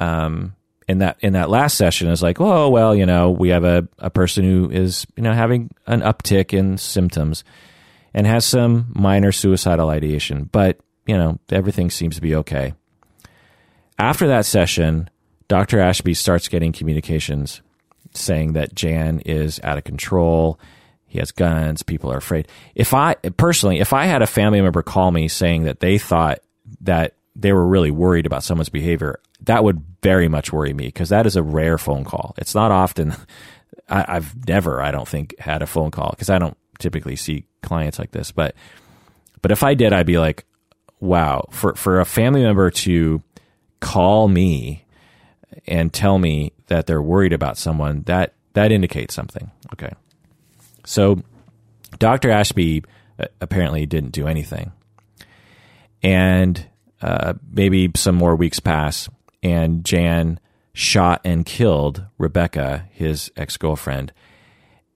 um, 0.00 0.56
in 0.88 0.98
that 0.98 1.16
in 1.20 1.34
that 1.34 1.48
last 1.48 1.78
session 1.78 2.10
is 2.10 2.22
like, 2.22 2.40
oh 2.40 2.68
well, 2.68 2.92
you 2.92 3.06
know, 3.06 3.30
we 3.30 3.50
have 3.50 3.62
a, 3.62 3.86
a 3.98 4.10
person 4.10 4.42
who 4.42 4.68
is 4.68 5.06
you 5.16 5.22
know 5.22 5.32
having 5.32 5.70
an 5.86 6.00
uptick 6.00 6.52
in 6.52 6.76
symptoms 6.76 7.44
and 8.12 8.26
has 8.26 8.44
some 8.44 8.90
minor 8.96 9.30
suicidal 9.30 9.90
ideation, 9.90 10.48
but 10.50 10.80
you 11.06 11.16
know 11.16 11.38
everything 11.50 11.88
seems 11.88 12.16
to 12.16 12.20
be 12.20 12.34
okay. 12.34 12.74
After 13.98 14.28
that 14.28 14.46
session, 14.46 15.10
Dr. 15.48 15.80
Ashby 15.80 16.14
starts 16.14 16.48
getting 16.48 16.72
communications 16.72 17.62
saying 18.14 18.52
that 18.52 18.74
Jan 18.74 19.20
is 19.20 19.60
out 19.62 19.78
of 19.78 19.84
control. 19.84 20.58
He 21.06 21.18
has 21.18 21.32
guns. 21.32 21.82
People 21.82 22.12
are 22.12 22.18
afraid. 22.18 22.48
If 22.74 22.94
I 22.94 23.14
personally, 23.14 23.80
if 23.80 23.92
I 23.92 24.04
had 24.06 24.22
a 24.22 24.26
family 24.26 24.60
member 24.60 24.82
call 24.82 25.10
me 25.10 25.28
saying 25.28 25.64
that 25.64 25.80
they 25.80 25.98
thought 25.98 26.40
that 26.82 27.14
they 27.34 27.52
were 27.52 27.66
really 27.66 27.90
worried 27.90 28.26
about 28.26 28.44
someone's 28.44 28.68
behavior, 28.68 29.20
that 29.42 29.64
would 29.64 29.82
very 30.02 30.28
much 30.28 30.52
worry 30.52 30.72
me 30.72 30.86
because 30.86 31.08
that 31.08 31.26
is 31.26 31.36
a 31.36 31.42
rare 31.42 31.78
phone 31.78 32.04
call. 32.04 32.34
It's 32.38 32.54
not 32.54 32.70
often. 32.70 33.14
I, 33.90 34.14
have 34.14 34.46
never, 34.46 34.82
I 34.82 34.90
don't 34.90 35.08
think, 35.08 35.38
had 35.38 35.62
a 35.62 35.66
phone 35.66 35.90
call 35.90 36.10
because 36.10 36.28
I 36.28 36.38
don't 36.38 36.56
typically 36.78 37.16
see 37.16 37.46
clients 37.62 37.98
like 37.98 38.10
this. 38.10 38.32
But, 38.32 38.54
but 39.40 39.50
if 39.50 39.62
I 39.62 39.72
did, 39.72 39.94
I'd 39.94 40.04
be 40.04 40.18
like, 40.18 40.44
wow, 41.00 41.46
for 41.50 41.74
for 41.74 42.00
a 42.00 42.04
family 42.04 42.42
member 42.42 42.70
to 42.70 43.22
call 43.80 44.28
me 44.28 44.84
and 45.66 45.92
tell 45.92 46.18
me 46.18 46.52
that 46.66 46.86
they're 46.86 47.02
worried 47.02 47.32
about 47.32 47.58
someone, 47.58 48.02
that 48.02 48.34
that 48.54 48.72
indicates 48.72 49.14
something. 49.14 49.50
Okay. 49.72 49.92
So 50.84 51.22
Dr. 51.98 52.30
Ashby 52.30 52.84
uh, 53.18 53.26
apparently 53.40 53.86
didn't 53.86 54.12
do 54.12 54.26
anything. 54.26 54.72
And 56.02 56.66
uh, 57.02 57.34
maybe 57.50 57.90
some 57.96 58.14
more 58.14 58.36
weeks 58.36 58.60
pass, 58.60 59.08
and 59.42 59.84
Jan 59.84 60.40
shot 60.72 61.20
and 61.24 61.44
killed 61.44 62.04
Rebecca, 62.18 62.86
his 62.92 63.30
ex 63.36 63.56
girlfriend, 63.56 64.12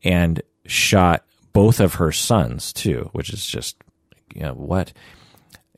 and 0.04 0.42
shot 0.66 1.24
both 1.52 1.80
of 1.80 1.94
her 1.94 2.12
sons 2.12 2.72
too, 2.72 3.10
which 3.12 3.32
is 3.32 3.44
just, 3.44 3.76
you 4.34 4.42
know, 4.42 4.54
what? 4.54 4.92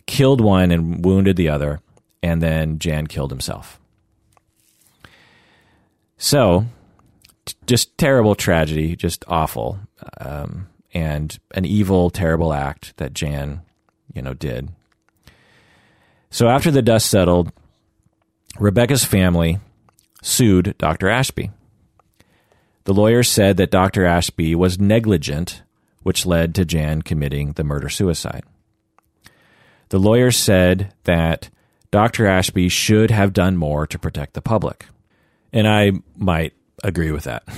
Killed 0.07 0.41
one 0.41 0.71
and 0.71 1.05
wounded 1.05 1.37
the 1.37 1.49
other 1.49 1.81
and 2.25 2.41
then 2.43 2.79
Jan 2.79 3.07
killed 3.07 3.31
himself. 3.31 3.79
So, 6.17 6.65
t- 7.45 7.55
just 7.67 7.99
terrible 7.99 8.35
tragedy, 8.35 8.97
just 8.97 9.27
awful, 9.29 9.79
um, 10.19 10.69
and 10.95 11.39
an 11.51 11.67
evil, 11.67 12.09
terrible 12.09 12.55
act 12.55 12.97
that 12.97 13.13
Jan, 13.13 13.61
you 14.15 14.23
know, 14.23 14.33
did. 14.33 14.71
So 16.31 16.49
after 16.49 16.71
the 16.71 16.81
dust 16.81 17.11
settled, 17.11 17.53
Rebecca's 18.59 19.05
family 19.05 19.59
sued 20.23 20.75
Dr. 20.79 21.11
Ashby. 21.11 21.51
The 22.85 22.95
lawyers 22.95 23.29
said 23.29 23.59
that 23.59 23.71
Dr. 23.71 24.07
Ashby 24.07 24.55
was 24.55 24.79
negligent, 24.79 25.63
which 26.03 26.25
led 26.25 26.55
to 26.55 26.65
Jan 26.65 27.03
committing 27.03 27.53
the 27.53 27.65
murder 27.65 27.91
suicide. 27.91 28.45
The 29.91 29.99
lawyers 29.99 30.39
said 30.39 30.95
that 31.05 31.51
Dr. 31.95 32.27
Ashby 32.27 32.69
should 32.69 33.13
have 33.13 33.33
done 33.33 33.57
more 33.57 33.87
to 33.87 34.01
protect 34.01 34.35
the 34.35 34.43
public. 34.43 34.87
And 35.53 35.69
I 35.69 35.93
might 36.17 36.53
agree 36.83 37.13
with 37.13 37.23
that. 37.23 37.45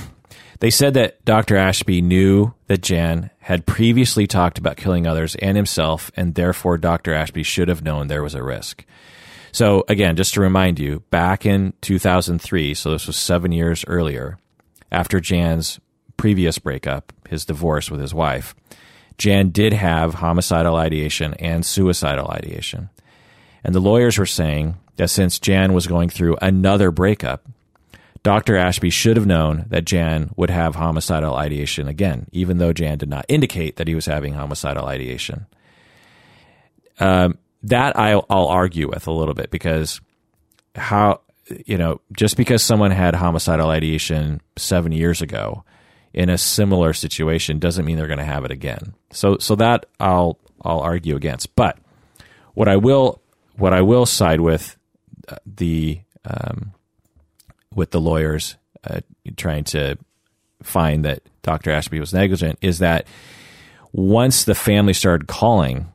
They 0.59 0.71
said 0.71 0.95
that 0.95 1.23
Dr. 1.23 1.55
Ashby 1.55 2.01
knew 2.01 2.55
that 2.65 2.81
Jan 2.81 3.29
had 3.37 3.67
previously 3.67 4.25
talked 4.25 4.57
about 4.57 4.75
killing 4.75 5.05
others 5.05 5.35
and 5.35 5.55
himself, 5.55 6.09
and 6.15 6.33
therefore 6.33 6.79
Dr. 6.79 7.13
Ashby 7.13 7.43
should 7.43 7.67
have 7.67 7.83
known 7.83 8.07
there 8.07 8.23
was 8.23 8.33
a 8.33 8.41
risk. 8.41 8.83
So, 9.51 9.85
again, 9.87 10.15
just 10.15 10.33
to 10.33 10.41
remind 10.41 10.79
you, 10.79 11.03
back 11.11 11.45
in 11.45 11.73
2003, 11.81 12.73
so 12.73 12.89
this 12.89 13.05
was 13.05 13.15
seven 13.15 13.51
years 13.51 13.85
earlier, 13.85 14.39
after 14.91 15.19
Jan's 15.19 15.79
previous 16.17 16.57
breakup, 16.57 17.13
his 17.29 17.45
divorce 17.45 17.91
with 17.91 18.01
his 18.01 18.15
wife, 18.15 18.55
Jan 19.19 19.51
did 19.51 19.73
have 19.73 20.15
homicidal 20.15 20.75
ideation 20.75 21.35
and 21.35 21.63
suicidal 21.63 22.31
ideation. 22.31 22.89
And 23.67 23.75
the 23.75 23.81
lawyers 23.81 24.17
were 24.17 24.25
saying 24.25 24.77
that 24.95 25.09
since 25.09 25.39
Jan 25.39 25.73
was 25.73 25.87
going 25.87 26.07
through 26.07 26.37
another 26.41 26.89
breakup, 26.89 27.45
Dr. 28.23 28.55
Ashby 28.55 28.89
should 28.89 29.17
have 29.17 29.27
known 29.27 29.65
that 29.67 29.83
Jan 29.83 30.31
would 30.37 30.49
have 30.49 30.75
homicidal 30.75 31.35
ideation 31.35 31.89
again, 31.89 32.27
even 32.31 32.59
though 32.59 32.71
Jan 32.71 32.97
did 32.97 33.09
not 33.09 33.25
indicate 33.27 33.75
that 33.75 33.87
he 33.89 33.93
was 33.93 34.05
having 34.05 34.33
homicidal 34.33 34.85
ideation. 34.85 35.47
Um, 37.01 37.37
that 37.63 37.99
I'll, 37.99 38.25
I'll 38.29 38.47
argue 38.47 38.87
with 38.87 39.05
a 39.05 39.11
little 39.11 39.33
bit 39.33 39.51
because 39.51 39.99
how, 40.73 41.19
you 41.65 41.77
know, 41.77 41.99
just 42.13 42.37
because 42.37 42.63
someone 42.63 42.91
had 42.91 43.15
homicidal 43.15 43.69
ideation 43.69 44.39
seven 44.55 44.93
years 44.93 45.21
ago 45.21 45.65
in 46.13 46.29
a 46.29 46.37
similar 46.37 46.93
situation 46.93 47.59
doesn't 47.59 47.83
mean 47.83 47.97
they're 47.97 48.07
going 48.07 48.17
to 48.17 48.23
have 48.23 48.45
it 48.45 48.51
again. 48.51 48.93
So, 49.11 49.37
so 49.39 49.55
that 49.55 49.87
I'll, 49.99 50.39
I'll 50.61 50.79
argue 50.79 51.17
against. 51.17 51.53
But 51.55 51.77
what 52.53 52.69
I 52.69 52.77
will 52.77 53.21
what 53.57 53.73
I 53.73 53.81
will 53.81 54.05
side 54.05 54.41
with 54.41 54.77
uh, 55.27 55.35
the 55.45 56.01
um, 56.25 56.73
with 57.73 57.91
the 57.91 58.01
lawyers 58.01 58.55
uh, 58.83 59.01
trying 59.35 59.63
to 59.65 59.97
find 60.63 61.05
that 61.05 61.21
Dr. 61.43 61.71
Ashby 61.71 61.99
was 61.99 62.13
negligent 62.13 62.59
is 62.61 62.79
that 62.79 63.07
once 63.93 64.43
the 64.43 64.55
family 64.55 64.93
started 64.93 65.27
calling, 65.27 65.91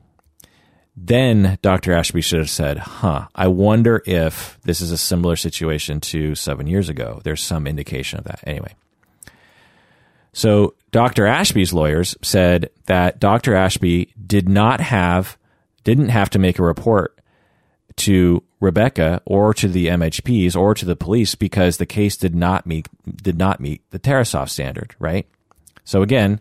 then 0.95 1.57
Dr. 1.61 1.93
Ashby 1.93 2.21
should 2.21 2.39
have 2.39 2.49
said, 2.49 2.77
"Huh, 2.77 3.27
I 3.35 3.47
wonder 3.47 4.01
if 4.05 4.57
this 4.63 4.81
is 4.81 4.91
a 4.91 4.97
similar 4.97 5.35
situation 5.35 5.99
to 6.01 6.35
seven 6.35 6.67
years 6.67 6.89
ago." 6.89 7.21
There's 7.23 7.41
some 7.41 7.67
indication 7.67 8.19
of 8.19 8.25
that. 8.25 8.41
Anyway, 8.45 8.73
so 10.33 10.75
Dr. 10.91 11.25
Ashby's 11.25 11.73
lawyers 11.73 12.15
said 12.21 12.69
that 12.85 13.19
Dr. 13.19 13.55
Ashby 13.55 14.13
did 14.25 14.47
not 14.47 14.81
have 14.81 15.37
didn't 15.83 16.09
have 16.09 16.29
to 16.31 16.39
make 16.39 16.59
a 16.59 16.63
report 16.63 17.12
to 17.97 18.43
Rebecca 18.59 19.21
or 19.25 19.53
to 19.53 19.67
the 19.67 19.87
MHPs 19.87 20.55
or 20.55 20.73
to 20.73 20.85
the 20.85 20.95
police 20.95 21.35
because 21.35 21.77
the 21.77 21.85
case 21.85 22.17
did 22.17 22.35
not 22.35 22.65
meet 22.65 22.87
did 23.21 23.37
not 23.37 23.59
meet 23.59 23.81
the 23.91 23.99
Tarasoff 23.99 24.49
standard, 24.49 24.95
right? 24.99 25.27
So 25.83 26.01
again, 26.01 26.39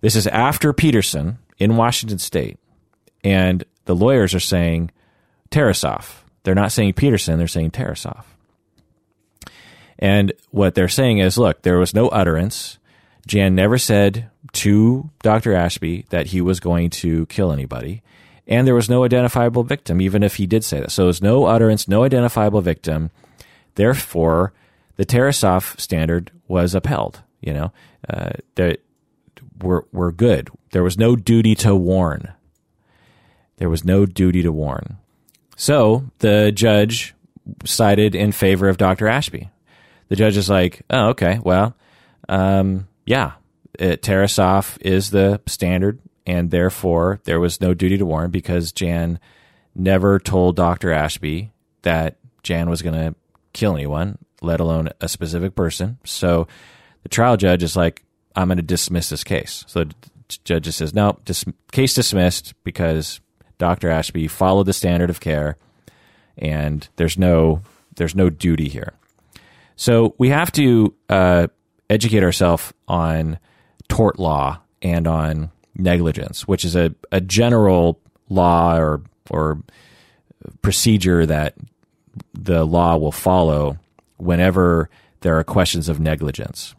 this 0.00 0.16
is 0.16 0.26
after 0.26 0.72
Petersen 0.72 1.38
in 1.58 1.76
Washington 1.76 2.18
State, 2.18 2.58
and 3.24 3.64
the 3.84 3.96
lawyers 3.96 4.34
are 4.34 4.40
saying 4.40 4.90
Tarasoff. 5.50 6.22
They're 6.42 6.54
not 6.54 6.72
saying 6.72 6.94
Petersen; 6.94 7.38
they're 7.38 7.48
saying 7.48 7.72
Tarasoff. 7.72 8.24
And 9.98 10.32
what 10.50 10.74
they're 10.74 10.88
saying 10.88 11.18
is, 11.18 11.38
look, 11.38 11.62
there 11.62 11.78
was 11.78 11.94
no 11.94 12.08
utterance. 12.08 12.78
Jan 13.26 13.54
never 13.54 13.78
said 13.78 14.30
to 14.52 15.10
Dr. 15.22 15.54
Ashby 15.54 16.06
that 16.10 16.28
he 16.28 16.40
was 16.40 16.60
going 16.60 16.90
to 16.90 17.26
kill 17.26 17.52
anybody 17.52 18.02
and 18.48 18.66
there 18.66 18.74
was 18.74 18.88
no 18.88 19.04
identifiable 19.04 19.62
victim, 19.62 20.00
even 20.00 20.22
if 20.22 20.36
he 20.36 20.46
did 20.46 20.64
say 20.64 20.80
that. 20.80 20.90
So 20.90 21.04
there's 21.04 21.22
no 21.22 21.44
utterance, 21.44 21.86
no 21.86 22.02
identifiable 22.02 22.62
victim. 22.62 23.10
Therefore, 23.74 24.52
the 24.96 25.06
Tarasoff 25.06 25.78
standard 25.78 26.32
was 26.48 26.74
upheld. 26.74 27.22
You 27.40 27.52
know, 27.52 27.72
uh, 28.08 28.30
that 28.56 28.80
we're 29.62 29.82
we're 29.92 30.10
good. 30.10 30.50
There 30.72 30.82
was 30.82 30.98
no 30.98 31.14
duty 31.14 31.54
to 31.56 31.76
warn. 31.76 32.32
There 33.58 33.68
was 33.68 33.84
no 33.84 34.06
duty 34.06 34.42
to 34.42 34.50
warn. 34.50 34.96
So 35.56 36.04
the 36.20 36.50
judge 36.52 37.14
sided 37.64 38.14
in 38.14 38.32
favor 38.32 38.68
of 38.68 38.76
Dr. 38.76 39.08
Ashby. 39.08 39.50
The 40.08 40.16
judge 40.16 40.36
is 40.36 40.48
like, 40.48 40.82
oh, 40.90 41.08
okay, 41.08 41.40
well, 41.42 41.76
um, 42.28 42.88
yeah, 43.04 43.32
it, 43.78 44.02
Tarasoff 44.02 44.78
is 44.80 45.10
the 45.10 45.40
standard 45.46 46.00
and 46.28 46.50
therefore 46.50 47.20
there 47.24 47.40
was 47.40 47.60
no 47.60 47.72
duty 47.72 47.96
to 47.96 48.04
warn 48.04 48.30
because 48.30 48.70
Jan 48.70 49.18
never 49.74 50.18
told 50.18 50.56
Dr. 50.56 50.92
Ashby 50.92 51.50
that 51.82 52.18
Jan 52.42 52.68
was 52.68 52.82
going 52.82 52.94
to 52.94 53.14
kill 53.54 53.74
anyone, 53.74 54.18
let 54.42 54.60
alone 54.60 54.90
a 55.00 55.08
specific 55.08 55.54
person. 55.54 55.98
So 56.04 56.46
the 57.02 57.08
trial 57.08 57.38
judge 57.38 57.62
is 57.62 57.76
like, 57.76 58.04
I'm 58.36 58.48
going 58.48 58.58
to 58.58 58.62
dismiss 58.62 59.08
this 59.08 59.24
case. 59.24 59.64
So 59.68 59.84
the 59.84 59.94
judge 60.44 60.64
just 60.64 60.78
says, 60.78 60.92
no, 60.92 61.18
dis- 61.24 61.46
case 61.72 61.94
dismissed 61.94 62.52
because 62.62 63.20
Dr. 63.56 63.88
Ashby 63.88 64.28
followed 64.28 64.66
the 64.66 64.74
standard 64.74 65.08
of 65.08 65.20
care 65.20 65.56
and 66.36 66.86
there's 66.96 67.18
no 67.18 67.62
there's 67.96 68.14
no 68.14 68.30
duty 68.30 68.68
here. 68.68 68.92
So 69.74 70.14
we 70.18 70.28
have 70.28 70.52
to 70.52 70.94
uh, 71.08 71.48
educate 71.90 72.22
ourselves 72.22 72.72
on 72.86 73.40
tort 73.88 74.20
law 74.20 74.60
and 74.82 75.08
on 75.08 75.50
negligence, 75.78 76.46
which 76.46 76.64
is 76.64 76.76
a, 76.76 76.94
a 77.12 77.20
general 77.20 78.00
law 78.28 78.76
or 78.76 79.02
or 79.30 79.62
procedure 80.62 81.26
that 81.26 81.54
the 82.34 82.64
law 82.64 82.96
will 82.96 83.12
follow 83.12 83.78
whenever 84.16 84.90
there 85.20 85.38
are 85.38 85.44
questions 85.44 85.88
of 85.88 86.00
negligence. 86.00 86.74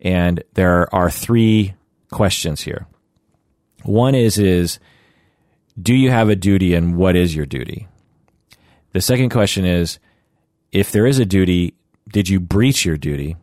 And 0.00 0.42
there 0.54 0.92
are 0.94 1.10
three 1.10 1.74
questions 2.10 2.62
here. 2.62 2.86
One 3.82 4.14
is 4.14 4.38
is 4.38 4.78
do 5.80 5.94
you 5.94 6.10
have 6.10 6.28
a 6.28 6.36
duty 6.36 6.74
and 6.74 6.96
what 6.96 7.16
is 7.16 7.34
your 7.34 7.46
duty? 7.46 7.88
The 8.92 9.00
second 9.00 9.30
question 9.30 9.64
is 9.64 9.98
if 10.72 10.90
there 10.90 11.06
is 11.06 11.18
a 11.18 11.26
duty, 11.26 11.74
did 12.08 12.28
you 12.28 12.40
breach 12.40 12.84
your 12.84 12.96
duty? 12.96 13.36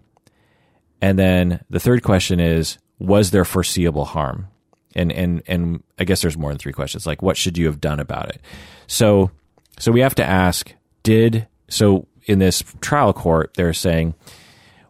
And 1.01 1.19
then 1.19 1.63
the 1.69 1.79
third 1.79 2.01
question 2.01 2.39
is 2.39 2.77
was 3.03 3.31
there 3.31 3.43
foreseeable 3.43 4.05
harm? 4.05 4.47
And 4.95 5.11
and 5.11 5.43
and 5.45 5.83
I 5.99 6.05
guess 6.05 6.21
there's 6.21 6.37
more 6.37 6.51
than 6.51 6.57
three 6.57 6.71
questions. 6.71 7.05
Like 7.05 7.21
what 7.21 7.35
should 7.37 7.57
you 7.57 7.65
have 7.65 7.81
done 7.81 7.99
about 7.99 8.29
it? 8.29 8.41
So 8.87 9.29
so 9.77 9.91
we 9.91 9.99
have 9.99 10.15
to 10.15 10.23
ask 10.23 10.73
did 11.03 11.47
so 11.67 12.07
in 12.25 12.39
this 12.39 12.63
trial 12.79 13.11
court 13.11 13.53
they're 13.55 13.73
saying 13.73 14.15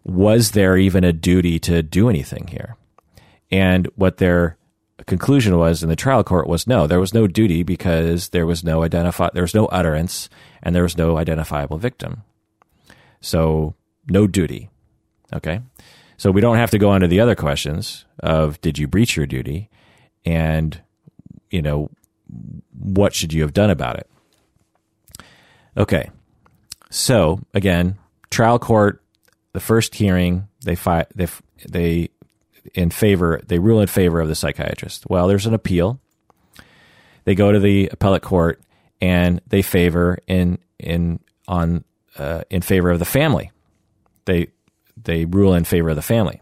was 0.04 0.52
there 0.52 0.78
even 0.78 1.04
a 1.04 1.14
duty 1.14 1.58
to 1.60 1.82
do 1.82 2.10
anything 2.10 2.48
here? 2.48 2.76
And 3.50 3.88
what 3.96 4.18
their 4.18 4.58
conclusion 5.08 5.58
was 5.58 5.82
in 5.82 5.90
the 5.90 5.96
trial 5.96 6.24
court 6.24 6.48
was 6.48 6.68
no, 6.68 6.86
there 6.86 7.00
was 7.00 7.14
no 7.14 7.26
duty 7.26 7.64
because 7.64 8.30
there 8.30 8.46
was 8.46 8.64
no 8.64 8.84
identify 8.84 9.30
there 9.34 9.44
was 9.44 9.56
no 9.56 9.66
utterance 9.68 10.30
and 10.62 10.76
there 10.76 10.84
was 10.84 10.98
no 10.98 11.18
identifiable 11.18 11.78
victim. 11.78 12.22
So 13.22 13.74
no 14.08 14.28
duty. 14.28 14.70
Okay. 15.34 15.62
So 16.18 16.32
we 16.32 16.42
don't 16.42 16.58
have 16.58 16.72
to 16.72 16.78
go 16.78 16.90
on 16.90 17.02
to 17.02 17.08
the 17.08 17.20
other 17.20 17.36
questions 17.36 18.06
of 18.20 18.60
did 18.62 18.78
you 18.78 18.88
breach 18.88 19.16
your 19.16 19.26
duty 19.26 19.70
and 20.26 20.80
you 21.50 21.62
know 21.62 21.90
what 22.78 23.14
should 23.14 23.34
you 23.34 23.42
have 23.42 23.54
done 23.54 23.70
about 23.70 23.98
it? 23.98 24.10
Okay. 25.76 26.10
So 26.90 27.40
again, 27.54 27.98
trial 28.30 28.60
court 28.60 29.02
the 29.54 29.60
first 29.60 29.96
hearing 29.96 30.48
they 30.64 30.76
fi- 30.76 31.06
they 31.16 31.28
they 31.68 32.10
in 32.74 32.90
favor 32.90 33.42
they 33.48 33.60
rule 33.60 33.80
in 33.80 33.88
favor 33.88 34.20
of 34.20 34.28
the 34.28 34.36
psychiatrist. 34.36 35.10
Well, 35.10 35.28
there's 35.28 35.46
an 35.46 35.54
appeal. 35.54 36.00
They 37.26 37.36
go 37.36 37.52
to 37.52 37.60
the 37.60 37.90
appellate 37.92 38.22
court 38.22 38.62
and 39.02 39.42
they 39.48 39.62
favor 39.62 40.20
in 40.28 40.58
in 40.80 41.20
on 41.48 41.84
uh, 42.18 42.44
in 42.50 42.62
favor 42.62 42.92
of 42.92 43.00
the 43.00 43.06
family. 43.06 43.52
They 44.26 44.48
they 45.04 45.26
rule 45.26 45.54
in 45.54 45.64
favor 45.64 45.90
of 45.90 45.96
the 45.96 46.02
family, 46.02 46.42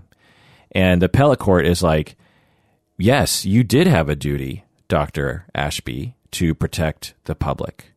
and 0.72 1.02
the 1.02 1.08
appellate 1.08 1.40
court 1.40 1.66
is 1.66 1.84
like, 1.84 2.16
yes, 2.98 3.46
you 3.46 3.64
did 3.64 3.88
have 3.88 4.10
a 4.10 4.16
duty, 4.16 4.64
Doctor 4.88 5.46
Ashby, 5.54 6.16
to 6.32 6.56
protect 6.56 7.14
the 7.26 7.36
public, 7.36 7.94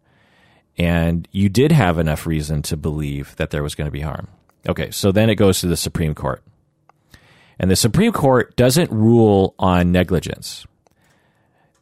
and 0.76 1.28
you 1.30 1.48
did 1.48 1.72
have 1.72 1.98
enough 1.98 2.26
reason 2.26 2.62
to 2.62 2.76
believe 2.76 3.36
that 3.36 3.50
there 3.50 3.62
was 3.62 3.74
going 3.74 3.86
to 3.86 3.92
be 3.92 4.00
harm. 4.00 4.28
Okay, 4.68 4.90
so 4.90 5.12
then 5.12 5.30
it 5.30 5.36
goes 5.36 5.60
to 5.60 5.66
the 5.66 5.76
Supreme 5.76 6.14
Court. 6.14 6.42
And 7.58 7.70
the 7.70 7.76
Supreme 7.76 8.12
Court 8.12 8.56
doesn't 8.56 8.90
rule 8.90 9.54
on 9.58 9.92
negligence. 9.92 10.66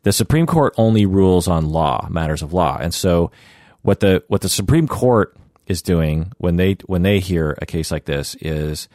The 0.03 0.13
Supreme 0.13 0.47
Court 0.47 0.75
only 0.77 1.07
rules 1.07 1.49
on 1.49 1.71
law, 1.71 2.09
matters 2.11 2.43
of 2.43 2.53
law. 2.53 2.77
And 2.81 2.93
so 2.93 3.31
what 3.83 4.01
the 4.01 4.25
what 4.29 4.41
the 4.41 4.49
Supreme 4.49 4.89
Court 4.89 5.37
is 5.67 5.83
doing 5.83 6.33
when 6.39 6.57
they 6.57 6.77
when 6.87 7.03
they 7.03 7.21
hear 7.21 7.57
a 7.61 7.67
case 7.67 7.91
like 7.91 8.05
this 8.05 8.35
is 8.41 8.89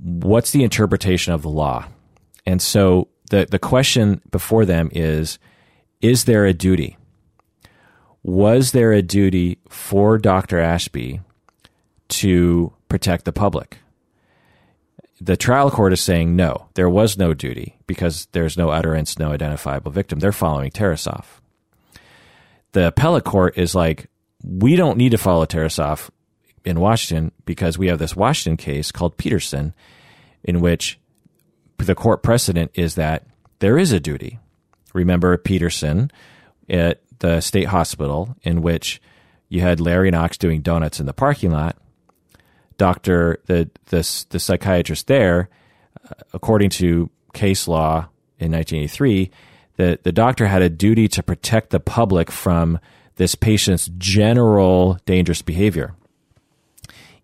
what's 0.00 0.50
the 0.50 0.64
interpretation 0.64 1.32
of 1.32 1.42
the 1.42 1.48
law? 1.48 1.86
And 2.46 2.60
so 2.62 3.08
the 3.30 3.46
the 3.50 3.58
question 3.58 4.20
before 4.30 4.64
them 4.64 4.90
is 4.92 5.38
is 6.00 6.24
there 6.24 6.46
a 6.46 6.54
duty? 6.54 6.96
Was 8.22 8.72
there 8.72 8.92
a 8.92 9.02
duty 9.02 9.58
for 9.68 10.18
Dr. 10.18 10.58
Ashby 10.58 11.20
to 12.08 12.72
protect 12.88 13.24
the 13.24 13.32
public? 13.32 13.78
The 15.20 15.36
trial 15.36 15.70
court 15.70 15.92
is 15.92 16.00
saying 16.00 16.36
no, 16.36 16.68
there 16.74 16.88
was 16.88 17.18
no 17.18 17.34
duty 17.34 17.76
because 17.86 18.28
there's 18.32 18.56
no 18.56 18.70
utterance, 18.70 19.18
no 19.18 19.32
identifiable 19.32 19.90
victim. 19.90 20.20
They're 20.20 20.30
following 20.30 20.70
Tarasoff. 20.70 21.40
The 22.72 22.88
appellate 22.88 23.24
court 23.24 23.58
is 23.58 23.74
like, 23.74 24.08
we 24.48 24.76
don't 24.76 24.96
need 24.96 25.10
to 25.10 25.18
follow 25.18 25.46
Tarasoff 25.46 26.10
in 26.64 26.80
Washington 26.80 27.32
because 27.44 27.78
we 27.78 27.88
have 27.88 27.98
this 27.98 28.16
Washington 28.16 28.56
case 28.56 28.90
called 28.90 29.16
Petersen, 29.16 29.74
in 30.42 30.60
which 30.60 30.98
the 31.76 31.94
court 31.94 32.22
precedent 32.22 32.70
is 32.74 32.94
that 32.94 33.26
there 33.58 33.78
is 33.78 33.92
a 33.92 34.00
duty. 34.00 34.38
Remember 34.94 35.36
Petersen 35.36 36.10
at 36.68 37.02
the 37.18 37.40
state 37.40 37.66
hospital, 37.66 38.36
in 38.42 38.62
which 38.62 39.00
you 39.48 39.60
had 39.60 39.80
Larry 39.80 40.10
Knox 40.10 40.38
doing 40.38 40.62
donuts 40.62 40.98
in 40.98 41.06
the 41.06 41.12
parking 41.12 41.50
lot 41.50 41.76
doctor, 42.78 43.40
the 43.46 43.68
the 43.86 44.26
the 44.30 44.38
psychiatrist 44.40 45.08
there, 45.08 45.50
uh, 46.04 46.14
according 46.32 46.70
to 46.70 47.10
case 47.34 47.68
law 47.68 48.08
in 48.38 48.52
1983, 48.52 49.30
the 49.76 49.98
the 50.02 50.12
doctor 50.12 50.46
had 50.46 50.62
a 50.62 50.70
duty 50.70 51.08
to 51.08 51.22
protect 51.22 51.70
the 51.70 51.80
public 51.80 52.30
from 52.30 52.78
this 53.18 53.34
patient's 53.34 53.90
general 53.98 54.98
dangerous 55.04 55.42
behavior, 55.42 55.94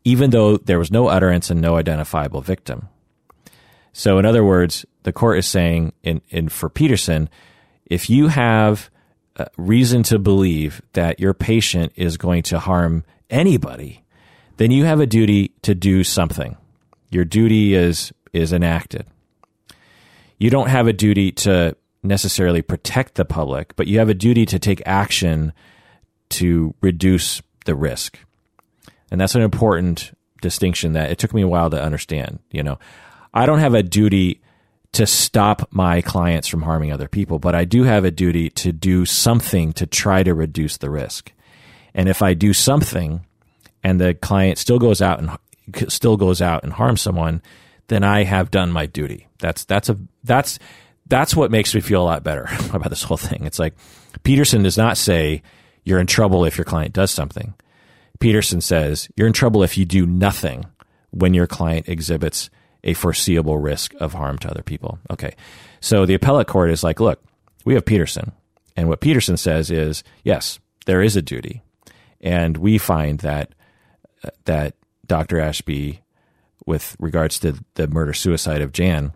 even 0.04 0.30
though 0.30 0.56
there 0.56 0.78
was 0.78 0.90
no 0.90 1.06
utterance 1.06 1.50
and 1.50 1.60
no 1.60 1.76
identifiable 1.76 2.42
victim. 2.42 2.88
So, 3.92 4.18
in 4.18 4.26
other 4.26 4.44
words, 4.44 4.84
the 5.04 5.12
court 5.12 5.38
is 5.38 5.46
saying, 5.46 5.92
in, 6.02 6.20
in 6.28 6.48
for 6.48 6.68
Petersen, 6.68 7.30
if 7.86 8.10
you 8.10 8.26
have 8.26 8.90
uh, 9.36 9.44
reason 9.56 10.02
to 10.04 10.18
believe 10.18 10.82
that 10.94 11.20
your 11.20 11.32
patient 11.32 11.92
is 11.94 12.16
going 12.16 12.42
to 12.44 12.58
harm 12.58 13.04
anybody, 13.30 14.02
then 14.56 14.72
you 14.72 14.84
have 14.84 14.98
a 14.98 15.06
duty 15.06 15.52
to 15.62 15.76
do 15.76 16.02
something. 16.02 16.56
Your 17.10 17.24
duty 17.24 17.74
is 17.74 18.12
is 18.32 18.52
enacted. 18.52 19.06
You 20.38 20.50
don't 20.50 20.70
have 20.70 20.88
a 20.88 20.92
duty 20.92 21.30
to 21.32 21.76
necessarily 22.02 22.62
protect 22.62 23.14
the 23.14 23.24
public, 23.24 23.76
but 23.76 23.86
you 23.86 24.00
have 24.00 24.08
a 24.08 24.14
duty 24.14 24.44
to 24.46 24.58
take 24.58 24.82
action 24.84 25.52
to 26.34 26.74
reduce 26.80 27.42
the 27.64 27.74
risk. 27.74 28.18
And 29.10 29.20
that's 29.20 29.34
an 29.34 29.42
important 29.42 30.16
distinction 30.40 30.92
that 30.92 31.10
it 31.10 31.18
took 31.18 31.34
me 31.34 31.42
a 31.42 31.48
while 31.48 31.70
to 31.70 31.82
understand, 31.82 32.40
you 32.50 32.62
know. 32.62 32.78
I 33.32 33.46
don't 33.46 33.58
have 33.58 33.74
a 33.74 33.82
duty 33.82 34.40
to 34.92 35.06
stop 35.06 35.68
my 35.72 36.00
clients 36.02 36.46
from 36.46 36.62
harming 36.62 36.92
other 36.92 37.08
people, 37.08 37.38
but 37.38 37.54
I 37.54 37.64
do 37.64 37.82
have 37.82 38.04
a 38.04 38.10
duty 38.10 38.50
to 38.50 38.72
do 38.72 39.04
something 39.04 39.72
to 39.74 39.86
try 39.86 40.22
to 40.22 40.34
reduce 40.34 40.76
the 40.76 40.90
risk. 40.90 41.32
And 41.94 42.08
if 42.08 42.22
I 42.22 42.34
do 42.34 42.52
something, 42.52 43.24
and 43.82 44.00
the 44.00 44.14
client 44.14 44.58
still 44.58 44.78
goes 44.78 45.02
out 45.02 45.20
and 45.20 45.90
still 45.90 46.16
goes 46.16 46.40
out 46.40 46.64
and 46.64 46.72
harms 46.72 47.02
someone, 47.02 47.42
then 47.88 48.02
I 48.02 48.24
have 48.24 48.50
done 48.50 48.72
my 48.72 48.86
duty. 48.86 49.28
That's 49.38 49.64
that's 49.64 49.88
a 49.88 49.98
that's 50.24 50.58
that's 51.06 51.36
what 51.36 51.50
makes 51.50 51.74
me 51.74 51.80
feel 51.80 52.02
a 52.02 52.04
lot 52.04 52.24
better 52.24 52.48
about 52.72 52.90
this 52.90 53.02
whole 53.02 53.16
thing. 53.16 53.44
It's 53.44 53.58
like 53.58 53.74
Petersen 54.22 54.62
does 54.62 54.78
not 54.78 54.96
say 54.96 55.42
you're 55.84 56.00
in 56.00 56.06
trouble 56.06 56.44
if 56.44 56.56
your 56.56 56.64
client 56.64 56.92
does 56.92 57.10
something. 57.10 57.54
Petersen 58.20 58.60
says 58.60 59.08
you're 59.16 59.26
in 59.26 59.32
trouble 59.32 59.62
if 59.62 59.76
you 59.76 59.84
do 59.84 60.06
nothing 60.06 60.64
when 61.10 61.34
your 61.34 61.46
client 61.46 61.88
exhibits 61.88 62.50
a 62.82 62.94
foreseeable 62.94 63.58
risk 63.58 63.94
of 63.98 64.12
harm 64.12 64.38
to 64.38 64.50
other 64.50 64.62
people. 64.62 64.98
Okay. 65.10 65.34
So 65.80 66.06
the 66.06 66.14
appellate 66.14 66.46
court 66.46 66.70
is 66.70 66.84
like, 66.84 67.00
look, 67.00 67.22
we 67.64 67.74
have 67.74 67.84
Petersen. 67.84 68.32
And 68.76 68.88
what 68.88 69.00
Petersen 69.00 69.36
says 69.36 69.70
is, 69.70 70.02
yes, 70.22 70.58
there 70.86 71.02
is 71.02 71.16
a 71.16 71.22
duty. 71.22 71.62
And 72.20 72.56
we 72.56 72.78
find 72.78 73.20
that 73.20 73.54
uh, 74.22 74.30
that 74.44 74.74
Dr. 75.06 75.38
Ashby, 75.38 76.00
with 76.66 76.96
regards 76.98 77.38
to 77.40 77.54
the 77.74 77.86
murder 77.88 78.12
suicide 78.14 78.62
of 78.62 78.72
Jan, 78.72 79.12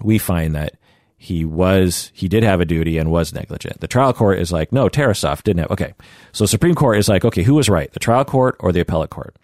we 0.00 0.18
find 0.18 0.54
that 0.54 0.76
he 1.22 1.44
was 1.44 2.10
he 2.14 2.28
did 2.28 2.42
have 2.42 2.60
a 2.60 2.64
duty 2.64 2.96
and 2.96 3.10
was 3.10 3.34
negligent. 3.34 3.80
The 3.80 3.88
trial 3.88 4.12
court 4.12 4.38
is 4.38 4.50
like, 4.50 4.72
no, 4.72 4.88
Tarasoff 4.88 5.42
didn't 5.42 5.60
have. 5.60 5.70
Okay, 5.70 5.92
so 6.32 6.46
Supreme 6.46 6.74
Court 6.74 6.98
is 6.98 7.08
like, 7.08 7.24
okay, 7.24 7.42
who 7.42 7.54
was 7.54 7.68
right, 7.68 7.92
the 7.92 8.00
trial 8.00 8.24
court 8.24 8.56
or 8.60 8.72
the 8.72 8.80
appellate 8.80 9.10
court? 9.10 9.36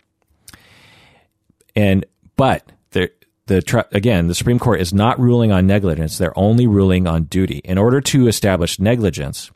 And 1.75 2.07
but 2.37 2.73
the 2.91 3.11
the 3.47 3.87
again, 3.93 4.27
the 4.27 4.35
Supreme 4.35 4.59
Court 4.59 4.81
is 4.81 4.95
not 4.95 5.21
ruling 5.21 5.53
on 5.53 5.67
negligence; 5.67 6.19
they're 6.19 6.39
only 6.39 6.67
ruling 6.67 7.07
on 7.07 7.25
duty. 7.25 7.59
In 7.65 7.77
order 7.79 8.01
to 8.01 8.27
establish 8.27 8.81
negligence, 8.81 9.51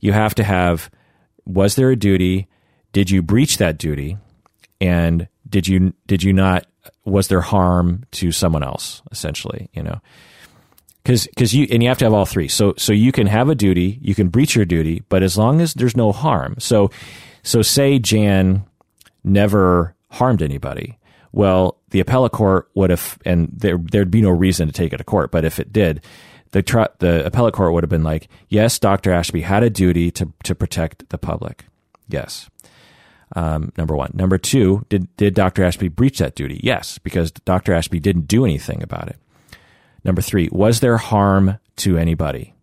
you 0.00 0.12
have 0.12 0.34
to 0.36 0.44
have 0.44 0.90
was 1.44 1.74
there 1.74 1.90
a 1.90 1.96
duty? 1.96 2.46
Did 2.92 3.10
you 3.10 3.20
breach 3.20 3.56
that 3.56 3.78
duty? 3.78 4.16
and 4.82 5.28
did 5.48 5.68
you 5.68 5.94
did 6.08 6.22
you 6.22 6.32
not 6.32 6.66
was 7.04 7.28
there 7.28 7.40
harm 7.40 8.02
to 8.10 8.32
someone 8.32 8.64
else 8.64 9.00
essentially 9.12 9.70
you 9.72 9.82
know 9.82 10.00
because 11.02 11.26
because 11.26 11.54
you 11.54 11.66
and 11.70 11.82
you 11.82 11.88
have 11.88 11.98
to 11.98 12.04
have 12.04 12.12
all 12.12 12.26
three. 12.26 12.48
So 12.48 12.74
so 12.76 12.92
you 12.92 13.12
can 13.12 13.26
have 13.26 13.48
a 13.48 13.54
duty, 13.54 13.98
you 14.02 14.14
can 14.14 14.28
breach 14.28 14.54
your 14.54 14.64
duty, 14.64 15.02
but 15.08 15.22
as 15.22 15.36
long 15.36 15.60
as 15.60 15.74
there's 15.74 15.96
no 15.96 16.12
harm. 16.12 16.56
So 16.58 16.90
so 17.42 17.62
say 17.62 17.98
Jan 17.98 18.64
never 19.24 19.94
harmed 20.10 20.42
anybody. 20.42 20.98
Well, 21.32 21.78
the 21.90 22.00
appellate 22.00 22.32
court 22.32 22.68
would 22.74 22.90
have, 22.90 23.18
and 23.24 23.48
there 23.52 23.78
there'd 23.78 24.10
be 24.10 24.20
no 24.20 24.30
reason 24.30 24.66
to 24.66 24.72
take 24.72 24.92
it 24.92 24.98
to 24.98 25.04
court. 25.04 25.30
But 25.30 25.44
if 25.44 25.58
it 25.58 25.72
did, 25.72 26.02
the 26.52 26.90
the 26.98 27.24
appellate 27.24 27.54
court 27.54 27.72
would 27.72 27.82
have 27.82 27.90
been 27.90 28.04
like, 28.04 28.28
yes, 28.48 28.78
Dr. 28.78 29.12
Ashby 29.12 29.40
had 29.40 29.62
a 29.62 29.70
duty 29.70 30.10
to 30.12 30.32
to 30.44 30.54
protect 30.54 31.08
the 31.08 31.18
public. 31.18 31.64
Yes. 32.08 32.48
Um, 33.34 33.72
number 33.78 33.96
one. 33.96 34.10
Number 34.12 34.36
two, 34.36 34.84
did 34.90 35.14
did 35.16 35.34
Dr. 35.34 35.64
Ashby 35.64 35.88
breach 35.88 36.18
that 36.18 36.34
duty? 36.34 36.60
Yes, 36.62 36.98
because 36.98 37.30
Dr. 37.30 37.72
Ashby 37.72 37.98
didn't 37.98 38.28
do 38.28 38.44
anything 38.44 38.82
about 38.82 39.08
it. 39.08 39.16
Number 40.04 40.22
three, 40.22 40.48
was 40.50 40.80
there 40.80 40.96
harm 40.96 41.58
to 41.76 41.96
anybody? 41.96 42.54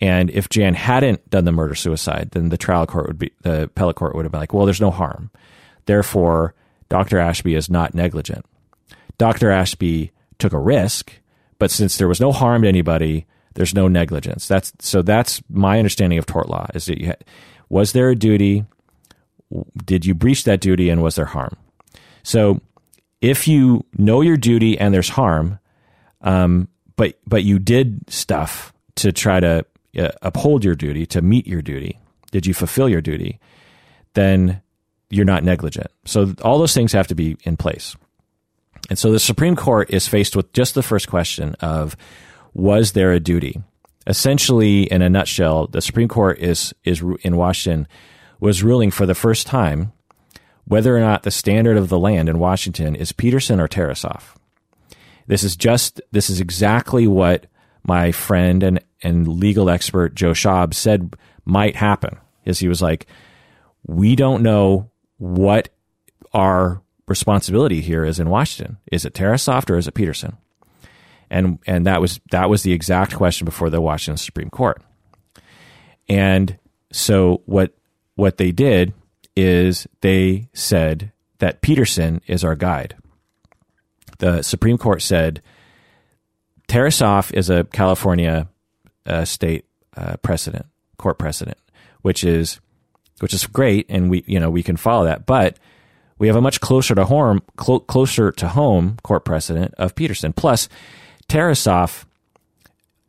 And 0.00 0.30
if 0.30 0.48
Jan 0.48 0.74
hadn't 0.74 1.28
done 1.30 1.44
the 1.44 1.52
murder 1.52 1.74
suicide, 1.74 2.30
then 2.32 2.50
the 2.50 2.58
trial 2.58 2.86
court 2.86 3.06
would 3.08 3.18
be 3.18 3.32
the 3.42 3.64
appellate 3.64 3.96
court 3.96 4.14
would 4.14 4.24
have 4.24 4.32
been 4.32 4.40
like, 4.40 4.52
well, 4.52 4.66
there's 4.66 4.80
no 4.80 4.90
harm. 4.90 5.30
Therefore, 5.86 6.54
Dr. 6.88 7.18
Ashby 7.18 7.54
is 7.54 7.70
not 7.70 7.94
negligent. 7.94 8.44
Dr. 9.18 9.50
Ashby 9.50 10.12
took 10.38 10.52
a 10.52 10.58
risk, 10.58 11.12
but 11.58 11.70
since 11.70 11.96
there 11.96 12.08
was 12.08 12.20
no 12.20 12.32
harm 12.32 12.62
to 12.62 12.68
anybody, 12.68 13.26
there's 13.54 13.74
no 13.74 13.88
negligence. 13.88 14.46
That's 14.46 14.72
so 14.80 15.00
that's 15.00 15.42
my 15.48 15.78
understanding 15.78 16.18
of 16.18 16.26
tort 16.26 16.48
law 16.48 16.66
is 16.74 16.86
that 16.86 17.00
you 17.00 17.14
was 17.68 17.92
there 17.92 18.10
a 18.10 18.16
duty? 18.16 18.64
Did 19.84 20.04
you 20.04 20.14
breach 20.14 20.44
that 20.44 20.60
duty 20.60 20.90
and 20.90 21.02
was 21.02 21.14
there 21.16 21.24
harm? 21.24 21.56
So 22.22 22.60
if 23.20 23.48
you 23.48 23.84
know 23.96 24.20
your 24.20 24.36
duty 24.36 24.78
and 24.78 24.92
there's 24.92 25.08
harm, 25.08 25.58
um, 26.20 26.68
but 26.96 27.18
but 27.26 27.44
you 27.44 27.58
did 27.58 28.10
stuff 28.10 28.72
to 28.96 29.12
try 29.12 29.40
to 29.40 29.64
uh, 29.98 30.08
uphold 30.22 30.64
your 30.64 30.74
duty, 30.74 31.06
to 31.06 31.22
meet 31.22 31.46
your 31.46 31.62
duty, 31.62 31.98
did 32.30 32.46
you 32.46 32.54
fulfill 32.54 32.88
your 32.88 33.00
duty? 33.00 33.38
Then 34.14 34.62
you're 35.10 35.24
not 35.24 35.44
negligent. 35.44 35.90
So 36.04 36.34
all 36.42 36.58
those 36.58 36.74
things 36.74 36.92
have 36.92 37.06
to 37.08 37.14
be 37.14 37.36
in 37.44 37.56
place. 37.56 37.96
And 38.88 38.98
so 38.98 39.12
the 39.12 39.18
Supreme 39.18 39.56
Court 39.56 39.90
is 39.90 40.06
faced 40.06 40.36
with 40.36 40.52
just 40.52 40.74
the 40.74 40.82
first 40.82 41.08
question 41.08 41.54
of 41.60 41.96
was 42.54 42.92
there 42.92 43.12
a 43.12 43.20
duty? 43.20 43.60
Essentially, 44.06 44.84
in 44.84 45.02
a 45.02 45.10
nutshell, 45.10 45.66
the 45.66 45.82
Supreme 45.82 46.08
Court 46.08 46.38
is 46.38 46.74
is 46.84 47.02
in 47.22 47.36
Washington 47.36 47.86
was 48.38 48.62
ruling 48.62 48.90
for 48.90 49.06
the 49.06 49.14
first 49.14 49.46
time 49.46 49.92
whether 50.66 50.96
or 50.96 51.00
not 51.00 51.22
the 51.22 51.30
standard 51.30 51.76
of 51.76 51.88
the 51.88 51.98
land 51.98 52.28
in 52.28 52.38
Washington 52.38 52.94
is 52.94 53.12
Petersen 53.12 53.60
or 53.60 53.68
Tarasoff. 53.68 54.36
This 55.26 55.42
is 55.42 55.56
just 55.56 56.00
this 56.12 56.30
is 56.30 56.40
exactly 56.40 57.06
what 57.06 57.46
my 57.84 58.12
friend 58.12 58.62
and 58.62 58.80
and 59.02 59.28
legal 59.28 59.70
expert 59.70 60.14
Joe 60.14 60.32
Schaub 60.32 60.74
said 60.74 61.16
might 61.44 61.76
happen. 61.76 62.18
Is 62.44 62.58
he 62.58 62.68
was 62.68 62.82
like, 62.82 63.06
we 63.86 64.16
don't 64.16 64.42
know 64.42 64.90
what 65.18 65.68
our 66.32 66.82
responsibility 67.08 67.80
here 67.80 68.04
is 68.04 68.18
in 68.18 68.30
Washington. 68.30 68.78
Is 68.90 69.04
it 69.04 69.14
Tarasoff 69.14 69.68
or 69.70 69.76
is 69.76 69.88
it 69.88 69.94
Petersen? 69.94 70.36
And 71.30 71.58
and 71.66 71.86
that 71.86 72.00
was 72.00 72.20
that 72.30 72.48
was 72.48 72.62
the 72.62 72.72
exact 72.72 73.14
question 73.14 73.44
before 73.44 73.70
the 73.70 73.80
Washington 73.80 74.18
Supreme 74.18 74.50
Court. 74.50 74.82
And 76.08 76.58
so 76.92 77.42
what 77.46 77.74
what 78.14 78.36
they 78.36 78.52
did 78.52 78.92
is 79.34 79.86
they 80.00 80.48
said 80.52 81.12
that 81.38 81.60
Petersen 81.60 82.20
is 82.26 82.44
our 82.44 82.54
guide. 82.54 82.96
The 84.18 84.42
Supreme 84.42 84.78
Court 84.78 85.02
said 85.02 85.42
Tarasoff 86.68 87.32
is 87.32 87.50
a 87.50 87.64
California 87.64 88.48
uh, 89.04 89.24
state 89.24 89.64
uh, 89.96 90.16
precedent, 90.18 90.66
court 90.98 91.18
precedent, 91.18 91.58
which 92.02 92.24
is 92.24 92.60
which 93.20 93.32
is 93.32 93.46
great, 93.46 93.86
and 93.88 94.10
we 94.10 94.24
you 94.26 94.40
know 94.40 94.50
we 94.50 94.62
can 94.62 94.76
follow 94.76 95.04
that. 95.04 95.26
But 95.26 95.58
we 96.18 96.26
have 96.26 96.36
a 96.36 96.40
much 96.40 96.60
closer 96.60 96.94
to 96.94 97.04
home, 97.04 97.42
clo- 97.56 97.80
closer 97.80 98.32
to 98.32 98.48
home 98.48 98.98
court 99.02 99.24
precedent 99.24 99.74
of 99.78 99.94
Petersen. 99.94 100.32
Plus, 100.32 100.68
Tarasoff, 101.28 102.04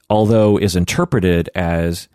although 0.10 0.58
is 0.58 0.76
interpreted 0.76 1.50
as 1.56 2.08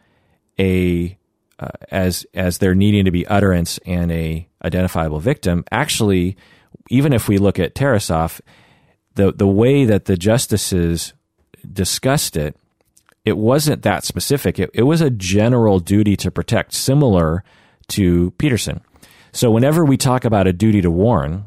a 0.59 1.17
uh, 1.59 1.69
as 1.91 2.27
as 2.35 2.59
there 2.59 2.75
needing 2.75 3.05
to 3.05 3.11
be 3.11 3.27
utterance 3.27 3.79
and 3.87 4.13
a 4.13 4.49
identifiable 4.65 5.21
victim, 5.21 5.65
actually, 5.71 6.37
even 6.89 7.13
if 7.13 7.29
we 7.29 7.39
look 7.39 7.59
at 7.59 7.75
Tarasoff, 7.75 8.41
the 9.15 9.33
the 9.33 9.47
way 9.47 9.85
that 9.85 10.07
the 10.07 10.17
justices 10.17 11.13
discussed 11.71 12.37
it, 12.37 12.57
it 13.25 13.37
wasn't 13.37 13.83
that 13.83 14.05
specific. 14.05 14.59
It, 14.59 14.71
it 14.75 14.83
was 14.83 15.01
a 15.01 15.11
general 15.11 15.79
duty 15.79 16.17
to 16.17 16.31
protect, 16.31 16.73
similar 16.75 17.45
to 17.89 18.33
Petersen. 18.33 18.81
So 19.33 19.51
whenever 19.51 19.85
we 19.85 19.97
talk 19.97 20.25
about 20.25 20.47
a 20.47 20.53
duty 20.53 20.83
to 20.83 20.91
warn, 20.91 21.47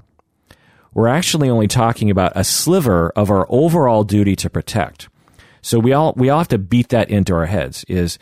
we're 0.93 1.07
actually 1.07 1.49
only 1.49 1.67
talking 1.67 2.09
about 2.09 2.31
a 2.35 2.43
sliver 2.43 3.09
of 3.11 3.29
our 3.29 3.45
overall 3.49 4.03
duty 4.03 4.35
to 4.37 4.49
protect. 4.49 5.09
So 5.61 5.79
we 5.79 5.93
all 5.93 6.13
we 6.15 6.29
all 6.29 6.39
have 6.39 6.47
to 6.49 6.57
beat 6.57 6.89
that 6.89 7.09
into 7.09 7.33
our 7.33 7.47
heads 7.47 7.83
is 7.85 8.17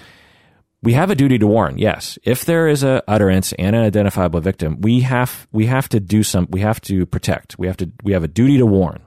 we 0.82 0.94
have 0.94 1.10
a 1.10 1.16
duty 1.16 1.38
to 1.38 1.48
warn. 1.48 1.78
Yes, 1.78 2.18
if 2.24 2.44
there 2.46 2.68
is 2.68 2.84
a 2.84 3.04
utterance 3.08 3.54
and 3.54 3.76
an 3.76 3.84
identifiable 3.84 4.42
victim, 4.42 4.82
we 4.82 5.02
have 5.02 5.48
we 5.52 5.68
have 5.68 5.88
to 5.90 6.00
do 6.00 6.24
some 6.24 6.48
we 6.50 6.62
have 6.62 6.82
to 6.82 7.06
protect. 7.06 7.58
We 7.60 7.68
have 7.68 7.78
to 7.78 7.92
we 8.04 8.14
have 8.14 8.24
a 8.24 8.28
duty 8.28 8.58
to 8.58 8.66
warn. 8.66 9.02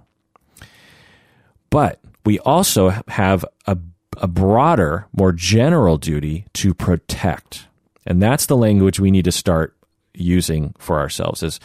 But 1.77 2.01
we 2.25 2.39
also 2.39 2.89
have 3.07 3.45
a 3.67 3.77
a 4.19 4.27
broader, 4.27 5.07
more 5.13 5.31
general 5.31 5.99
duty 5.99 6.47
to 6.55 6.73
protect. 6.73 7.69
And 8.07 8.23
that's 8.23 8.47
the 8.47 8.57
language 8.57 8.99
we 8.99 9.11
need 9.11 9.27
to 9.27 9.33
start 9.33 9.77
using 10.15 10.75
for 10.79 10.99
ourselves 10.99 11.43
is 11.43 11.61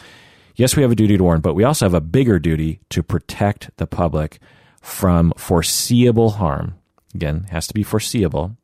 yes, 0.56 0.76
we 0.76 0.82
have 0.82 0.92
a 0.92 0.94
duty 0.94 1.16
to 1.16 1.24
warn, 1.24 1.40
but 1.40 1.54
we 1.54 1.64
also 1.64 1.86
have 1.86 1.94
a 1.94 2.00
bigger 2.02 2.38
duty 2.38 2.80
to 2.90 3.02
protect 3.02 3.74
the 3.78 3.86
public 3.86 4.38
from 4.82 5.32
foreseeable 5.38 6.32
harm. 6.32 6.74
Again, 7.14 7.44
has 7.44 7.66
to 7.68 7.74
be 7.74 7.82
foreseeable 7.82 8.54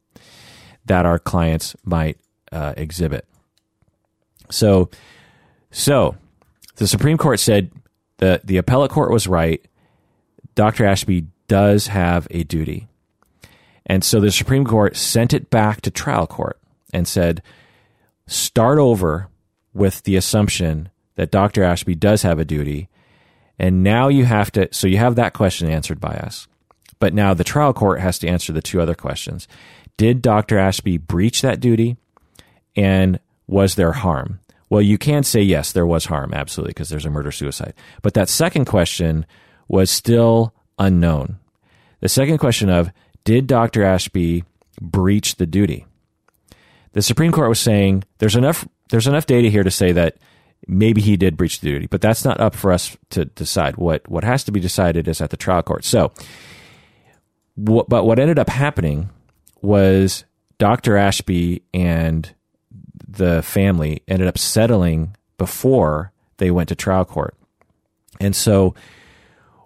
that 0.84 1.06
our 1.06 1.18
clients 1.18 1.74
might 1.82 2.18
uh, 2.52 2.74
exhibit. 2.76 3.26
So, 4.50 4.90
so 5.70 6.14
the 6.76 6.86
Supreme 6.86 7.16
Court 7.16 7.40
said 7.40 7.70
that 8.18 8.46
the 8.46 8.58
appellate 8.58 8.90
court 8.90 9.10
was 9.10 9.26
right. 9.26 9.64
Dr. 10.54 10.84
Ashby 10.84 11.26
does 11.48 11.88
have 11.88 12.28
a 12.30 12.44
duty. 12.44 12.86
And 13.86 14.04
so 14.04 14.20
the 14.20 14.30
Supreme 14.30 14.64
Court 14.64 14.96
sent 14.96 15.32
it 15.32 15.50
back 15.50 15.80
to 15.80 15.90
trial 15.90 16.26
court 16.26 16.60
and 16.92 17.08
said, 17.08 17.42
start 18.26 18.78
over 18.78 19.28
with 19.72 20.02
the 20.02 20.16
assumption 20.16 20.90
that 21.16 21.30
Dr. 21.30 21.64
Ashby 21.64 21.94
does 21.94 22.22
have 22.22 22.38
a 22.38 22.44
duty. 22.44 22.88
And 23.58 23.82
now 23.82 24.08
you 24.08 24.24
have 24.26 24.52
to, 24.52 24.68
so 24.72 24.86
you 24.86 24.98
have 24.98 25.16
that 25.16 25.32
question 25.32 25.68
answered 25.68 26.00
by 26.00 26.14
us. 26.14 26.46
But 27.00 27.14
now 27.14 27.34
the 27.34 27.44
trial 27.44 27.72
court 27.72 28.00
has 28.00 28.18
to 28.20 28.28
answer 28.28 28.52
the 28.52 28.62
two 28.62 28.80
other 28.80 28.94
questions. 28.94 29.48
Did 29.96 30.22
Dr. 30.22 30.58
Ashby 30.58 30.98
breach 30.98 31.42
that 31.42 31.60
duty? 31.60 31.96
And 32.76 33.18
was 33.46 33.74
there 33.74 33.92
harm? 33.92 34.40
Well, 34.70 34.82
you 34.82 34.98
can 34.98 35.24
say 35.24 35.40
yes, 35.40 35.72
there 35.72 35.86
was 35.86 36.04
harm, 36.04 36.34
absolutely, 36.34 36.70
because 36.70 36.90
there's 36.90 37.06
a 37.06 37.10
murder 37.10 37.32
suicide. 37.32 37.74
But 38.02 38.14
that 38.14 38.28
second 38.28 38.66
question 38.66 39.24
was 39.66 39.90
still 39.90 40.52
unknown. 40.78 41.38
The 42.00 42.09
second 42.09 42.38
question 42.38 42.68
of 42.70 42.90
did 43.24 43.46
Dr. 43.46 43.82
Ashby 43.82 44.44
breach 44.80 45.36
the 45.36 45.46
duty? 45.46 45.86
The 46.92 47.02
Supreme 47.02 47.32
Court 47.32 47.48
was 47.48 47.60
saying 47.60 48.05
there's 48.18 48.36
enough 48.36 48.66
there's 48.90 49.06
enough 49.06 49.26
data 49.26 49.48
here 49.50 49.62
to 49.62 49.70
say 49.70 49.92
that 49.92 50.16
maybe 50.66 51.00
he 51.00 51.16
did 51.16 51.36
breach 51.36 51.60
the 51.60 51.68
duty, 51.68 51.86
but 51.86 52.00
that's 52.00 52.24
not 52.24 52.40
up 52.40 52.55
for 52.55 52.72
us 52.72 52.96
to 53.10 53.26
decide. 53.26 53.76
What 53.76 54.09
what 54.09 54.24
has 54.24 54.44
to 54.44 54.52
be 54.52 54.60
decided 54.60 55.09
is 55.09 55.20
at 55.20 55.30
the 55.30 55.36
trial 55.36 55.62
court. 55.62 55.84
So, 55.84 56.12
what, 57.55 57.88
but 57.88 58.05
what 58.05 58.18
ended 58.18 58.38
up 58.38 58.48
happening 58.48 59.10
was 59.60 60.24
Dr. 60.59 60.96
Ashby 60.96 61.62
and 61.74 62.34
the 63.06 63.42
family 63.42 64.02
ended 64.06 64.28
up 64.28 64.38
settling 64.38 65.16
before 65.38 66.12
they 66.38 66.50
went 66.50 66.68
to 66.68 66.74
trial 66.74 67.05
court. 67.05 67.34
And 68.20 68.34
so 68.34 68.74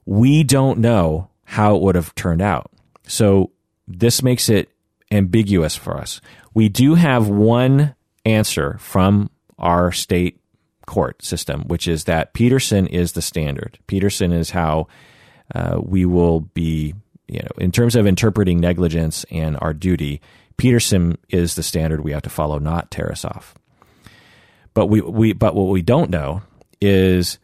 we 0.06 0.42
don't 0.42 0.78
know 0.78 1.28
how 1.44 1.76
it 1.76 1.82
would 1.82 1.94
have 1.94 2.14
turned 2.14 2.42
out. 2.42 2.70
So 3.06 3.50
this 3.86 4.22
makes 4.22 4.48
it 4.48 4.70
ambiguous 5.10 5.76
for 5.76 5.98
us. 5.98 6.20
We 6.54 6.68
do 6.68 6.94
have 6.94 7.28
one 7.28 7.94
answer 8.24 8.78
from 8.78 9.30
our 9.58 9.92
state 9.92 10.40
court 10.86 11.22
system, 11.24 11.62
which 11.66 11.86
is 11.86 12.04
that 12.04 12.32
Petersen 12.32 12.86
is 12.86 13.12
the 13.12 13.22
standard. 13.22 13.78
Petersen 13.86 14.32
is 14.32 14.50
how 14.50 14.88
uh, 15.54 15.80
we 15.82 16.04
will 16.04 16.40
be, 16.40 16.94
you 17.28 17.40
know, 17.40 17.50
in 17.58 17.72
terms 17.72 17.96
of 17.96 18.06
interpreting 18.06 18.60
negligence 18.60 19.24
and 19.30 19.56
our 19.60 19.72
duty. 19.72 20.20
Petersen 20.56 21.18
is 21.28 21.54
the 21.54 21.62
standard 21.62 22.00
we 22.00 22.12
have 22.12 22.22
to 22.22 22.30
follow, 22.30 22.58
not 22.58 22.90
Tarasoff. 22.90 23.54
But 24.74 24.86
we, 24.86 25.00
we 25.00 25.32
but 25.32 25.54
what 25.54 25.68
we 25.68 25.82
don't 25.82 26.10
know 26.10 26.42
is 26.80 27.38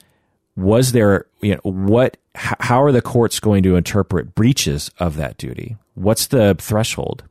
was 0.58 0.90
there, 0.90 1.26
you 1.40 1.54
know, 1.54 1.70
what, 1.70 2.16
how 2.34 2.82
are 2.82 2.90
the 2.90 3.00
courts 3.00 3.38
going 3.38 3.62
to 3.62 3.76
interpret 3.76 4.34
breaches 4.34 4.90
of 4.98 5.14
that 5.16 5.38
duty? 5.38 5.76
What's 5.94 6.26
the 6.26 6.56
threshold? 6.58 7.22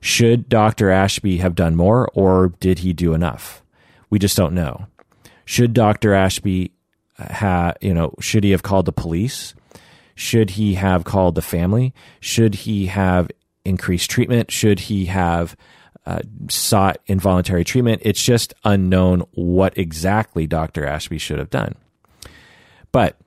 Should 0.00 0.48
Dr. 0.48 0.88
Ashby 0.88 1.38
have 1.38 1.56
done 1.56 1.74
more 1.74 2.08
or 2.14 2.52
did 2.60 2.80
he 2.80 2.92
do 2.92 3.12
enough? 3.12 3.62
We 4.08 4.20
just 4.20 4.36
don't 4.36 4.54
know. 4.54 4.86
Should 5.44 5.72
Dr. 5.72 6.14
Ashby 6.14 6.70
have, 7.18 7.76
you 7.80 7.92
know, 7.92 8.14
should 8.20 8.44
he 8.44 8.52
have 8.52 8.62
called 8.62 8.86
the 8.86 8.92
police? 8.92 9.54
Should 10.14 10.50
he 10.50 10.74
have 10.74 11.04
called 11.04 11.34
the 11.34 11.42
family? 11.42 11.92
Should 12.20 12.54
he 12.54 12.86
have 12.86 13.30
increased 13.64 14.10
treatment? 14.10 14.52
Should 14.52 14.78
he 14.78 15.06
have 15.06 15.56
uh, 16.06 16.20
sought 16.48 16.98
involuntary 17.06 17.64
treatment? 17.64 18.02
It's 18.04 18.22
just 18.22 18.54
unknown 18.64 19.24
what 19.32 19.76
exactly 19.76 20.46
Dr. 20.46 20.86
Ashby 20.86 21.18
should 21.18 21.40
have 21.40 21.50
done. 21.50 21.74
But, 22.94 23.18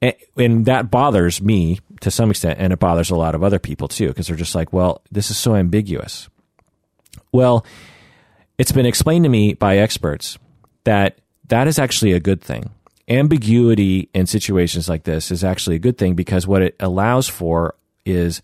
and 0.00 0.64
that 0.64 0.90
bothers 0.90 1.42
me 1.42 1.78
to 2.00 2.10
some 2.10 2.30
extent, 2.30 2.58
and 2.58 2.72
it 2.72 2.78
bothers 2.78 3.10
a 3.10 3.16
lot 3.16 3.34
of 3.34 3.44
other 3.44 3.58
people 3.58 3.86
too, 3.86 4.08
because 4.08 4.28
they're 4.28 4.36
just 4.36 4.54
like, 4.54 4.72
well, 4.72 5.02
this 5.12 5.30
is 5.30 5.36
so 5.36 5.54
ambiguous. 5.54 6.30
Well, 7.30 7.66
it's 8.56 8.72
been 8.72 8.86
explained 8.86 9.26
to 9.26 9.28
me 9.28 9.52
by 9.52 9.76
experts 9.76 10.38
that 10.84 11.18
that 11.48 11.68
is 11.68 11.78
actually 11.78 12.12
a 12.12 12.20
good 12.20 12.40
thing 12.40 12.70
ambiguity 13.06 14.08
in 14.14 14.24
situations 14.24 14.88
like 14.88 15.02
this 15.02 15.30
is 15.30 15.44
actually 15.44 15.76
a 15.76 15.78
good 15.78 15.98
thing 15.98 16.14
because 16.14 16.46
what 16.46 16.62
it 16.62 16.74
allows 16.80 17.28
for 17.28 17.74
is 18.06 18.40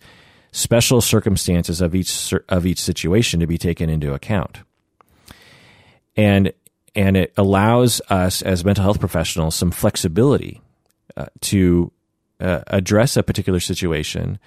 special 0.51 1.01
circumstances 1.01 1.81
of 1.81 1.95
each 1.95 2.31
of 2.47 2.67
each 2.67 2.79
situation 2.79 3.39
to 3.39 3.47
be 3.47 3.57
taken 3.57 3.89
into 3.89 4.13
account. 4.13 4.59
And 6.15 6.53
and 6.95 7.15
it 7.15 7.33
allows 7.37 8.01
us 8.09 8.41
as 8.41 8.65
mental 8.65 8.83
health 8.83 8.99
professionals 8.99 9.55
some 9.55 9.71
flexibility 9.71 10.61
uh, 11.17 11.27
to 11.41 11.91
uh, 12.39 12.61
address 12.67 13.15
a 13.17 13.23
particular 13.23 13.59
situation 13.59 14.39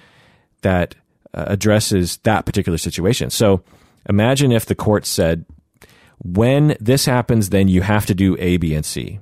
that 0.62 0.94
uh, 1.32 1.44
addresses 1.48 2.18
that 2.18 2.46
particular 2.46 2.78
situation. 2.78 3.30
So 3.30 3.62
imagine 4.08 4.52
if 4.52 4.66
the 4.66 4.74
court 4.74 5.06
said, 5.06 5.44
when 6.18 6.76
this 6.80 7.06
happens, 7.06 7.50
then 7.50 7.68
you 7.68 7.82
have 7.82 8.06
to 8.06 8.14
do 8.14 8.36
A, 8.38 8.56
B, 8.56 8.74
and 8.74 8.84
C. 8.84 9.20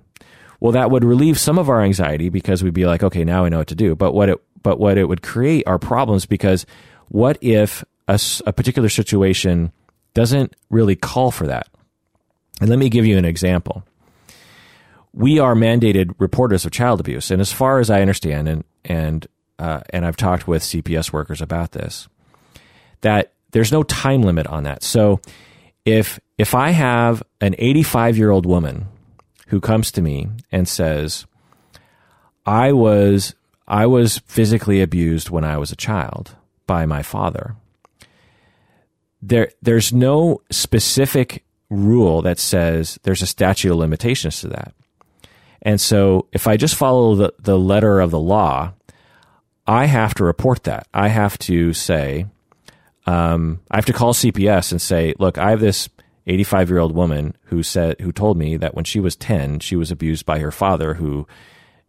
Well, 0.61 0.73
that 0.73 0.91
would 0.91 1.05
relieve 1.05 1.39
some 1.41 1.59
of 1.59 1.69
our 1.69 1.83
anxiety 1.83 2.29
because 2.29 2.63
we'd 2.63 2.75
be 2.75 2.87
like, 2.87 3.03
okay, 3.03 3.25
now 3.25 3.45
I 3.45 3.49
know 3.49 3.59
what 3.59 3.69
to 3.69 3.75
do. 3.75 3.97
But 3.97 4.13
what 4.13 4.29
it, 4.29 4.39
but 4.63 4.79
what 4.79 4.97
it 4.97 5.09
would 5.09 5.23
create 5.23 5.67
are 5.67 5.79
problems 5.79 6.27
because 6.27 6.67
what 7.09 7.37
if 7.41 7.85
a, 8.07 8.21
a 8.47 8.53
particular 8.53 8.89
situation 8.89 9.73
doesn't 10.15 10.55
really 10.71 10.95
call 10.95 11.31
for 11.31 11.47
that? 11.49 11.69
And 12.63 12.71
let 12.71 12.79
me 12.79 12.89
give 12.89 13.05
you 13.05 13.19
an 13.19 13.25
example. 13.25 13.83
We 15.13 15.41
are 15.41 15.57
mandated 15.57 16.15
reporters 16.19 16.65
of 16.65 16.71
child 16.71 17.01
abuse, 17.01 17.33
and 17.33 17.41
as 17.41 17.51
far 17.53 17.81
as 17.81 17.91
I 17.91 18.01
understand, 18.01 18.49
and 18.49 18.65
and 18.85 19.27
uh, 19.59 19.81
and 19.91 20.07
I've 20.07 20.17
talked 20.17 20.47
with 20.47 20.63
CPS 20.63 21.13
workers 21.13 21.43
about 21.43 21.73
this, 21.73 22.07
that 23.01 23.33
there's 23.51 23.73
no 23.73 23.83
time 23.83 24.23
limit 24.23 24.47
on 24.47 24.63
that. 24.63 24.85
So 24.85 25.21
if 25.85 26.21
if 26.39 26.55
I 26.55 26.71
have 26.71 27.25
an 27.41 27.57
85 27.59 28.17
year 28.17 28.31
old 28.31 28.47
woman 28.47 28.87
who 29.49 29.61
comes 29.61 29.91
to 29.91 30.01
me 30.01 30.29
and 30.53 30.69
says, 30.69 31.27
I 32.47 32.71
was, 32.71 33.35
I 33.67 33.87
was 33.87 34.19
physically 34.19 34.81
abused 34.81 35.31
when 35.31 35.43
I 35.43 35.59
was 35.59 35.73
a 35.73 35.77
child 35.77 36.37
by 36.69 36.87
my 36.87 37.03
father. 37.03 37.57
There, 39.21 39.51
there's 39.61 39.93
no 39.93 40.43
specific 40.49 41.45
rule 41.73 42.23
that 42.23 42.39
says 42.39 42.99
there's 43.03 43.23
a 43.23 43.27
statute 43.27 43.71
of 43.73 43.79
limitations 43.79 44.41
to 44.41 44.49
that. 44.49 44.75
And 45.63 45.81
so 45.81 46.27
if 46.33 46.47
I 46.47 46.57
just 46.57 46.75
follow 46.75 47.15
the, 47.15 47.35
the 47.39 47.59
letter 47.59 48.01
of 48.01 48.11
the 48.11 48.19
law, 48.19 48.73
I 49.67 49.87
have 49.87 50.15
to 50.15 50.25
report 50.25 50.65
that. 50.65 50.89
I 50.93 51.09
have 51.09 51.39
to 51.39 51.73
say, 51.73 52.27
um, 53.07 53.61
I 53.71 53.77
have 53.77 53.87
to 53.87 53.93
call 53.93 54.13
CPS 54.13 54.73
and 54.73 54.83
say, 54.83 55.15
look, 55.19 55.39
I 55.39 55.51
have 55.51 55.61
this 55.61 55.89
85 56.27 56.71
year 56.71 56.79
old 56.79 56.95
woman 56.95 57.37
who 57.45 57.63
said 57.63 58.01
who 58.01 58.13
told 58.13 58.37
me 58.37 58.57
that 58.57 58.75
when 58.75 58.85
she 58.85 59.01
was 59.01 59.17
10 59.17 59.61
she 59.61 59.77
was 59.77 59.91
abused 59.91 60.25
by 60.25 60.39
her 60.39 60.53
father 60.53 60.95
who 60.95 61.27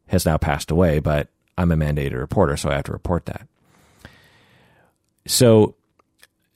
has 0.08 0.26
now 0.26 0.38
passed 0.38 0.72
away 0.72 1.00
but 1.00 1.28
i'm 1.58 1.72
a 1.72 1.76
mandated 1.76 2.18
reporter 2.18 2.58
so 2.58 2.70
i 2.70 2.74
have 2.74 2.86
to 2.86 2.92
report 2.92 3.26
that 3.28 3.48
so 5.28 5.76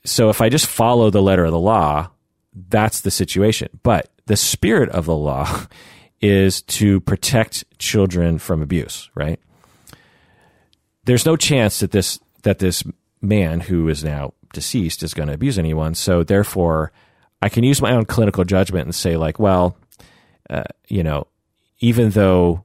so 0.04 0.30
if 0.30 0.42
i 0.42 0.50
just 0.50 0.66
follow 0.66 1.10
the 1.10 1.22
letter 1.22 1.46
of 1.46 1.52
the 1.52 1.60
law 1.60 2.10
that's 2.70 3.02
the 3.02 3.12
situation. 3.12 3.70
But 3.84 4.10
the 4.26 4.38
spirit 4.38 4.90
of 4.90 5.06
the 5.06 5.16
law 5.16 5.66
is 6.22 6.62
to 6.64 7.00
protect 7.02 7.64
children 7.78 8.40
from 8.40 8.62
abuse 8.62 9.10
right? 9.14 9.40
There's 11.06 11.26
no 11.26 11.36
chance 11.36 11.80
that 11.80 11.92
this 11.92 12.20
that 12.44 12.60
this 12.60 12.84
man 13.22 13.60
who 13.62 13.88
is 13.90 14.04
now 14.04 14.34
deceased 14.54 15.04
is 15.04 15.14
going 15.14 15.28
to 15.28 15.34
abuse 15.34 15.60
anyone. 15.60 15.94
So 15.96 16.24
therefore 16.24 16.92
I 17.42 17.50
can 17.50 17.64
use 17.64 17.82
my 17.82 17.92
own 17.92 18.06
clinical 18.06 18.44
judgment 18.44 18.86
and 18.86 18.96
say 18.96 19.18
like, 19.18 19.40
well, 19.40 19.78
uh, 20.50 20.64
you 20.88 21.04
know, 21.04 21.28
even 21.80 22.12
though 22.12 22.64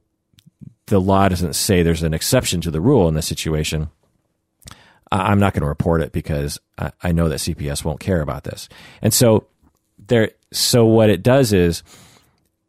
the 0.87 0.99
law 0.99 1.27
doesn't 1.27 1.53
say 1.53 1.83
there's 1.83 2.03
an 2.03 2.13
exception 2.13 2.61
to 2.61 2.71
the 2.71 2.81
rule 2.81 3.07
in 3.07 3.13
this 3.13 3.27
situation, 3.27 3.89
I'm 5.11 5.39
not 5.39 5.53
going 5.53 5.61
to 5.61 5.67
report 5.67 6.01
it 6.01 6.11
because 6.11 6.59
I, 6.77 6.91
I 7.01 7.11
know 7.11 7.29
that 7.29 7.39
CPS 7.39 7.85
won't 7.85 7.99
care 7.99 8.21
about 8.21 8.43
this. 8.43 8.67
And 9.01 9.13
so 9.13 9.45
there, 10.07 10.31
so 10.51 10.85
what 10.85 11.09
it 11.09 11.23
does 11.23 11.53
is 11.53 11.83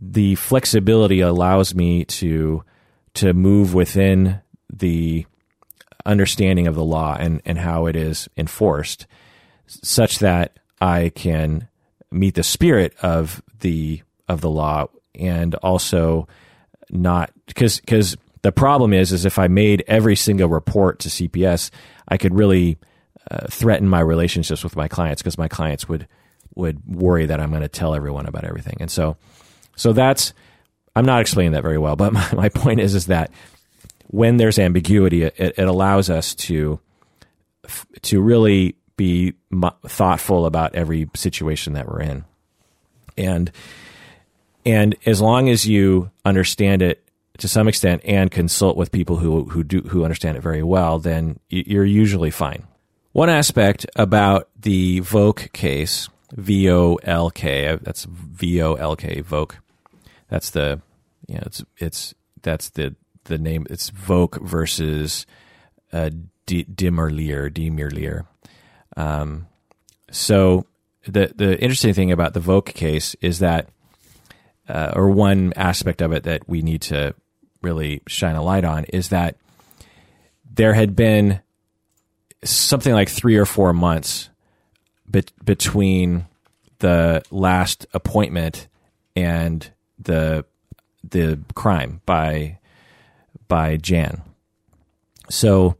the 0.01 0.35
flexibility 0.36 1.20
allows 1.20 1.74
me 1.74 2.05
to 2.05 2.65
to 3.15 3.32
move 3.32 3.74
within 3.74 4.40
the 4.73 5.24
understanding 6.05 6.66
of 6.66 6.74
the 6.74 6.85
law 6.85 7.16
and, 7.19 7.40
and 7.44 7.59
how 7.59 7.86
it 7.86 7.97
is 7.97 8.28
enforced 8.36 9.06
such 9.66 10.19
that 10.19 10.59
I 10.81 11.11
can 11.15 11.69
meet 12.11 12.35
the 12.35 12.43
spirit 12.43 12.94
of 13.02 13.43
the 13.61 14.02
of 14.28 14.40
the 14.40 14.51
law 14.51 14.89
and 15.15 15.55
also 15.56 16.28
not 16.90 17.31
because 17.47 17.81
because 17.81 18.16
the 18.43 18.52
problem 18.52 18.93
is 18.93 19.12
is 19.12 19.24
if 19.24 19.39
I 19.39 19.48
made 19.48 19.85
every 19.86 20.16
single 20.16 20.48
report 20.48 20.98
to 21.01 21.09
CPS, 21.09 21.70
I 22.09 22.19
could 22.19 22.35
really 22.35 22.78
uh, 23.31 23.47
threaten 23.48 23.89
my 23.89 24.01
relationships 24.01 24.62
with 24.62 24.77
my 24.77 24.89
clients 24.89 25.23
because 25.23 25.39
my 25.39 25.48
clients 25.48 25.89
would 25.89 26.06
would 26.55 26.82
worry 26.86 27.26
that 27.26 27.40
I'm 27.40 27.51
going 27.51 27.62
to 27.62 27.68
tell 27.68 27.94
everyone 27.94 28.26
about 28.26 28.44
everything. 28.44 28.76
And 28.81 28.90
so 28.90 29.16
so 29.76 29.93
that's 29.93 30.32
I'm 30.97 31.05
not 31.05 31.20
explaining 31.20 31.52
that 31.52 31.62
very 31.62 31.78
well, 31.78 31.97
but 31.97 32.12
my, 32.12 32.28
my 32.35 32.48
point 32.48 32.81
is 32.81 32.94
is 32.94 33.06
that 33.06 33.31
when 34.09 34.36
there's 34.36 34.59
ambiguity, 34.59 35.24
it, 35.24 35.35
it 35.39 35.66
allows 35.66 36.10
us 36.10 36.35
to 36.35 36.81
to 38.02 38.20
really 38.20 38.76
be 38.97 39.35
thoughtful 39.86 40.47
about 40.47 40.74
every 40.74 41.09
situation 41.14 41.72
that 41.72 41.89
we're 41.89 42.02
in. 42.02 42.24
And 43.16 43.51
and 44.66 44.97
as 45.05 45.20
long 45.20 45.48
as 45.48 45.66
you 45.66 46.10
understand 46.24 46.82
it 46.82 47.05
to 47.39 47.48
some 47.48 47.66
extent 47.66 48.02
and 48.05 48.31
consult 48.31 48.76
with 48.76 48.93
people 48.93 49.16
who 49.16 49.44
who 49.44 49.64
do 49.64 49.81
who 49.81 50.05
understand 50.05 50.36
it 50.36 50.43
very 50.43 50.62
well, 50.62 50.98
then 50.98 51.39
you're 51.48 51.85
usually 51.85 52.31
fine. 52.31 52.64
One 53.12 53.31
aspect 53.31 53.86
about 53.97 54.48
the 54.60 55.01
Volk 55.01 55.52
case, 55.52 56.09
V 56.35 56.70
O 56.70 56.97
L 56.97 57.31
K, 57.31 57.78
that's 57.81 58.05
V 58.05 58.62
O 58.62 58.74
L 58.74 58.97
K. 58.97 59.23
That's 60.28 60.51
the 60.51 60.81
you 61.28 61.36
know, 61.36 61.43
it's 61.47 61.65
it's 61.78 62.15
that's 62.43 62.70
the 62.70 62.94
the 63.24 63.39
name. 63.39 63.66
It's 63.70 63.90
Volk 63.90 64.40
versus 64.43 65.27
uh, 65.93 66.11
D- 66.47 66.65
DeMeerleer, 66.65 67.51
DeMeerleer. 67.51 68.27
Um, 68.97 69.47
so 70.11 70.66
the 71.06 71.32
the 71.35 71.61
interesting 71.61 71.94
thing 71.94 72.12
about 72.12 72.35
the 72.35 72.40
Volk 72.40 72.66
case 72.66 73.15
is 73.20 73.39
that, 73.39 73.69
uh, 74.69 74.93
or 74.94 75.11
one 75.11 75.52
aspect 75.56 76.02
of 76.02 76.12
it 76.12 76.24
that 76.24 76.48
we 76.48 76.62
need 76.62 76.82
to 76.82 77.15
really 77.62 78.02
shine 78.06 78.36
a 78.36 78.43
light 78.43 78.65
on 78.65 78.85
is 78.85 79.09
that 79.09 79.36
there 80.48 80.74
had 80.74 80.94
been 80.94 81.40
something 82.44 82.93
like 82.93 83.09
three 83.09 83.36
or 83.36 83.47
four 83.47 83.73
months 83.73 84.28
be- 85.15 85.24
between 85.45 86.27
the 86.81 87.23
last 87.31 87.86
appointment 87.95 88.66
and 89.15 89.70
the 89.99 90.45
the 91.09 91.39
crime 91.55 92.01
by 92.05 92.59
by 93.47 93.77
Jan. 93.77 94.23
So 95.31 95.77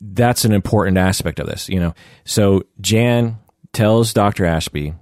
that's 0.00 0.44
an 0.44 0.52
important 0.52 0.96
aspect 0.96 1.38
of 1.38 1.46
this, 1.46 1.68
you 1.68 1.78
know. 1.78 1.94
So 2.24 2.62
Jan 2.80 3.38
tells 3.72 4.12
Dr. 4.12 4.46
Ashby, 4.46 4.94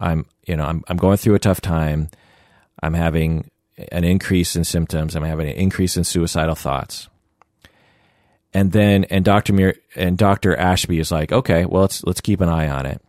I'm, 0.00 0.26
you 0.46 0.56
know, 0.56 0.64
I'm, 0.64 0.84
I'm 0.88 0.96
going 0.96 1.16
through 1.16 1.34
a 1.34 1.40
tough 1.40 1.60
time. 1.60 2.08
I'm 2.82 2.94
having 2.94 3.50
an 3.92 4.04
increase 4.04 4.56
in 4.56 4.64
symptoms. 4.64 5.14
I'm 5.14 5.24
having 5.24 5.48
an 5.48 5.56
increase 5.56 5.96
in 5.96 6.04
suicidal 6.04 6.54
thoughts. 6.54 7.08
And 8.56 8.72
then, 8.72 9.04
and 9.04 9.22
Dr. 9.22 9.52
Mir, 9.52 9.74
and 9.94 10.16
Dr. 10.16 10.56
Ashby 10.56 10.98
is 10.98 11.12
like, 11.12 11.30
okay, 11.30 11.66
well, 11.66 11.82
let's, 11.82 12.02
let's 12.04 12.22
keep 12.22 12.40
an 12.40 12.48
eye 12.48 12.70
on 12.70 12.86
it. 12.86 13.02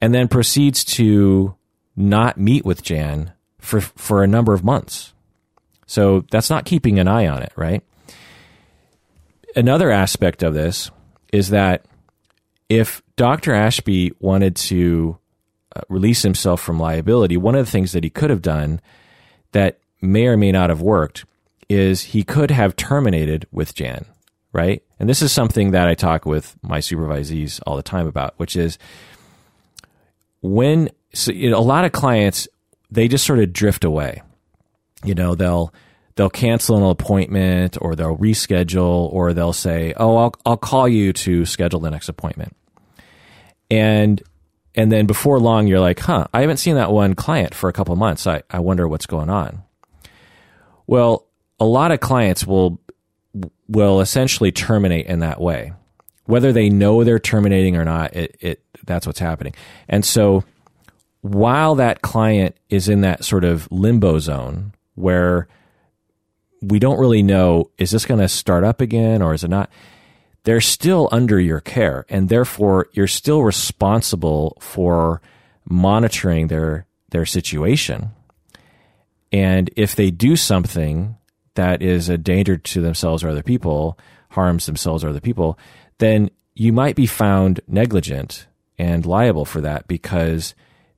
And 0.00 0.14
then 0.14 0.28
proceeds 0.28 0.84
to 0.84 1.56
not 1.96 2.38
meet 2.38 2.64
with 2.64 2.80
Jan 2.80 3.32
for 3.58 3.80
for 3.80 4.22
a 4.22 4.28
number 4.28 4.54
of 4.54 4.62
months. 4.62 5.14
So 5.88 6.24
that's 6.30 6.48
not 6.48 6.64
keeping 6.64 7.00
an 7.00 7.08
eye 7.08 7.26
on 7.26 7.42
it, 7.42 7.52
right? 7.56 7.82
Another 9.56 9.90
aspect 9.90 10.44
of 10.44 10.54
this 10.54 10.92
is 11.32 11.48
that 11.48 11.84
if 12.68 13.02
Dr. 13.16 13.52
Ashby 13.52 14.12
wanted 14.20 14.54
to 14.56 15.18
uh, 15.74 15.80
release 15.88 16.22
himself 16.22 16.60
from 16.60 16.78
liability, 16.78 17.36
one 17.36 17.56
of 17.56 17.66
the 17.66 17.72
things 17.72 17.90
that 17.90 18.04
he 18.04 18.10
could 18.10 18.30
have 18.30 18.42
done 18.42 18.80
that 19.50 19.80
may 20.00 20.28
or 20.28 20.36
may 20.36 20.52
not 20.52 20.70
have 20.70 20.82
worked 20.82 21.24
is 21.68 22.02
he 22.02 22.22
could 22.22 22.52
have 22.52 22.76
terminated 22.76 23.48
with 23.50 23.74
Jan, 23.74 24.06
right? 24.56 24.82
And 24.98 25.08
this 25.08 25.20
is 25.20 25.30
something 25.30 25.72
that 25.72 25.86
I 25.86 25.94
talk 25.94 26.24
with 26.24 26.56
my 26.62 26.78
supervisees 26.78 27.60
all 27.66 27.76
the 27.76 27.82
time 27.82 28.06
about, 28.06 28.32
which 28.38 28.56
is 28.56 28.78
when 30.40 30.88
so, 31.12 31.30
you 31.30 31.50
know, 31.50 31.58
a 31.58 31.60
lot 31.60 31.84
of 31.84 31.92
clients 31.92 32.48
they 32.90 33.06
just 33.06 33.26
sort 33.26 33.38
of 33.38 33.52
drift 33.52 33.84
away. 33.84 34.22
You 35.04 35.14
know, 35.14 35.34
they'll 35.34 35.74
they'll 36.14 36.30
cancel 36.30 36.78
an 36.78 36.84
appointment 36.84 37.76
or 37.80 37.94
they'll 37.94 38.16
reschedule 38.16 39.12
or 39.12 39.34
they'll 39.34 39.52
say, 39.52 39.92
"Oh, 39.96 40.16
I'll 40.16 40.34
I'll 40.46 40.56
call 40.56 40.88
you 40.88 41.12
to 41.12 41.44
schedule 41.44 41.80
the 41.80 41.90
next 41.90 42.08
appointment." 42.08 42.56
And 43.70 44.22
and 44.74 44.90
then 44.90 45.04
before 45.06 45.38
long 45.38 45.66
you're 45.66 45.80
like, 45.80 46.00
"Huh, 46.00 46.26
I 46.32 46.40
haven't 46.40 46.56
seen 46.56 46.76
that 46.76 46.90
one 46.90 47.14
client 47.14 47.54
for 47.54 47.68
a 47.68 47.74
couple 47.74 47.94
months. 47.96 48.26
I 48.26 48.42
I 48.48 48.60
wonder 48.60 48.88
what's 48.88 49.06
going 49.06 49.28
on." 49.28 49.62
Well, 50.86 51.26
a 51.60 51.66
lot 51.66 51.90
of 51.90 52.00
clients 52.00 52.46
will 52.46 52.80
will 53.68 54.00
essentially 54.00 54.52
terminate 54.52 55.06
in 55.06 55.20
that 55.20 55.40
way. 55.40 55.72
Whether 56.24 56.52
they 56.52 56.68
know 56.68 57.04
they're 57.04 57.18
terminating 57.18 57.76
or 57.76 57.84
not, 57.84 58.14
it, 58.16 58.36
it 58.40 58.62
that's 58.84 59.06
what's 59.06 59.18
happening. 59.18 59.54
And 59.88 60.04
so 60.04 60.44
while 61.20 61.74
that 61.76 62.02
client 62.02 62.56
is 62.68 62.88
in 62.88 63.00
that 63.00 63.24
sort 63.24 63.44
of 63.44 63.70
limbo 63.70 64.18
zone 64.18 64.72
where 64.94 65.48
we 66.62 66.78
don't 66.78 66.98
really 66.98 67.22
know 67.22 67.70
is 67.78 67.90
this 67.90 68.06
going 68.06 68.20
to 68.20 68.28
start 68.28 68.64
up 68.64 68.80
again 68.80 69.22
or 69.22 69.34
is 69.34 69.44
it 69.44 69.48
not 69.48 69.70
they're 70.44 70.60
still 70.60 71.08
under 71.10 71.40
your 71.40 71.60
care 71.60 72.06
and 72.08 72.28
therefore 72.28 72.88
you're 72.92 73.06
still 73.06 73.42
responsible 73.42 74.56
for 74.60 75.20
monitoring 75.64 76.46
their 76.46 76.86
their 77.10 77.26
situation 77.26 78.10
and 79.32 79.70
if 79.76 79.96
they 79.96 80.10
do 80.10 80.36
something 80.36 81.16
that 81.56 81.82
is 81.82 82.08
a 82.08 82.16
danger 82.16 82.56
to 82.56 82.80
themselves 82.80 83.22
or 83.22 83.28
other 83.28 83.42
people 83.42 83.98
harms 84.30 84.66
themselves 84.66 85.02
or 85.02 85.08
other 85.08 85.20
people 85.20 85.58
then 85.98 86.30
you 86.54 86.72
might 86.72 86.96
be 86.96 87.06
found 87.06 87.60
negligent 87.68 88.46
and 88.78 89.06
liable 89.06 89.44
for 89.44 89.60
that 89.60 89.86
because 89.86 90.54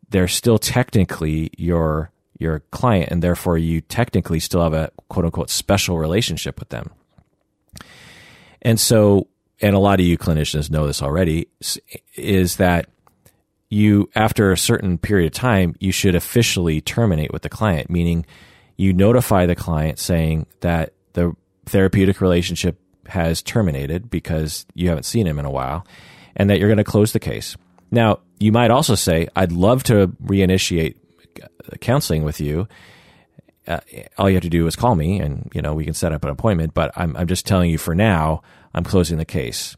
they're 0.09 0.29
still 0.29 0.59
technically 0.59 1.51
your 1.57 2.11
your 2.39 2.61
client, 2.71 3.11
and 3.11 3.21
therefore 3.21 3.59
you 3.59 3.81
technically 3.81 4.39
still 4.39 4.63
have 4.63 4.73
a 4.73 4.91
quote 5.09 5.25
unquote 5.25 5.51
special 5.51 5.99
relationship 5.99 6.59
with 6.61 6.69
them. 6.69 6.91
And 8.63 8.79
so, 8.79 9.27
and 9.61 9.75
a 9.75 9.81
lot 9.81 9.99
of 9.99 10.07
you 10.07 10.17
clinicians 10.17 10.71
know 10.71 10.87
this 10.87 11.03
already, 11.03 11.49
is 12.15 12.57
that 12.57 12.87
you, 13.71 14.09
after 14.15 14.53
a 14.53 14.57
certain 14.57 14.99
period 14.99 15.27
of 15.27 15.33
time, 15.33 15.75
you 15.81 15.91
should 15.91 16.15
officially 16.15 16.81
terminate 16.81 17.33
with 17.33 17.43
the 17.43 17.49
client, 17.49 17.91
meaning 17.91 18.25
you 18.79 18.95
notify 18.95 19.45
the 19.45 19.57
client 19.57 19.99
saying 19.99 20.47
that 20.61 20.95
the 21.13 21.37
therapeutic 21.67 22.23
relationship 22.23 22.81
has 23.07 23.43
terminated 23.43 24.09
because 24.09 24.65
you 24.75 24.89
haven't 24.89 25.05
seen 25.05 25.27
him 25.27 25.39
in 25.39 25.45
a 25.45 25.51
while 25.51 25.87
and 26.37 26.49
that 26.49 26.59
you're 26.59 26.69
going 26.69 26.79
to 26.79 26.85
close 26.85 27.13
the 27.13 27.21
case. 27.21 27.57
Now, 27.91 28.21
you 28.39 28.53
might 28.53 28.71
also 28.71 28.95
say, 28.95 29.29
I'd 29.35 29.53
love 29.53 29.83
to 29.85 30.09
reinitiate 30.25 30.97
counseling 31.81 32.23
with 32.23 32.41
you. 32.41 32.69
Uh, 33.67 33.81
all 34.17 34.31
you 34.31 34.37
have 34.37 34.43
to 34.43 34.49
do 34.49 34.67
is 34.67 34.77
call 34.77 34.95
me 34.95 35.21
and, 35.21 35.51
you 35.55 35.61
know, 35.61 35.75
we 35.75 35.85
can 35.85 35.95
set 35.95 36.13
up 36.13 36.25
an 36.25 36.31
appointment, 36.31 36.73
but 36.73 36.93
I'm, 36.97 37.17
I'm 37.17 37.27
just 37.27 37.47
telling 37.47 37.71
you 37.71 37.79
for 37.79 37.95
now, 37.95 38.43
I'm 38.75 38.85
closing 38.85 39.19
the 39.19 39.25
case. 39.25 39.77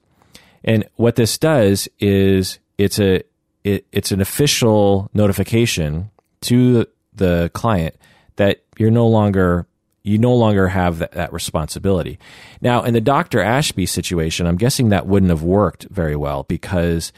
And 0.62 0.86
what 0.96 1.16
this 1.16 1.38
does 1.38 1.88
is 1.98 2.58
it's 2.76 3.00
a, 3.00 3.22
it, 3.64 3.86
it's 3.92 4.12
an 4.12 4.20
official 4.20 5.10
notification 5.14 6.10
to 6.42 6.86
the 7.14 7.50
client 7.54 7.96
that 8.36 8.62
you're 8.80 8.90
no 8.90 9.06
longer 9.06 9.66
you 10.02 10.16
no 10.16 10.34
longer 10.34 10.68
have 10.68 10.98
that, 11.00 11.12
that, 11.12 11.30
responsibility. 11.30 12.18
Now, 12.62 12.84
in 12.84 12.94
the 12.94 13.02
Dr. 13.02 13.40
Ashby 13.40 13.84
situation, 13.84 14.46
I'm 14.46 14.56
guessing 14.56 14.88
that 14.88 15.06
wouldn't 15.06 15.28
have 15.28 15.42
worked 15.42 15.84
very 15.90 16.16
well 16.16 16.44
because 16.44 17.12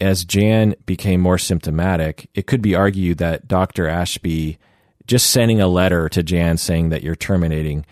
as 0.00 0.24
Jan 0.24 0.74
became 0.86 1.20
more 1.20 1.36
symptomatic, 1.36 2.30
it 2.34 2.46
could 2.46 2.62
be 2.62 2.74
argued 2.74 3.18
that 3.18 3.46
Dr. 3.46 3.88
Ashby 3.88 4.58
just 5.06 5.30
sending 5.30 5.60
a 5.60 5.68
letter 5.68 6.08
to 6.08 6.22
Jan 6.22 6.56
saying 6.56 6.88
that 6.88 7.02
you're 7.02 7.14
terminating, 7.14 7.84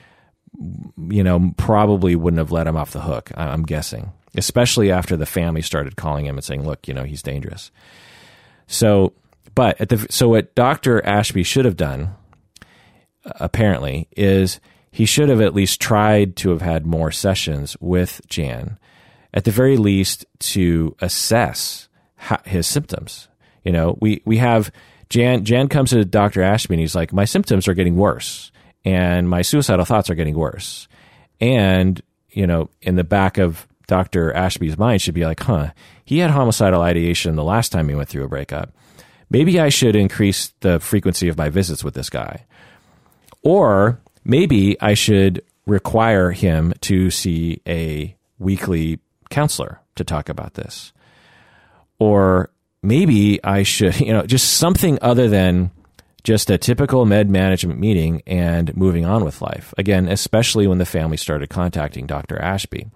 you 1.10 1.22
know, 1.22 1.52
probably 1.58 2.16
wouldn't 2.16 2.38
have 2.38 2.52
let 2.52 2.66
him 2.66 2.78
off 2.78 2.92
the 2.92 3.02
hook, 3.02 3.30
I'm 3.36 3.64
guessing, 3.64 4.12
especially 4.34 4.90
after 4.90 5.14
the 5.14 5.26
family 5.26 5.60
started 5.60 5.96
calling 5.96 6.24
him 6.24 6.36
and 6.36 6.44
saying, 6.44 6.66
look, 6.66 6.88
you 6.88 6.94
know, 6.94 7.04
he's 7.04 7.22
dangerous. 7.22 7.70
So, 8.66 9.12
but 9.54 9.78
at 9.78 9.90
the, 9.90 10.06
so 10.08 10.30
what 10.30 10.54
Dr. 10.54 11.04
Ashby 11.04 11.42
should 11.42 11.66
have 11.66 11.76
done, 11.76 12.14
apparently, 13.24 14.08
is 14.16 14.60
he 14.90 15.04
should 15.04 15.28
have 15.28 15.40
at 15.40 15.54
least 15.54 15.80
tried 15.80 16.36
to 16.36 16.50
have 16.50 16.62
had 16.62 16.86
more 16.86 17.10
sessions 17.10 17.76
with 17.80 18.20
Jan, 18.28 18.78
at 19.32 19.44
the 19.44 19.50
very 19.50 19.76
least 19.76 20.26
to 20.40 20.96
assess 21.00 21.88
his 22.44 22.66
symptoms. 22.66 23.28
You 23.64 23.72
know, 23.72 23.96
we, 24.00 24.22
we 24.24 24.38
have 24.38 24.72
Jan, 25.08 25.44
Jan 25.44 25.68
comes 25.68 25.90
to 25.90 26.04
Dr. 26.04 26.42
Ashby 26.42 26.74
and 26.74 26.80
he's 26.80 26.94
like, 26.94 27.12
my 27.12 27.24
symptoms 27.24 27.68
are 27.68 27.74
getting 27.74 27.96
worse 27.96 28.50
and 28.84 29.28
my 29.28 29.42
suicidal 29.42 29.84
thoughts 29.84 30.10
are 30.10 30.14
getting 30.14 30.36
worse. 30.36 30.88
And, 31.40 32.00
you 32.30 32.46
know, 32.46 32.70
in 32.82 32.96
the 32.96 33.04
back 33.04 33.38
of 33.38 33.66
Dr. 33.86 34.32
Ashby's 34.32 34.78
mind 34.78 35.02
should 35.02 35.14
be 35.14 35.24
like, 35.24 35.40
huh, 35.40 35.72
he 36.04 36.18
had 36.18 36.30
homicidal 36.30 36.82
ideation 36.82 37.36
the 37.36 37.44
last 37.44 37.72
time 37.72 37.88
he 37.88 37.94
went 37.94 38.08
through 38.08 38.24
a 38.24 38.28
breakup. 38.28 38.72
Maybe 39.30 39.60
I 39.60 39.68
should 39.68 39.96
increase 39.96 40.52
the 40.60 40.80
frequency 40.80 41.28
of 41.28 41.38
my 41.38 41.50
visits 41.50 41.84
with 41.84 41.94
this 41.94 42.10
guy. 42.10 42.46
Or 43.42 44.00
maybe 44.24 44.80
I 44.80 44.94
should 44.94 45.42
require 45.66 46.30
him 46.30 46.74
to 46.82 47.10
see 47.10 47.60
a 47.66 48.16
weekly 48.38 48.98
counselor 49.30 49.80
to 49.96 50.04
talk 50.04 50.28
about 50.28 50.54
this 50.54 50.92
or 52.00 52.50
maybe 52.82 53.42
I 53.44 53.62
should, 53.62 54.00
you 54.00 54.12
know, 54.12 54.26
just 54.26 54.56
something 54.56 54.98
other 55.00 55.28
than 55.28 55.70
just 56.24 56.50
a 56.50 56.58
typical 56.58 57.06
med 57.06 57.30
management 57.30 57.78
meeting 57.78 58.22
and 58.26 58.76
moving 58.76 59.04
on 59.06 59.24
with 59.24 59.40
life. 59.40 59.72
Again, 59.78 60.08
especially 60.08 60.66
when 60.66 60.78
the 60.78 60.84
family 60.84 61.16
started 61.16 61.48
contacting 61.48 62.06
Dr. 62.06 62.38
Ashby. 62.38 62.88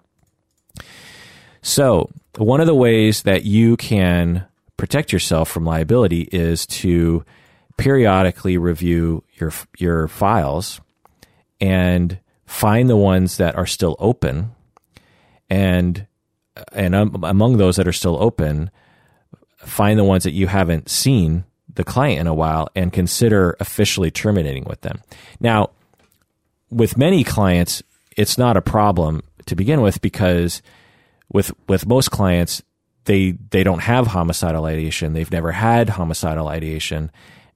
So, 1.62 2.10
one 2.36 2.60
of 2.60 2.66
the 2.66 2.74
ways 2.74 3.22
that 3.22 3.44
you 3.44 3.76
can 3.76 4.44
protect 4.76 5.12
yourself 5.12 5.48
from 5.48 5.64
liability 5.64 6.28
is 6.32 6.66
to 6.66 7.24
periodically 7.78 8.58
review 8.58 9.23
your 9.34 9.52
your 9.78 10.08
files 10.08 10.80
and 11.60 12.18
find 12.46 12.88
the 12.88 12.96
ones 12.96 13.36
that 13.38 13.56
are 13.56 13.66
still 13.66 13.96
open 13.98 14.52
and 15.50 16.06
and 16.72 16.94
um, 16.94 17.24
among 17.24 17.56
those 17.56 17.76
that 17.76 17.88
are 17.88 17.92
still 17.92 18.16
open 18.22 18.70
find 19.58 19.98
the 19.98 20.04
ones 20.04 20.24
that 20.24 20.32
you 20.32 20.46
haven't 20.46 20.88
seen 20.88 21.44
the 21.74 21.84
client 21.84 22.20
in 22.20 22.26
a 22.26 22.34
while 22.34 22.68
and 22.74 22.92
consider 22.92 23.56
officially 23.60 24.10
terminating 24.10 24.64
with 24.64 24.80
them. 24.82 25.00
Now, 25.40 25.70
with 26.70 26.96
many 26.96 27.24
clients, 27.24 27.82
it's 28.16 28.38
not 28.38 28.56
a 28.56 28.62
problem 28.62 29.22
to 29.46 29.56
begin 29.56 29.80
with 29.80 30.00
because 30.00 30.62
with 31.32 31.52
with 31.68 31.86
most 31.86 32.10
clients, 32.10 32.62
they 33.04 33.32
they 33.50 33.64
don't 33.64 33.82
have 33.82 34.08
homicidal 34.08 34.64
ideation. 34.66 35.12
They've 35.12 35.30
never 35.30 35.52
had 35.52 35.90
homicidal 35.90 36.48
ideation, 36.48 37.10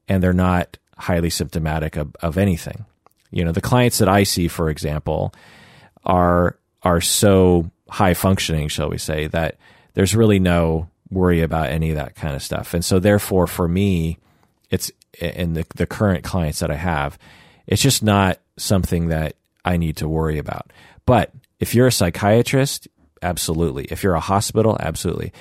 and 0.09 0.23
they're 0.23 0.33
not 0.33 0.79
highly 0.99 1.31
symptomatic 1.31 1.97
of, 1.97 2.15
of 2.21 2.37
anything. 2.37 2.85
You 3.31 3.45
know, 3.45 3.53
the 3.53 3.61
clients 3.61 3.99
that 3.99 4.09
I 4.09 4.23
see, 4.23 4.49
for 4.49 4.71
example, 4.71 5.33
are 6.05 6.59
are 6.83 7.01
so 7.01 7.71
high 7.89 8.15
functioning, 8.15 8.69
shall 8.69 8.89
we 8.89 8.99
say, 8.99 9.27
that 9.29 9.57
there's 9.95 10.15
really 10.15 10.39
no 10.39 10.89
worry 11.11 11.43
about 11.43 11.69
any 11.69 11.91
of 11.91 11.97
that 11.97 12.15
kind 12.15 12.35
of 12.35 12.43
stuff. 12.43 12.75
And 12.75 12.85
so 12.85 12.99
therefore 12.99 13.47
for 13.47 13.67
me, 13.67 14.19
it's 14.71 14.91
in 15.21 15.55
the 15.55 15.67
the 15.75 15.87
current 15.87 16.25
clients 16.25 16.61
that 16.61 16.71
I 16.71 16.77
have, 16.77 17.19
it's 17.67 17.83
just 17.83 18.03
not 18.03 18.39
something 18.57 19.09
that 19.09 19.35
I 19.65 19.77
need 19.77 19.97
to 19.99 20.09
worry 20.09 20.39
about. 20.39 20.73
But 21.07 21.33
if 21.61 21.75
you're 21.75 21.89
a 21.89 21.93
psychiatrist, 21.93 22.89
absolutely. 23.23 23.85
If 23.85 24.03
you're 24.03 24.15
a 24.15 24.21
hospital, 24.21 24.77
absolutely. 24.79 25.33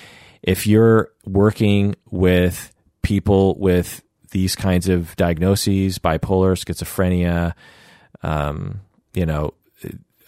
If 0.41 0.67
you're 0.67 1.11
working 1.25 1.95
with 2.09 2.73
people 3.01 3.57
with 3.59 4.03
these 4.31 4.55
kinds 4.55 4.87
of 4.87 5.15
diagnoses, 5.15 5.99
bipolar, 5.99 6.53
schizophrenia, 6.53 7.53
um, 8.23 8.81
you 9.13 9.25
know, 9.25 9.53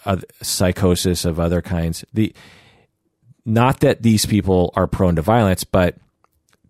uh, 0.04 0.16
psychosis 0.42 1.24
of 1.24 1.38
other 1.38 1.60
kinds, 1.60 2.04
the 2.12 2.34
not 3.44 3.80
that 3.80 4.02
these 4.02 4.26
people 4.26 4.72
are 4.76 4.86
prone 4.86 5.16
to 5.16 5.22
violence, 5.22 5.64
but 5.64 5.96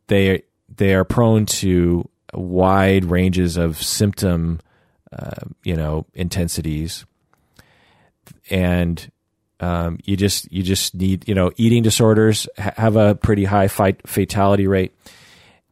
they 0.07 0.43
they 0.77 0.95
are 0.95 1.05
prone 1.05 1.47
to 1.47 2.09
wide 2.33 3.05
ranges 3.05 3.57
of 3.57 3.81
symptom, 3.83 4.61
uh, 5.13 5.47
you 5.63 5.77
know, 5.77 6.07
intensities, 6.15 7.05
and 8.51 9.11
um, 9.61 9.99
you 10.05 10.17
just 10.17 10.51
you 10.51 10.63
just 10.63 10.95
need 10.95 11.29
you 11.29 11.35
know 11.35 11.53
eating 11.57 11.83
disorders 11.83 12.49
ha- 12.59 12.75
have 12.77 12.97
a 12.97 13.15
pretty 13.15 13.45
high 13.45 13.69
fight 13.69 14.07
fatality 14.09 14.67
rate, 14.67 14.93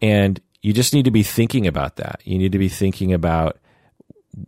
and 0.00 0.40
you 0.68 0.74
just 0.74 0.92
need 0.92 1.06
to 1.06 1.10
be 1.10 1.22
thinking 1.22 1.66
about 1.66 1.96
that. 1.96 2.20
You 2.24 2.36
need 2.36 2.52
to 2.52 2.58
be 2.58 2.68
thinking 2.68 3.14
about 3.14 3.56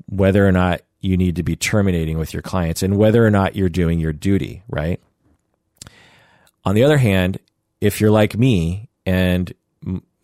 whether 0.05 0.47
or 0.47 0.53
not 0.53 0.83
you 1.01 1.17
need 1.17 1.37
to 1.37 1.43
be 1.43 1.57
terminating 1.57 2.19
with 2.19 2.35
your 2.35 2.43
clients 2.43 2.83
and 2.83 2.99
whether 2.99 3.25
or 3.25 3.31
not 3.31 3.57
you're 3.57 3.71
doing 3.71 3.99
your 3.99 4.13
duty, 4.13 4.63
right? 4.69 5.01
On 6.63 6.75
the 6.75 6.85
other 6.85 6.99
hand, 6.99 7.39
if 7.81 8.03
you're 8.03 8.11
like 8.11 8.37
me 8.37 8.91
and 9.07 9.55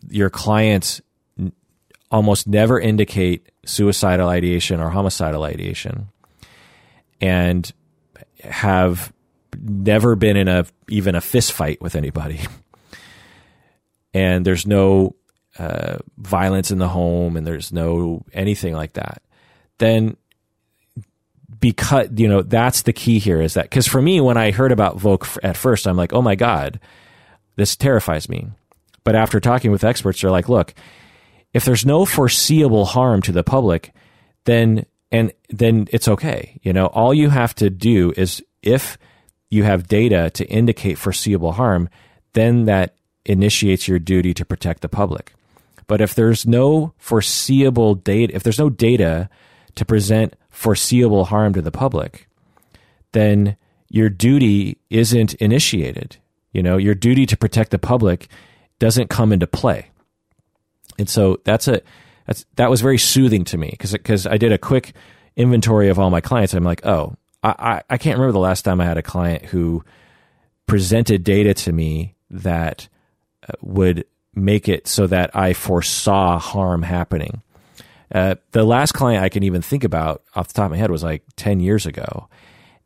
your 0.07 0.29
clients 0.29 1.01
almost 2.11 2.45
never 2.45 2.79
indicate 2.79 3.51
suicidal 3.65 4.29
ideation 4.29 4.79
or 4.79 4.91
homicidal 4.91 5.45
ideation 5.45 6.09
and 7.19 7.71
have 8.43 9.11
never 9.59 10.15
been 10.15 10.37
in 10.37 10.47
a 10.47 10.63
even 10.89 11.15
a 11.15 11.21
fist 11.21 11.53
fight 11.53 11.81
with 11.81 11.95
anybody 11.95 12.39
and 14.13 14.45
there's 14.45 14.67
no 14.67 15.15
uh, 15.59 15.97
violence 16.17 16.71
in 16.71 16.77
the 16.77 16.87
home 16.87 17.35
and 17.35 17.45
there's 17.45 17.71
no 17.71 18.23
anything 18.33 18.73
like 18.73 18.93
that 18.93 19.21
then 19.77 20.15
because 21.59 22.07
you 22.15 22.27
know 22.27 22.41
that's 22.41 22.83
the 22.83 22.93
key 22.93 23.17
here 23.19 23.41
is 23.41 23.55
that 23.55 23.63
because 23.63 23.87
for 23.87 24.01
me 24.01 24.21
when 24.21 24.37
i 24.37 24.51
heard 24.51 24.71
about 24.71 24.99
Volk 24.99 25.27
at 25.41 25.57
first 25.57 25.87
i'm 25.87 25.97
like 25.97 26.13
oh 26.13 26.21
my 26.21 26.35
god 26.35 26.79
this 27.57 27.75
terrifies 27.75 28.29
me. 28.29 28.47
But 29.03 29.15
after 29.15 29.39
talking 29.39 29.71
with 29.71 29.83
experts 29.83 30.21
they're 30.21 30.31
like 30.31 30.47
look 30.47 30.73
if 31.53 31.65
there's 31.65 31.85
no 31.85 32.05
foreseeable 32.05 32.85
harm 32.85 33.21
to 33.23 33.31
the 33.33 33.43
public 33.43 33.93
then 34.45 34.85
and 35.11 35.33
then 35.49 35.87
it's 35.91 36.07
okay. 36.07 36.59
You 36.63 36.71
know 36.71 36.87
all 36.87 37.13
you 37.13 37.29
have 37.29 37.53
to 37.55 37.69
do 37.69 38.13
is 38.15 38.41
if 38.61 38.97
you 39.49 39.63
have 39.63 39.87
data 39.87 40.29
to 40.31 40.45
indicate 40.45 40.97
foreseeable 40.97 41.53
harm 41.53 41.89
then 42.33 42.65
that 42.65 42.95
initiates 43.25 43.87
your 43.87 43.99
duty 43.99 44.33
to 44.33 44.45
protect 44.45 44.81
the 44.81 44.89
public 44.89 45.33
but 45.87 46.01
if 46.01 46.13
there's 46.13 46.45
no 46.45 46.93
foreseeable 46.97 47.95
data 47.95 48.35
if 48.35 48.43
there's 48.43 48.59
no 48.59 48.69
data 48.69 49.29
to 49.75 49.85
present 49.85 50.35
foreseeable 50.49 51.25
harm 51.25 51.53
to 51.53 51.61
the 51.61 51.71
public, 51.71 52.27
then 53.11 53.55
your 53.89 54.09
duty 54.09 54.79
isn't 54.89 55.35
initiated. 55.35 56.17
You 56.51 56.63
know, 56.63 56.77
your 56.77 56.95
duty 56.95 57.25
to 57.27 57.37
protect 57.37 57.71
the 57.71 57.79
public 57.79 58.27
doesn't 58.79 59.09
come 59.09 59.31
into 59.31 59.47
play. 59.47 59.91
And 60.97 61.07
so 61.07 61.39
that's 61.43 61.67
a 61.67 61.81
that's 62.25 62.45
that 62.55 62.69
was 62.69 62.81
very 62.81 62.97
soothing 62.97 63.43
to 63.45 63.57
me 63.57 63.69
because 63.69 63.91
because 63.91 64.25
I 64.25 64.37
did 64.37 64.51
a 64.51 64.57
quick 64.57 64.93
inventory 65.35 65.89
of 65.89 65.99
all 65.99 66.09
my 66.09 66.21
clients. 66.21 66.53
I'm 66.53 66.63
like, 66.63 66.85
oh, 66.85 67.15
I, 67.43 67.83
I, 67.87 67.97
can't 67.97 68.17
remember 68.17 68.33
the 68.33 68.39
last 68.39 68.63
time 68.63 68.81
I 68.81 68.85
had 68.85 68.97
a 68.97 69.03
client 69.03 69.45
who 69.45 69.85
presented 70.65 71.23
data 71.23 71.53
to 71.53 71.71
me 71.71 72.15
that 72.31 72.89
uh, 73.47 73.53
would 73.61 74.05
make 74.37 74.69
it 74.69 74.87
so 74.87 75.07
that 75.07 75.35
I 75.35 75.53
foresaw 75.53 76.39
harm 76.39 76.83
happening. 76.83 77.41
Uh, 78.13 78.35
the 78.51 78.63
last 78.63 78.93
client 78.93 79.23
I 79.23 79.29
can 79.29 79.43
even 79.43 79.61
think 79.61 79.83
about 79.83 80.23
off 80.35 80.47
the 80.47 80.53
top 80.53 80.65
of 80.65 80.71
my 80.71 80.77
head 80.77 80.91
was 80.91 81.03
like 81.03 81.23
10 81.35 81.59
years 81.59 81.85
ago. 81.85 82.29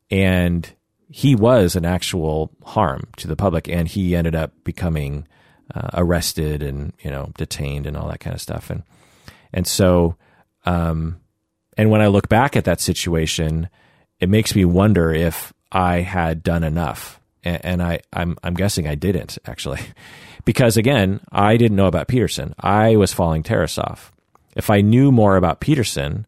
And 0.09 0.69
he 1.09 1.35
was 1.35 1.75
an 1.75 1.85
actual 1.85 2.51
harm 2.63 3.07
to 3.17 3.27
the 3.27 3.35
public. 3.35 3.67
And 3.67 3.87
he 3.87 4.15
ended 4.15 4.35
up 4.35 4.51
becoming 4.63 5.27
uh, 5.73 5.89
arrested 5.93 6.63
and, 6.63 6.93
you 7.01 7.11
know, 7.11 7.31
detained 7.37 7.85
and 7.85 7.95
all 7.95 8.09
that 8.09 8.19
kind 8.19 8.33
of 8.33 8.41
stuff. 8.41 8.69
And, 8.69 8.83
and 9.53 9.67
so, 9.67 10.15
um, 10.65 11.19
and 11.77 11.89
when 11.91 12.01
I 12.01 12.07
look 12.07 12.27
back 12.27 12.55
at 12.55 12.65
that 12.65 12.81
situation, 12.81 13.69
it 14.19 14.29
makes 14.29 14.55
me 14.55 14.65
wonder 14.65 15.13
if 15.13 15.53
I 15.71 15.99
had 16.01 16.43
done 16.43 16.63
enough. 16.63 17.20
And, 17.43 17.81
I, 17.81 17.99
I'm, 18.13 18.37
I'm 18.43 18.53
guessing 18.53 18.87
I 18.87 18.95
didn't 18.95 19.37
actually. 19.45 19.79
because 20.45 20.77
again, 20.77 21.21
I 21.31 21.57
didn't 21.57 21.75
know 21.75 21.87
about 21.87 22.07
Petersen. 22.07 22.53
I 22.59 22.95
was 22.97 23.13
following 23.13 23.43
Tarasoff 23.43 24.11
if 24.55 24.69
I 24.69 24.81
knew 24.81 25.11
more 25.11 25.35
about 25.35 25.59
Petersen, 25.59 26.25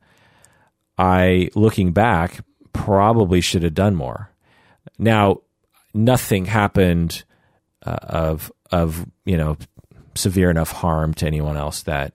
I, 0.97 1.49
looking 1.55 1.91
back, 1.91 2.39
probably 2.71 3.41
should 3.41 3.63
have 3.63 3.73
done 3.73 3.95
more. 3.95 4.29
Now, 4.97 5.41
nothing 5.93 6.45
happened 6.45 7.23
uh, 7.85 7.97
of 8.01 8.51
of 8.71 9.05
you 9.25 9.37
know 9.37 9.57
severe 10.15 10.49
enough 10.49 10.71
harm 10.71 11.13
to 11.15 11.27
anyone 11.27 11.57
else 11.57 11.83
that 11.83 12.13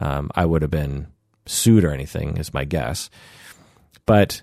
um, 0.00 0.30
I 0.34 0.44
would 0.44 0.62
have 0.62 0.70
been 0.70 1.08
sued 1.46 1.84
or 1.84 1.92
anything, 1.92 2.36
is 2.36 2.54
my 2.54 2.64
guess. 2.64 3.10
But 4.06 4.42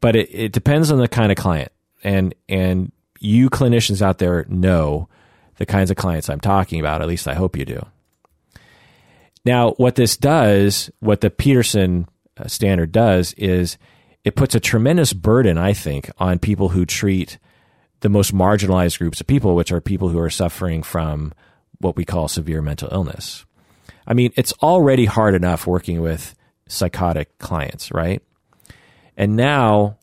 but 0.00 0.14
it, 0.14 0.28
it 0.32 0.52
depends 0.52 0.90
on 0.90 0.98
the 0.98 1.08
kind 1.08 1.32
of 1.32 1.38
client, 1.38 1.72
and 2.04 2.34
and 2.48 2.92
you 3.20 3.50
clinicians 3.50 4.02
out 4.02 4.18
there 4.18 4.44
know 4.48 5.08
the 5.56 5.66
kinds 5.66 5.90
of 5.90 5.96
clients 5.96 6.28
I'm 6.28 6.40
talking 6.40 6.80
about. 6.80 7.02
At 7.02 7.08
least 7.08 7.28
I 7.28 7.34
hope 7.34 7.56
you 7.56 7.64
do. 7.64 7.86
Now, 9.44 9.72
what 9.72 9.94
this 9.94 10.16
does, 10.16 10.90
what 11.00 11.20
the 11.20 11.30
Petersen 11.30 12.08
uh, 12.36 12.48
standard 12.48 12.90
does, 12.90 13.32
is 13.34 13.78
it 14.24 14.34
puts 14.34 14.56
a 14.56 14.60
tremendous 14.60 15.12
burden, 15.12 15.56
I 15.56 15.72
think, 15.72 16.10
on 16.18 16.40
people 16.40 16.70
who 16.70 16.84
treat 16.84 17.38
the 18.00 18.08
most 18.08 18.34
marginalized 18.34 18.98
groups 18.98 19.20
of 19.20 19.28
people, 19.28 19.54
which 19.54 19.70
are 19.70 19.80
people 19.80 20.08
who 20.08 20.18
are 20.18 20.30
suffering 20.30 20.82
from 20.82 21.32
what 21.78 21.96
we 21.96 22.04
call 22.04 22.26
severe 22.26 22.60
mental 22.60 22.88
illness. 22.90 23.46
I 24.04 24.14
mean, 24.14 24.32
it's 24.36 24.52
already 24.54 25.04
hard 25.04 25.34
enough 25.34 25.66
working 25.66 26.00
with 26.00 26.34
psychotic 26.68 27.38
clients, 27.38 27.92
right? 27.92 28.20
And 29.16 29.36
now 29.36 29.98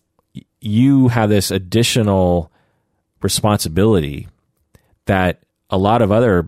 you 0.61 1.09
have 1.09 1.29
this 1.29 1.51
additional 1.51 2.49
responsibility 3.23 4.27
that 5.05 5.41
a 5.69 5.77
lot 5.77 6.01
of 6.01 6.11
other 6.11 6.47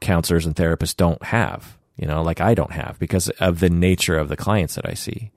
counselors 0.00 0.46
and 0.46 0.56
therapists 0.56 0.96
don't 0.96 1.22
have 1.22 1.76
you 1.96 2.06
know, 2.06 2.22
like 2.22 2.40
I 2.40 2.54
don't 2.54 2.72
have 2.72 2.98
because 2.98 3.28
of 3.28 3.60
the 3.60 3.70
nature 3.70 4.16
of 4.16 4.28
the 4.28 4.36
clients 4.36 4.74
that 4.76 4.88
I 4.88 4.94
see. 4.94 5.30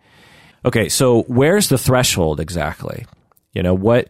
Okay, 0.64 0.90
so 0.90 1.24
where's 1.24 1.70
the 1.70 1.78
threshold 1.78 2.40
exactly? 2.40 3.06
You 3.54 3.62
know, 3.62 3.74
what 3.74 4.10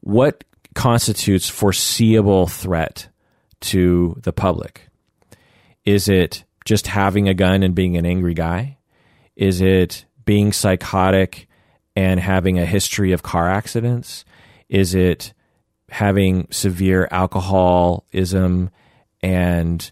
what 0.00 0.44
constitutes 0.74 1.48
foreseeable 1.48 2.46
threat 2.46 3.08
to 3.60 4.18
the 4.22 4.32
public? 4.32 4.88
Is 5.84 6.08
it 6.08 6.44
just 6.64 6.86
having 6.86 7.28
a 7.28 7.34
gun 7.34 7.62
and 7.62 7.74
being 7.74 7.96
an 7.96 8.06
angry 8.06 8.34
guy? 8.34 8.78
Is 9.36 9.60
it 9.60 10.04
being 10.24 10.52
psychotic 10.52 11.48
and 11.96 12.20
having 12.20 12.58
a 12.58 12.66
history 12.66 13.12
of 13.12 13.22
car 13.22 13.50
accidents? 13.50 14.24
Is 14.68 14.94
it 14.94 15.34
having 15.90 16.46
severe 16.50 17.08
alcoholism 17.10 18.70
and 19.22 19.90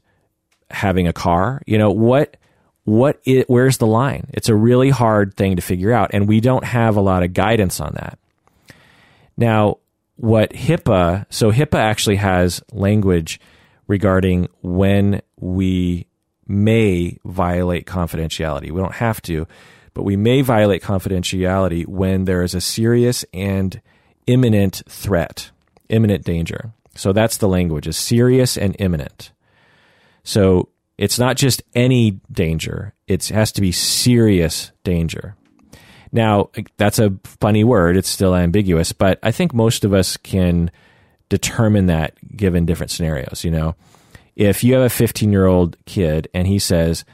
having 0.70 1.06
a 1.06 1.12
car. 1.12 1.62
You 1.66 1.78
know, 1.78 1.90
what 1.90 2.36
what 2.84 3.20
it, 3.24 3.48
where's 3.50 3.78
the 3.78 3.86
line? 3.86 4.30
It's 4.32 4.48
a 4.48 4.54
really 4.54 4.90
hard 4.90 5.34
thing 5.34 5.56
to 5.56 5.62
figure 5.62 5.92
out 5.92 6.10
and 6.14 6.26
we 6.26 6.40
don't 6.40 6.64
have 6.64 6.96
a 6.96 7.02
lot 7.02 7.22
of 7.22 7.34
guidance 7.34 7.80
on 7.80 7.92
that. 7.94 8.18
Now, 9.36 9.78
what 10.16 10.52
HIPAA, 10.52 11.26
so 11.30 11.52
HIPAA 11.52 11.78
actually 11.78 12.16
has 12.16 12.62
language 12.72 13.40
regarding 13.86 14.48
when 14.62 15.22
we 15.36 16.06
may 16.46 17.18
violate 17.24 17.86
confidentiality. 17.86 18.70
We 18.70 18.80
don't 18.80 18.94
have 18.94 19.20
to, 19.22 19.46
but 19.94 20.02
we 20.02 20.16
may 20.16 20.40
violate 20.40 20.82
confidentiality 20.82 21.86
when 21.86 22.24
there 22.24 22.42
is 22.42 22.54
a 22.54 22.60
serious 22.60 23.24
and 23.32 23.80
imminent 24.26 24.82
threat, 24.88 25.50
imminent 25.89 26.24
danger. 26.24 26.73
So 26.94 27.12
that's 27.12 27.36
the 27.36 27.48
language, 27.48 27.86
is 27.86 27.97
serious 27.97 28.56
and 28.56 28.74
imminent. 28.78 29.32
So 30.24 30.69
it's 30.97 31.19
not 31.19 31.36
just 31.36 31.62
any 31.74 32.20
danger, 32.31 32.94
it 33.06 33.27
has 33.28 33.52
to 33.52 33.60
be 33.60 33.73
serious 33.73 34.73
danger. 34.85 35.36
Now, 36.10 36.51
that's 36.77 36.98
a 36.98 37.15
funny 37.40 37.65
word. 37.65 37.97
It's 37.97 38.09
still 38.09 38.35
ambiguous, 38.35 38.93
but 38.93 39.19
I 39.23 39.31
think 39.31 39.52
most 39.52 39.85
of 39.85 39.93
us 39.93 40.16
can 40.16 40.70
determine 41.28 41.86
that 41.86 42.15
given 42.36 42.66
different 42.66 42.90
scenarios. 42.90 43.44
You 43.44 43.51
know, 43.51 43.74
if 44.35 44.65
you 44.65 44.74
have 44.74 44.82
a 44.82 44.90
15 44.90 45.31
year 45.31 45.47
old 45.47 45.77
kid 45.85 46.28
and 46.32 46.47
he 46.47 46.59
says, 46.59 47.05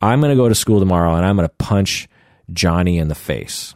I'm 0.00 0.20
going 0.20 0.30
to 0.30 0.36
go 0.36 0.48
to 0.48 0.54
school 0.54 0.78
tomorrow 0.78 1.14
and 1.14 1.24
I'm 1.24 1.36
going 1.36 1.48
to 1.48 1.54
punch 1.54 2.08
Johnny 2.52 2.98
in 2.98 3.08
the 3.08 3.14
face, 3.14 3.74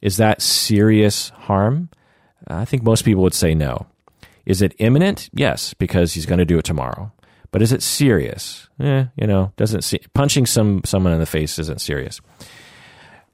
is 0.00 0.16
that 0.16 0.42
serious 0.42 1.30
harm? 1.30 1.88
I 2.48 2.64
think 2.64 2.82
most 2.82 3.04
people 3.04 3.22
would 3.22 3.34
say 3.34 3.54
no. 3.54 3.86
Is 4.44 4.62
it 4.62 4.74
imminent? 4.78 5.30
Yes, 5.32 5.74
because 5.74 6.14
he's 6.14 6.26
going 6.26 6.38
to 6.38 6.44
do 6.44 6.58
it 6.58 6.64
tomorrow. 6.64 7.12
But 7.52 7.62
is 7.62 7.72
it 7.72 7.82
serious? 7.82 8.68
Eh, 8.80 9.04
you 9.16 9.26
know, 9.26 9.52
doesn't 9.56 9.82
see 9.82 10.00
punching 10.14 10.46
some 10.46 10.80
someone 10.84 11.12
in 11.12 11.20
the 11.20 11.26
face 11.26 11.58
isn't 11.58 11.80
serious. 11.80 12.20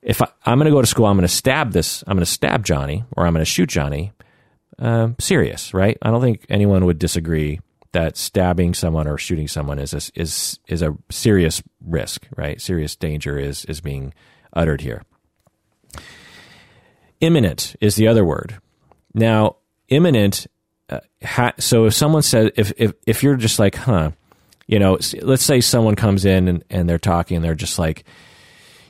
If 0.03 0.21
I, 0.21 0.29
am 0.47 0.59
going 0.59 0.67
to 0.67 0.73
go 0.73 0.81
to 0.81 0.87
school, 0.87 1.07
I'm 1.07 1.17
going 1.17 1.27
to 1.27 1.33
stab 1.33 1.73
this. 1.73 2.03
I'm 2.07 2.17
going 2.17 2.25
to 2.25 2.31
stab 2.31 2.65
Johnny, 2.65 3.05
or 3.17 3.27
I'm 3.27 3.33
going 3.33 3.45
to 3.45 3.51
shoot 3.51 3.69
Johnny. 3.69 4.13
Uh, 4.79 5.11
serious, 5.19 5.75
right? 5.75 5.99
I 6.03 6.11
don't 6.11 6.21
think 6.21 6.47
anyone 6.49 6.85
would 6.85 6.99
disagree 6.99 7.61
that 7.93 8.17
stabbing 8.17 8.75
someone 8.75 9.09
or 9.09 9.19
shooting 9.19 9.49
someone 9.49 9.79
is 9.79 9.93
a, 9.95 10.21
is 10.21 10.59
is 10.67 10.83
a 10.83 10.97
serious 11.11 11.63
risk, 11.85 12.27
right? 12.37 12.61
Serious 12.61 12.97
danger 12.97 13.39
is 13.39 13.65
is 13.67 13.81
being 13.81 14.13
uttered 14.53 14.81
here. 14.81 15.03
Imminent 17.21 17.75
is 17.81 17.97
the 17.97 18.07
other 18.07 18.25
word. 18.25 18.61
Now, 19.15 19.57
imminent. 19.89 20.47
Uh, 20.89 21.01
ha- 21.23 21.55
so 21.59 21.87
if 21.87 21.95
someone 21.95 22.23
said, 22.23 22.53
if 22.57 22.73
if 22.77 22.93
if 23.07 23.23
you're 23.23 23.37
just 23.37 23.59
like, 23.59 23.75
huh, 23.75 24.13
you 24.67 24.79
know, 24.79 24.99
let's 25.23 25.43
say 25.43 25.61
someone 25.61 25.95
comes 25.95 26.25
in 26.25 26.49
and, 26.49 26.65
and 26.71 26.89
they're 26.89 26.99
talking 26.99 27.37
and 27.37 27.45
they're 27.45 27.55
just 27.55 27.79
like, 27.79 28.05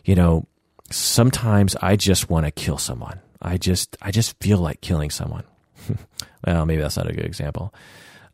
you 0.04 0.14
know, 0.14 0.46
sometimes 0.90 1.76
I 1.76 1.96
just 1.96 2.30
want 2.30 2.46
to 2.46 2.50
kill 2.50 2.78
someone. 2.78 3.20
I 3.40 3.56
just 3.58 3.96
I 4.02 4.10
just 4.10 4.38
feel 4.40 4.58
like 4.58 4.80
killing 4.80 5.10
someone. 5.10 5.44
well, 6.46 6.66
maybe 6.66 6.82
that's 6.82 6.96
not 6.96 7.08
a 7.08 7.14
good 7.14 7.24
example. 7.24 7.72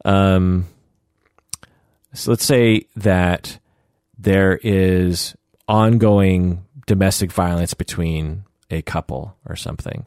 Um, 0.04 0.66
so 2.12 2.30
let's 2.30 2.44
say 2.44 2.86
that 2.96 3.58
there 4.18 4.58
is 4.62 5.34
ongoing 5.68 6.64
domestic 6.86 7.32
violence 7.32 7.74
between 7.74 8.44
a 8.70 8.82
couple 8.82 9.36
or 9.46 9.56
something, 9.56 10.06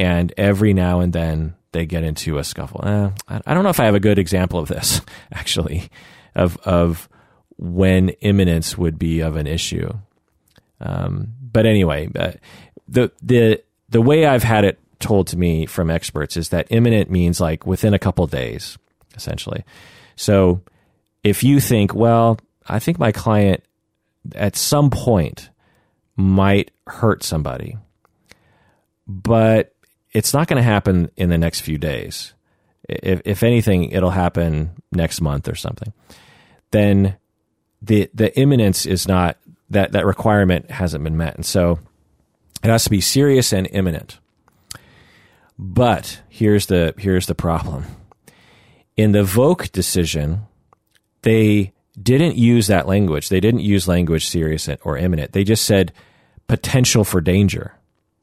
and 0.00 0.32
every 0.38 0.72
now 0.72 1.00
and 1.00 1.12
then 1.12 1.54
they 1.72 1.84
get 1.84 2.04
into 2.04 2.38
a 2.38 2.44
scuffle. 2.44 2.82
Eh, 2.82 3.10
I 3.28 3.54
don't 3.54 3.62
know 3.62 3.68
if 3.70 3.78
I 3.78 3.84
have 3.84 3.94
a 3.94 4.00
good 4.00 4.18
example 4.18 4.58
of 4.58 4.68
this 4.68 5.02
actually, 5.32 5.90
of 6.34 6.56
of 6.64 7.06
when 7.58 8.08
imminence 8.20 8.78
would 8.78 8.98
be 8.98 9.20
of 9.20 9.36
an 9.36 9.46
issue. 9.46 9.92
Um, 10.80 11.34
but 11.42 11.66
anyway, 11.66 12.08
uh, 12.18 12.32
the 12.88 13.12
the 13.22 13.62
the 13.90 14.00
way 14.00 14.24
I've 14.24 14.42
had 14.42 14.64
it 14.64 14.78
told 15.00 15.26
to 15.28 15.36
me 15.36 15.66
from 15.66 15.90
experts 15.90 16.38
is 16.38 16.48
that 16.48 16.68
imminent 16.70 17.10
means 17.10 17.38
like 17.38 17.66
within 17.66 17.92
a 17.92 17.98
couple 17.98 18.26
days, 18.26 18.78
essentially. 19.14 19.64
So 20.16 20.62
if 21.22 21.44
you 21.44 21.60
think, 21.60 21.94
well, 21.94 22.38
I 22.66 22.78
think 22.78 22.98
my 22.98 23.12
client 23.12 23.62
at 24.34 24.56
some 24.56 24.88
point 24.88 25.50
might 26.16 26.70
hurt 26.86 27.22
somebody, 27.22 27.76
but 29.06 29.74
it's 30.12 30.34
not 30.34 30.48
going 30.48 30.56
to 30.56 30.62
happen 30.62 31.10
in 31.16 31.30
the 31.30 31.38
next 31.38 31.60
few 31.60 31.78
days. 31.78 32.34
If, 32.88 33.22
if 33.24 33.42
anything, 33.42 33.90
it'll 33.90 34.10
happen 34.10 34.70
next 34.92 35.20
month 35.20 35.48
or 35.48 35.54
something. 35.54 35.92
Then 36.70 37.16
the 37.82 38.10
the 38.14 38.36
imminence 38.38 38.86
is 38.86 39.08
not 39.08 39.36
that 39.70 39.92
that 39.92 40.06
requirement 40.06 40.70
hasn't 40.70 41.04
been 41.04 41.16
met, 41.16 41.34
and 41.36 41.46
so 41.46 41.78
it 42.62 42.68
has 42.68 42.84
to 42.84 42.90
be 42.90 43.00
serious 43.00 43.52
and 43.52 43.68
imminent. 43.70 44.18
But 45.58 46.20
here's 46.28 46.66
the 46.66 46.94
here's 46.98 47.26
the 47.26 47.34
problem. 47.34 47.84
In 48.96 49.12
the 49.12 49.24
Volk 49.24 49.70
decision, 49.72 50.42
they 51.22 51.72
didn't 52.00 52.36
use 52.36 52.66
that 52.66 52.86
language. 52.86 53.28
They 53.28 53.40
didn't 53.40 53.60
use 53.60 53.88
language 53.88 54.28
serious 54.28 54.68
or 54.82 54.96
imminent. 54.96 55.32
They 55.32 55.44
just 55.44 55.64
said 55.64 55.92
potential 56.46 57.04
for 57.04 57.20
danger. 57.20 57.74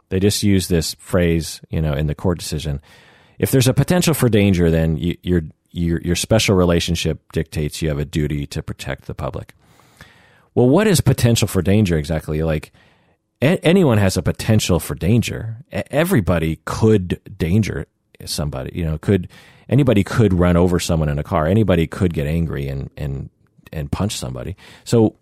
They 0.10 0.20
just 0.20 0.44
use 0.44 0.68
this 0.68 0.94
phrase, 0.96 1.62
you 1.70 1.82
know, 1.82 1.94
in 1.94 2.08
the 2.08 2.16
court 2.16 2.40
decision. 2.40 2.82
If 3.40 3.52
there's 3.52 3.68
a 3.68 3.74
potential 3.74 4.14
for 4.14 4.30
danger, 4.30 4.72
then 4.72 4.98
you, 4.98 5.18
your 5.22 5.42
your 5.72 6.02
your 6.02 6.16
special 6.16 6.56
relationship 6.56 7.32
dictates 7.34 7.82
you 7.82 7.90
have 7.90 8.00
a 8.00 8.06
duty 8.06 8.46
to 8.48 8.64
protect 8.64 9.06
the 9.06 9.14
public. 9.14 9.54
Well, 10.56 10.70
what 10.70 10.88
is 10.88 11.02
potential 11.02 11.48
for 11.48 11.62
danger 11.62 11.98
exactly? 11.98 12.42
Like 12.42 12.72
a- 13.42 13.64
anyone 13.64 13.98
has 14.00 14.18
a 14.18 14.24
potential 14.24 14.80
for 14.80 14.96
danger. 14.96 15.58
A- 15.72 15.94
everybody 15.94 16.60
could 16.66 17.20
danger 17.38 17.86
somebody. 18.26 18.72
You 18.74 18.86
know, 18.86 18.98
could 18.98 19.28
anybody 19.70 20.04
could 20.04 20.34
run 20.34 20.58
over 20.58 20.80
someone 20.80 21.10
in 21.10 21.20
a 21.20 21.24
car. 21.24 21.48
Anybody 21.48 21.88
could 21.88 22.14
get 22.14 22.28
angry 22.28 22.68
and 22.68 22.90
and 22.98 23.30
and 23.72 23.92
punch 23.92 24.16
somebody. 24.16 24.56
So, 24.84 25.16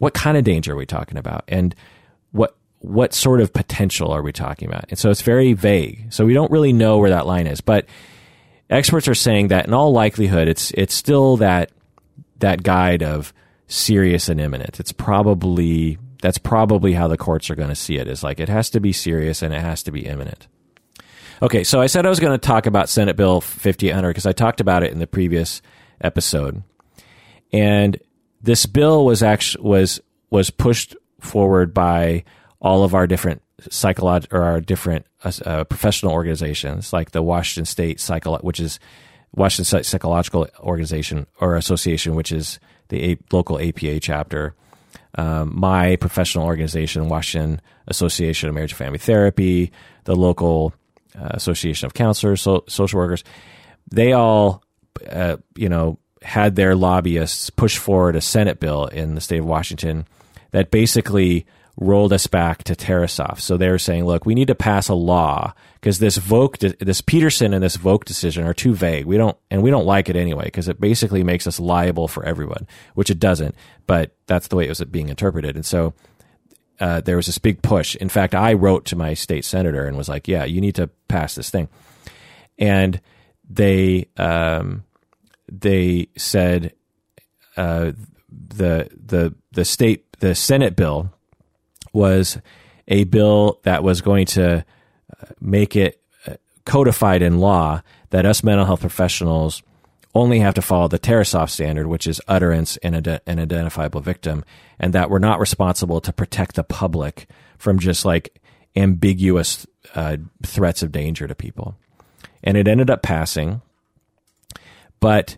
what 0.00 0.14
kind 0.14 0.36
of 0.36 0.44
danger 0.44 0.72
are 0.72 0.76
we 0.76 0.86
talking 0.86 1.16
about? 1.16 1.44
And 1.48 1.74
what 2.32 2.56
what 2.84 3.14
sort 3.14 3.40
of 3.40 3.52
potential 3.52 4.12
are 4.12 4.22
we 4.22 4.32
talking 4.32 4.68
about? 4.68 4.84
And 4.90 4.98
so 4.98 5.10
it's 5.10 5.22
very 5.22 5.54
vague. 5.54 6.12
So 6.12 6.26
we 6.26 6.34
don't 6.34 6.50
really 6.50 6.72
know 6.72 6.98
where 6.98 7.10
that 7.10 7.26
line 7.26 7.46
is. 7.46 7.60
But 7.60 7.86
experts 8.68 9.08
are 9.08 9.14
saying 9.14 9.48
that 9.48 9.66
in 9.66 9.72
all 9.72 9.92
likelihood, 9.92 10.48
it's 10.48 10.70
it's 10.72 10.94
still 10.94 11.38
that 11.38 11.72
that 12.40 12.62
guide 12.62 13.02
of 13.02 13.32
serious 13.68 14.28
and 14.28 14.40
imminent. 14.40 14.78
It's 14.80 14.92
probably 14.92 15.98
that's 16.20 16.38
probably 16.38 16.92
how 16.92 17.08
the 17.08 17.16
courts 17.16 17.48
are 17.50 17.54
going 17.54 17.70
to 17.70 17.74
see 17.74 17.96
it. 17.96 18.06
Is 18.06 18.22
like 18.22 18.38
it 18.38 18.50
has 18.50 18.68
to 18.70 18.80
be 18.80 18.92
serious 18.92 19.42
and 19.42 19.54
it 19.54 19.60
has 19.60 19.82
to 19.84 19.90
be 19.90 20.06
imminent. 20.06 20.46
Okay, 21.40 21.64
so 21.64 21.80
I 21.80 21.86
said 21.86 22.04
I 22.04 22.10
was 22.10 22.20
going 22.20 22.38
to 22.38 22.46
talk 22.46 22.66
about 22.66 22.88
Senate 22.88 23.16
Bill 23.16 23.40
5800 23.40 24.08
because 24.08 24.26
I 24.26 24.32
talked 24.32 24.60
about 24.60 24.82
it 24.82 24.92
in 24.92 24.98
the 24.98 25.06
previous 25.06 25.62
episode, 26.00 26.62
and 27.52 27.98
this 28.42 28.66
bill 28.66 29.06
was 29.06 29.22
actually 29.22 29.64
was 29.64 30.00
was 30.30 30.50
pushed 30.50 30.94
forward 31.18 31.72
by 31.72 32.24
all 32.64 32.82
of 32.82 32.94
our 32.94 33.06
different 33.06 33.42
psychological 33.70 34.38
or 34.38 34.42
our 34.42 34.60
different 34.60 35.06
uh, 35.22 35.32
uh, 35.44 35.64
professional 35.64 36.12
organizations, 36.12 36.94
like 36.94 37.10
the 37.10 37.22
Washington 37.22 37.66
State 37.66 38.00
Psycho, 38.00 38.38
which 38.38 38.58
is 38.58 38.80
Washington 39.34 39.66
State 39.66 39.84
Psychological 39.86 40.48
Organization 40.60 41.26
or 41.40 41.56
Association, 41.56 42.14
which 42.14 42.32
is 42.32 42.58
the 42.88 43.12
a- 43.12 43.18
local 43.30 43.60
APA 43.60 44.00
chapter. 44.00 44.54
Um, 45.16 45.52
my 45.54 45.96
professional 45.96 46.46
organization, 46.46 47.08
Washington 47.08 47.60
Association 47.86 48.48
of 48.48 48.54
Marriage 48.54 48.72
and 48.72 48.78
Family 48.78 48.98
Therapy, 48.98 49.70
the 50.04 50.16
local 50.16 50.72
uh, 51.16 51.28
Association 51.32 51.84
of 51.86 51.92
Counselors, 51.92 52.40
so, 52.40 52.64
social 52.66 52.98
workers, 52.98 53.24
they 53.92 54.14
all, 54.14 54.64
uh, 55.10 55.36
you 55.54 55.68
know, 55.68 55.98
had 56.22 56.56
their 56.56 56.74
lobbyists 56.74 57.50
push 57.50 57.76
forward 57.76 58.16
a 58.16 58.22
Senate 58.22 58.58
bill 58.58 58.86
in 58.86 59.14
the 59.14 59.20
state 59.20 59.40
of 59.40 59.44
Washington 59.44 60.06
that 60.52 60.70
basically 60.70 61.44
rolled 61.76 62.12
us 62.12 62.26
back 62.26 62.62
to 62.64 62.74
Tarasoff. 62.74 63.40
So 63.40 63.56
they're 63.56 63.78
saying, 63.78 64.04
look, 64.04 64.24
we 64.24 64.34
need 64.34 64.48
to 64.48 64.54
pass 64.54 64.88
a 64.88 64.94
law 64.94 65.54
because 65.74 65.98
this 65.98 66.16
Volk, 66.16 66.58
this 66.58 67.00
Petersen 67.00 67.52
and 67.52 67.64
this 67.64 67.76
Volk 67.76 68.04
decision 68.04 68.46
are 68.46 68.54
too 68.54 68.74
vague. 68.74 69.06
We 69.06 69.16
don't, 69.16 69.36
and 69.50 69.62
we 69.62 69.70
don't 69.70 69.86
like 69.86 70.08
it 70.08 70.16
anyway 70.16 70.44
because 70.44 70.68
it 70.68 70.80
basically 70.80 71.24
makes 71.24 71.46
us 71.46 71.58
liable 71.58 72.06
for 72.06 72.24
everyone, 72.24 72.68
which 72.94 73.10
it 73.10 73.18
doesn't. 73.18 73.56
But 73.86 74.14
that's 74.26 74.48
the 74.48 74.56
way 74.56 74.66
it 74.66 74.68
was 74.68 74.80
being 74.84 75.08
interpreted. 75.08 75.56
And 75.56 75.66
so 75.66 75.94
uh, 76.78 77.00
there 77.00 77.16
was 77.16 77.26
this 77.26 77.38
big 77.38 77.60
push. 77.60 77.96
In 77.96 78.08
fact, 78.08 78.34
I 78.34 78.52
wrote 78.52 78.84
to 78.86 78.96
my 78.96 79.14
state 79.14 79.44
senator 79.44 79.86
and 79.86 79.96
was 79.96 80.08
like, 80.08 80.28
yeah, 80.28 80.44
you 80.44 80.60
need 80.60 80.76
to 80.76 80.88
pass 81.08 81.34
this 81.34 81.50
thing. 81.50 81.68
And 82.56 83.00
they, 83.48 84.06
um, 84.16 84.84
they 85.50 86.08
said, 86.16 86.72
uh, 87.56 87.92
the, 88.30 88.88
the, 89.04 89.34
the 89.52 89.64
state, 89.64 90.18
the 90.20 90.34
Senate 90.34 90.76
bill 90.76 91.13
was 91.94 92.38
a 92.88 93.04
bill 93.04 93.60
that 93.62 93.82
was 93.82 94.02
going 94.02 94.26
to 94.26 94.64
uh, 95.20 95.26
make 95.40 95.76
it 95.76 96.00
uh, 96.26 96.34
codified 96.66 97.22
in 97.22 97.38
law 97.38 97.82
that 98.10 98.26
us 98.26 98.44
mental 98.44 98.66
health 98.66 98.80
professionals 98.80 99.62
only 100.14 100.38
have 100.38 100.54
to 100.54 100.62
follow 100.62 100.86
the 100.86 100.98
Tarasoff 100.98 101.50
standard, 101.50 101.88
which 101.88 102.06
is 102.06 102.20
utterance 102.28 102.76
and 102.78 102.94
an 103.06 103.38
identifiable 103.38 104.00
victim, 104.00 104.44
and 104.78 104.92
that 104.92 105.10
we're 105.10 105.18
not 105.18 105.40
responsible 105.40 106.00
to 106.00 106.12
protect 106.12 106.54
the 106.54 106.62
public 106.62 107.26
from 107.58 107.78
just 107.78 108.04
like 108.04 108.40
ambiguous 108.76 109.66
uh, 109.94 110.16
threats 110.44 110.82
of 110.82 110.92
danger 110.92 111.26
to 111.26 111.34
people. 111.34 111.76
And 112.44 112.56
it 112.56 112.68
ended 112.68 112.90
up 112.90 113.02
passing, 113.02 113.60
but 115.00 115.36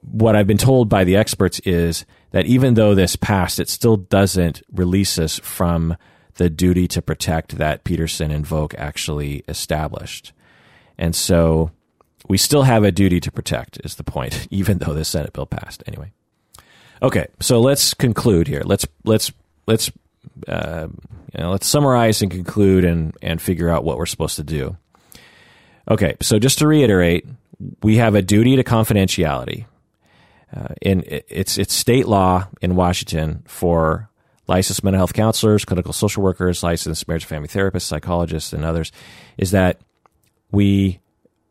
what 0.00 0.34
I've 0.34 0.46
been 0.46 0.58
told 0.58 0.88
by 0.88 1.04
the 1.04 1.16
experts 1.16 1.60
is 1.60 2.04
that 2.30 2.46
even 2.46 2.74
though 2.74 2.94
this 2.94 3.16
passed, 3.16 3.58
it 3.58 3.68
still 3.68 3.96
doesn't 3.96 4.62
release 4.72 5.18
us 5.18 5.38
from 5.38 5.96
the 6.34 6.50
duty 6.50 6.86
to 6.88 7.02
protect 7.02 7.56
that 7.58 7.84
Petersen 7.84 8.30
and 8.30 8.46
Volk 8.46 8.74
actually 8.76 9.42
established. 9.48 10.32
And 10.98 11.14
so 11.14 11.70
we 12.28 12.38
still 12.38 12.62
have 12.62 12.84
a 12.84 12.92
duty 12.92 13.20
to 13.20 13.32
protect, 13.32 13.80
is 13.84 13.96
the 13.96 14.04
point, 14.04 14.46
even 14.50 14.78
though 14.78 14.92
this 14.92 15.08
Senate 15.08 15.32
bill 15.32 15.46
passed. 15.46 15.82
Anyway. 15.86 16.12
Okay, 17.02 17.26
so 17.40 17.60
let's 17.60 17.92
conclude 17.92 18.48
here. 18.48 18.62
Let's 18.64 18.86
let's 19.04 19.30
let's 19.66 19.92
uh, 20.48 20.88
you 21.34 21.42
know, 21.42 21.50
let's 21.50 21.66
summarize 21.66 22.22
and 22.22 22.30
conclude 22.30 22.84
and 22.84 23.14
and 23.20 23.40
figure 23.40 23.68
out 23.68 23.84
what 23.84 23.98
we're 23.98 24.06
supposed 24.06 24.36
to 24.36 24.42
do. 24.42 24.76
Okay, 25.88 26.16
so 26.22 26.38
just 26.38 26.58
to 26.58 26.66
reiterate, 26.66 27.26
we 27.82 27.96
have 27.96 28.14
a 28.14 28.22
duty 28.22 28.56
to 28.56 28.64
confidentiality 28.64 29.66
uh, 30.54 30.74
in 30.80 31.02
it's 31.06 31.58
it's 31.58 31.74
state 31.74 32.06
law 32.06 32.48
in 32.60 32.76
Washington 32.76 33.42
for 33.46 34.08
licensed 34.46 34.84
mental 34.84 34.98
health 34.98 35.12
counselors, 35.12 35.64
clinical 35.64 35.92
social 35.92 36.22
workers, 36.22 36.62
licensed 36.62 37.06
marriage 37.08 37.24
and 37.24 37.28
family 37.28 37.48
therapists, 37.48 37.82
psychologists, 37.82 38.52
and 38.52 38.64
others, 38.64 38.92
is 39.36 39.50
that 39.50 39.80
we 40.50 41.00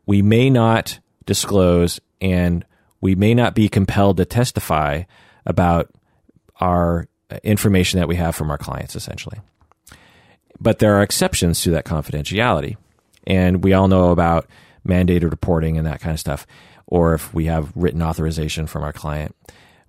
we 0.06 0.22
may 0.22 0.48
not 0.48 0.98
disclose 1.26 2.00
and 2.20 2.64
we 3.00 3.14
may 3.14 3.34
not 3.34 3.54
be 3.54 3.68
compelled 3.68 4.16
to 4.16 4.24
testify 4.24 5.02
about 5.44 5.90
our 6.60 7.06
information 7.42 7.98
that 7.98 8.08
we 8.08 8.16
have 8.16 8.34
from 8.34 8.50
our 8.50 8.58
clients, 8.58 8.96
essentially. 8.96 9.38
But 10.58 10.78
there 10.78 10.94
are 10.94 11.02
exceptions 11.02 11.60
to 11.62 11.70
that 11.72 11.84
confidentiality, 11.84 12.76
and 13.26 13.62
we 13.62 13.74
all 13.74 13.88
know 13.88 14.10
about 14.10 14.48
mandated 14.88 15.30
reporting 15.30 15.76
and 15.76 15.86
that 15.86 16.00
kind 16.00 16.14
of 16.14 16.20
stuff 16.20 16.46
or 16.86 17.14
if 17.14 17.32
we 17.34 17.46
have 17.46 17.72
written 17.74 18.02
authorization 18.02 18.66
from 18.66 18.82
our 18.82 18.92
client. 18.92 19.34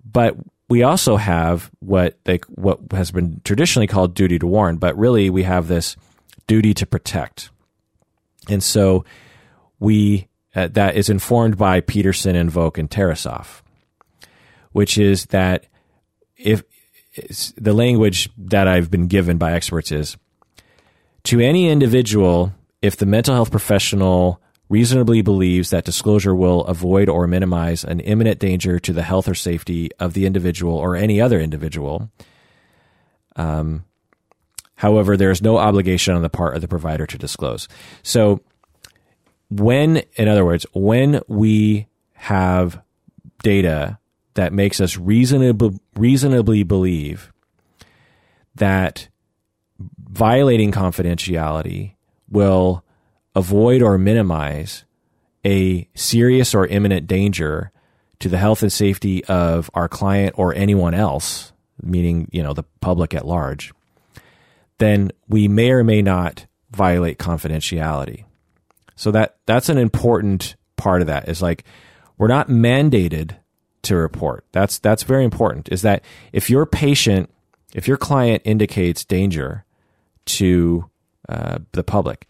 But 0.04 0.36
we 0.68 0.82
also 0.82 1.16
have 1.16 1.70
what 1.80 2.18
they 2.24 2.40
what 2.48 2.80
has 2.92 3.10
been 3.10 3.40
traditionally 3.44 3.86
called 3.86 4.14
duty 4.14 4.38
to 4.38 4.46
warn, 4.46 4.76
but 4.76 4.98
really 4.98 5.30
we 5.30 5.44
have 5.44 5.68
this 5.68 5.96
duty 6.46 6.74
to 6.74 6.86
protect. 6.86 7.50
And 8.48 8.62
so 8.62 9.04
we 9.78 10.28
uh, 10.54 10.68
that 10.68 10.96
is 10.96 11.08
informed 11.08 11.56
by 11.56 11.80
Petersen, 11.80 12.36
Invoke, 12.36 12.78
and 12.78 12.90
Tarasoff, 12.90 13.62
which 14.72 14.98
is 14.98 15.26
that 15.26 15.66
if 16.36 16.62
the 17.56 17.72
language 17.72 18.30
that 18.36 18.68
I've 18.68 18.90
been 18.90 19.06
given 19.06 19.38
by 19.38 19.52
experts 19.52 19.90
is 19.92 20.16
to 21.24 21.40
any 21.40 21.68
individual, 21.68 22.52
if 22.80 22.96
the 22.96 23.06
mental 23.06 23.34
health 23.34 23.50
professional 23.50 24.40
reasonably 24.68 25.22
believes 25.22 25.70
that 25.70 25.84
disclosure 25.84 26.34
will 26.34 26.64
avoid 26.64 27.08
or 27.08 27.26
minimize 27.26 27.84
an 27.84 28.00
imminent 28.00 28.38
danger 28.38 28.78
to 28.78 28.92
the 28.92 29.02
health 29.02 29.28
or 29.28 29.34
safety 29.34 29.90
of 29.98 30.12
the 30.12 30.26
individual 30.26 30.76
or 30.76 30.94
any 30.94 31.20
other 31.20 31.40
individual. 31.40 32.10
Um, 33.36 33.84
however, 34.76 35.16
there 35.16 35.30
is 35.30 35.42
no 35.42 35.56
obligation 35.56 36.14
on 36.14 36.22
the 36.22 36.28
part 36.28 36.54
of 36.54 36.60
the 36.60 36.68
provider 36.68 37.06
to 37.06 37.18
disclose. 37.18 37.68
So, 38.02 38.40
when, 39.50 40.02
in 40.16 40.28
other 40.28 40.44
words, 40.44 40.66
when 40.74 41.22
we 41.26 41.86
have 42.12 42.82
data 43.42 43.98
that 44.34 44.52
makes 44.52 44.80
us 44.80 44.98
reasonably, 44.98 45.78
reasonably 45.96 46.62
believe 46.62 47.32
that 48.56 49.08
violating 49.98 50.72
confidentiality 50.72 51.94
will 52.28 52.84
avoid 53.38 53.82
or 53.82 53.96
minimize 53.96 54.84
a 55.46 55.88
serious 55.94 56.54
or 56.54 56.66
imminent 56.66 57.06
danger 57.06 57.70
to 58.18 58.28
the 58.28 58.36
health 58.36 58.62
and 58.62 58.72
safety 58.72 59.24
of 59.26 59.70
our 59.74 59.88
client 59.88 60.34
or 60.36 60.52
anyone 60.54 60.92
else, 60.92 61.52
meaning, 61.80 62.28
you 62.32 62.42
know, 62.42 62.52
the 62.52 62.64
public 62.80 63.14
at 63.14 63.24
large, 63.24 63.72
then 64.78 65.12
we 65.28 65.46
may 65.46 65.70
or 65.70 65.84
may 65.84 66.02
not 66.02 66.46
violate 66.72 67.18
confidentiality. 67.18 68.24
So 68.96 69.12
that 69.12 69.36
that's 69.46 69.68
an 69.68 69.78
important 69.78 70.56
part 70.76 71.00
of 71.00 71.06
that 71.06 71.28
is 71.28 71.40
like 71.40 71.62
we're 72.16 72.26
not 72.26 72.48
mandated 72.48 73.36
to 73.82 73.94
report. 73.94 74.44
That's 74.50 74.80
that's 74.80 75.04
very 75.04 75.24
important. 75.24 75.68
Is 75.70 75.82
that 75.82 76.02
if 76.32 76.50
your 76.50 76.66
patient, 76.66 77.30
if 77.72 77.86
your 77.86 77.96
client 77.96 78.42
indicates 78.44 79.04
danger 79.04 79.64
to 80.26 80.90
uh, 81.28 81.58
the 81.70 81.84
public, 81.84 82.28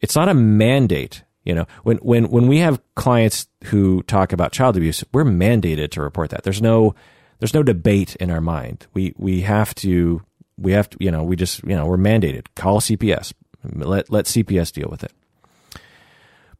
it's 0.00 0.16
not 0.16 0.28
a 0.28 0.34
mandate. 0.34 1.22
You 1.44 1.54
know, 1.54 1.66
when 1.82 1.96
when 1.98 2.28
when 2.28 2.46
we 2.46 2.58
have 2.58 2.80
clients 2.94 3.46
who 3.64 4.02
talk 4.02 4.32
about 4.32 4.52
child 4.52 4.76
abuse, 4.76 5.02
we're 5.12 5.24
mandated 5.24 5.90
to 5.92 6.02
report 6.02 6.30
that. 6.30 6.42
There's 6.42 6.60
no 6.60 6.94
there's 7.38 7.54
no 7.54 7.62
debate 7.62 8.16
in 8.16 8.30
our 8.30 8.40
mind. 8.40 8.86
We 8.92 9.14
we 9.16 9.40
have 9.42 9.74
to 9.76 10.22
we 10.58 10.72
have 10.72 10.90
to 10.90 10.98
you 11.00 11.10
know 11.10 11.22
we 11.22 11.36
just 11.36 11.62
you 11.64 11.74
know 11.74 11.86
we're 11.86 11.96
mandated. 11.96 12.46
Call 12.54 12.80
CPS. 12.80 13.32
Let 13.64 14.10
let 14.10 14.26
CPS 14.26 14.72
deal 14.72 14.88
with 14.90 15.04
it. 15.04 15.12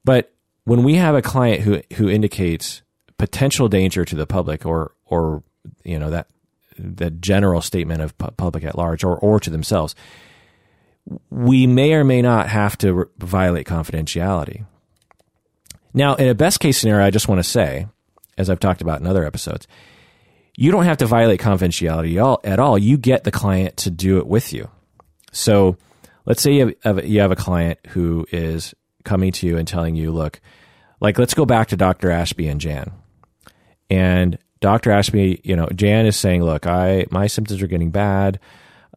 But 0.05 0.33
when 0.65 0.85
we 0.85 0.95
have 0.95 1.15
a 1.15 1.23
client 1.23 1.63
who 1.63 1.83
who 1.95 2.09
indicates 2.09 2.83
potential 3.19 3.69
danger 3.69 4.05
to 4.05 4.17
the 4.17 4.27
public 4.27 4.65
or 4.65 4.93
or 5.05 5.43
you 5.85 5.99
know 5.99 6.11
that 6.11 6.29
the 6.79 7.11
general 7.11 7.61
statement 7.61 8.01
of 8.01 8.17
public 8.17 8.65
at 8.65 8.79
large 8.79 9.05
or 9.05 9.19
or 9.19 9.41
to 9.41 9.51
themselves 9.51 9.95
we 11.31 11.67
may 11.67 11.95
or 11.95 12.05
may 12.05 12.23
not 12.23 12.49
have 12.49 12.77
to 12.79 12.95
re- 12.95 13.05
violate 13.19 13.67
confidentiality. 13.67 14.65
Now, 15.95 16.15
in 16.15 16.29
a 16.29 16.35
best 16.35 16.61
case 16.61 16.79
scenario, 16.79 17.05
I 17.05 17.11
just 17.11 17.29
want 17.29 17.39
to 17.39 17.49
say, 17.49 17.87
as 18.37 18.51
I've 18.51 18.61
talked 18.61 18.83
about 18.83 19.01
in 19.01 19.07
other 19.07 19.25
episodes, 19.25 19.67
you 20.57 20.71
don't 20.71 20.85
have 20.85 20.99
to 20.99 21.07
violate 21.07 21.41
confidentiality 21.41 22.39
at 22.45 22.59
all. 22.59 22.77
You 22.77 22.99
get 22.99 23.25
the 23.25 23.31
client 23.31 23.77
to 23.79 23.91
do 23.91 24.19
it 24.19 24.27
with 24.27 24.53
you. 24.53 24.69
So 25.33 25.77
let's 26.27 26.43
say 26.43 26.53
you 26.53 26.75
have, 26.83 27.07
you 27.07 27.21
have 27.21 27.33
a 27.33 27.37
client 27.37 27.79
who 27.89 28.27
is 28.31 28.75
coming 29.05 29.33
to 29.33 29.47
you 29.47 29.57
and 29.57 29.67
telling 29.67 29.95
you, 29.95 30.11
look, 30.11 30.41
like, 31.01 31.19
let's 31.19 31.35
go 31.35 31.47
back 31.47 31.69
to 31.69 31.77
Dr. 31.77 32.11
Ashby 32.11 32.49
and 32.49 32.61
Jan. 32.61 32.91
And 33.89 34.39
Dr. 34.61 34.91
Ashby, 34.91 35.41
you 35.45 35.57
know, 35.57 35.69
Jan 35.69 36.07
is 36.07 36.17
saying, 36.17 36.43
look, 36.43 36.67
I, 36.67 37.07
my 37.11 37.29
symptoms 37.29 37.63
are 37.63 37.69
getting 37.69 37.91
bad. 37.91 38.41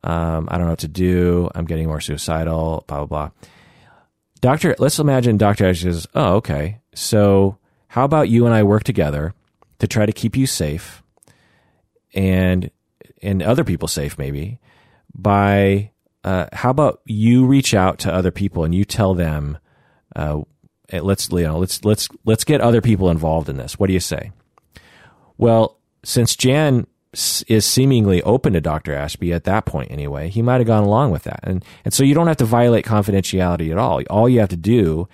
Um, 0.03 0.47
I 0.49 0.57
don't 0.57 0.65
know 0.65 0.71
what 0.71 0.79
to 0.79 0.87
do. 0.87 1.49
I'm 1.53 1.65
getting 1.65 1.87
more 1.87 2.01
suicidal, 2.01 2.83
blah, 2.87 3.05
blah, 3.05 3.05
blah. 3.05 3.31
Doctor, 4.41 4.75
let's 4.79 4.97
imagine 4.97 5.37
Dr. 5.37 5.67
Ash 5.67 5.81
says, 5.81 6.07
Oh, 6.15 6.35
okay. 6.37 6.79
So 6.95 7.57
how 7.89 8.05
about 8.05 8.29
you 8.29 8.45
and 8.45 8.55
I 8.55 8.63
work 8.63 8.83
together 8.83 9.33
to 9.79 9.87
try 9.87 10.05
to 10.05 10.11
keep 10.11 10.35
you 10.35 10.47
safe 10.47 11.03
and, 12.13 12.71
and 13.21 13.43
other 13.43 13.63
people 13.63 13.87
safe 13.87 14.17
maybe 14.17 14.59
by, 15.13 15.91
uh, 16.23 16.47
how 16.53 16.71
about 16.71 17.01
you 17.05 17.45
reach 17.45 17.73
out 17.75 17.99
to 17.99 18.13
other 18.13 18.31
people 18.31 18.63
and 18.63 18.73
you 18.73 18.83
tell 18.83 19.13
them, 19.13 19.59
uh, 20.15 20.41
let's, 20.91 21.29
you 21.29 21.43
know, 21.43 21.59
let's, 21.59 21.85
let's, 21.85 22.09
let's 22.25 22.43
get 22.43 22.61
other 22.61 22.81
people 22.81 23.11
involved 23.11 23.49
in 23.49 23.57
this. 23.57 23.77
What 23.77 23.87
do 23.87 23.93
you 23.93 23.99
say? 23.99 24.31
Well, 25.37 25.77
since 26.03 26.35
Jan 26.35 26.87
is 27.13 27.65
seemingly 27.65 28.21
open 28.23 28.53
to 28.53 28.61
Dr. 28.61 28.93
Ashby 28.93 29.33
at 29.33 29.43
that 29.43 29.65
point 29.65 29.91
anyway. 29.91 30.29
He 30.29 30.41
might 30.41 30.59
have 30.59 30.67
gone 30.67 30.83
along 30.83 31.11
with 31.11 31.23
that. 31.23 31.41
And 31.43 31.63
and 31.83 31.93
so 31.93 32.03
you 32.03 32.13
don't 32.13 32.27
have 32.27 32.37
to 32.37 32.45
violate 32.45 32.85
confidentiality 32.85 33.71
at 33.71 33.77
all. 33.77 34.01
All 34.09 34.29
you 34.29 34.39
have 34.39 34.49
to 34.49 34.57
do 34.57 35.09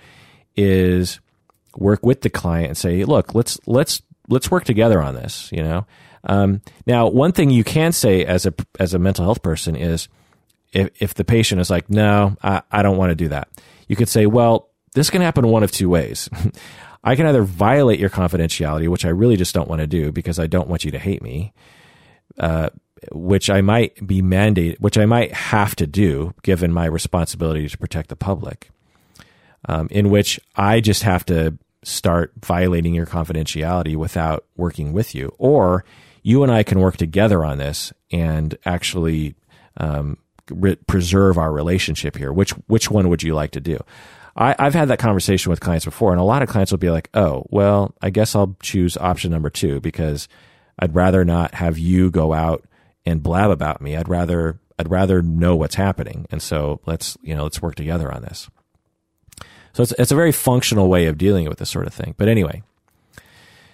is 0.56 1.20
work 1.76 2.04
with 2.04 2.22
the 2.22 2.30
client 2.30 2.68
and 2.68 2.76
say, 2.76 3.04
"Look, 3.04 3.34
let's 3.34 3.58
let's 3.66 4.02
let's 4.28 4.50
work 4.50 4.64
together 4.64 5.02
on 5.02 5.14
this," 5.14 5.50
you 5.52 5.62
know? 5.62 5.86
Um, 6.24 6.60
now, 6.86 7.08
one 7.08 7.32
thing 7.32 7.50
you 7.50 7.64
can 7.64 7.92
say 7.92 8.24
as 8.24 8.46
a 8.46 8.54
as 8.78 8.94
a 8.94 8.98
mental 8.98 9.24
health 9.24 9.42
person 9.42 9.74
is 9.74 10.08
if 10.72 10.90
if 11.00 11.14
the 11.14 11.24
patient 11.24 11.60
is 11.60 11.70
like, 11.70 11.90
"No, 11.90 12.36
I, 12.42 12.62
I 12.70 12.82
don't 12.82 12.96
want 12.96 13.10
to 13.10 13.16
do 13.16 13.28
that." 13.28 13.48
You 13.88 13.96
could 13.96 14.08
say, 14.08 14.26
"Well, 14.26 14.68
this 14.94 15.10
can 15.10 15.22
happen 15.22 15.48
one 15.48 15.62
of 15.62 15.72
two 15.72 15.88
ways." 15.88 16.28
I 17.04 17.14
can 17.14 17.26
either 17.26 17.42
violate 17.44 18.00
your 18.00 18.10
confidentiality, 18.10 18.88
which 18.88 19.04
I 19.04 19.10
really 19.10 19.36
just 19.36 19.54
don't 19.54 19.68
want 19.68 19.80
to 19.80 19.86
do 19.86 20.10
because 20.10 20.38
I 20.40 20.48
don't 20.48 20.68
want 20.68 20.84
you 20.84 20.90
to 20.90 20.98
hate 20.98 21.22
me, 21.22 21.52
uh, 22.38 22.70
which 23.12 23.48
I 23.50 23.60
might 23.60 24.06
be 24.06 24.22
mandated, 24.22 24.80
which 24.80 24.98
I 24.98 25.06
might 25.06 25.32
have 25.32 25.76
to 25.76 25.86
do 25.86 26.34
given 26.42 26.72
my 26.72 26.86
responsibility 26.86 27.68
to 27.68 27.78
protect 27.78 28.08
the 28.08 28.16
public, 28.16 28.70
um, 29.66 29.88
in 29.90 30.10
which 30.10 30.40
I 30.56 30.80
just 30.80 31.02
have 31.02 31.24
to 31.26 31.56
start 31.82 32.32
violating 32.44 32.94
your 32.94 33.06
confidentiality 33.06 33.96
without 33.96 34.44
working 34.56 34.92
with 34.92 35.14
you. 35.14 35.32
Or 35.38 35.84
you 36.22 36.42
and 36.42 36.52
I 36.52 36.62
can 36.62 36.80
work 36.80 36.96
together 36.96 37.44
on 37.44 37.58
this 37.58 37.92
and 38.10 38.56
actually 38.64 39.34
um, 39.76 40.18
re- 40.50 40.76
preserve 40.86 41.38
our 41.38 41.52
relationship 41.52 42.16
here. 42.16 42.32
Which 42.32 42.50
which 42.66 42.90
one 42.90 43.08
would 43.08 43.22
you 43.22 43.34
like 43.34 43.52
to 43.52 43.60
do? 43.60 43.78
I, 44.40 44.54
have 44.58 44.74
had 44.74 44.88
that 44.88 45.00
conversation 45.00 45.50
with 45.50 45.58
clients 45.58 45.84
before, 45.84 46.12
and 46.12 46.20
a 46.20 46.24
lot 46.24 46.42
of 46.42 46.48
clients 46.48 46.70
will 46.70 46.78
be 46.78 46.90
like, 46.90 47.10
"Oh, 47.12 47.44
well, 47.50 47.94
I 48.00 48.10
guess 48.10 48.36
I'll 48.36 48.56
choose 48.62 48.96
option 48.96 49.32
number 49.32 49.50
two 49.50 49.80
because 49.80 50.28
I'd 50.78 50.94
rather 50.94 51.24
not 51.24 51.54
have 51.54 51.78
you 51.78 52.10
go 52.10 52.32
out 52.32 52.64
and 53.04 53.22
blab 53.22 53.50
about 53.50 53.80
me. 53.80 53.96
I'd 53.96 54.08
rather 54.08 54.58
I'd 54.78 54.90
rather 54.90 55.22
know 55.22 55.56
what's 55.56 55.74
happening. 55.74 56.26
And 56.30 56.40
so 56.40 56.80
let's 56.86 57.16
you 57.22 57.34
know 57.34 57.42
let's 57.44 57.62
work 57.62 57.74
together 57.74 58.12
on 58.12 58.22
this. 58.22 58.48
So 59.72 59.82
it's 59.82 59.92
it's 59.98 60.12
a 60.12 60.16
very 60.16 60.32
functional 60.32 60.88
way 60.88 61.06
of 61.06 61.18
dealing 61.18 61.48
with 61.48 61.58
this 61.58 61.70
sort 61.70 61.86
of 61.86 61.94
thing. 61.94 62.14
But 62.16 62.28
anyway, 62.28 62.62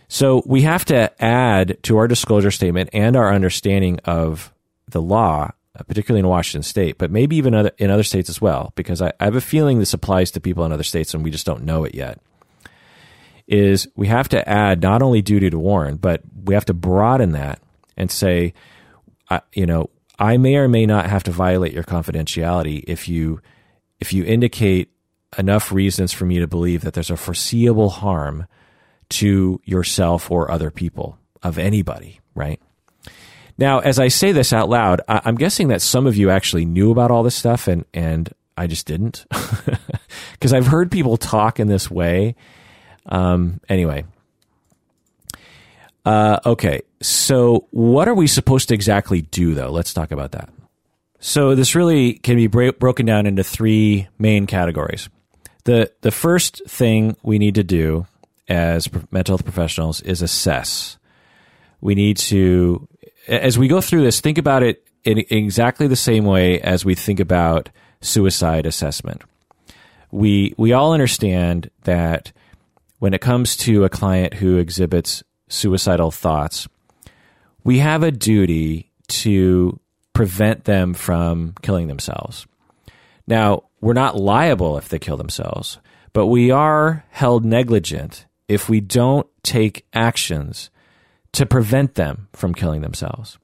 so 0.09 0.43
we 0.47 0.63
have 0.63 0.85
to 0.87 1.11
add 1.23 1.83
to 1.85 1.97
our 1.97 2.09
disclosure 2.09 2.51
statement 2.51 2.91
and 2.93 3.17
our 3.17 3.33
understanding 3.33 3.99
of 4.05 4.53
the 4.89 5.03
law, 5.03 5.51
particularly 5.89 6.21
in 6.21 6.29
Washington 6.29 6.63
State, 6.63 6.99
but 6.99 7.11
maybe 7.11 7.37
even 7.37 7.55
other, 7.55 7.73
in 7.79 7.91
other 7.91 8.03
states 8.03 8.29
as 8.29 8.41
well, 8.41 8.73
because 8.77 9.01
I, 9.01 9.13
I 9.19 9.25
have 9.25 9.35
a 9.35 9.41
feeling 9.41 9.79
this 9.79 9.95
applies 9.95 10.31
to 10.33 10.41
people 10.41 10.65
in 10.65 10.73
other 10.73 10.83
states 10.83 11.15
and 11.15 11.25
we 11.25 11.31
just 11.31 11.47
don't 11.47 11.65
know 11.65 11.85
it 11.85 11.95
yet 11.95 12.21
is 13.47 13.89
we 13.95 14.07
have 14.07 14.29
to 14.31 14.49
add 14.49 14.83
not 14.83 15.03
only 15.03 15.23
duty 15.23 15.51
to 15.51 15.59
warn, 15.59 15.97
but 15.97 16.23
we 16.45 16.55
have 16.55 16.65
to 16.67 16.75
broaden 16.75 17.33
that 17.33 17.61
and 17.97 18.11
say, 18.11 18.55
you 19.53 19.67
know, 19.67 19.91
I 20.19 20.37
may 20.37 20.57
or 20.57 20.69
may 20.69 20.87
not 20.87 21.11
have 21.11 21.25
to 21.25 21.31
violate 21.31 21.73
your 21.73 21.83
confidentiality 21.83 22.85
if 22.87 23.09
you 23.09 23.41
if 24.01 24.13
you 24.13 24.25
indicate 24.25 24.91
enough 25.39 25.73
reasons 25.73 26.13
for 26.13 26.25
me 26.25 26.39
to 26.39 26.47
believe 26.47 26.83
that 26.83 26.95
there's 26.95 27.11
a 27.11 27.17
foreseeable 27.17 27.91
harm 27.91 28.47
to 29.09 29.61
yourself 29.65 30.31
or 30.31 30.51
other 30.51 30.71
people 30.71 31.19
of 31.43 31.59
anybody, 31.59 32.21
right? 32.35 32.61
Now, 33.59 33.81
as 33.81 33.99
I 33.99 34.09
say 34.09 34.33
this 34.33 34.53
out 34.53 34.69
loud, 34.69 35.01
I, 35.09 35.29
am 35.29 35.37
guessing 35.37 35.69
that 35.69 35.83
some 35.83 36.07
of 36.07 36.17
you 36.17 36.31
actually 36.31 36.65
knew 36.65 36.91
about 36.91 37.11
all 37.11 37.23
this 37.23 37.35
stuff 37.37 37.69
and 37.69 37.85
and 37.93 38.33
I 38.57 38.67
just 38.67 38.87
didn't. 38.87 39.27
Because 40.33 40.53
I've 40.53 40.67
heard 40.67 40.91
people 40.91 41.17
talk 41.17 41.59
in 41.59 41.69
this 41.69 41.91
way 41.91 42.35
um, 43.07 43.61
anyway. 43.69 44.05
Uh, 46.05 46.39
okay, 46.45 46.83
so 47.01 47.67
what 47.71 48.09
are 48.09 48.15
we 48.15 48.27
supposed 48.27 48.69
to 48.69 48.75
exactly 48.75 49.23
do, 49.23 49.55
though? 49.55 49.71
Let's 49.71 49.95
talk 49.95 50.11
about 50.11 50.33
that. 50.33 50.51
So 51.19 51.55
this 51.55 51.75
really 51.75 52.15
can 52.15 52.37
be 52.37 52.47
bra- 52.47 52.73
broken 52.73 53.07
down 53.07 53.27
into 53.27 53.43
three 53.43 54.09
main 54.19 54.47
categories. 54.47 55.09
the 55.65 55.91
The 56.03 56.11
first 56.11 56.63
thing 56.69 57.17
we 57.23 57.39
need 57.39 57.55
to 57.55 57.65
do 57.65 58.07
as 58.49 58.91
mental 59.11 59.33
health 59.33 59.45
professionals 59.45 60.03
is 60.03 60.21
assess. 60.21 60.99
We 61.81 61.95
need 61.95 62.19
to, 62.19 62.87
as 63.27 63.59
we 63.59 63.69
go 63.69 63.81
through 63.81 64.03
this, 64.03 64.21
think 64.21 64.37
about 64.37 64.63
it 64.63 64.87
in 65.05 65.25
exactly 65.31 65.87
the 65.87 65.97
same 65.97 66.25
way 66.25 66.61
as 66.61 66.85
we 66.85 66.95
think 66.95 67.21
about 67.21 67.71
suicide 68.03 68.67
assessment. 68.67 69.23
We 70.11 70.55
we 70.59 70.73
all 70.73 70.93
understand 70.93 71.71
that 71.85 72.33
when 73.05 73.13
it 73.13 73.21
comes 73.21 73.55
to 73.55 73.85
a 73.85 73.91
client 73.91 74.33
who 74.33 74.57
exhibits 74.57 75.23
suicidal 75.47 76.11
thoughts, 76.11 76.67
we 77.63 77.81
have 77.81 78.03
a 78.03 78.11
duty 78.11 78.91
to 79.09 79.79
prevent 80.15 80.65
them 80.65 80.95
from 80.95 81.53
killing 81.61 81.87
themselves. 81.87 82.47
Now, 83.27 83.65
we're 83.83 83.93
not 83.93 84.17
liable 84.17 84.79
if 84.79 84.89
they 84.89 84.99
kill 84.99 85.19
themselves, 85.19 85.81
but 86.15 86.29
we 86.29 86.51
are 86.51 87.05
held 87.11 87.45
negligent 87.45 88.25
if 88.49 88.71
we 88.71 88.81
don't 88.81 89.27
take 89.43 89.85
actions 89.93 90.71
to 91.33 91.45
prevent 91.45 91.97
them 91.97 92.29
from 92.33 92.55
killing 92.55 92.81
themselves. 92.81 93.37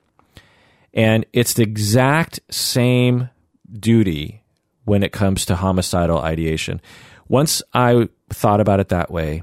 And 0.95 1.27
it's 1.35 1.53
the 1.53 1.65
exact 1.65 2.41
same 2.51 3.29
duty 3.71 4.43
when 4.87 5.03
it 5.03 5.13
comes 5.13 5.45
to 5.45 5.57
homicidal 5.57 6.17
ideation. 6.19 6.81
Once 7.29 7.61
I 7.75 8.09
thought 8.31 8.63
about 8.63 8.81
it 8.81 8.89
that 8.89 9.11
way 9.11 9.43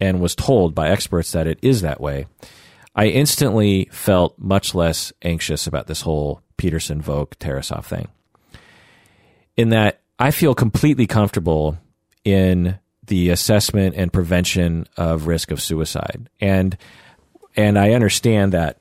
and 0.00 0.20
was 0.20 0.34
told 0.34 0.74
by 0.74 0.88
experts 0.88 1.32
that 1.32 1.46
it 1.46 1.58
is 1.62 1.82
that 1.82 2.00
way, 2.00 2.26
I 2.94 3.06
instantly 3.06 3.88
felt 3.92 4.38
much 4.38 4.74
less 4.74 5.12
anxious 5.22 5.66
about 5.66 5.86
this 5.86 6.00
whole 6.02 6.42
Petersen 6.56 7.00
Volk 7.00 7.38
Tarasoff 7.38 7.84
thing. 7.84 8.08
In 9.56 9.70
that 9.70 10.00
I 10.18 10.30
feel 10.30 10.54
completely 10.54 11.06
comfortable 11.06 11.78
in 12.24 12.78
the 13.06 13.30
assessment 13.30 13.94
and 13.96 14.12
prevention 14.12 14.86
of 14.96 15.26
risk 15.26 15.50
of 15.50 15.60
suicide. 15.60 16.28
And 16.40 16.76
and 17.56 17.78
I 17.78 17.92
understand 17.92 18.52
that 18.52 18.78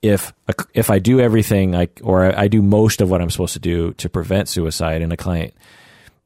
if 0.00 0.32
if 0.74 0.90
I 0.90 0.98
do 0.98 1.20
everything 1.20 1.74
I 1.74 1.88
or 2.02 2.38
I 2.38 2.48
do 2.48 2.62
most 2.62 3.00
of 3.00 3.10
what 3.10 3.20
I'm 3.20 3.30
supposed 3.30 3.54
to 3.54 3.58
do 3.58 3.94
to 3.94 4.08
prevent 4.08 4.48
suicide 4.48 5.02
and 5.02 5.12
a 5.12 5.16
client 5.16 5.54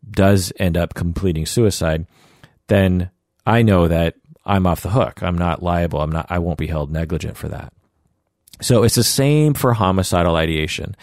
does 0.08 0.52
end 0.58 0.76
up 0.76 0.94
completing 0.94 1.46
suicide, 1.46 2.06
then 2.66 3.10
I 3.46 3.62
know 3.62 3.88
that 3.88 4.16
I'm 4.44 4.66
off 4.66 4.82
the 4.82 4.90
hook. 4.90 5.22
I'm 5.22 5.38
not 5.38 5.62
liable. 5.62 6.00
I'm 6.00 6.12
not 6.12 6.26
I 6.30 6.38
won't 6.38 6.58
be 6.58 6.66
held 6.66 6.90
negligent 6.90 7.36
for 7.36 7.48
that. 7.48 7.72
So 8.60 8.82
it's 8.82 8.94
the 8.94 9.04
same 9.04 9.54
for 9.54 9.72
homicidal 9.74 10.36
ideation. 10.36 10.96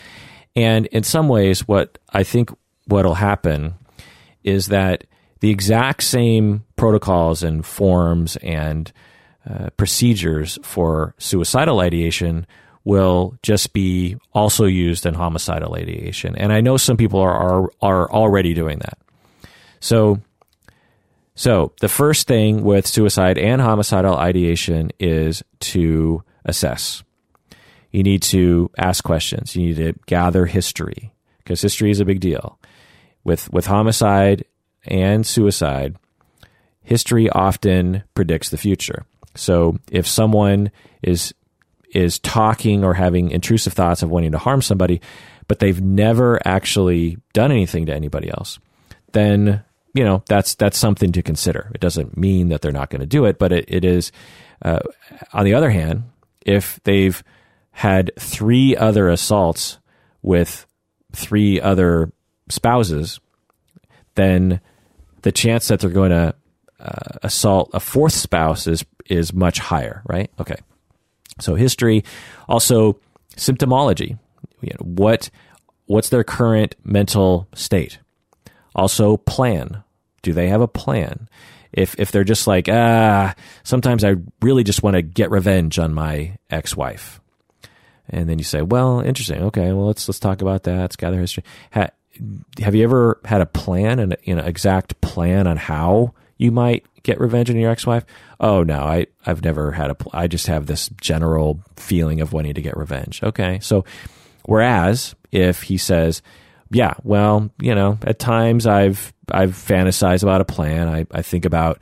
And 0.56 0.86
in 0.88 1.04
some 1.04 1.28
ways 1.28 1.68
what 1.68 1.98
I 2.12 2.24
think 2.24 2.52
what'll 2.86 3.16
happen 3.16 3.76
is 4.44 4.68
that 4.68 5.06
the 5.42 5.50
exact 5.50 6.04
same 6.04 6.66
protocols 6.76 7.44
and 7.44 7.66
forms 7.66 8.36
and 8.38 8.92
uh, 9.50 9.70
procedures 9.78 10.60
for 10.64 11.16
suicidal 11.18 11.80
ideation 11.80 12.46
will 12.84 13.38
just 13.44 13.74
be 13.74 14.18
also 14.34 14.66
used 14.66 15.06
in 15.06 15.14
homicidal 15.14 15.76
ideation. 15.76 16.36
And 16.36 16.52
I 16.52 16.62
know 16.62 16.78
some 16.78 16.98
people 16.98 17.20
are, 17.20 17.34
are, 17.34 17.70
are 17.82 18.12
already 18.12 18.54
doing 18.54 18.80
that. 18.80 18.98
So, 19.80 20.20
so 21.40 21.72
the 21.80 21.88
first 21.88 22.28
thing 22.28 22.66
with 22.66 22.86
suicide 22.86 23.38
and 23.38 23.62
homicidal 23.62 24.18
ideation 24.18 24.92
is 25.00 25.42
to 25.62 26.22
assess. 26.44 27.02
You 27.92 28.04
need 28.04 28.24
to 28.24 28.70
ask 28.78 29.06
questions. 29.06 29.56
You 29.56 29.68
need 29.68 29.78
to 29.78 29.94
gather 30.06 30.46
history 30.46 31.14
because 31.38 31.62
history 31.62 31.92
is 31.92 32.02
a 32.02 32.06
big 32.06 32.20
deal. 32.20 32.60
With 33.24 33.50
with 33.54 33.68
homicide 33.68 34.44
and 34.84 35.26
suicide, 35.26 35.96
history 36.82 37.30
often 37.30 38.04
predicts 38.16 38.50
the 38.50 38.58
future. 38.58 39.06
So 39.34 39.80
if 39.90 40.06
someone 40.06 40.72
is 41.02 41.34
is 41.94 42.20
talking 42.20 42.84
or 42.84 42.96
having 42.96 43.32
intrusive 43.32 43.72
thoughts 43.72 44.04
of 44.04 44.10
wanting 44.10 44.34
to 44.34 44.40
harm 44.40 44.62
somebody, 44.62 45.00
but 45.48 45.60
they've 45.60 45.82
never 45.82 46.46
actually 46.46 47.16
done 47.32 47.54
anything 47.54 47.86
to 47.86 47.96
anybody 47.96 48.30
else, 48.30 48.60
then 49.14 49.64
you 49.94 50.04
know 50.04 50.24
that's 50.28 50.56
that's 50.56 50.78
something 50.78 51.12
to 51.14 51.22
consider. 51.22 51.72
It 51.74 51.82
doesn't 51.82 52.18
mean 52.18 52.50
that 52.50 52.62
they're 52.62 52.72
not 52.72 52.90
going 52.90 53.02
to 53.02 53.08
do 53.08 53.26
it, 53.26 53.40
but 53.40 53.52
it, 53.52 53.66
it 53.68 53.86
is. 53.86 54.12
Uh, 54.62 54.80
on 55.34 55.46
the 55.46 55.54
other 55.54 55.70
hand, 55.70 56.04
if 56.46 56.80
they've 56.84 57.24
had 57.72 58.12
three 58.20 58.76
other 58.76 59.10
assaults 59.10 59.80
with 60.22 60.66
three 61.14 61.62
other 61.62 62.12
spouses, 62.50 63.20
then 64.16 64.60
the 65.22 65.32
chance 65.32 65.68
that 65.68 65.80
they're 65.80 65.90
going 65.90 66.12
to 66.12 66.36
uh, 66.80 67.18
assault 67.24 67.70
a 67.74 67.80
fourth 67.80 68.14
spouse 68.14 68.68
is 68.68 68.86
is 69.06 69.34
much 69.34 69.60
higher, 69.60 70.02
right? 70.06 70.30
Okay. 70.40 70.58
So 71.40 71.56
history, 71.56 72.04
also 72.48 73.00
symptomology. 73.36 74.18
You 74.62 74.72
know, 74.72 74.86
what 74.86 75.30
what's 75.86 76.10
their 76.10 76.24
current 76.24 76.76
mental 76.84 77.48
state? 77.54 78.00
Also 78.76 79.18
plan. 79.18 79.84
Do 80.22 80.34
they 80.34 80.50
have 80.50 80.62
a 80.62 80.68
plan? 80.68 81.30
If 81.72 82.00
if 82.00 82.12
they're 82.12 82.24
just 82.24 82.48
like 82.48 82.68
ah, 82.70 83.36
sometimes 83.64 84.04
I 84.04 84.16
really 84.42 84.64
just 84.64 84.84
want 84.84 84.96
to 84.96 85.02
get 85.02 85.32
revenge 85.32 85.80
on 85.80 85.94
my 85.94 86.38
ex-wife. 86.50 87.22
And 88.10 88.28
then 88.28 88.40
you 88.40 88.44
say, 88.44 88.64
well, 88.64 89.02
interesting. 89.02 89.44
Okay, 89.44 89.72
well 89.72 89.88
let's 89.88 90.08
let's 90.08 90.20
talk 90.20 90.42
about 90.42 90.64
that. 90.64 90.80
Let's 90.80 90.96
gather 90.96 91.20
history. 91.20 91.44
Ha, 91.74 91.90
have 92.60 92.76
you 92.76 92.84
ever 92.84 93.20
had 93.26 93.42
a 93.42 93.46
plan 93.46 94.00
and 94.00 94.18
an 94.26 94.40
exact 94.40 95.00
plan 95.02 95.48
on 95.48 95.58
how 95.58 96.14
you 96.38 96.52
might 96.52 96.86
get 97.04 97.20
revenge 97.20 97.50
on 97.50 97.58
your 97.58 97.72
ex-wife? 97.72 98.06
Oh 98.40 98.64
no, 98.64 98.80
I 98.80 99.08
I've 99.26 99.44
never 99.44 99.72
had 99.72 99.92
a. 99.92 99.96
Pl- 99.96 100.12
I 100.14 100.28
just 100.28 100.48
have 100.48 100.66
this 100.66 100.90
general 101.02 101.60
feeling 101.76 102.20
of 102.22 102.34
wanting 102.34 102.56
to 102.56 102.62
get 102.62 102.78
revenge. 102.78 103.22
Okay, 103.22 103.60
so 103.62 103.86
whereas 104.46 105.16
if 105.32 105.64
he 105.64 105.78
says, 105.78 106.22
yeah, 106.72 106.94
well, 107.04 107.50
you 107.60 107.74
know, 107.74 107.98
at 108.04 108.20
times 108.20 108.68
I've 108.68 109.14
I've 109.32 109.52
fantasized 109.52 110.24
about 110.24 110.42
a 110.42 110.46
plan. 110.46 110.88
I 110.88 111.06
I 111.12 111.22
think 111.22 111.46
about 111.46 111.80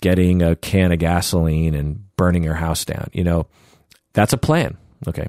getting 0.00 0.42
a 0.42 0.56
can 0.56 0.92
of 0.92 0.98
gasoline 0.98 1.74
and 1.74 2.04
burning 2.16 2.44
your 2.44 2.54
house 2.54 2.84
down. 2.84 3.10
You 3.12 3.24
know, 3.24 3.46
that's 4.12 4.32
a 4.32 4.38
plan. 4.38 4.76
Okay. 5.06 5.26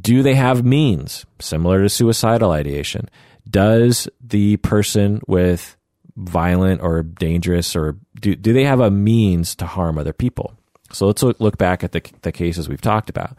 Do 0.00 0.22
they 0.22 0.34
have 0.34 0.64
means 0.64 1.26
similar 1.38 1.82
to 1.82 1.88
suicidal 1.88 2.50
ideation? 2.50 3.08
Does 3.48 4.08
the 4.20 4.56
person 4.58 5.20
with 5.26 5.76
violent 6.16 6.80
or 6.82 7.02
dangerous 7.02 7.76
or 7.76 7.98
do, 8.20 8.34
do 8.34 8.52
they 8.52 8.64
have 8.64 8.80
a 8.80 8.90
means 8.90 9.54
to 9.56 9.66
harm 9.66 9.98
other 9.98 10.12
people? 10.12 10.54
So 10.92 11.06
let's 11.06 11.22
look 11.22 11.58
back 11.58 11.82
at 11.84 11.92
the, 11.92 12.02
the 12.22 12.32
cases 12.32 12.68
we've 12.68 12.80
talked 12.80 13.10
about. 13.10 13.36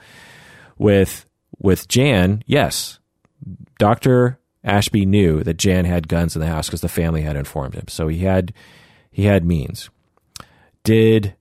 With, 0.78 1.26
with 1.60 1.88
Jan, 1.88 2.44
yes, 2.46 3.00
Dr. 3.80 4.40
Ashby 4.64 5.06
knew 5.06 5.44
that 5.44 5.58
Jan 5.58 5.86
had 5.86 6.08
guns 6.08 6.36
in 6.36 6.40
the 6.40 6.48
house 6.48 6.68
because 6.68 6.82
the 6.82 6.90
family 6.90 7.22
had 7.22 7.36
informed 7.36 7.76
him. 7.76 7.88
So 7.88 8.08
he 8.08 8.20
had, 8.20 8.54
he 9.12 9.24
had 9.26 9.46
means. 9.46 9.90
Did, 10.84 11.36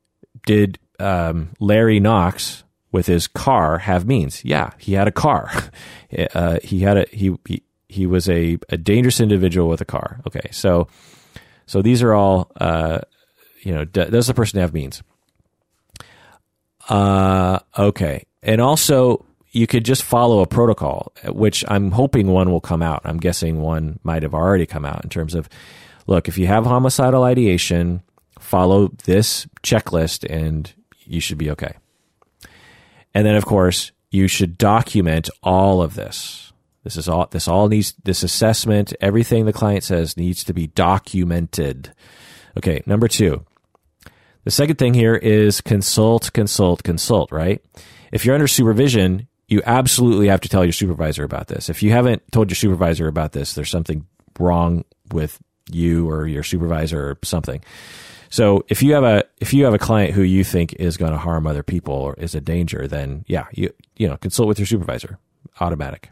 did, 0.46 0.78
um, 0.98 1.50
Larry 1.60 2.00
Knox 2.00 2.64
with 2.90 3.06
his 3.06 3.26
car 3.26 3.78
have 3.78 4.06
means? 4.06 4.44
Yeah, 4.44 4.70
he 4.78 4.94
had 4.94 5.08
a 5.08 5.12
car. 5.12 5.50
uh, 6.34 6.58
he 6.62 6.80
had 6.80 6.96
a, 6.96 7.06
he, 7.10 7.36
he, 7.46 7.62
he 7.88 8.06
was 8.06 8.28
a, 8.28 8.58
a 8.70 8.76
dangerous 8.76 9.20
individual 9.20 9.68
with 9.68 9.80
a 9.80 9.84
car. 9.84 10.20
Okay. 10.26 10.48
So, 10.50 10.88
so 11.66 11.82
these 11.82 12.02
are 12.02 12.14
all, 12.14 12.50
uh, 12.60 13.00
you 13.62 13.72
know, 13.72 13.84
does 13.84 14.26
the 14.26 14.34
person 14.34 14.60
have 14.60 14.74
means? 14.74 15.02
Uh, 16.88 17.60
okay. 17.78 18.24
And 18.42 18.60
also, 18.60 19.24
you 19.52 19.66
could 19.66 19.84
just 19.84 20.02
follow 20.02 20.40
a 20.40 20.46
protocol, 20.46 21.12
which 21.28 21.64
I'm 21.68 21.90
hoping 21.90 22.28
one 22.28 22.50
will 22.50 22.60
come 22.60 22.82
out. 22.82 23.02
I'm 23.04 23.18
guessing 23.18 23.60
one 23.60 24.00
might 24.02 24.22
have 24.22 24.34
already 24.34 24.66
come 24.66 24.86
out 24.86 25.04
in 25.04 25.10
terms 25.10 25.34
of, 25.34 25.48
look, 26.06 26.26
if 26.26 26.38
you 26.38 26.46
have 26.46 26.64
homicidal 26.64 27.22
ideation, 27.22 28.02
follow 28.38 28.88
this 29.04 29.46
checklist 29.62 30.28
and 30.28 30.72
you 31.04 31.20
should 31.20 31.38
be 31.38 31.50
okay. 31.50 31.74
And 33.14 33.26
then, 33.26 33.36
of 33.36 33.44
course, 33.44 33.92
you 34.10 34.26
should 34.26 34.56
document 34.56 35.28
all 35.42 35.82
of 35.82 35.94
this. 35.94 36.52
This 36.82 36.96
is 36.96 37.08
all, 37.08 37.26
this 37.30 37.46
all 37.46 37.68
needs, 37.68 37.94
this 38.04 38.22
assessment, 38.22 38.94
everything 39.00 39.44
the 39.44 39.52
client 39.52 39.84
says 39.84 40.16
needs 40.16 40.42
to 40.44 40.54
be 40.54 40.66
documented. 40.68 41.92
Okay. 42.56 42.82
Number 42.86 43.06
two. 43.06 43.44
The 44.44 44.50
second 44.50 44.76
thing 44.76 44.94
here 44.94 45.14
is 45.14 45.60
consult, 45.60 46.32
consult, 46.32 46.82
consult, 46.82 47.30
right? 47.30 47.62
If 48.10 48.24
you're 48.24 48.34
under 48.34 48.48
supervision, 48.48 49.28
you 49.52 49.62
absolutely 49.66 50.28
have 50.28 50.40
to 50.40 50.48
tell 50.48 50.64
your 50.64 50.72
supervisor 50.72 51.24
about 51.24 51.48
this. 51.48 51.68
If 51.68 51.82
you 51.82 51.90
haven't 51.90 52.22
told 52.32 52.48
your 52.48 52.56
supervisor 52.56 53.06
about 53.06 53.32
this, 53.32 53.54
there's 53.54 53.70
something 53.70 54.06
wrong 54.38 54.84
with 55.12 55.38
you 55.70 56.08
or 56.08 56.26
your 56.26 56.42
supervisor 56.42 57.10
or 57.10 57.18
something. 57.22 57.62
So 58.30 58.64
if 58.68 58.82
you 58.82 58.94
have 58.94 59.04
a 59.04 59.24
if 59.40 59.52
you 59.52 59.64
have 59.66 59.74
a 59.74 59.78
client 59.78 60.14
who 60.14 60.22
you 60.22 60.42
think 60.42 60.72
is 60.74 60.96
going 60.96 61.12
to 61.12 61.18
harm 61.18 61.46
other 61.46 61.62
people 61.62 61.94
or 61.94 62.14
is 62.14 62.34
a 62.34 62.40
danger, 62.40 62.88
then 62.88 63.26
yeah, 63.28 63.46
you 63.52 63.74
you 63.96 64.08
know 64.08 64.16
consult 64.16 64.48
with 64.48 64.58
your 64.58 64.66
supervisor. 64.66 65.18
Automatic. 65.60 66.08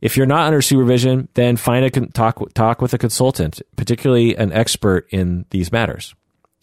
If 0.00 0.16
you're 0.16 0.26
not 0.26 0.46
under 0.46 0.62
supervision, 0.62 1.28
then 1.34 1.56
find 1.56 1.84
a 1.84 1.90
talk 1.90 2.54
talk 2.54 2.80
with 2.80 2.94
a 2.94 2.98
consultant, 2.98 3.60
particularly 3.74 4.36
an 4.36 4.52
expert 4.52 5.08
in 5.10 5.44
these 5.50 5.72
matters. 5.72 6.14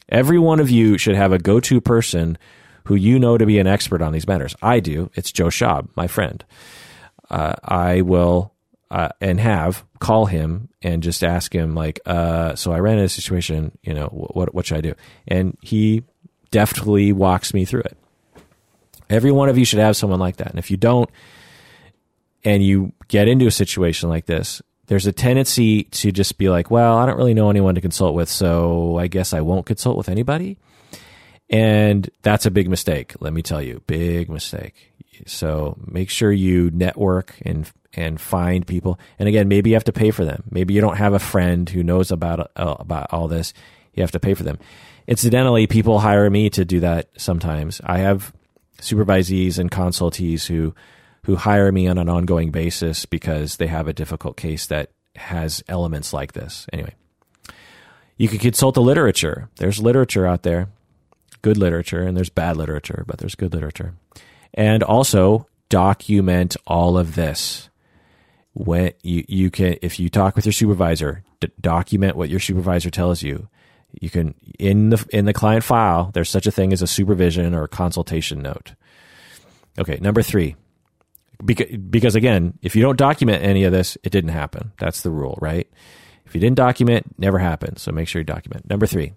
Every 0.07 0.39
one 0.39 0.61
of 0.61 0.69
you 0.69 0.97
should 0.97 1.15
have 1.15 1.33
a 1.33 1.37
go 1.37 1.59
to 1.59 1.81
person 1.81 2.37
who 2.85 2.95
you 2.95 3.19
know 3.19 3.37
to 3.37 3.45
be 3.45 3.59
an 3.59 3.67
expert 3.67 4.01
on 4.01 4.13
these 4.13 4.27
matters. 4.27 4.55
I 4.61 4.79
do. 4.79 5.11
It's 5.15 5.31
Joe 5.31 5.47
Schaub, 5.47 5.89
my 5.95 6.07
friend. 6.07 6.43
Uh, 7.29 7.53
I 7.63 8.01
will 8.01 8.53
uh, 8.91 9.09
and 9.19 9.39
have 9.39 9.83
call 9.99 10.27
him 10.27 10.69
and 10.81 11.01
just 11.01 11.23
ask 11.23 11.53
him 11.53 11.73
like, 11.73 11.99
uh, 12.05 12.55
so 12.55 12.71
I 12.71 12.79
ran 12.79 12.93
into 12.93 13.05
a 13.05 13.09
situation, 13.09 13.77
you 13.83 13.93
know, 13.93 14.07
what 14.07 14.53
what 14.53 14.65
should 14.65 14.77
I 14.77 14.81
do? 14.81 14.93
And 15.27 15.57
he 15.61 16.03
deftly 16.51 17.11
walks 17.11 17.53
me 17.53 17.65
through 17.65 17.81
it. 17.81 17.97
Every 19.09 19.31
one 19.31 19.49
of 19.49 19.57
you 19.57 19.65
should 19.65 19.79
have 19.79 19.97
someone 19.97 20.19
like 20.19 20.37
that. 20.37 20.49
And 20.49 20.59
if 20.59 20.71
you 20.71 20.77
don't, 20.77 21.09
and 22.43 22.63
you 22.63 22.93
get 23.07 23.27
into 23.27 23.47
a 23.47 23.51
situation 23.51 24.09
like 24.09 24.25
this, 24.25 24.61
there's 24.87 25.07
a 25.07 25.11
tendency 25.11 25.83
to 25.83 26.11
just 26.11 26.37
be 26.37 26.49
like, 26.49 26.69
well, 26.69 26.97
I 26.97 27.05
don't 27.05 27.17
really 27.17 27.33
know 27.33 27.49
anyone 27.49 27.75
to 27.75 27.81
consult 27.81 28.13
with, 28.13 28.29
so 28.29 28.97
I 28.97 29.07
guess 29.07 29.33
I 29.33 29.41
won't 29.41 29.65
consult 29.65 29.97
with 29.97 30.09
anybody. 30.09 30.57
And 31.49 32.09
that's 32.21 32.45
a 32.45 32.51
big 32.51 32.69
mistake, 32.69 33.13
let 33.19 33.33
me 33.33 33.41
tell 33.41 33.61
you. 33.61 33.81
Big 33.85 34.29
mistake. 34.29 34.93
So 35.25 35.77
make 35.85 36.09
sure 36.09 36.31
you 36.31 36.71
network 36.71 37.35
and 37.43 37.71
and 37.93 38.19
find 38.19 38.67
people. 38.67 38.99
And 39.17 39.29
again, 39.29 39.47
maybe 39.47 39.69
you 39.69 39.75
have 39.75 39.85
to 39.85 39.93
pay 39.93 40.11
for 40.11 40.25
them. 40.25 40.43
Maybe 40.51 40.73
you 40.73 40.81
don't 40.81 40.97
have 40.97 41.13
a 41.13 41.19
friend 41.19 41.69
who 41.69 41.83
knows 41.83 42.11
about 42.11 42.51
uh, 42.55 42.75
about 42.79 43.07
all 43.11 43.27
this. 43.27 43.53
You 43.93 44.01
have 44.01 44.11
to 44.11 44.19
pay 44.19 44.33
for 44.33 44.43
them. 44.43 44.59
Incidentally, 45.07 45.67
people 45.67 45.99
hire 45.99 46.29
me 46.29 46.49
to 46.49 46.65
do 46.65 46.79
that 46.81 47.09
sometimes. 47.17 47.79
I 47.85 47.99
have 47.99 48.33
supervisees 48.81 49.57
and 49.57 49.71
consultees 49.71 50.47
who 50.47 50.75
who 51.25 51.35
hire 51.35 51.71
me 51.71 51.87
on 51.87 51.97
an 51.97 52.09
ongoing 52.09 52.51
basis 52.51 53.05
because 53.05 53.57
they 53.57 53.67
have 53.67 53.87
a 53.87 53.93
difficult 53.93 54.37
case 54.37 54.67
that 54.67 54.91
has 55.15 55.63
elements 55.67 56.13
like 56.13 56.33
this. 56.33 56.67
Anyway, 56.73 56.93
you 58.17 58.27
can 58.27 58.37
consult 58.37 58.75
the 58.75 58.81
literature. 58.81 59.49
There's 59.57 59.81
literature 59.81 60.27
out 60.27 60.43
there, 60.43 60.67
good 61.45 61.57
literature, 61.57 62.01
and 62.01 62.17
there's 62.17 62.29
bad 62.29 62.57
literature, 62.57 63.03
but 63.05 63.19
there's 63.19 63.35
good 63.35 63.53
literature. 63.53 63.93
And 64.55 64.81
also 64.81 65.45
document 65.69 66.57
all 66.65 66.97
of 66.97 67.13
this. 67.13 67.69
When 68.55 68.93
you, 69.03 69.23
you 69.27 69.51
can, 69.51 69.75
if 69.83 69.99
you 69.99 70.09
talk 70.09 70.35
with 70.35 70.47
your 70.47 70.53
supervisor, 70.53 71.23
d- 71.41 71.51
document 71.61 72.15
what 72.15 72.29
your 72.29 72.39
supervisor 72.39 72.89
tells 72.89 73.21
you. 73.21 73.47
You 74.01 74.09
can 74.09 74.33
in 74.57 74.89
the 74.89 75.05
in 75.13 75.25
the 75.25 75.33
client 75.33 75.63
file. 75.63 76.09
There's 76.13 76.31
such 76.31 76.47
a 76.47 76.51
thing 76.51 76.73
as 76.73 76.81
a 76.81 76.87
supervision 76.87 77.53
or 77.53 77.63
a 77.65 77.67
consultation 77.67 78.41
note. 78.41 78.73
Okay, 79.77 79.99
number 80.01 80.23
three, 80.23 80.55
because, 81.43 81.77
because 81.77 82.15
again, 82.15 82.57
if 82.63 82.75
you 82.75 82.81
don't 82.81 82.97
document 82.97 83.43
any 83.43 83.65
of 83.65 83.71
this, 83.71 83.97
it 84.03 84.11
didn't 84.11 84.31
happen. 84.31 84.71
That's 84.79 85.01
the 85.01 85.11
rule, 85.11 85.37
right? 85.41 85.69
If 86.25 86.33
you 86.33 86.41
didn't 86.41 86.57
document, 86.57 87.05
never 87.19 87.37
happened. 87.37 87.77
So 87.77 87.91
make 87.91 88.07
sure 88.07 88.21
you 88.21 88.25
document. 88.25 88.67
Number 88.67 88.87
three, 88.87 89.13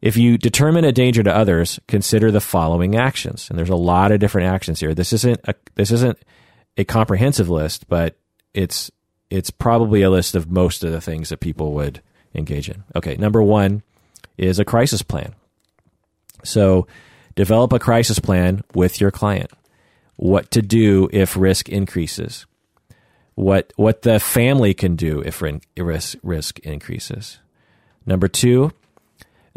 if 0.00 0.16
you 0.16 0.38
determine 0.38 0.84
a 0.84 0.92
danger 0.92 1.22
to 1.22 1.34
others, 1.34 1.78
consider 1.86 2.30
the 2.30 2.40
following 2.40 2.96
actions. 2.96 3.48
And 3.48 3.58
there's 3.58 3.68
a 3.68 3.76
lot 3.76 4.12
of 4.12 4.20
different 4.20 4.48
actions 4.48 4.80
here. 4.80 4.94
This 4.94 5.12
isn't 5.12 5.40
a, 5.44 5.54
this 5.74 5.90
isn't 5.90 6.18
a 6.76 6.84
comprehensive 6.84 7.48
list, 7.48 7.88
but 7.88 8.16
it's 8.54 8.90
it's 9.28 9.50
probably 9.50 10.02
a 10.02 10.10
list 10.10 10.34
of 10.34 10.50
most 10.50 10.82
of 10.82 10.90
the 10.90 11.00
things 11.00 11.28
that 11.28 11.40
people 11.40 11.72
would 11.72 12.00
engage 12.34 12.68
in. 12.68 12.82
Okay, 12.96 13.16
number 13.16 13.42
one 13.42 13.82
is 14.36 14.58
a 14.58 14.64
crisis 14.64 15.02
plan. 15.02 15.34
So 16.42 16.86
develop 17.36 17.72
a 17.72 17.78
crisis 17.78 18.18
plan 18.18 18.62
with 18.74 19.00
your 19.00 19.10
client 19.10 19.50
what 20.20 20.50
to 20.50 20.60
do 20.60 21.08
if 21.14 21.34
risk 21.34 21.70
increases, 21.70 22.44
what 23.36 23.72
what 23.76 24.02
the 24.02 24.20
family 24.20 24.74
can 24.74 24.94
do 24.94 25.22
if 25.24 25.42
risk 25.42 26.18
risk 26.22 26.58
increases. 26.58 27.38
Number 28.04 28.28
two, 28.28 28.72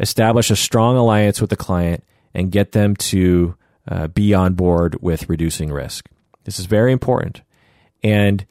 establish 0.00 0.50
a 0.50 0.56
strong 0.56 0.96
alliance 0.96 1.40
with 1.40 1.50
the 1.50 1.56
client 1.56 2.04
and 2.32 2.50
get 2.50 2.72
them 2.72 2.96
to 2.96 3.56
uh, 3.88 4.08
be 4.08 4.34
on 4.34 4.54
board 4.54 5.00
with 5.00 5.28
reducing 5.28 5.72
risk. 5.72 6.08
This 6.44 6.58
is 6.58 6.66
very 6.66 6.92
important, 6.92 7.42
and 8.02 8.44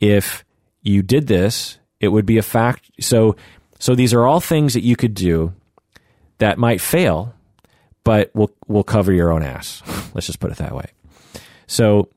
if 0.00 0.44
you 0.82 1.02
did 1.02 1.26
this, 1.26 1.78
it 2.00 2.08
would 2.08 2.26
be 2.26 2.38
a 2.38 2.42
fact. 2.42 2.90
So 3.00 3.36
so 3.78 3.94
these 3.94 4.14
are 4.14 4.24
all 4.24 4.40
things 4.40 4.74
that 4.74 4.82
you 4.82 4.96
could 4.96 5.14
do 5.14 5.52
that 6.38 6.58
might 6.58 6.80
fail, 6.80 7.34
but 8.02 8.34
will 8.34 8.50
will 8.66 8.84
cover 8.84 9.12
your 9.12 9.32
own 9.32 9.42
ass. 9.42 9.82
Let's 10.14 10.26
just 10.26 10.40
put 10.40 10.50
it 10.50 10.58
that 10.58 10.74
way. 10.74 10.86
So, 11.66 12.08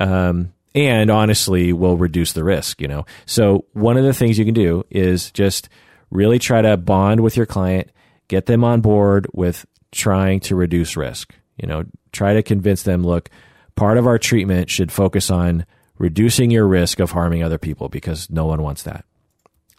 um, 0.00 0.52
and 0.74 1.10
honestly 1.10 1.72
will 1.72 1.96
reduce 1.96 2.32
the 2.32 2.44
risk, 2.44 2.80
you 2.80 2.88
know. 2.88 3.04
So 3.26 3.66
one 3.72 3.96
of 3.96 4.04
the 4.04 4.14
things 4.14 4.38
you 4.38 4.44
can 4.44 4.54
do 4.54 4.84
is 4.90 5.30
just 5.30 5.68
really 6.12 6.38
try 6.38 6.62
to 6.62 6.76
bond 6.76 7.20
with 7.20 7.36
your 7.36 7.46
client, 7.46 7.90
get 8.28 8.46
them 8.46 8.62
on 8.62 8.80
board 8.80 9.26
with 9.32 9.66
trying 9.90 10.40
to 10.40 10.54
reduce 10.54 10.96
risk. 10.96 11.34
You 11.56 11.66
know, 11.66 11.84
try 12.12 12.34
to 12.34 12.42
convince 12.42 12.82
them, 12.82 13.02
look, 13.02 13.30
part 13.74 13.98
of 13.98 14.06
our 14.06 14.18
treatment 14.18 14.70
should 14.70 14.92
focus 14.92 15.30
on 15.30 15.66
reducing 15.98 16.50
your 16.50 16.66
risk 16.66 17.00
of 17.00 17.12
harming 17.12 17.42
other 17.42 17.58
people 17.58 17.88
because 17.88 18.30
no 18.30 18.46
one 18.46 18.62
wants 18.62 18.82
that. 18.84 19.04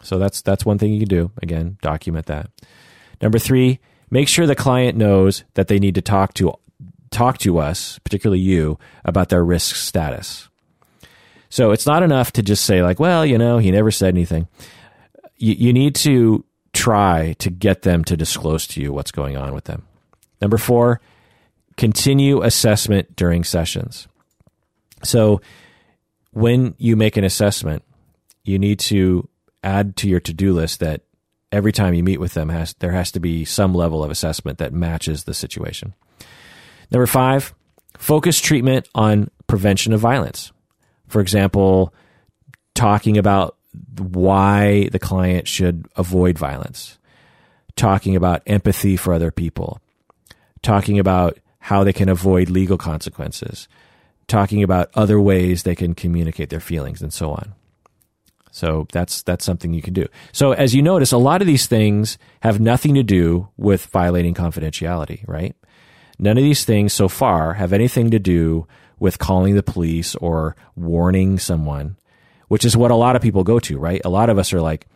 So 0.02 0.18
that's 0.18 0.42
that's 0.42 0.66
one 0.66 0.78
thing 0.78 0.92
you 0.92 1.00
can 1.00 1.08
do. 1.08 1.30
Again, 1.40 1.78
document 1.80 2.26
that. 2.26 2.50
Number 3.22 3.38
3, 3.38 3.78
make 4.10 4.28
sure 4.28 4.46
the 4.46 4.54
client 4.54 4.98
knows 4.98 5.44
that 5.54 5.68
they 5.68 5.78
need 5.78 5.94
to 5.94 6.02
talk 6.02 6.34
to 6.34 6.54
talk 7.10 7.38
to 7.38 7.58
us, 7.58 7.98
particularly 8.00 8.40
you, 8.40 8.78
about 9.04 9.28
their 9.28 9.44
risk 9.44 9.76
status. 9.76 10.48
So 11.48 11.70
it's 11.70 11.86
not 11.86 12.02
enough 12.02 12.32
to 12.32 12.42
just 12.42 12.64
say, 12.64 12.82
like, 12.82 12.98
well, 12.98 13.24
you 13.24 13.38
know, 13.38 13.58
he 13.58 13.70
never 13.70 13.92
said 13.92 14.08
anything. 14.08 14.48
You, 15.36 15.54
you 15.54 15.72
need 15.72 15.94
to 15.96 16.44
try 16.72 17.34
to 17.38 17.50
get 17.50 17.82
them 17.82 18.04
to 18.04 18.16
disclose 18.16 18.66
to 18.68 18.80
you 18.80 18.92
what's 18.92 19.12
going 19.12 19.36
on 19.36 19.54
with 19.54 19.64
them. 19.64 19.86
Number 20.40 20.58
four, 20.58 21.00
continue 21.76 22.42
assessment 22.42 23.16
during 23.16 23.44
sessions. 23.44 24.08
So 25.02 25.40
when 26.32 26.74
you 26.78 26.96
make 26.96 27.16
an 27.16 27.24
assessment, 27.24 27.82
you 28.42 28.58
need 28.58 28.78
to 28.80 29.28
add 29.62 29.96
to 29.96 30.08
your 30.08 30.20
to 30.20 30.32
do 30.32 30.52
list 30.52 30.80
that 30.80 31.02
every 31.50 31.72
time 31.72 31.94
you 31.94 32.02
meet 32.02 32.20
with 32.20 32.34
them 32.34 32.48
has 32.48 32.74
there 32.80 32.92
has 32.92 33.12
to 33.12 33.20
be 33.20 33.44
some 33.44 33.74
level 33.74 34.02
of 34.02 34.10
assessment 34.10 34.58
that 34.58 34.72
matches 34.72 35.24
the 35.24 35.32
situation. 35.32 35.94
Number 36.90 37.06
five, 37.06 37.54
focus 37.96 38.40
treatment 38.40 38.88
on 38.94 39.30
prevention 39.46 39.92
of 39.92 40.00
violence. 40.00 40.52
For 41.08 41.20
example, 41.20 41.94
talking 42.74 43.16
about 43.16 43.56
why 43.98 44.88
the 44.92 44.98
client 44.98 45.48
should 45.48 45.86
avoid 45.96 46.38
violence, 46.38 46.98
talking 47.76 48.16
about 48.16 48.42
empathy 48.46 48.96
for 48.96 49.12
other 49.12 49.30
people, 49.30 49.80
talking 50.62 50.98
about 50.98 51.38
how 51.60 51.84
they 51.84 51.92
can 51.92 52.08
avoid 52.08 52.50
legal 52.50 52.76
consequences, 52.76 53.68
talking 54.28 54.62
about 54.62 54.90
other 54.94 55.20
ways 55.20 55.62
they 55.62 55.74
can 55.74 55.94
communicate 55.94 56.50
their 56.50 56.60
feelings, 56.60 57.02
and 57.02 57.12
so 57.12 57.30
on. 57.30 57.54
So 58.50 58.86
that's 58.92 59.22
that's 59.22 59.44
something 59.44 59.74
you 59.74 59.82
can 59.82 59.94
do. 59.94 60.06
So 60.30 60.52
as 60.52 60.74
you 60.74 60.82
notice, 60.82 61.10
a 61.10 61.18
lot 61.18 61.40
of 61.40 61.46
these 61.48 61.66
things 61.66 62.18
have 62.40 62.60
nothing 62.60 62.94
to 62.94 63.02
do 63.02 63.48
with 63.56 63.86
violating 63.86 64.32
confidentiality, 64.32 65.26
right? 65.26 65.56
None 66.20 66.38
of 66.38 66.44
these 66.44 66.64
things 66.64 66.92
so 66.92 67.08
far 67.08 67.54
have 67.54 67.72
anything 67.72 68.12
to 68.12 68.20
do 68.20 68.68
with 69.00 69.18
calling 69.18 69.56
the 69.56 69.62
police 69.62 70.14
or 70.16 70.54
warning 70.76 71.38
someone, 71.40 71.96
which 72.54 72.64
is 72.64 72.76
what 72.76 72.92
a 72.92 72.94
lot 72.94 73.16
of 73.16 73.20
people 73.20 73.42
go 73.42 73.58
to, 73.58 73.76
right? 73.76 74.00
A 74.04 74.08
lot 74.08 74.30
of 74.30 74.38
us 74.38 74.52
are 74.52 74.60
like, 74.60 74.86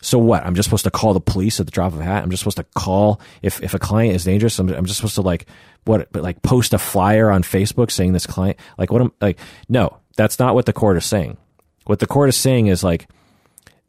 so 0.00 0.20
what? 0.20 0.46
I'm 0.46 0.54
just 0.54 0.68
supposed 0.68 0.84
to 0.84 0.90
call 0.92 1.14
the 1.14 1.20
police 1.20 1.58
at 1.58 1.66
the 1.66 1.72
drop 1.72 1.92
of 1.92 1.98
a 1.98 2.04
hat. 2.04 2.22
I'm 2.22 2.30
just 2.30 2.42
supposed 2.42 2.58
to 2.58 2.66
call 2.76 3.20
if, 3.42 3.60
if 3.60 3.74
a 3.74 3.80
client 3.80 4.14
is 4.14 4.22
dangerous. 4.22 4.56
I'm, 4.60 4.68
I'm 4.68 4.84
just 4.84 4.98
supposed 4.98 5.16
to 5.16 5.22
like 5.22 5.46
what, 5.82 6.12
but 6.12 6.22
like 6.22 6.42
post 6.42 6.72
a 6.74 6.78
flyer 6.78 7.28
on 7.28 7.42
Facebook 7.42 7.90
saying 7.90 8.12
this 8.12 8.24
client, 8.24 8.56
like 8.78 8.92
what 8.92 9.02
I'm 9.02 9.12
like, 9.20 9.36
no, 9.68 9.96
that's 10.16 10.38
not 10.38 10.54
what 10.54 10.66
the 10.66 10.72
court 10.72 10.96
is 10.96 11.06
saying. 11.06 11.38
What 11.86 11.98
the 11.98 12.06
court 12.06 12.28
is 12.28 12.36
saying 12.36 12.68
is 12.68 12.84
like, 12.84 13.08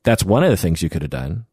that's 0.01 0.23
one 0.23 0.43
of 0.43 0.49
the 0.49 0.57
things 0.57 0.81
you 0.81 0.89
could 0.89 1.03
have 1.03 1.11
done, 1.11 1.45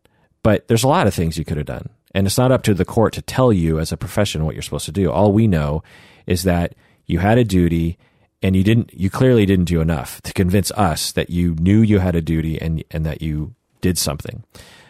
but 0.43 0.69
there's 0.69 0.85
a 0.85 0.89
lot 0.89 1.07
of 1.07 1.13
things 1.13 1.37
you 1.37 1.45
could 1.45 1.59
have 1.59 1.67
done. 1.67 1.91
And 2.15 2.27
it's 2.27 2.39
not 2.39 2.53
up 2.53 2.63
to 2.63 2.73
the 2.73 2.87
court 2.87 3.13
to 3.13 3.21
tell 3.21 3.53
you 3.53 3.79
as 3.79 3.93
a 3.93 3.99
profession 3.99 4.47
what 4.47 4.55
you're 4.55 4.63
supposed 4.63 4.87
to 4.87 4.93
do. 4.93 5.13
All 5.13 5.31
we 5.31 5.47
know 5.47 5.83
is 6.27 6.45
that 6.45 6.75
you 7.05 7.19
had 7.19 7.37
a 7.37 7.45
duty 7.45 7.99
and 8.43 8.55
you 8.55 8.63
didn't 8.63 8.93
you 8.93 9.11
clearly 9.11 9.47
didn't 9.47 9.65
do 9.67 9.81
enough 9.81 10.21
to 10.23 10.33
convince 10.33 10.71
us 10.73 11.13
that 11.13 11.31
you 11.31 11.55
knew 11.57 11.81
you 11.81 11.99
had 11.99 12.15
a 12.15 12.23
duty 12.23 12.61
and 12.61 12.83
and 12.91 13.05
that 13.07 13.23
you 13.23 13.55
did 13.81 13.99
something. 13.99 14.45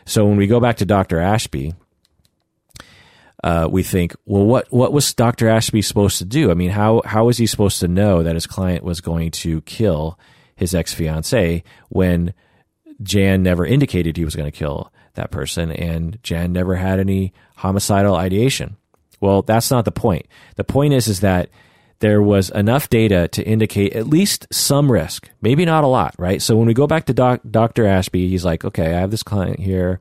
So 0.05 0.25
when 0.25 0.37
we 0.37 0.47
go 0.47 0.61
back 0.61 0.77
to 0.77 0.85
Dr. 0.85 1.19
Ashby, 1.19 1.75
uh, 3.43 3.69
we 3.71 3.83
think, 3.83 4.15
well, 4.25 4.45
what 4.45 4.73
what 4.73 4.93
was 4.93 5.13
Dr. 5.15 5.49
Ashby 5.49 5.83
supposed 5.83 6.19
to 6.19 6.25
do? 6.25 6.51
I 6.51 6.55
mean, 6.55 6.71
how 6.71 7.03
how 7.05 7.27
was 7.27 7.39
he 7.39 7.47
supposed 7.47 7.81
to 7.81 7.89
know 7.89 8.23
that 8.23 8.35
his 8.35 8.47
client 8.47 8.85
was 8.85 9.01
going 9.01 9.31
to 9.33 9.61
kill 9.63 10.19
his 10.55 10.75
ex 10.75 10.95
fiancee 10.95 11.63
when 11.89 12.35
Jan 13.03 13.43
never 13.43 13.67
indicated 13.67 14.17
he 14.17 14.25
was 14.25 14.35
going 14.35 14.51
to 14.51 14.57
kill 14.57 14.93
that 15.15 15.31
person, 15.31 15.71
and 15.71 16.19
Jan 16.23 16.53
never 16.53 16.77
had 16.77 16.99
any 16.99 17.33
homicidal 17.57 18.17
ideation. 18.17 18.77
Well, 19.21 19.43
that's 19.43 19.71
not 19.71 19.85
the 19.85 19.93
point. 19.93 20.27
The 20.57 20.65
point 20.65 20.93
is, 20.95 21.09
is 21.09 21.21
that 21.21 21.49
there 22.01 22.23
was 22.23 22.51
enough 22.51 22.91
data 22.91 23.29
to 23.29 23.43
indicate 23.43 23.95
at 23.95 24.07
least 24.07 24.47
some 24.53 24.91
risk, 24.93 25.31
maybe 25.41 25.65
not 25.65 25.85
a 25.85 25.87
lot, 25.89 26.15
right? 26.19 26.43
So 26.43 26.57
when 26.57 26.67
we 26.67 26.75
go 26.75 26.87
back 26.87 27.07
to 27.07 27.15
doc, 27.15 27.41
Dr. 27.51 27.87
Ashby, 27.87 28.29
he's 28.29 28.45
like, 28.45 28.65
okay, 28.65 28.95
I 28.95 29.01
have 29.01 29.11
this 29.11 29.23
client 29.23 29.61
here. 29.61 30.01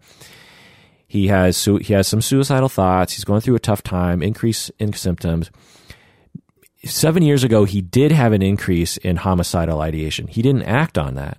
He 1.08 1.28
has 1.28 1.64
he 1.64 1.94
has 1.94 2.08
some 2.08 2.22
suicidal 2.22 2.68
thoughts. 2.68 3.14
He's 3.14 3.24
going 3.24 3.42
through 3.42 3.56
a 3.56 3.60
tough 3.60 3.84
time, 3.84 4.22
increase 4.22 4.70
in 4.80 4.92
symptoms. 4.94 5.50
Seven 6.84 7.24
years 7.24 7.44
ago, 7.44 7.64
he 7.64 7.82
did 7.82 8.12
have 8.12 8.34
an 8.34 8.42
increase 8.42 8.98
in 8.98 9.18
homicidal 9.18 9.82
ideation. 9.82 10.28
He 10.28 10.42
didn't 10.42 10.64
act 10.64 10.98
on 10.98 11.16
that. 11.16 11.38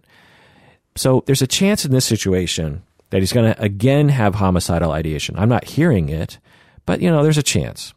So 0.96 1.22
there's 1.26 1.42
a 1.42 1.46
chance 1.46 1.84
in 1.84 1.92
this 1.92 2.06
situation 2.06 2.82
that 3.10 3.20
he's 3.20 3.32
going 3.32 3.52
to 3.52 3.62
again 3.62 4.08
have 4.08 4.36
homicidal 4.36 4.92
ideation. 4.92 5.36
I'm 5.38 5.48
not 5.48 5.64
hearing 5.64 6.08
it, 6.08 6.38
but 6.86 7.00
you 7.00 7.10
know, 7.10 7.22
there's 7.22 7.38
a 7.38 7.42
chance. 7.42 7.92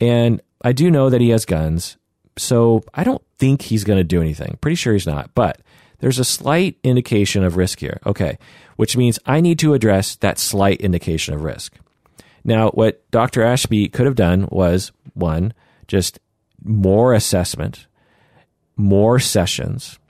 And 0.00 0.40
I 0.66 0.72
do 0.72 0.90
know 0.90 1.10
that 1.10 1.20
he 1.20 1.28
has 1.28 1.44
guns, 1.44 1.96
so 2.36 2.82
I 2.92 3.04
don't 3.04 3.22
think 3.38 3.62
he's 3.62 3.84
going 3.84 3.98
to 3.98 4.04
do 4.04 4.20
anything. 4.20 4.58
Pretty 4.60 4.74
sure 4.74 4.94
he's 4.94 5.06
not, 5.06 5.32
but 5.32 5.60
there's 6.00 6.18
a 6.18 6.24
slight 6.24 6.76
indication 6.82 7.44
of 7.44 7.56
risk 7.56 7.78
here. 7.78 8.00
Okay, 8.04 8.36
which 8.74 8.96
means 8.96 9.20
I 9.24 9.40
need 9.40 9.60
to 9.60 9.74
address 9.74 10.16
that 10.16 10.40
slight 10.40 10.80
indication 10.80 11.34
of 11.34 11.44
risk. 11.44 11.76
Now, 12.42 12.70
what 12.70 13.08
Dr. 13.12 13.44
Ashby 13.44 13.88
could 13.90 14.06
have 14.06 14.16
done 14.16 14.48
was 14.50 14.90
one, 15.14 15.54
just 15.86 16.18
more 16.64 17.14
assessment, 17.14 17.86
more 18.76 19.20
sessions, 19.20 20.00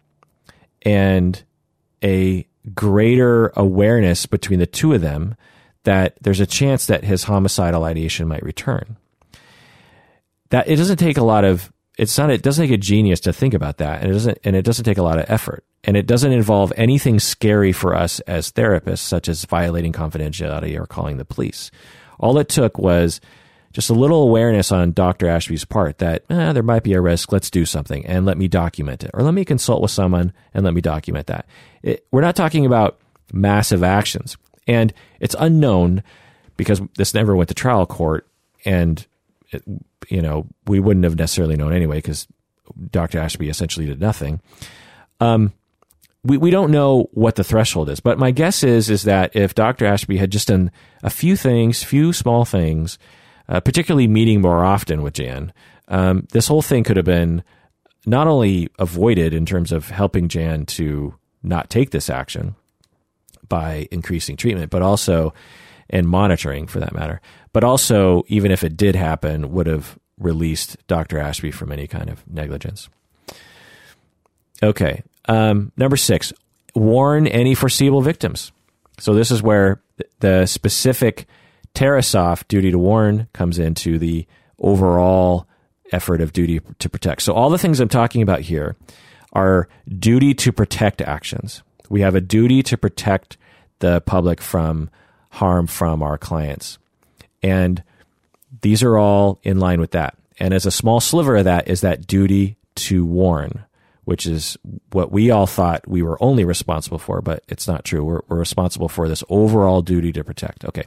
and 0.81 1.43
a 2.03 2.47
greater 2.75 3.53
awareness 3.57 4.25
between 4.25 4.61
the 4.61 4.67
two 4.67 4.95
of 4.95 5.03
them 5.03 5.35
that 5.85 6.17
there's 6.23 6.41
a 6.41 6.47
chance 6.47 6.87
that 6.87 7.05
his 7.05 7.25
homicidal 7.25 7.85
ideation 7.85 8.27
might 8.27 8.43
return. 8.43 8.97
That 10.51 10.69
it 10.69 10.77
doesn't 10.77 10.99
take 10.99 11.17
a 11.17 11.25
lot 11.25 11.45
of 11.45 11.73
it's 11.99 12.17
not 12.19 12.31
it 12.31 12.43
doesn't 12.43 12.67
take 12.67 12.75
a 12.75 12.79
genius 12.79 13.21
to 13.21 13.33
think 13.33 13.55
about 13.55 13.79
that 13.79 14.03
and 14.03 14.11
it 14.11 14.13
doesn't 14.13 14.39
and 14.45 14.55
it 14.55 14.63
doesn't 14.63 14.85
take 14.85 14.99
a 14.99 15.03
lot 15.03 15.19
of 15.19 15.25
effort 15.29 15.65
and 15.85 15.97
it 15.97 16.07
doesn't 16.07 16.33
involve 16.33 16.73
anything 16.77 17.19
scary 17.19 17.73
for 17.73 17.95
us 17.95 18.21
as 18.21 18.53
therapists 18.53 18.99
such 18.99 19.29
as 19.29 19.45
violating 19.47 19.93
confidentiality 19.93 20.79
or 20.79 20.87
calling 20.87 21.17
the 21.17 21.25
police 21.25 21.71
all 22.19 22.39
it 22.39 22.49
took 22.49 22.79
was 22.79 23.21
just 23.77 23.91
a 23.91 23.95
little 23.95 24.23
awareness 24.23 24.73
on 24.73 24.93
Dr. 24.93 25.29
Ashby's 25.29 25.67
part 25.67 25.99
that 25.99 26.25
eh, 26.31 26.55
there 26.55 26.63
might 26.63 26.83
be 26.83 26.95
a 26.95 27.01
risk. 27.03 27.31
Let's 27.31 27.51
do 27.51 27.67
something 27.67 28.07
and 28.07 28.25
let 28.25 28.39
me 28.39 28.49
document 28.49 29.05
it, 29.05 29.11
or 29.13 29.23
let 29.23 29.35
me 29.35 29.45
consult 29.45 29.83
with 29.83 29.91
someone 29.91 30.33
and 30.55 30.65
let 30.65 30.73
me 30.73 30.81
document 30.81 31.27
that. 31.27 31.47
It, 31.83 32.07
we're 32.11 32.23
not 32.23 32.37
talking 32.37 32.65
about 32.65 32.99
massive 33.35 33.83
actions, 33.85 34.39
and 34.67 34.95
it's 35.21 35.37
unknown 35.39 36.03
because 36.57 36.81
this 36.97 37.13
never 37.13 37.37
went 37.37 37.51
to 37.51 37.55
trial 37.55 37.85
court, 37.85 38.27
and 38.65 39.07
you 40.09 40.23
know 40.23 40.47
we 40.67 40.81
wouldn't 40.81 41.05
have 41.05 41.19
necessarily 41.19 41.57
known 41.57 41.73
anyway 41.73 41.99
because 41.99 42.27
Dr. 42.91 43.19
Ashby 43.19 43.49
essentially 43.49 43.87
did 43.87 44.01
nothing. 44.01 44.41
Um, 45.21 45.53
we, 46.25 46.37
we 46.37 46.51
don't 46.51 46.73
know 46.73 47.09
what 47.13 47.37
the 47.37 47.45
threshold 47.45 47.89
is, 47.89 48.01
but 48.01 48.19
my 48.19 48.33
guess 48.33 48.63
is 48.63 48.91
is 48.91 49.05
that 49.05 49.35
if 49.37 49.55
Dr. 49.55 49.87
Ashby 49.87 50.17
had 50.17 50.33
just 50.33 50.49
done 50.49 50.71
a 51.03 51.11
few 51.11 51.37
things, 51.37 51.83
few 51.83 52.13
small 52.13 52.45
things 52.45 52.99
uh, 53.49 53.61
particularly 53.61 54.09
meeting 54.09 54.41
more 54.41 54.65
often 54.65 55.03
with 55.03 55.15
Jan, 55.15 55.53
um, 55.89 56.27
this 56.33 56.49
whole 56.49 56.63
thing 56.63 56.83
could 56.83 56.97
have 56.97 57.07
been 57.07 57.45
not 58.05 58.27
only 58.27 58.69
avoided 58.79 59.33
in 59.35 59.47
terms 59.47 59.73
of 59.73 59.89
helping 59.89 60.29
Jan 60.29 60.67
to 60.67 61.15
not 61.43 61.71
take 61.71 61.91
this 61.91 62.11
action 62.11 62.57
by 63.49 63.87
increasing 63.91 64.37
treatment, 64.37 64.71
but 64.71 64.83
also 64.83 65.33
and 65.89 66.09
monitoring 66.09 66.67
for 66.67 66.81
that 66.81 66.93
matter, 66.93 67.21
but 67.57 67.65
also 67.65 68.23
even 68.29 68.51
if 68.51 68.63
it 68.63 68.77
did 68.77 68.95
happen, 68.95 69.51
would 69.51 69.67
have 69.67 69.99
released 70.19 70.77
Dr. 70.89 71.19
Ashby 71.19 71.51
from 71.51 71.73
any 71.73 71.87
kind 71.87 72.11
of 72.11 72.23
negligence. 72.31 72.91
Okay, 74.63 75.03
um, 75.27 75.73
number 75.75 75.97
six, 75.97 76.35
warn 76.75 77.27
any 77.27 77.55
foreseeable 77.55 78.03
victims. 78.03 78.53
So 78.99 79.15
this 79.15 79.31
is 79.31 79.43
where 79.43 79.81
the 80.21 80.45
specific 80.45 81.27
Tarasoff 81.75 82.47
duty 82.47 82.71
to 82.73 82.79
warn 82.79 83.27
comes 83.33 83.59
into 83.59 83.99
the 83.99 84.27
overall 84.59 85.49
effort 85.93 86.21
of 86.21 86.35
duty 86.35 86.61
to 86.79 86.91
protect. 86.91 87.23
So 87.23 87.33
all 87.33 87.49
the 87.49 87.57
things 87.57 87.81
I'm 87.81 87.89
talking 87.89 88.21
about 88.21 88.41
here 88.43 88.77
are 89.33 89.67
duty 89.99 90.35
to 90.35 90.53
protect 90.53 91.01
actions. 91.01 91.63
We 91.89 92.03
have 92.03 92.15
a 92.15 92.21
duty 92.21 92.63
to 92.65 92.77
protect 92.77 93.39
the 93.79 94.03
public 94.03 94.43
from 94.43 94.91
harm 95.31 95.67
from 95.67 96.03
our 96.03 96.19
clients. 96.19 96.77
And 97.43 97.83
these 98.63 98.83
are 98.83 98.97
all 98.97 99.39
in 99.43 99.59
line 99.59 99.81
with 99.81 99.93
that. 99.93 100.17
And 100.39 100.53
as 100.53 100.67
a 100.67 100.71
small 100.71 101.01
sliver 101.01 101.37
of 101.37 101.45
that 101.45 101.69
is 101.69 101.81
that 101.81 102.07
duty 102.07 102.57
to 102.77 103.05
warn, 103.05 103.65
which 104.05 104.27
is 104.27 104.57
what 104.93 105.11
we 105.11 105.31
all 105.31 105.47
thought 105.47 105.87
we 105.89 106.03
were 106.03 106.23
only 106.23 106.45
responsible 106.45 106.99
for, 106.99 107.21
but 107.21 107.43
it's 107.49 107.67
not 107.67 107.85
true. 107.85 108.05
We're, 108.05 108.21
we're 108.29 108.39
responsible 108.39 108.89
for 108.89 109.09
this 109.09 109.25
overall 109.29 109.83
duty 109.83 110.13
to 110.13 110.25
protect. 110.25 110.65
Okay. 110.65 110.85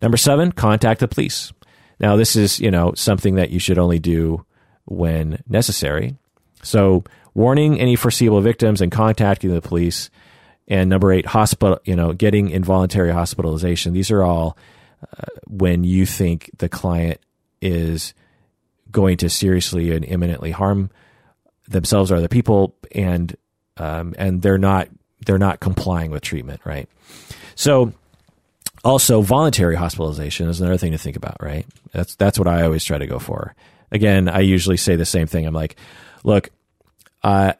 Number 0.00 0.16
seven, 0.16 0.52
contact 0.52 1.00
the 1.00 1.08
police. 1.08 1.52
Now, 1.98 2.16
this 2.16 2.36
is, 2.36 2.60
you 2.60 2.70
know, 2.70 2.92
something 2.94 3.36
that 3.36 3.50
you 3.50 3.58
should 3.58 3.78
only 3.78 3.98
do 3.98 4.44
when 4.84 5.42
necessary. 5.48 6.16
So, 6.62 7.04
warning 7.34 7.80
any 7.80 7.96
foreseeable 7.96 8.40
victims 8.40 8.80
and 8.80 8.92
contacting 8.92 9.52
the 9.52 9.62
police. 9.62 10.10
And 10.68 10.90
number 10.90 11.12
eight, 11.12 11.26
hospital, 11.26 11.78
you 11.84 11.94
know, 11.94 12.12
getting 12.12 12.50
involuntary 12.50 13.12
hospitalization. 13.12 13.92
These 13.92 14.10
are 14.10 14.22
all 14.22 14.56
when 15.46 15.84
you 15.84 16.06
think 16.06 16.50
the 16.58 16.68
client 16.68 17.20
is 17.60 18.14
going 18.90 19.16
to 19.18 19.28
seriously 19.28 19.92
and 19.92 20.04
imminently 20.04 20.50
harm 20.50 20.90
themselves 21.68 22.10
or 22.10 22.16
other 22.16 22.28
people, 22.28 22.74
and 22.92 23.36
um, 23.76 24.14
and 24.18 24.42
they're 24.42 24.58
not 24.58 24.88
they're 25.24 25.38
not 25.38 25.60
complying 25.60 26.10
with 26.10 26.22
treatment, 26.22 26.60
right? 26.64 26.88
So 27.54 27.92
also, 28.86 29.20
voluntary 29.20 29.74
hospitalization 29.74 30.48
is 30.48 30.60
another 30.60 30.78
thing 30.78 30.92
to 30.92 30.98
think 30.98 31.16
about, 31.16 31.36
right? 31.40 31.66
That's 31.92 32.14
that's 32.14 32.38
what 32.38 32.46
I 32.46 32.62
always 32.62 32.84
try 32.84 32.98
to 32.98 33.06
go 33.06 33.18
for. 33.18 33.54
Again, 33.90 34.28
I 34.28 34.40
usually 34.40 34.76
say 34.76 34.94
the 34.94 35.04
same 35.04 35.26
thing. 35.26 35.44
I'm 35.44 35.54
like, 35.54 35.76
look, 36.22 36.50
uh, 37.24 37.54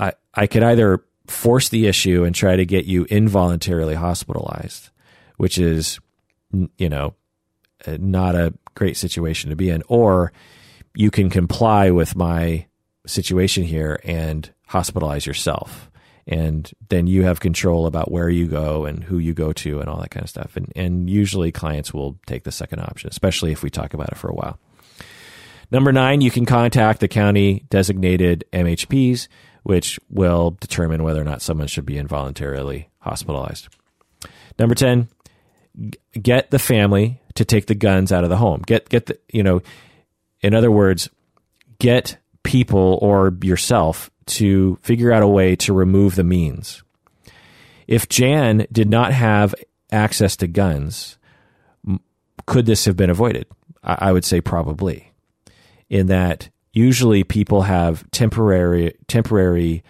I 0.00 0.12
I 0.34 0.46
could 0.48 0.64
either 0.64 1.04
force 1.28 1.68
the 1.68 1.86
issue 1.86 2.24
and 2.24 2.34
try 2.34 2.56
to 2.56 2.66
get 2.66 2.86
you 2.86 3.04
involuntarily 3.04 3.94
hospitalized, 3.94 4.90
which 5.36 5.58
is, 5.58 6.00
you 6.78 6.88
know, 6.88 7.14
uh, 7.86 7.96
not 8.00 8.34
a 8.34 8.54
great 8.74 8.96
situation 8.96 9.50
to 9.50 9.56
be 9.56 9.70
in, 9.70 9.82
or 9.88 10.32
you 10.94 11.10
can 11.10 11.30
comply 11.30 11.90
with 11.90 12.16
my 12.16 12.66
situation 13.06 13.62
here 13.64 14.00
and 14.04 14.50
hospitalize 14.68 15.26
yourself 15.26 15.90
and 16.26 16.72
then 16.88 17.06
you 17.06 17.24
have 17.24 17.40
control 17.40 17.86
about 17.86 18.10
where 18.10 18.28
you 18.28 18.46
go 18.46 18.86
and 18.86 19.04
who 19.04 19.18
you 19.18 19.34
go 19.34 19.52
to 19.52 19.80
and 19.80 19.88
all 19.88 20.00
that 20.00 20.10
kind 20.10 20.24
of 20.24 20.30
stuff. 20.30 20.56
And 20.56 20.72
and 20.74 21.10
usually 21.10 21.52
clients 21.52 21.92
will 21.92 22.18
take 22.26 22.44
the 22.44 22.52
second 22.52 22.80
option, 22.80 23.10
especially 23.10 23.52
if 23.52 23.62
we 23.62 23.70
talk 23.70 23.94
about 23.94 24.08
it 24.10 24.16
for 24.16 24.28
a 24.28 24.34
while. 24.34 24.58
Number 25.70 25.92
nine, 25.92 26.20
you 26.20 26.30
can 26.30 26.46
contact 26.46 27.00
the 27.00 27.08
county 27.08 27.64
designated 27.68 28.44
MHPs, 28.52 29.28
which 29.62 29.98
will 30.08 30.56
determine 30.60 31.02
whether 31.02 31.20
or 31.20 31.24
not 31.24 31.42
someone 31.42 31.66
should 31.66 31.86
be 31.86 31.98
involuntarily 31.98 32.90
hospitalized. 33.00 33.68
Number 34.58 34.74
ten, 34.74 35.08
get 36.20 36.50
the 36.50 36.58
family 36.58 37.20
to 37.34 37.44
take 37.44 37.66
the 37.66 37.74
guns 37.74 38.12
out 38.12 38.24
of 38.24 38.30
the 38.30 38.36
home. 38.36 38.62
Get 38.66 38.88
get 38.88 39.06
the 39.06 39.18
you 39.32 39.42
know, 39.42 39.62
in 40.40 40.54
other 40.54 40.70
words, 40.70 41.08
get 41.78 42.18
people 42.42 42.98
or 43.02 43.36
yourself 43.42 44.10
to 44.26 44.78
figure 44.82 45.12
out 45.12 45.22
a 45.22 45.28
way 45.28 45.56
to 45.56 45.72
remove 45.72 46.14
the 46.14 46.24
means. 46.24 46.82
If 47.86 48.08
Jan 48.08 48.66
did 48.72 48.88
not 48.88 49.12
have 49.12 49.54
access 49.92 50.36
to 50.36 50.46
guns, 50.46 51.18
could 52.46 52.66
this 52.66 52.84
have 52.86 52.96
been 52.96 53.10
avoided? 53.10 53.46
I 53.82 54.12
would 54.12 54.24
say 54.24 54.40
probably. 54.40 55.12
In 55.90 56.06
that 56.06 56.48
usually 56.72 57.24
people 57.24 57.62
have 57.62 58.10
temporary 58.10 58.96
temporary 59.06 59.84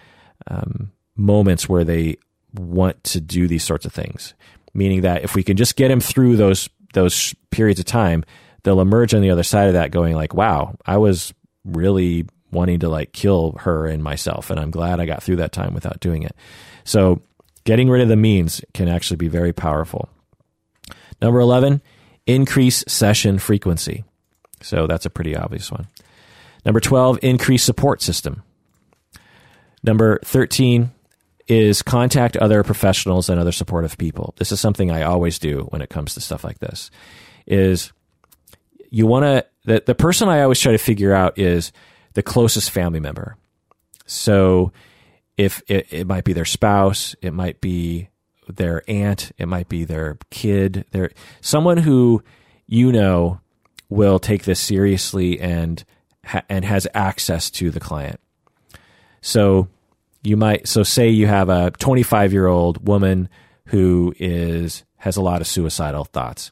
um, 0.47 0.91
moments 1.15 1.69
where 1.69 1.83
they 1.83 2.17
want 2.53 3.03
to 3.03 3.21
do 3.21 3.47
these 3.47 3.63
sorts 3.63 3.85
of 3.85 3.93
things. 3.93 4.33
Meaning 4.75 5.01
that 5.01 5.23
if 5.23 5.33
we 5.33 5.41
can 5.41 5.57
just 5.57 5.75
get 5.75 5.89
him 5.89 5.99
through 5.99 6.35
those 6.35 6.69
those 6.93 7.33
periods 7.49 7.79
of 7.79 7.85
time, 7.85 8.23
they'll 8.63 8.81
emerge 8.81 9.13
on 9.13 9.21
the 9.21 9.31
other 9.31 9.43
side 9.43 9.67
of 9.67 9.73
that 9.73 9.89
going 9.89 10.15
like, 10.15 10.33
"Wow, 10.35 10.75
I 10.85 10.97
was 10.97 11.33
really 11.63 12.27
wanting 12.55 12.79
to 12.79 12.89
like 12.89 13.11
kill 13.11 13.51
her 13.59 13.85
and 13.85 14.03
myself. 14.03 14.49
And 14.49 14.59
I'm 14.59 14.71
glad 14.71 14.99
I 14.99 15.05
got 15.05 15.21
through 15.21 15.35
that 15.37 15.51
time 15.51 15.73
without 15.73 15.99
doing 15.99 16.23
it. 16.23 16.35
So 16.83 17.21
getting 17.65 17.89
rid 17.89 18.01
of 18.01 18.07
the 18.07 18.15
means 18.15 18.61
can 18.73 18.87
actually 18.87 19.17
be 19.17 19.27
very 19.27 19.53
powerful. 19.53 20.09
Number 21.21 21.39
11, 21.39 21.81
increase 22.25 22.83
session 22.87 23.37
frequency. 23.37 24.03
So 24.61 24.87
that's 24.87 25.05
a 25.05 25.09
pretty 25.09 25.35
obvious 25.35 25.71
one. 25.71 25.87
Number 26.65 26.79
12, 26.79 27.19
increase 27.21 27.63
support 27.63 28.01
system. 28.01 28.41
Number 29.83 30.19
13 30.23 30.91
is 31.47 31.81
contact 31.81 32.35
other 32.37 32.63
professionals 32.63 33.29
and 33.29 33.39
other 33.39 33.51
supportive 33.51 33.97
people. 33.97 34.33
This 34.37 34.51
is 34.51 34.59
something 34.59 34.89
I 34.89 35.03
always 35.03 35.37
do 35.37 35.67
when 35.69 35.81
it 35.81 35.89
comes 35.89 36.13
to 36.15 36.21
stuff 36.21 36.43
like 36.43 36.59
this. 36.59 36.89
Is 37.45 37.91
you 38.89 39.05
want 39.05 39.23
to 39.23 39.45
the, 39.65 39.83
the 39.85 39.95
person 39.95 40.29
I 40.29 40.41
always 40.41 40.59
try 40.59 40.71
to 40.71 40.77
figure 40.77 41.13
out 41.13 41.37
is 41.37 41.71
the 42.13 42.23
closest 42.23 42.71
family 42.71 42.99
member. 42.99 43.35
So 44.05 44.71
if 45.37 45.61
it, 45.67 45.87
it 45.91 46.07
might 46.07 46.23
be 46.23 46.33
their 46.33 46.45
spouse, 46.45 47.15
it 47.21 47.33
might 47.33 47.61
be 47.61 48.09
their 48.47 48.83
aunt, 48.87 49.31
it 49.37 49.47
might 49.47 49.69
be 49.69 49.83
their 49.83 50.17
kid, 50.29 50.85
their 50.91 51.11
someone 51.41 51.77
who 51.77 52.23
you 52.67 52.91
know 52.91 53.39
will 53.89 54.19
take 54.19 54.43
this 54.43 54.59
seriously 54.59 55.39
and 55.39 55.83
and 56.49 56.65
has 56.65 56.87
access 56.93 57.51
to 57.51 57.69
the 57.69 57.79
client. 57.79 58.19
So 59.21 59.67
you 60.25 60.37
might 60.37 60.67
so 60.67 60.83
say 60.83 61.09
you 61.09 61.27
have 61.27 61.49
a 61.49 61.71
25 61.71 62.33
year 62.33 62.47
old 62.47 62.87
woman 62.87 63.29
who 63.67 64.13
is 64.19 64.83
has 64.97 65.17
a 65.17 65.21
lot 65.21 65.41
of 65.41 65.47
suicidal 65.47 66.05
thoughts 66.05 66.51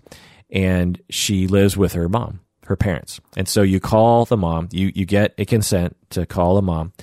and 0.49 1.01
she 1.09 1.47
lives 1.47 1.75
with 1.77 1.93
her 1.93 2.07
mom 2.09 2.39
her 2.65 2.77
parents. 2.77 3.19
And 3.35 3.45
so 3.45 3.61
you 3.61 3.79
call 3.79 4.25
the 4.25 4.37
mom 4.37 4.69
you 4.71 4.91
you 4.95 5.05
get 5.05 5.33
a 5.37 5.45
consent 5.45 5.97
to 6.11 6.25
call 6.25 6.55
the 6.55 6.61
mom 6.61 6.93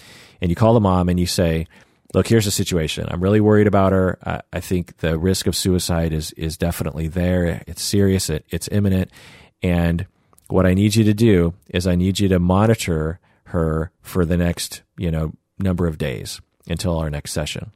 and 0.40 0.50
you 0.50 0.56
call 0.56 0.74
the 0.74 0.80
mom 0.80 1.08
and 1.08 1.20
you 1.20 1.26
say 1.26 1.66
look 2.14 2.26
here's 2.26 2.46
the 2.46 2.50
situation. 2.50 3.06
I'm 3.10 3.22
really 3.22 3.40
worried 3.40 3.66
about 3.66 3.92
her. 3.92 4.18
I, 4.24 4.40
I 4.52 4.60
think 4.60 4.98
the 4.98 5.18
risk 5.18 5.46
of 5.46 5.54
suicide 5.56 6.12
is 6.12 6.32
is 6.32 6.56
definitely 6.56 7.08
there. 7.08 7.62
It's 7.66 7.82
serious. 7.82 8.30
It, 8.30 8.44
it's 8.48 8.68
imminent. 8.72 9.10
And 9.62 10.06
what 10.50 10.66
i 10.66 10.74
need 10.74 10.94
you 10.94 11.04
to 11.04 11.14
do 11.14 11.54
is 11.68 11.86
i 11.86 11.94
need 11.94 12.18
you 12.18 12.28
to 12.28 12.38
monitor 12.38 13.20
her 13.44 13.90
for 14.02 14.24
the 14.24 14.36
next 14.36 14.82
you 14.98 15.10
know 15.10 15.32
number 15.58 15.86
of 15.86 15.98
days 15.98 16.40
until 16.70 16.98
our 16.98 17.10
next 17.10 17.32
session. 17.32 17.72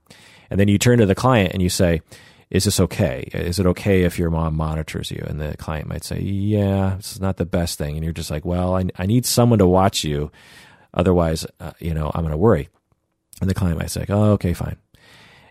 And 0.51 0.61
then 0.61 0.69
you 0.69 0.79
turn 0.79 0.99
to 0.99 1.07
the 1.07 1.15
client 1.15 1.53
and 1.53 1.63
you 1.63 1.69
say, 1.69 2.03
is 2.51 2.65
this 2.65 2.79
okay? 2.79 3.29
Is 3.33 3.59
it 3.59 3.67
okay 3.67 4.03
if 4.03 4.19
your 4.19 4.31
mom 4.31 4.55
monitors 4.55 5.11
you? 5.11 5.25
And 5.27 5.41
the 5.41 5.57
client 5.57 5.89
might 5.89 6.05
say, 6.05 6.21
yeah, 6.21 6.99
is 6.99 7.21
not 7.21 7.37
the 7.37 7.45
best 7.45 7.79
thing. 7.79 7.97
And 7.97 8.05
you're 8.05 8.13
just 8.13 8.31
like, 8.31 8.45
well, 8.45 8.77
I, 8.77 8.85
I 8.97 9.07
need 9.07 9.27
someone 9.27 9.59
to 9.59 9.67
watch 9.67 10.05
you. 10.05 10.31
Otherwise, 10.93 11.47
uh, 11.59 11.73
you 11.81 11.93
know, 11.95 12.11
I'm 12.15 12.23
going 12.23 12.31
to 12.31 12.39
worry. 12.39 12.69
And 13.41 13.51
the 13.51 13.55
client 13.55 13.79
might 13.79 13.91
say, 13.91 14.07
oh, 14.09 14.33
okay, 14.33 14.53
fine. 14.53 14.77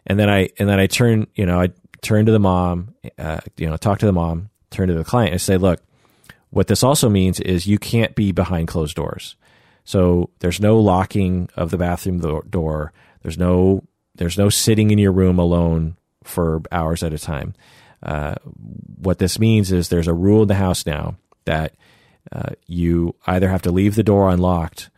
And 0.05 0.17
then 0.17 0.29
I, 0.29 0.49
and 0.57 0.69
then 0.69 0.79
I 0.79 0.87
turn, 0.87 1.27
you 1.35 1.45
know, 1.45 1.59
I 1.59 1.69
turn 2.01 2.25
to 2.25 2.31
the 2.31 2.39
mom, 2.39 2.93
uh, 3.17 3.39
you 3.57 3.69
know, 3.69 3.75
talk 3.77 3.99
to 3.99 4.05
the 4.05 4.13
mom, 4.13 4.49
turn 4.69 4.87
to 4.87 4.93
the 4.93 5.03
client 5.03 5.31
and 5.31 5.41
say, 5.41 5.57
look, 5.57 5.81
what 6.49 6.67
this 6.67 6.83
also 6.83 7.09
means 7.09 7.39
is 7.39 7.65
you 7.65 7.79
can't 7.79 8.15
be 8.15 8.31
behind 8.31 8.67
closed 8.67 8.95
doors. 8.95 9.35
So 9.85 10.29
there's 10.39 10.61
no 10.61 10.79
locking 10.79 11.49
of 11.55 11.71
the 11.71 11.77
bathroom 11.77 12.19
door. 12.49 12.93
There's 13.23 13.37
no 13.37 13.83
there's 14.15 14.37
no 14.37 14.49
sitting 14.49 14.91
in 14.91 14.99
your 14.99 15.11
room 15.11 15.39
alone 15.39 15.97
for 16.23 16.61
hours 16.71 17.01
at 17.01 17.13
a 17.13 17.19
time. 17.19 17.55
Uh, 18.03 18.35
what 19.01 19.17
this 19.17 19.39
means 19.39 19.71
is 19.71 19.89
there's 19.89 20.07
a 20.07 20.13
rule 20.13 20.43
in 20.43 20.47
the 20.49 20.55
house 20.55 20.85
now 20.85 21.15
that 21.45 21.73
uh, 22.31 22.51
you 22.67 23.15
either 23.25 23.49
have 23.49 23.61
to 23.63 23.71
leave 23.71 23.95
the 23.95 24.03
door 24.03 24.29
unlocked 24.29 24.89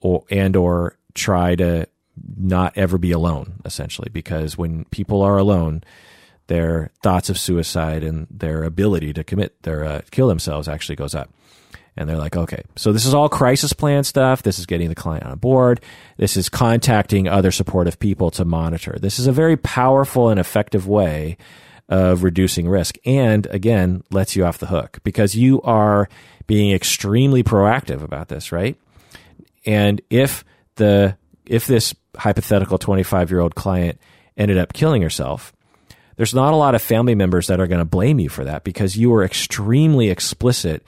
or 0.00 0.24
and 0.30 0.56
or 0.56 0.96
try 1.14 1.54
to 1.54 1.86
not 2.36 2.76
ever 2.76 2.98
be 2.98 3.12
alone 3.12 3.54
essentially 3.64 4.08
because 4.12 4.56
when 4.58 4.84
people 4.86 5.22
are 5.22 5.38
alone 5.38 5.82
their 6.48 6.90
thoughts 7.02 7.30
of 7.30 7.38
suicide 7.38 8.02
and 8.02 8.26
their 8.30 8.64
ability 8.64 9.12
to 9.12 9.24
commit 9.24 9.62
their 9.62 9.84
uh, 9.84 10.00
kill 10.10 10.28
themselves 10.28 10.68
actually 10.68 10.96
goes 10.96 11.14
up 11.14 11.30
and 11.96 12.08
they're 12.08 12.18
like, 12.18 12.36
okay, 12.36 12.62
so 12.76 12.92
this 12.92 13.04
is 13.04 13.14
all 13.14 13.28
crisis 13.28 13.72
plan 13.72 14.04
stuff. 14.04 14.42
This 14.42 14.58
is 14.58 14.66
getting 14.66 14.88
the 14.88 14.94
client 14.94 15.24
on 15.24 15.38
board. 15.38 15.80
This 16.16 16.36
is 16.36 16.48
contacting 16.48 17.28
other 17.28 17.50
supportive 17.50 17.98
people 17.98 18.30
to 18.32 18.44
monitor. 18.44 18.96
This 19.00 19.18
is 19.18 19.26
a 19.26 19.32
very 19.32 19.56
powerful 19.56 20.28
and 20.28 20.40
effective 20.40 20.86
way 20.86 21.36
of 21.88 22.22
reducing 22.22 22.68
risk. 22.68 22.96
And 23.04 23.46
again, 23.46 24.04
lets 24.10 24.36
you 24.36 24.44
off 24.44 24.58
the 24.58 24.66
hook 24.66 25.00
because 25.02 25.34
you 25.34 25.60
are 25.62 26.08
being 26.46 26.72
extremely 26.72 27.42
proactive 27.42 28.02
about 28.02 28.28
this, 28.28 28.52
right? 28.52 28.76
And 29.66 30.00
if 30.08 30.44
the, 30.76 31.16
if 31.46 31.66
this 31.66 31.94
hypothetical 32.16 32.78
25 32.78 33.30
year 33.30 33.40
old 33.40 33.56
client 33.56 34.00
ended 34.36 34.56
up 34.56 34.72
killing 34.72 35.02
herself, 35.02 35.52
there's 36.16 36.34
not 36.34 36.52
a 36.52 36.56
lot 36.56 36.74
of 36.74 36.82
family 36.82 37.14
members 37.14 37.46
that 37.48 37.60
are 37.60 37.66
going 37.66 37.78
to 37.78 37.84
blame 37.84 38.20
you 38.20 38.28
for 38.28 38.44
that 38.44 38.62
because 38.62 38.96
you 38.96 39.10
were 39.10 39.24
extremely 39.24 40.10
explicit 40.10 40.84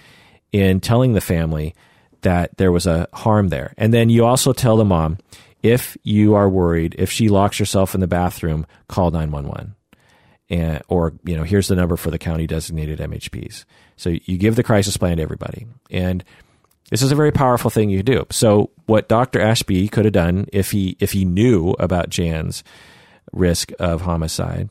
in 0.52 0.80
telling 0.80 1.14
the 1.14 1.20
family 1.20 1.74
that 2.20 2.56
there 2.56 2.70
was 2.70 2.86
a 2.86 3.08
harm 3.12 3.48
there. 3.48 3.74
And 3.76 3.92
then 3.92 4.08
you 4.08 4.24
also 4.24 4.52
tell 4.52 4.76
the 4.76 4.84
mom 4.84 5.18
if 5.62 5.96
you 6.02 6.34
are 6.34 6.48
worried, 6.48 6.94
if 6.98 7.10
she 7.10 7.28
locks 7.28 7.58
herself 7.58 7.94
in 7.94 8.00
the 8.00 8.06
bathroom, 8.06 8.66
call 8.88 9.10
911. 9.10 9.74
And, 10.50 10.82
or, 10.88 11.14
you 11.24 11.36
know, 11.36 11.44
here's 11.44 11.68
the 11.68 11.76
number 11.76 11.97
for 11.97 12.10
the 12.10 12.18
county 12.18 12.47
designated 12.47 12.98
MHPs. 12.98 13.64
So 13.97 14.10
you 14.24 14.36
give 14.36 14.56
the 14.56 14.62
crisis 14.62 14.97
plan 14.97 15.16
to 15.16 15.22
everybody. 15.22 15.66
And 15.90 16.24
this 16.90 17.00
is 17.00 17.12
a 17.12 17.16
very 17.16 17.32
powerful 17.32 17.70
thing 17.70 17.90
you 17.90 18.02
do. 18.02 18.26
So 18.31 18.70
what 18.86 19.08
Dr. 19.08 19.40
Ashby 19.40 19.89
could 19.89 20.05
have 20.05 20.12
done 20.12 20.47
if 20.52 20.72
he, 20.72 20.97
if 21.00 21.12
he 21.12 21.24
knew 21.24 21.70
about 21.78 22.10
Jan's 22.10 22.64
risk 23.32 23.72
of 23.78 24.02
homicide 24.02 24.68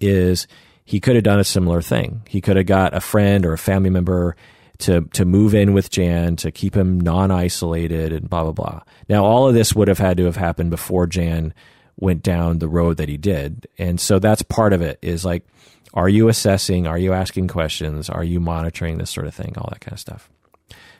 is 0.00 0.46
he 0.84 1.00
could 1.00 1.16
have 1.16 1.24
done 1.24 1.40
a 1.40 1.44
similar 1.44 1.80
thing. 1.80 2.22
He 2.28 2.40
could 2.40 2.56
have 2.56 2.66
got 2.66 2.94
a 2.94 3.00
friend 3.00 3.44
or 3.46 3.54
a 3.54 3.58
family 3.58 3.90
member 3.90 4.36
to 4.78 5.02
to 5.12 5.24
move 5.24 5.54
in 5.54 5.72
with 5.72 5.90
Jan 5.90 6.36
to 6.36 6.50
keep 6.50 6.76
him 6.76 7.00
non 7.00 7.30
isolated 7.30 8.12
and 8.12 8.28
blah 8.28 8.42
blah 8.42 8.52
blah. 8.52 8.82
Now 9.08 9.24
all 9.24 9.48
of 9.48 9.54
this 9.54 9.74
would 9.74 9.88
have 9.88 9.98
had 9.98 10.16
to 10.16 10.24
have 10.24 10.36
happened 10.36 10.70
before 10.70 11.06
Jan 11.06 11.54
went 11.96 12.22
down 12.22 12.58
the 12.58 12.68
road 12.68 12.96
that 12.96 13.08
he 13.08 13.16
did, 13.16 13.66
and 13.78 14.00
so 14.00 14.18
that's 14.18 14.42
part 14.42 14.72
of 14.72 14.82
it. 14.82 14.98
Is 15.00 15.24
like, 15.24 15.46
are 15.94 16.08
you 16.08 16.28
assessing? 16.28 16.86
Are 16.86 16.98
you 16.98 17.12
asking 17.12 17.48
questions? 17.48 18.10
Are 18.10 18.24
you 18.24 18.40
monitoring 18.40 18.98
this 18.98 19.10
sort 19.10 19.26
of 19.26 19.34
thing? 19.34 19.54
All 19.56 19.68
that 19.70 19.80
kind 19.80 19.92
of 19.92 20.00
stuff. 20.00 20.28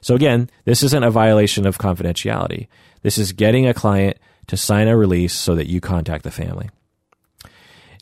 So 0.01 0.15
again, 0.15 0.51
this 0.67 0.83
isn't 0.83 1.03
a 1.03 1.11
violation 1.11 1.67
of 1.67 1.79
confidentiality. 1.79 2.69
This 3.03 3.19
is 3.19 3.33
getting 3.33 3.67
a 3.67 3.75
client 3.75 4.19
to 4.49 4.57
sign 4.57 4.87
a 4.87 4.97
release 4.97 5.33
so 5.33 5.55
that 5.55 5.67
you 5.67 5.81
contact 5.81 6.25
the 6.25 6.31
family. 6.31 6.69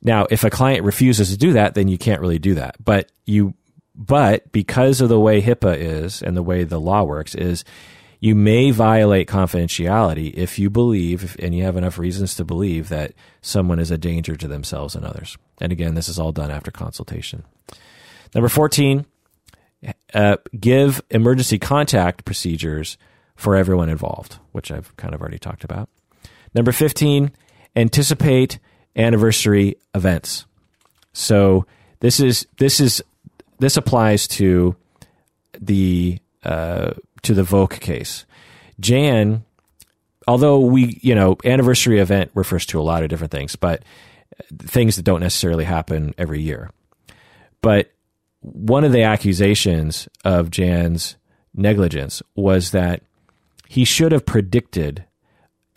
Now, 0.03 0.27
if 0.29 0.43
a 0.43 0.51
client 0.51 0.85
refuses 0.85 1.31
to 1.31 1.37
do 1.37 1.53
that, 1.53 1.75
then 1.75 1.87
you 1.87 1.97
can't 1.97 2.21
really 2.21 2.41
do 2.41 2.55
that. 2.55 2.77
But 2.85 3.13
you 3.25 3.55
but 3.95 4.51
because 4.53 5.01
of 5.01 5.09
the 5.09 5.21
way 5.21 5.43
HIPAA 5.43 5.77
is 5.77 6.23
and 6.23 6.37
the 6.37 6.43
way 6.43 6.65
the 6.65 6.81
law 6.81 7.03
works, 7.03 7.35
is 7.35 7.65
you 8.21 8.35
may 8.35 8.71
violate 8.71 9.29
confidentiality 9.29 10.33
if 10.35 10.59
you 10.59 10.71
believe, 10.71 11.37
and 11.41 11.55
you 11.55 11.65
have 11.65 11.77
enough 11.77 11.99
reasons 11.99 12.35
to 12.37 12.45
believe 12.45 12.89
that 12.89 13.13
someone 13.41 13.79
is 13.79 13.91
a 13.91 13.99
danger 13.99 14.37
to 14.37 14.49
themselves 14.49 14.95
and 14.95 15.05
others. 15.05 15.37
And 15.61 15.73
again, 15.73 15.95
this 15.95 16.09
is 16.09 16.19
all 16.19 16.33
done 16.33 16.51
after 16.51 16.71
consultation. 16.71 17.45
Number 18.35 18.49
14, 18.49 19.05
uh, 20.15 20.37
give 20.59 21.03
emergency 21.11 21.59
contact 21.59 22.25
procedures 22.25 22.97
for 23.35 23.57
everyone 23.57 23.89
involved, 23.89 24.39
which 24.53 24.71
I've 24.71 24.97
kind 24.97 25.15
of 25.15 25.21
already 25.21 25.39
talked 25.39 25.65
about. 25.65 25.89
Number 26.55 26.73
15, 26.73 27.33
anticipate 27.75 28.59
anniversary 28.95 29.77
events. 29.95 30.47
So 31.13 31.67
this 32.01 32.21
is 32.21 32.47
this 32.59 32.81
is 32.81 33.03
this 33.63 33.77
applies 33.77 34.27
to 34.27 34.75
the 35.61 36.19
uh, 36.43 36.93
to 37.23 37.33
the 37.33 37.45
Volk 37.45 37.79
case. 37.79 38.27
Jan, 38.81 39.45
although 40.27 40.59
we 40.59 40.99
you 41.01 41.15
know 41.15 41.37
anniversary 41.45 42.01
event 42.01 42.33
refers 42.35 42.67
to 42.67 42.81
a 42.81 42.83
lot 42.83 43.05
of 43.05 43.09
different 43.09 43.31
things, 43.31 43.55
but 43.55 43.85
things 44.59 44.97
that 44.97 45.05
don't 45.05 45.21
necessarily 45.21 45.65
happen 45.65 46.13
every 46.19 46.41
year. 46.41 46.71
But 47.61 47.93
one 48.41 48.83
of 48.83 48.91
the 48.91 49.05
accusations 49.05 50.09
of 50.25 50.51
Jan's 50.51 51.15
negligence 51.55 52.21
was 52.35 52.73
that 52.73 53.03
he 53.69 53.85
should 53.85 54.11
have 54.11 54.27
predicted 54.27 55.05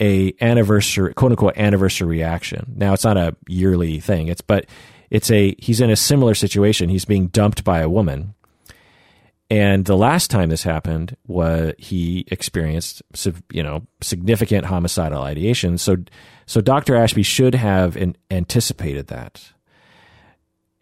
a 0.01 0.33
anniversary 0.41 1.13
quote 1.13 1.33
unquote 1.33 1.55
anniversary 1.55 2.07
reaction. 2.07 2.73
Now 2.75 2.93
it's 2.93 3.03
not 3.03 3.17
a 3.17 3.35
yearly 3.47 3.99
thing. 3.99 4.27
It's 4.27 4.41
but 4.41 4.65
it's 5.15 5.31
a 5.31 5.55
he's 5.57 5.79
in 5.79 5.89
a 5.89 5.95
similar 5.95 6.35
situation. 6.35 6.89
He's 6.89 7.05
being 7.05 7.27
dumped 7.27 7.63
by 7.63 7.79
a 7.79 7.89
woman. 7.89 8.33
And 9.49 9.85
the 9.85 9.95
last 9.95 10.29
time 10.29 10.49
this 10.49 10.63
happened 10.63 11.15
was 11.25 11.73
he 11.77 12.25
experienced 12.27 13.01
you 13.49 13.63
know 13.63 13.87
significant 14.01 14.65
homicidal 14.65 15.21
ideation. 15.21 15.77
So 15.77 15.95
so 16.45 16.59
Dr. 16.59 16.97
Ashby 16.97 17.23
should 17.23 17.55
have 17.55 17.95
in, 17.95 18.17
anticipated 18.29 19.07
that 19.07 19.53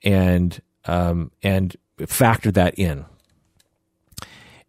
and 0.03 0.59
um, 0.85 1.31
and 1.43 1.75
factored 1.99 2.55
that 2.55 2.73
in. 2.73 3.05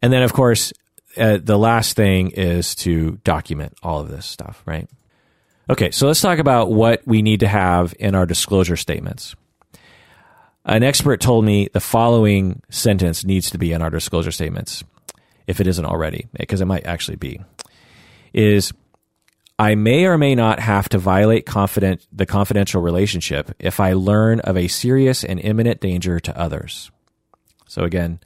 And 0.03 0.13
then 0.13 0.23
of 0.23 0.35
course 0.35 0.75
uh, 1.17 1.39
the 1.43 1.57
last 1.57 1.97
thing 1.97 2.33
is 2.33 2.75
to 2.75 3.13
document 3.25 3.79
all 3.83 4.01
of 4.01 4.11
this 4.11 4.27
stuff, 4.27 4.63
right? 4.67 4.91
Okay, 5.71 5.91
so 5.91 6.07
let's 6.07 6.21
talk 6.21 6.39
about 6.39 6.71
what 6.71 7.01
we 7.07 7.23
need 7.23 7.41
to 7.41 7.49
have 7.49 7.95
in 7.99 8.15
our 8.15 8.27
disclosure 8.27 8.77
statements. 8.77 9.35
An 10.65 10.83
expert 10.83 11.21
told 11.21 11.45
me 11.45 11.69
the 11.73 11.81
following 11.81 12.63
sentence 12.71 13.25
needs 13.25 13.51
to 13.51 13.59
be 13.59 13.73
in 13.73 13.83
our 13.83 13.91
disclosure 13.91 14.31
statements, 14.31 14.83
if 15.47 15.61
it 15.61 15.67
isn't 15.67 15.85
already, 15.85 16.27
because 16.33 16.61
it 16.63 16.67
might 16.67 16.87
actually 16.87 17.17
be, 17.17 17.41
is 18.33 18.73
I 19.59 19.75
may 19.75 20.07
or 20.07 20.17
may 20.17 20.35
not 20.35 20.61
have 20.61 20.89
to 20.89 20.99
violate 20.99 21.45
confident, 21.45 22.07
the 22.11 22.27
confidential 22.27 22.81
relationship 22.81 23.55
if 23.59 23.79
I 23.79 23.93
learn 23.93 24.41
of 24.41 24.57
a 24.57 24.69
serious 24.69 25.23
and 25.23 25.39
imminent 25.39 25.81
danger 25.81 26.19
to 26.19 26.37
others. 26.39 26.91
So 27.67 27.83
again, 27.83 28.21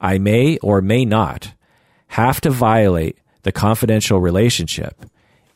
I 0.00 0.18
may 0.18 0.58
or 0.58 0.80
may 0.80 1.04
not 1.04 1.52
have 2.08 2.40
to 2.42 2.50
violate 2.50 3.18
the 3.42 3.52
confidential 3.52 4.20
relationship 4.20 5.04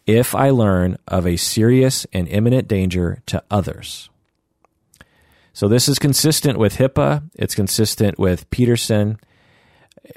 if 0.07 0.35
I 0.35 0.51
learn 0.51 0.99
of 1.07 1.27
a 1.27 1.37
serious 1.37 2.07
and 2.13 2.29
imminent 2.29 2.69
danger 2.69 3.23
to 3.27 3.43
others. 3.51 4.11
So 5.57 5.69
this 5.69 5.89
is 5.89 5.99
consistent 5.99 6.59
with 6.59 6.77
HIPAA. 6.77 7.31
It's 7.35 7.55
consistent 7.55 8.19
with 8.19 8.51
Petersen. 8.51 9.19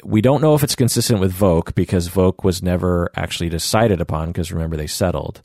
We 0.03 0.19
don't 0.19 0.41
know 0.41 0.53
if 0.53 0.63
it's 0.63 0.75
consistent 0.75 1.21
with 1.21 1.31
Volk 1.31 1.73
because 1.75 2.09
Volk 2.09 2.43
was 2.43 2.61
never 2.61 3.09
actually 3.15 3.47
decided 3.47 4.01
upon 4.01 4.33
because 4.33 4.51
remember 4.51 4.75
they 4.75 4.85
settled. 4.85 5.41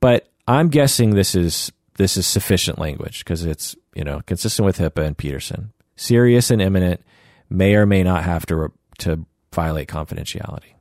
But 0.00 0.30
I'm 0.48 0.70
guessing 0.70 1.10
this 1.10 1.34
is 1.34 1.70
this 1.98 2.16
is 2.16 2.26
sufficient 2.26 2.78
language 2.78 3.18
because 3.18 3.44
it's 3.44 3.76
you 3.94 4.02
know 4.02 4.22
consistent 4.24 4.64
with 4.64 4.78
HIPAA 4.78 5.04
and 5.08 5.18
Petersen. 5.18 5.74
Serious 5.94 6.50
and 6.50 6.62
imminent 6.62 7.02
may 7.50 7.74
or 7.74 7.84
may 7.84 8.02
not 8.02 8.24
have 8.24 8.46
to 8.46 8.72
to 9.00 9.26
violate 9.52 9.88
confidentiality. 9.88 10.72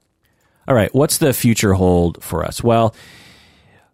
All 0.69 0.76
right, 0.76 0.95
what's 0.95 1.18
the 1.18 1.34
future 1.34 1.74
hold 1.74 2.24
for 2.24 2.45
us? 2.45 2.64
Well, 2.64 2.95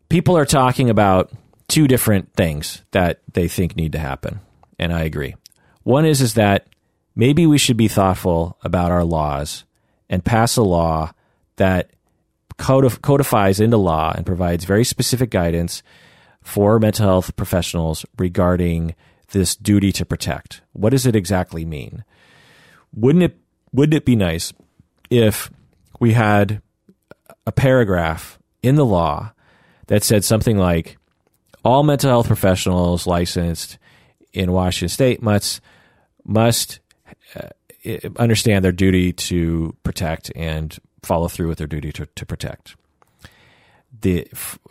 people 0.10 0.38
are 0.38 0.46
talking 0.46 0.92
about 0.92 1.32
two 1.68 1.88
different 1.88 2.34
things 2.34 2.84
that 2.92 3.22
they 3.34 3.48
think 3.48 3.76
need 3.76 3.92
to 3.94 4.00
happen, 4.00 4.40
and 4.80 4.94
I 4.94 5.02
agree. 5.02 5.36
One 5.84 6.06
is 6.06 6.22
is 6.22 6.34
that 6.36 6.68
maybe 7.16 7.46
we 7.46 7.58
should 7.58 7.78
be 7.78 7.88
thoughtful 7.88 8.58
about 8.64 8.92
our 8.92 9.04
laws 9.04 9.66
and 10.10 10.24
pass 10.24 10.58
a 10.58 10.64
law 10.64 11.12
that 11.58 11.92
codif- 12.58 13.02
codifies 13.02 13.60
into 13.60 13.78
law 13.78 14.14
and 14.16 14.26
provides 14.26 14.66
very 14.66 14.84
specific 14.84 15.30
guidance 15.30 15.84
for 16.42 16.80
mental 16.80 17.06
health 17.06 17.36
professionals 17.36 18.06
regarding 18.18 18.96
this 19.32 19.56
duty 19.56 19.92
to 19.92 20.06
protect. 20.06 20.62
What 20.74 20.92
does 20.92 21.06
it 21.06 21.16
exactly 21.16 21.66
mean? 21.66 22.04
Wouldn't 22.94 23.24
it 23.24 23.38
wouldn't 23.74 23.96
it 23.96 24.06
be 24.06 24.16
nice 24.16 24.54
if 25.10 25.52
we 26.00 26.14
had 26.14 26.62
a 27.46 27.52
paragraph 27.52 28.40
in 28.64 28.76
the 28.76 28.86
law 28.86 29.34
that 29.88 30.04
said 30.04 30.24
something 30.24 30.58
like 30.58 30.97
all 31.68 31.84
mental 31.84 32.10
health 32.10 32.28
professionals 32.28 33.06
licensed 33.06 33.78
in 34.32 34.52
Washington 34.54 34.88
state 34.88 35.22
must 35.22 35.60
must 36.24 36.80
uh, 37.36 37.50
understand 38.16 38.64
their 38.64 38.72
duty 38.72 39.12
to 39.12 39.76
protect 39.84 40.32
and 40.36 40.78
follow 41.04 41.28
through 41.28 41.48
with 41.48 41.58
their 41.58 41.68
duty 41.68 41.92
to, 41.92 42.06
to 42.06 42.26
protect 42.26 42.76
the 44.02 44.28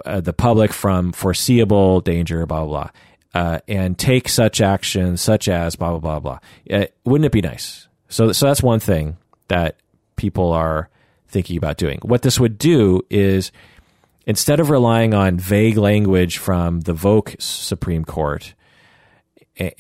uh, 0.07 0.21
the 0.21 0.33
public 0.33 0.73
from 0.73 1.13
foreseeable 1.13 2.01
danger, 2.01 2.47
blah 2.47 2.65
blah 2.65 2.91
blah, 3.35 3.43
uh, 3.43 3.59
and 3.69 3.99
take 3.99 4.29
such 4.29 4.63
action 4.63 5.19
such 5.19 5.49
as 5.49 5.77
blah 5.77 5.91
blah 5.91 5.99
blah 5.99 6.21
blah. 6.21 6.79
Uh, 6.79 6.87
wouldn't 7.05 7.27
it 7.27 7.33
be 7.33 7.43
nice? 7.43 7.89
So 8.09 8.33
so 8.33 8.47
that's 8.47 8.63
one 8.63 8.81
thing 8.81 9.19
that 9.49 9.77
people 10.17 10.53
are 10.53 10.89
thinking 11.29 11.59
about 11.59 11.77
doing. 11.77 11.99
What 12.03 12.23
this 12.23 12.41
would 12.41 12.57
do 12.57 13.03
is 13.11 13.53
instead 14.27 14.61
of 14.61 14.71
relying 14.71 15.15
on 15.15 15.39
vague 15.39 15.77
language 15.77 16.39
from 16.39 16.81
the 16.81 16.93
Volk 16.93 17.37
Supreme 17.39 18.05
Court 18.05 18.55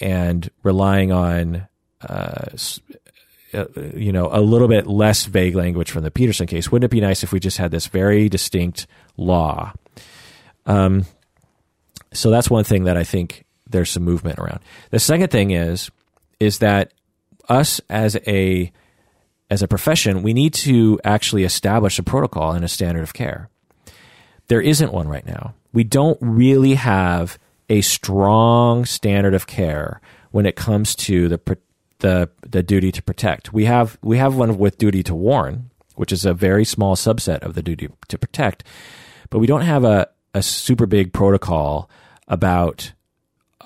and 0.01 0.51
relying 0.63 1.13
on 1.13 1.67
uh, 2.01 2.57
uh, 3.55 3.65
you 3.95 4.13
know, 4.13 4.29
a 4.33 4.41
little 4.41 4.69
bit 4.69 4.87
less 4.87 5.25
vague 5.25 5.55
language 5.55 5.91
from 5.91 6.03
the 6.03 6.11
Petersen 6.11 6.47
case. 6.47 6.71
Wouldn't 6.71 6.85
it 6.85 6.95
be 6.95 7.01
nice 7.01 7.23
if 7.23 7.33
we 7.33 7.41
just 7.41 7.59
had 7.59 7.71
this 7.71 7.87
very 7.87 8.29
distinct 8.29 8.87
law? 9.17 9.73
Um, 10.67 11.07
so 12.13 12.31
that's 12.31 12.51
one 12.51 12.65
thing 12.65 12.85
that 12.85 12.97
I 12.97 13.05
think 13.05 13.45
there's 13.69 13.91
some 13.91 14.03
movement 14.03 14.39
around. 14.39 14.61
The 14.91 14.99
second 14.99 15.31
thing 15.31 15.53
is 15.53 15.91
is 16.39 16.59
that 16.59 16.93
us 17.49 17.81
as 17.89 18.17
a 18.27 18.73
as 19.49 19.63
a 19.63 19.69
profession, 19.69 20.23
we 20.23 20.35
need 20.35 20.53
to 20.55 21.01
actually 21.05 21.45
establish 21.45 21.99
a 21.99 22.03
protocol 22.03 22.53
and 22.53 22.65
a 22.65 22.69
standard 22.69 23.05
of 23.05 23.15
care. 23.15 23.49
There 24.49 24.61
isn't 24.61 24.93
one 24.93 25.09
right 25.09 25.27
now. 25.27 25.55
We 25.73 25.85
don't 25.85 26.19
really 26.21 26.75
have 26.75 27.39
a 27.69 27.81
strong 27.81 28.85
standard 28.85 29.35
of 29.35 29.47
care 29.47 30.01
when 30.31 30.47
it 30.47 30.57
comes 30.57 30.95
to 30.95 31.29
the 31.29 31.59
the 32.01 32.29
the 32.43 32.63
duty 32.63 32.93
to 32.93 33.03
protect. 33.03 33.53
We 33.53 33.65
have 33.65 33.99
we 34.03 34.19
have 34.19 34.37
one 34.37 34.59
with 34.59 34.79
duty 34.79 35.03
to 35.05 35.15
warn, 35.15 35.71
which 35.95 36.13
is 36.13 36.25
a 36.25 36.35
very 36.35 36.65
small 36.65 36.97
subset 36.97 37.41
of 37.41 37.55
the 37.55 37.63
duty 37.63 37.89
to 38.09 38.19
protect, 38.19 38.65
but 39.31 39.39
we 39.39 39.47
don't 39.47 39.63
have 39.63 39.85
a, 39.85 40.09
a 40.35 40.43
super 40.43 40.87
big 40.87 41.13
protocol 41.13 41.91
about 42.29 42.93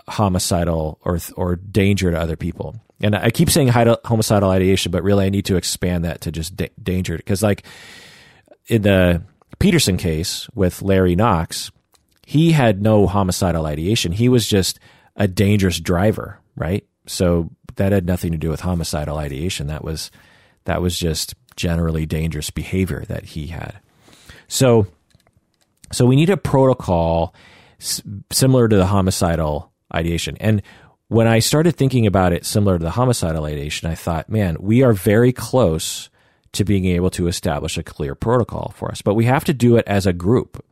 homicidal 0.09 0.99
or 1.05 1.18
or 1.36 1.57
danger 1.57 2.10
to 2.10 2.18
other 2.18 2.36
people. 2.36 2.76
And 3.02 3.17
I 3.17 3.31
keep 3.31 3.49
saying 3.49 3.68
homicidal 3.68 4.50
ideation, 4.50 4.92
but 4.92 5.02
really 5.02 5.25
I 5.25 5.31
need 5.31 5.47
to 5.47 5.57
expand 5.57 6.05
that 6.05 6.20
to 6.23 6.33
just 6.33 6.55
da- 6.57 6.70
danger 6.83 7.17
because 7.17 7.42
like 7.42 7.65
in 8.67 8.83
the 8.83 9.23
Petersen 9.61 9.97
case 9.97 10.49
with 10.55 10.83
Larry 10.83 11.15
Knox, 11.15 11.71
he 12.27 12.53
had 12.53 12.83
no 12.83 13.07
homicidal 13.07 13.67
ideation. 13.67 14.13
He 14.13 14.29
was 14.29 14.49
just 14.49 14.81
a 15.17 15.29
dangerous 15.29 15.79
driver, 15.79 16.39
right? 16.57 16.85
So 17.07 17.51
that 17.77 17.93
had 17.93 18.07
nothing 18.07 18.33
to 18.33 18.39
do 18.39 18.51
with 18.51 18.61
homicidal 18.61 19.19
ideation. 19.19 19.67
That 19.69 19.85
was 19.85 20.11
that 20.65 20.83
was 20.83 20.99
just 20.99 21.35
generally 21.57 22.07
dangerous 22.07 22.51
behavior 22.51 23.05
that 23.09 23.25
he 23.25 23.49
had. 23.49 23.81
So 24.49 24.87
so 25.93 26.07
we 26.07 26.17
need 26.17 26.31
a 26.31 26.37
protocol 26.37 27.35
s- 27.81 28.03
similar 28.31 28.69
to 28.69 28.77
the 28.77 28.87
homicidal 28.87 29.73
ideation. 29.95 30.37
And 30.41 30.63
when 31.09 31.27
I 31.27 31.41
started 31.41 31.73
thinking 31.75 32.07
about 32.07 32.33
it 32.33 32.47
similar 32.47 32.79
to 32.79 32.85
the 32.85 32.93
homicidal 32.93 33.45
ideation, 33.45 33.91
I 33.91 33.97
thought, 33.97 34.31
man, 34.31 34.57
we 34.61 34.83
are 34.83 34.93
very 34.93 35.33
close 35.33 36.09
to 36.53 36.65
being 36.65 36.87
able 36.87 37.11
to 37.11 37.29
establish 37.29 37.79
a 37.79 37.83
clear 37.83 38.15
protocol 38.15 38.73
for 38.77 38.91
us, 38.91 39.03
but 39.03 39.15
we 39.15 39.25
have 39.25 39.45
to 39.45 39.55
do 39.55 39.77
it 39.77 39.87
as 39.87 40.07
a 40.07 40.12
group. 40.12 40.65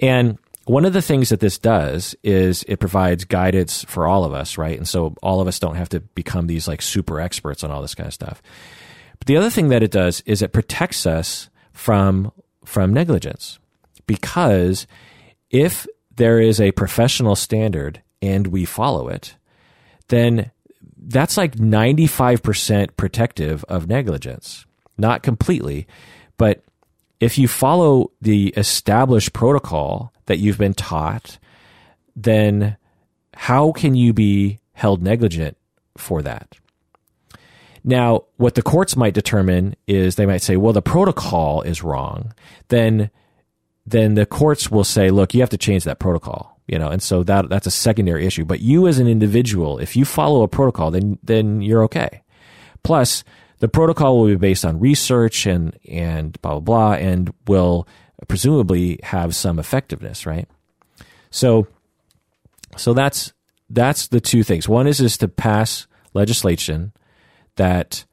And 0.00 0.38
one 0.66 0.86
of 0.86 0.94
the 0.94 1.02
things 1.02 1.28
that 1.28 1.40
this 1.40 1.58
does 1.58 2.14
is 2.22 2.64
it 2.66 2.80
provides 2.80 3.24
guidance 3.24 3.84
for 3.84 4.06
all 4.06 4.24
of 4.24 4.32
us, 4.32 4.56
right? 4.56 4.76
And 4.78 4.88
so 4.88 5.14
all 5.22 5.40
of 5.40 5.48
us 5.48 5.58
don't 5.58 5.74
have 5.74 5.90
to 5.90 6.00
become 6.00 6.46
these 6.46 6.66
like 6.66 6.80
super 6.80 7.20
experts 7.20 7.62
on 7.62 7.70
all 7.70 7.82
this 7.82 7.94
kind 7.94 8.06
of 8.06 8.14
stuff. 8.14 8.42
But 9.18 9.26
the 9.26 9.36
other 9.36 9.50
thing 9.50 9.68
that 9.68 9.82
it 9.82 9.90
does 9.90 10.22
is 10.22 10.40
it 10.40 10.52
protects 10.52 11.06
us 11.06 11.50
from 11.72 12.32
from 12.64 12.94
negligence. 12.94 13.58
Because 14.06 14.86
if 15.50 15.86
there 16.16 16.40
is 16.40 16.60
a 16.60 16.72
professional 16.72 17.36
standard 17.36 18.02
and 18.22 18.46
we 18.46 18.64
follow 18.64 19.08
it, 19.08 19.36
then 20.08 20.50
that's 21.06 21.36
like 21.36 21.56
95% 21.56 22.96
protective 22.96 23.64
of 23.64 23.88
negligence. 23.88 24.66
Not 24.96 25.22
completely, 25.22 25.86
but 26.36 26.62
if 27.20 27.38
you 27.38 27.48
follow 27.48 28.10
the 28.20 28.48
established 28.56 29.32
protocol 29.32 30.12
that 30.26 30.38
you've 30.38 30.58
been 30.58 30.74
taught, 30.74 31.38
then 32.14 32.76
how 33.34 33.72
can 33.72 33.94
you 33.94 34.12
be 34.12 34.60
held 34.72 35.02
negligent 35.02 35.56
for 35.96 36.22
that? 36.22 36.56
Now, 37.82 38.24
what 38.36 38.54
the 38.54 38.62
courts 38.62 38.96
might 38.96 39.14
determine 39.14 39.76
is 39.86 40.16
they 40.16 40.26
might 40.26 40.42
say, 40.42 40.56
well, 40.56 40.72
the 40.72 40.80
protocol 40.80 41.60
is 41.62 41.82
wrong. 41.82 42.32
Then, 42.68 43.10
then 43.84 44.14
the 44.14 44.26
courts 44.26 44.70
will 44.70 44.84
say, 44.84 45.10
look, 45.10 45.34
you 45.34 45.40
have 45.40 45.50
to 45.50 45.58
change 45.58 45.84
that 45.84 45.98
protocol, 45.98 46.53
you 46.66 46.78
know, 46.78 46.88
and 46.88 47.02
so 47.02 47.22
that, 47.24 47.48
that's 47.48 47.66
a 47.66 47.70
secondary 47.70 48.26
issue. 48.26 48.44
But 48.44 48.60
you 48.60 48.86
as 48.86 48.98
an 48.98 49.06
individual, 49.06 49.78
if 49.78 49.96
you 49.96 50.04
follow 50.04 50.42
a 50.42 50.48
protocol, 50.48 50.90
then, 50.90 51.18
then 51.22 51.60
you're 51.60 51.84
okay. 51.84 52.22
Plus, 52.82 53.24
the 53.58 53.68
protocol 53.68 54.18
will 54.18 54.26
be 54.26 54.36
based 54.36 54.64
on 54.64 54.80
research 54.80 55.46
and, 55.46 55.78
and 55.88 56.40
blah, 56.42 56.52
blah, 56.52 56.60
blah, 56.60 56.92
and 56.94 57.32
will 57.46 57.86
presumably 58.28 58.98
have 59.02 59.34
some 59.34 59.58
effectiveness, 59.58 60.26
right? 60.26 60.48
So, 61.30 61.66
so 62.76 62.94
that's 62.94 63.32
that's 63.70 64.08
the 64.08 64.20
two 64.20 64.42
things. 64.42 64.68
One 64.68 64.86
is 64.86 65.00
is 65.00 65.18
to 65.18 65.28
pass 65.28 65.86
legislation 66.12 66.92
that 67.56 68.04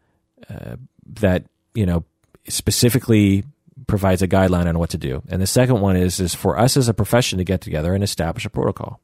uh, 0.50 0.76
that 1.06 1.46
you 1.74 1.86
know 1.86 2.04
specifically 2.48 3.44
provides 3.92 4.22
a 4.22 4.28
guideline 4.28 4.68
on 4.68 4.80
what 4.80 4.90
to 4.92 4.98
do, 4.98 5.22
and 5.28 5.42
the 5.42 5.46
second 5.46 5.82
one 5.82 5.98
is 5.98 6.20
is 6.20 6.34
for 6.34 6.58
us 6.58 6.78
as 6.78 6.88
a 6.88 6.94
profession 6.94 7.38
to 7.38 7.44
get 7.44 7.60
together 7.60 7.94
and 7.94 8.04
establish 8.04 8.46
a 8.46 8.50
protocol. 8.50 9.02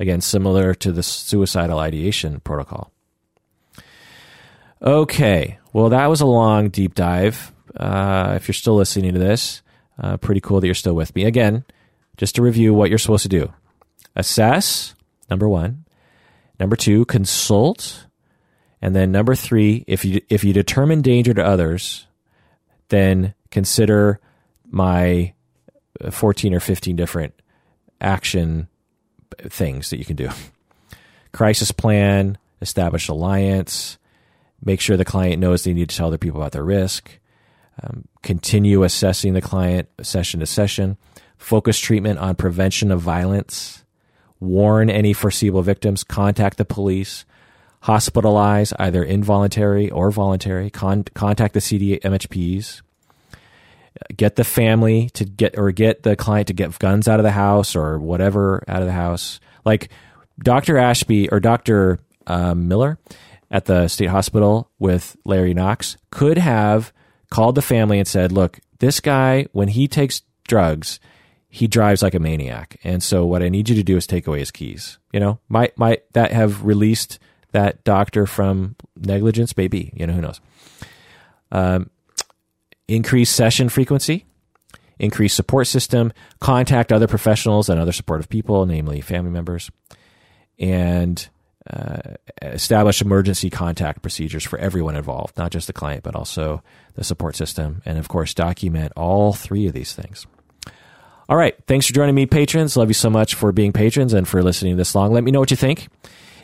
Again, 0.00 0.20
similar 0.20 0.74
to 0.74 0.92
the 0.92 1.02
suicidal 1.02 1.78
ideation 1.78 2.40
protocol. 2.40 2.92
Okay, 4.82 5.58
well, 5.72 5.88
that 5.88 6.06
was 6.06 6.20
a 6.20 6.26
long 6.26 6.68
deep 6.68 6.94
dive. 6.94 7.52
Uh, 7.74 8.34
if 8.36 8.48
you're 8.48 8.54
still 8.54 8.74
listening 8.74 9.14
to 9.14 9.20
this, 9.20 9.62
uh, 9.98 10.16
pretty 10.16 10.40
cool 10.40 10.60
that 10.60 10.66
you're 10.66 10.74
still 10.74 10.94
with 10.94 11.14
me. 11.14 11.24
Again, 11.24 11.64
just 12.16 12.34
to 12.34 12.42
review 12.42 12.74
what 12.74 12.90
you're 12.90 12.98
supposed 12.98 13.22
to 13.22 13.28
do 13.28 13.52
assess, 14.16 14.94
number 15.30 15.48
one. 15.48 15.84
Number 16.58 16.74
two, 16.74 17.04
consult. 17.04 18.06
And 18.82 18.94
then 18.96 19.12
number 19.12 19.36
three, 19.36 19.84
if 19.86 20.04
you, 20.04 20.20
if 20.28 20.42
you 20.42 20.52
determine 20.52 21.02
danger 21.02 21.32
to 21.34 21.44
others, 21.44 22.08
then 22.88 23.34
consider 23.50 24.20
my 24.70 25.32
uh, 26.02 26.10
14 26.10 26.54
or 26.54 26.60
15 26.60 26.96
different 26.96 27.34
action 28.00 28.68
things 29.48 29.90
that 29.90 29.98
you 29.98 30.04
can 30.04 30.16
do. 30.16 30.30
Crisis 31.32 31.70
plan, 31.70 32.38
establish 32.60 33.08
alliance, 33.08 33.98
make 34.64 34.80
sure 34.80 34.96
the 34.96 35.04
client 35.04 35.40
knows 35.40 35.62
they 35.62 35.72
need 35.72 35.88
to 35.88 35.96
tell 35.96 36.08
other 36.08 36.18
people 36.18 36.40
about 36.40 36.52
their 36.52 36.64
risk, 36.64 37.18
um, 37.82 38.04
continue 38.22 38.82
assessing 38.82 39.34
the 39.34 39.40
client 39.40 39.88
session 40.02 40.40
to 40.40 40.46
session, 40.46 40.96
focus 41.36 41.78
treatment 41.78 42.18
on 42.18 42.34
prevention 42.34 42.90
of 42.90 43.00
violence, 43.00 43.84
warn 44.40 44.90
any 44.90 45.12
foreseeable 45.12 45.62
victims, 45.62 46.02
contact 46.02 46.56
the 46.56 46.64
police, 46.64 47.24
hospitalize 47.84 48.72
either 48.78 49.04
involuntary 49.04 49.90
or 49.90 50.10
voluntary, 50.10 50.70
con- 50.70 51.04
contact 51.14 51.54
the 51.54 51.60
CD 51.60 51.98
MHPs, 52.00 52.82
get 54.16 54.36
the 54.36 54.44
family 54.44 55.10
to 55.10 55.24
get 55.24 55.58
or 55.58 55.70
get 55.72 56.02
the 56.02 56.16
client 56.16 56.48
to 56.48 56.52
get 56.52 56.78
guns 56.78 57.08
out 57.08 57.20
of 57.20 57.24
the 57.24 57.30
house 57.30 57.76
or 57.76 57.98
whatever 57.98 58.62
out 58.68 58.80
of 58.80 58.86
the 58.86 58.92
house. 58.92 59.40
Like 59.64 59.90
Dr. 60.38 60.78
Ashby 60.78 61.28
or 61.30 61.40
Dr. 61.40 62.00
Uh, 62.26 62.54
Miller 62.54 62.98
at 63.50 63.64
the 63.64 63.88
state 63.88 64.08
hospital 64.08 64.70
with 64.78 65.16
Larry 65.24 65.54
Knox 65.54 65.96
could 66.10 66.38
have 66.38 66.92
called 67.30 67.54
the 67.54 67.62
family 67.62 67.98
and 67.98 68.06
said, 68.06 68.32
"Look, 68.32 68.60
this 68.78 69.00
guy 69.00 69.46
when 69.52 69.68
he 69.68 69.88
takes 69.88 70.22
drugs, 70.46 71.00
he 71.48 71.66
drives 71.66 72.02
like 72.02 72.14
a 72.14 72.20
maniac, 72.20 72.78
and 72.84 73.02
so 73.02 73.24
what 73.24 73.42
I 73.42 73.48
need 73.48 73.68
you 73.68 73.74
to 73.76 73.82
do 73.82 73.96
is 73.96 74.06
take 74.06 74.26
away 74.26 74.40
his 74.40 74.50
keys." 74.50 74.98
You 75.12 75.20
know, 75.20 75.38
might 75.48 75.76
might 75.78 76.10
that 76.12 76.32
have 76.32 76.64
released 76.64 77.18
that 77.52 77.82
doctor 77.84 78.26
from 78.26 78.76
negligence? 78.96 79.56
Maybe. 79.56 79.92
You 79.94 80.06
know, 80.06 80.12
who 80.12 80.20
knows? 80.20 80.40
Um, 81.50 81.90
increase 82.88 83.30
session 83.30 83.68
frequency, 83.68 84.26
increase 84.98 85.34
support 85.34 85.66
system, 85.66 86.12
contact 86.40 86.92
other 86.92 87.06
professionals 87.06 87.68
and 87.68 87.78
other 87.80 87.92
supportive 87.92 88.28
people, 88.28 88.66
namely 88.66 89.00
family 89.00 89.30
members, 89.30 89.70
and 90.58 91.28
uh, 91.70 92.00
establish 92.42 93.02
emergency 93.02 93.50
contact 93.50 94.00
procedures 94.02 94.44
for 94.44 94.58
everyone 94.58 94.96
involved, 94.96 95.36
not 95.36 95.52
just 95.52 95.66
the 95.66 95.72
client, 95.72 96.02
but 96.02 96.16
also 96.16 96.62
the 96.94 97.04
support 97.04 97.36
system. 97.36 97.82
And 97.84 97.98
of 97.98 98.08
course, 98.08 98.32
document 98.32 98.92
all 98.96 99.34
three 99.34 99.66
of 99.66 99.74
these 99.74 99.92
things. 99.92 100.26
All 101.28 101.36
right. 101.36 101.54
Thanks 101.66 101.86
for 101.86 101.92
joining 101.92 102.14
me, 102.14 102.24
patrons. 102.24 102.74
Love 102.76 102.88
you 102.88 102.94
so 102.94 103.10
much 103.10 103.34
for 103.34 103.52
being 103.52 103.74
patrons 103.74 104.14
and 104.14 104.26
for 104.26 104.42
listening 104.42 104.78
this 104.78 104.94
long. 104.94 105.12
Let 105.12 105.24
me 105.24 105.30
know 105.30 105.40
what 105.40 105.50
you 105.50 105.58
think. 105.58 105.88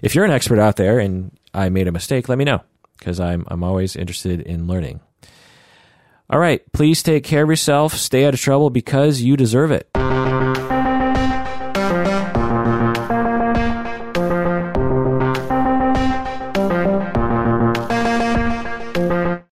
If 0.02 0.14
you're 0.14 0.26
an 0.26 0.31
expert 0.31 0.58
out 0.58 0.76
there 0.76 0.98
and 0.98 1.31
I 1.55 1.70
made 1.70 1.89
a 1.89 1.92
mistake, 1.92 2.28
let 2.28 2.36
me 2.36 2.44
know 2.44 2.60
because 2.98 3.18
I'm, 3.18 3.44
I'm 3.48 3.64
always 3.64 3.97
interested 3.97 4.42
in 4.42 4.66
learning. 4.66 5.00
All 6.30 6.38
right. 6.38 6.60
Please 6.72 7.02
take 7.02 7.24
care 7.24 7.44
of 7.44 7.50
yourself. 7.50 7.94
Stay 7.94 8.24
out 8.24 8.34
of 8.34 8.40
trouble 8.40 8.70
because 8.70 9.20
you 9.20 9.36
deserve 9.36 9.70
it. 9.70 9.88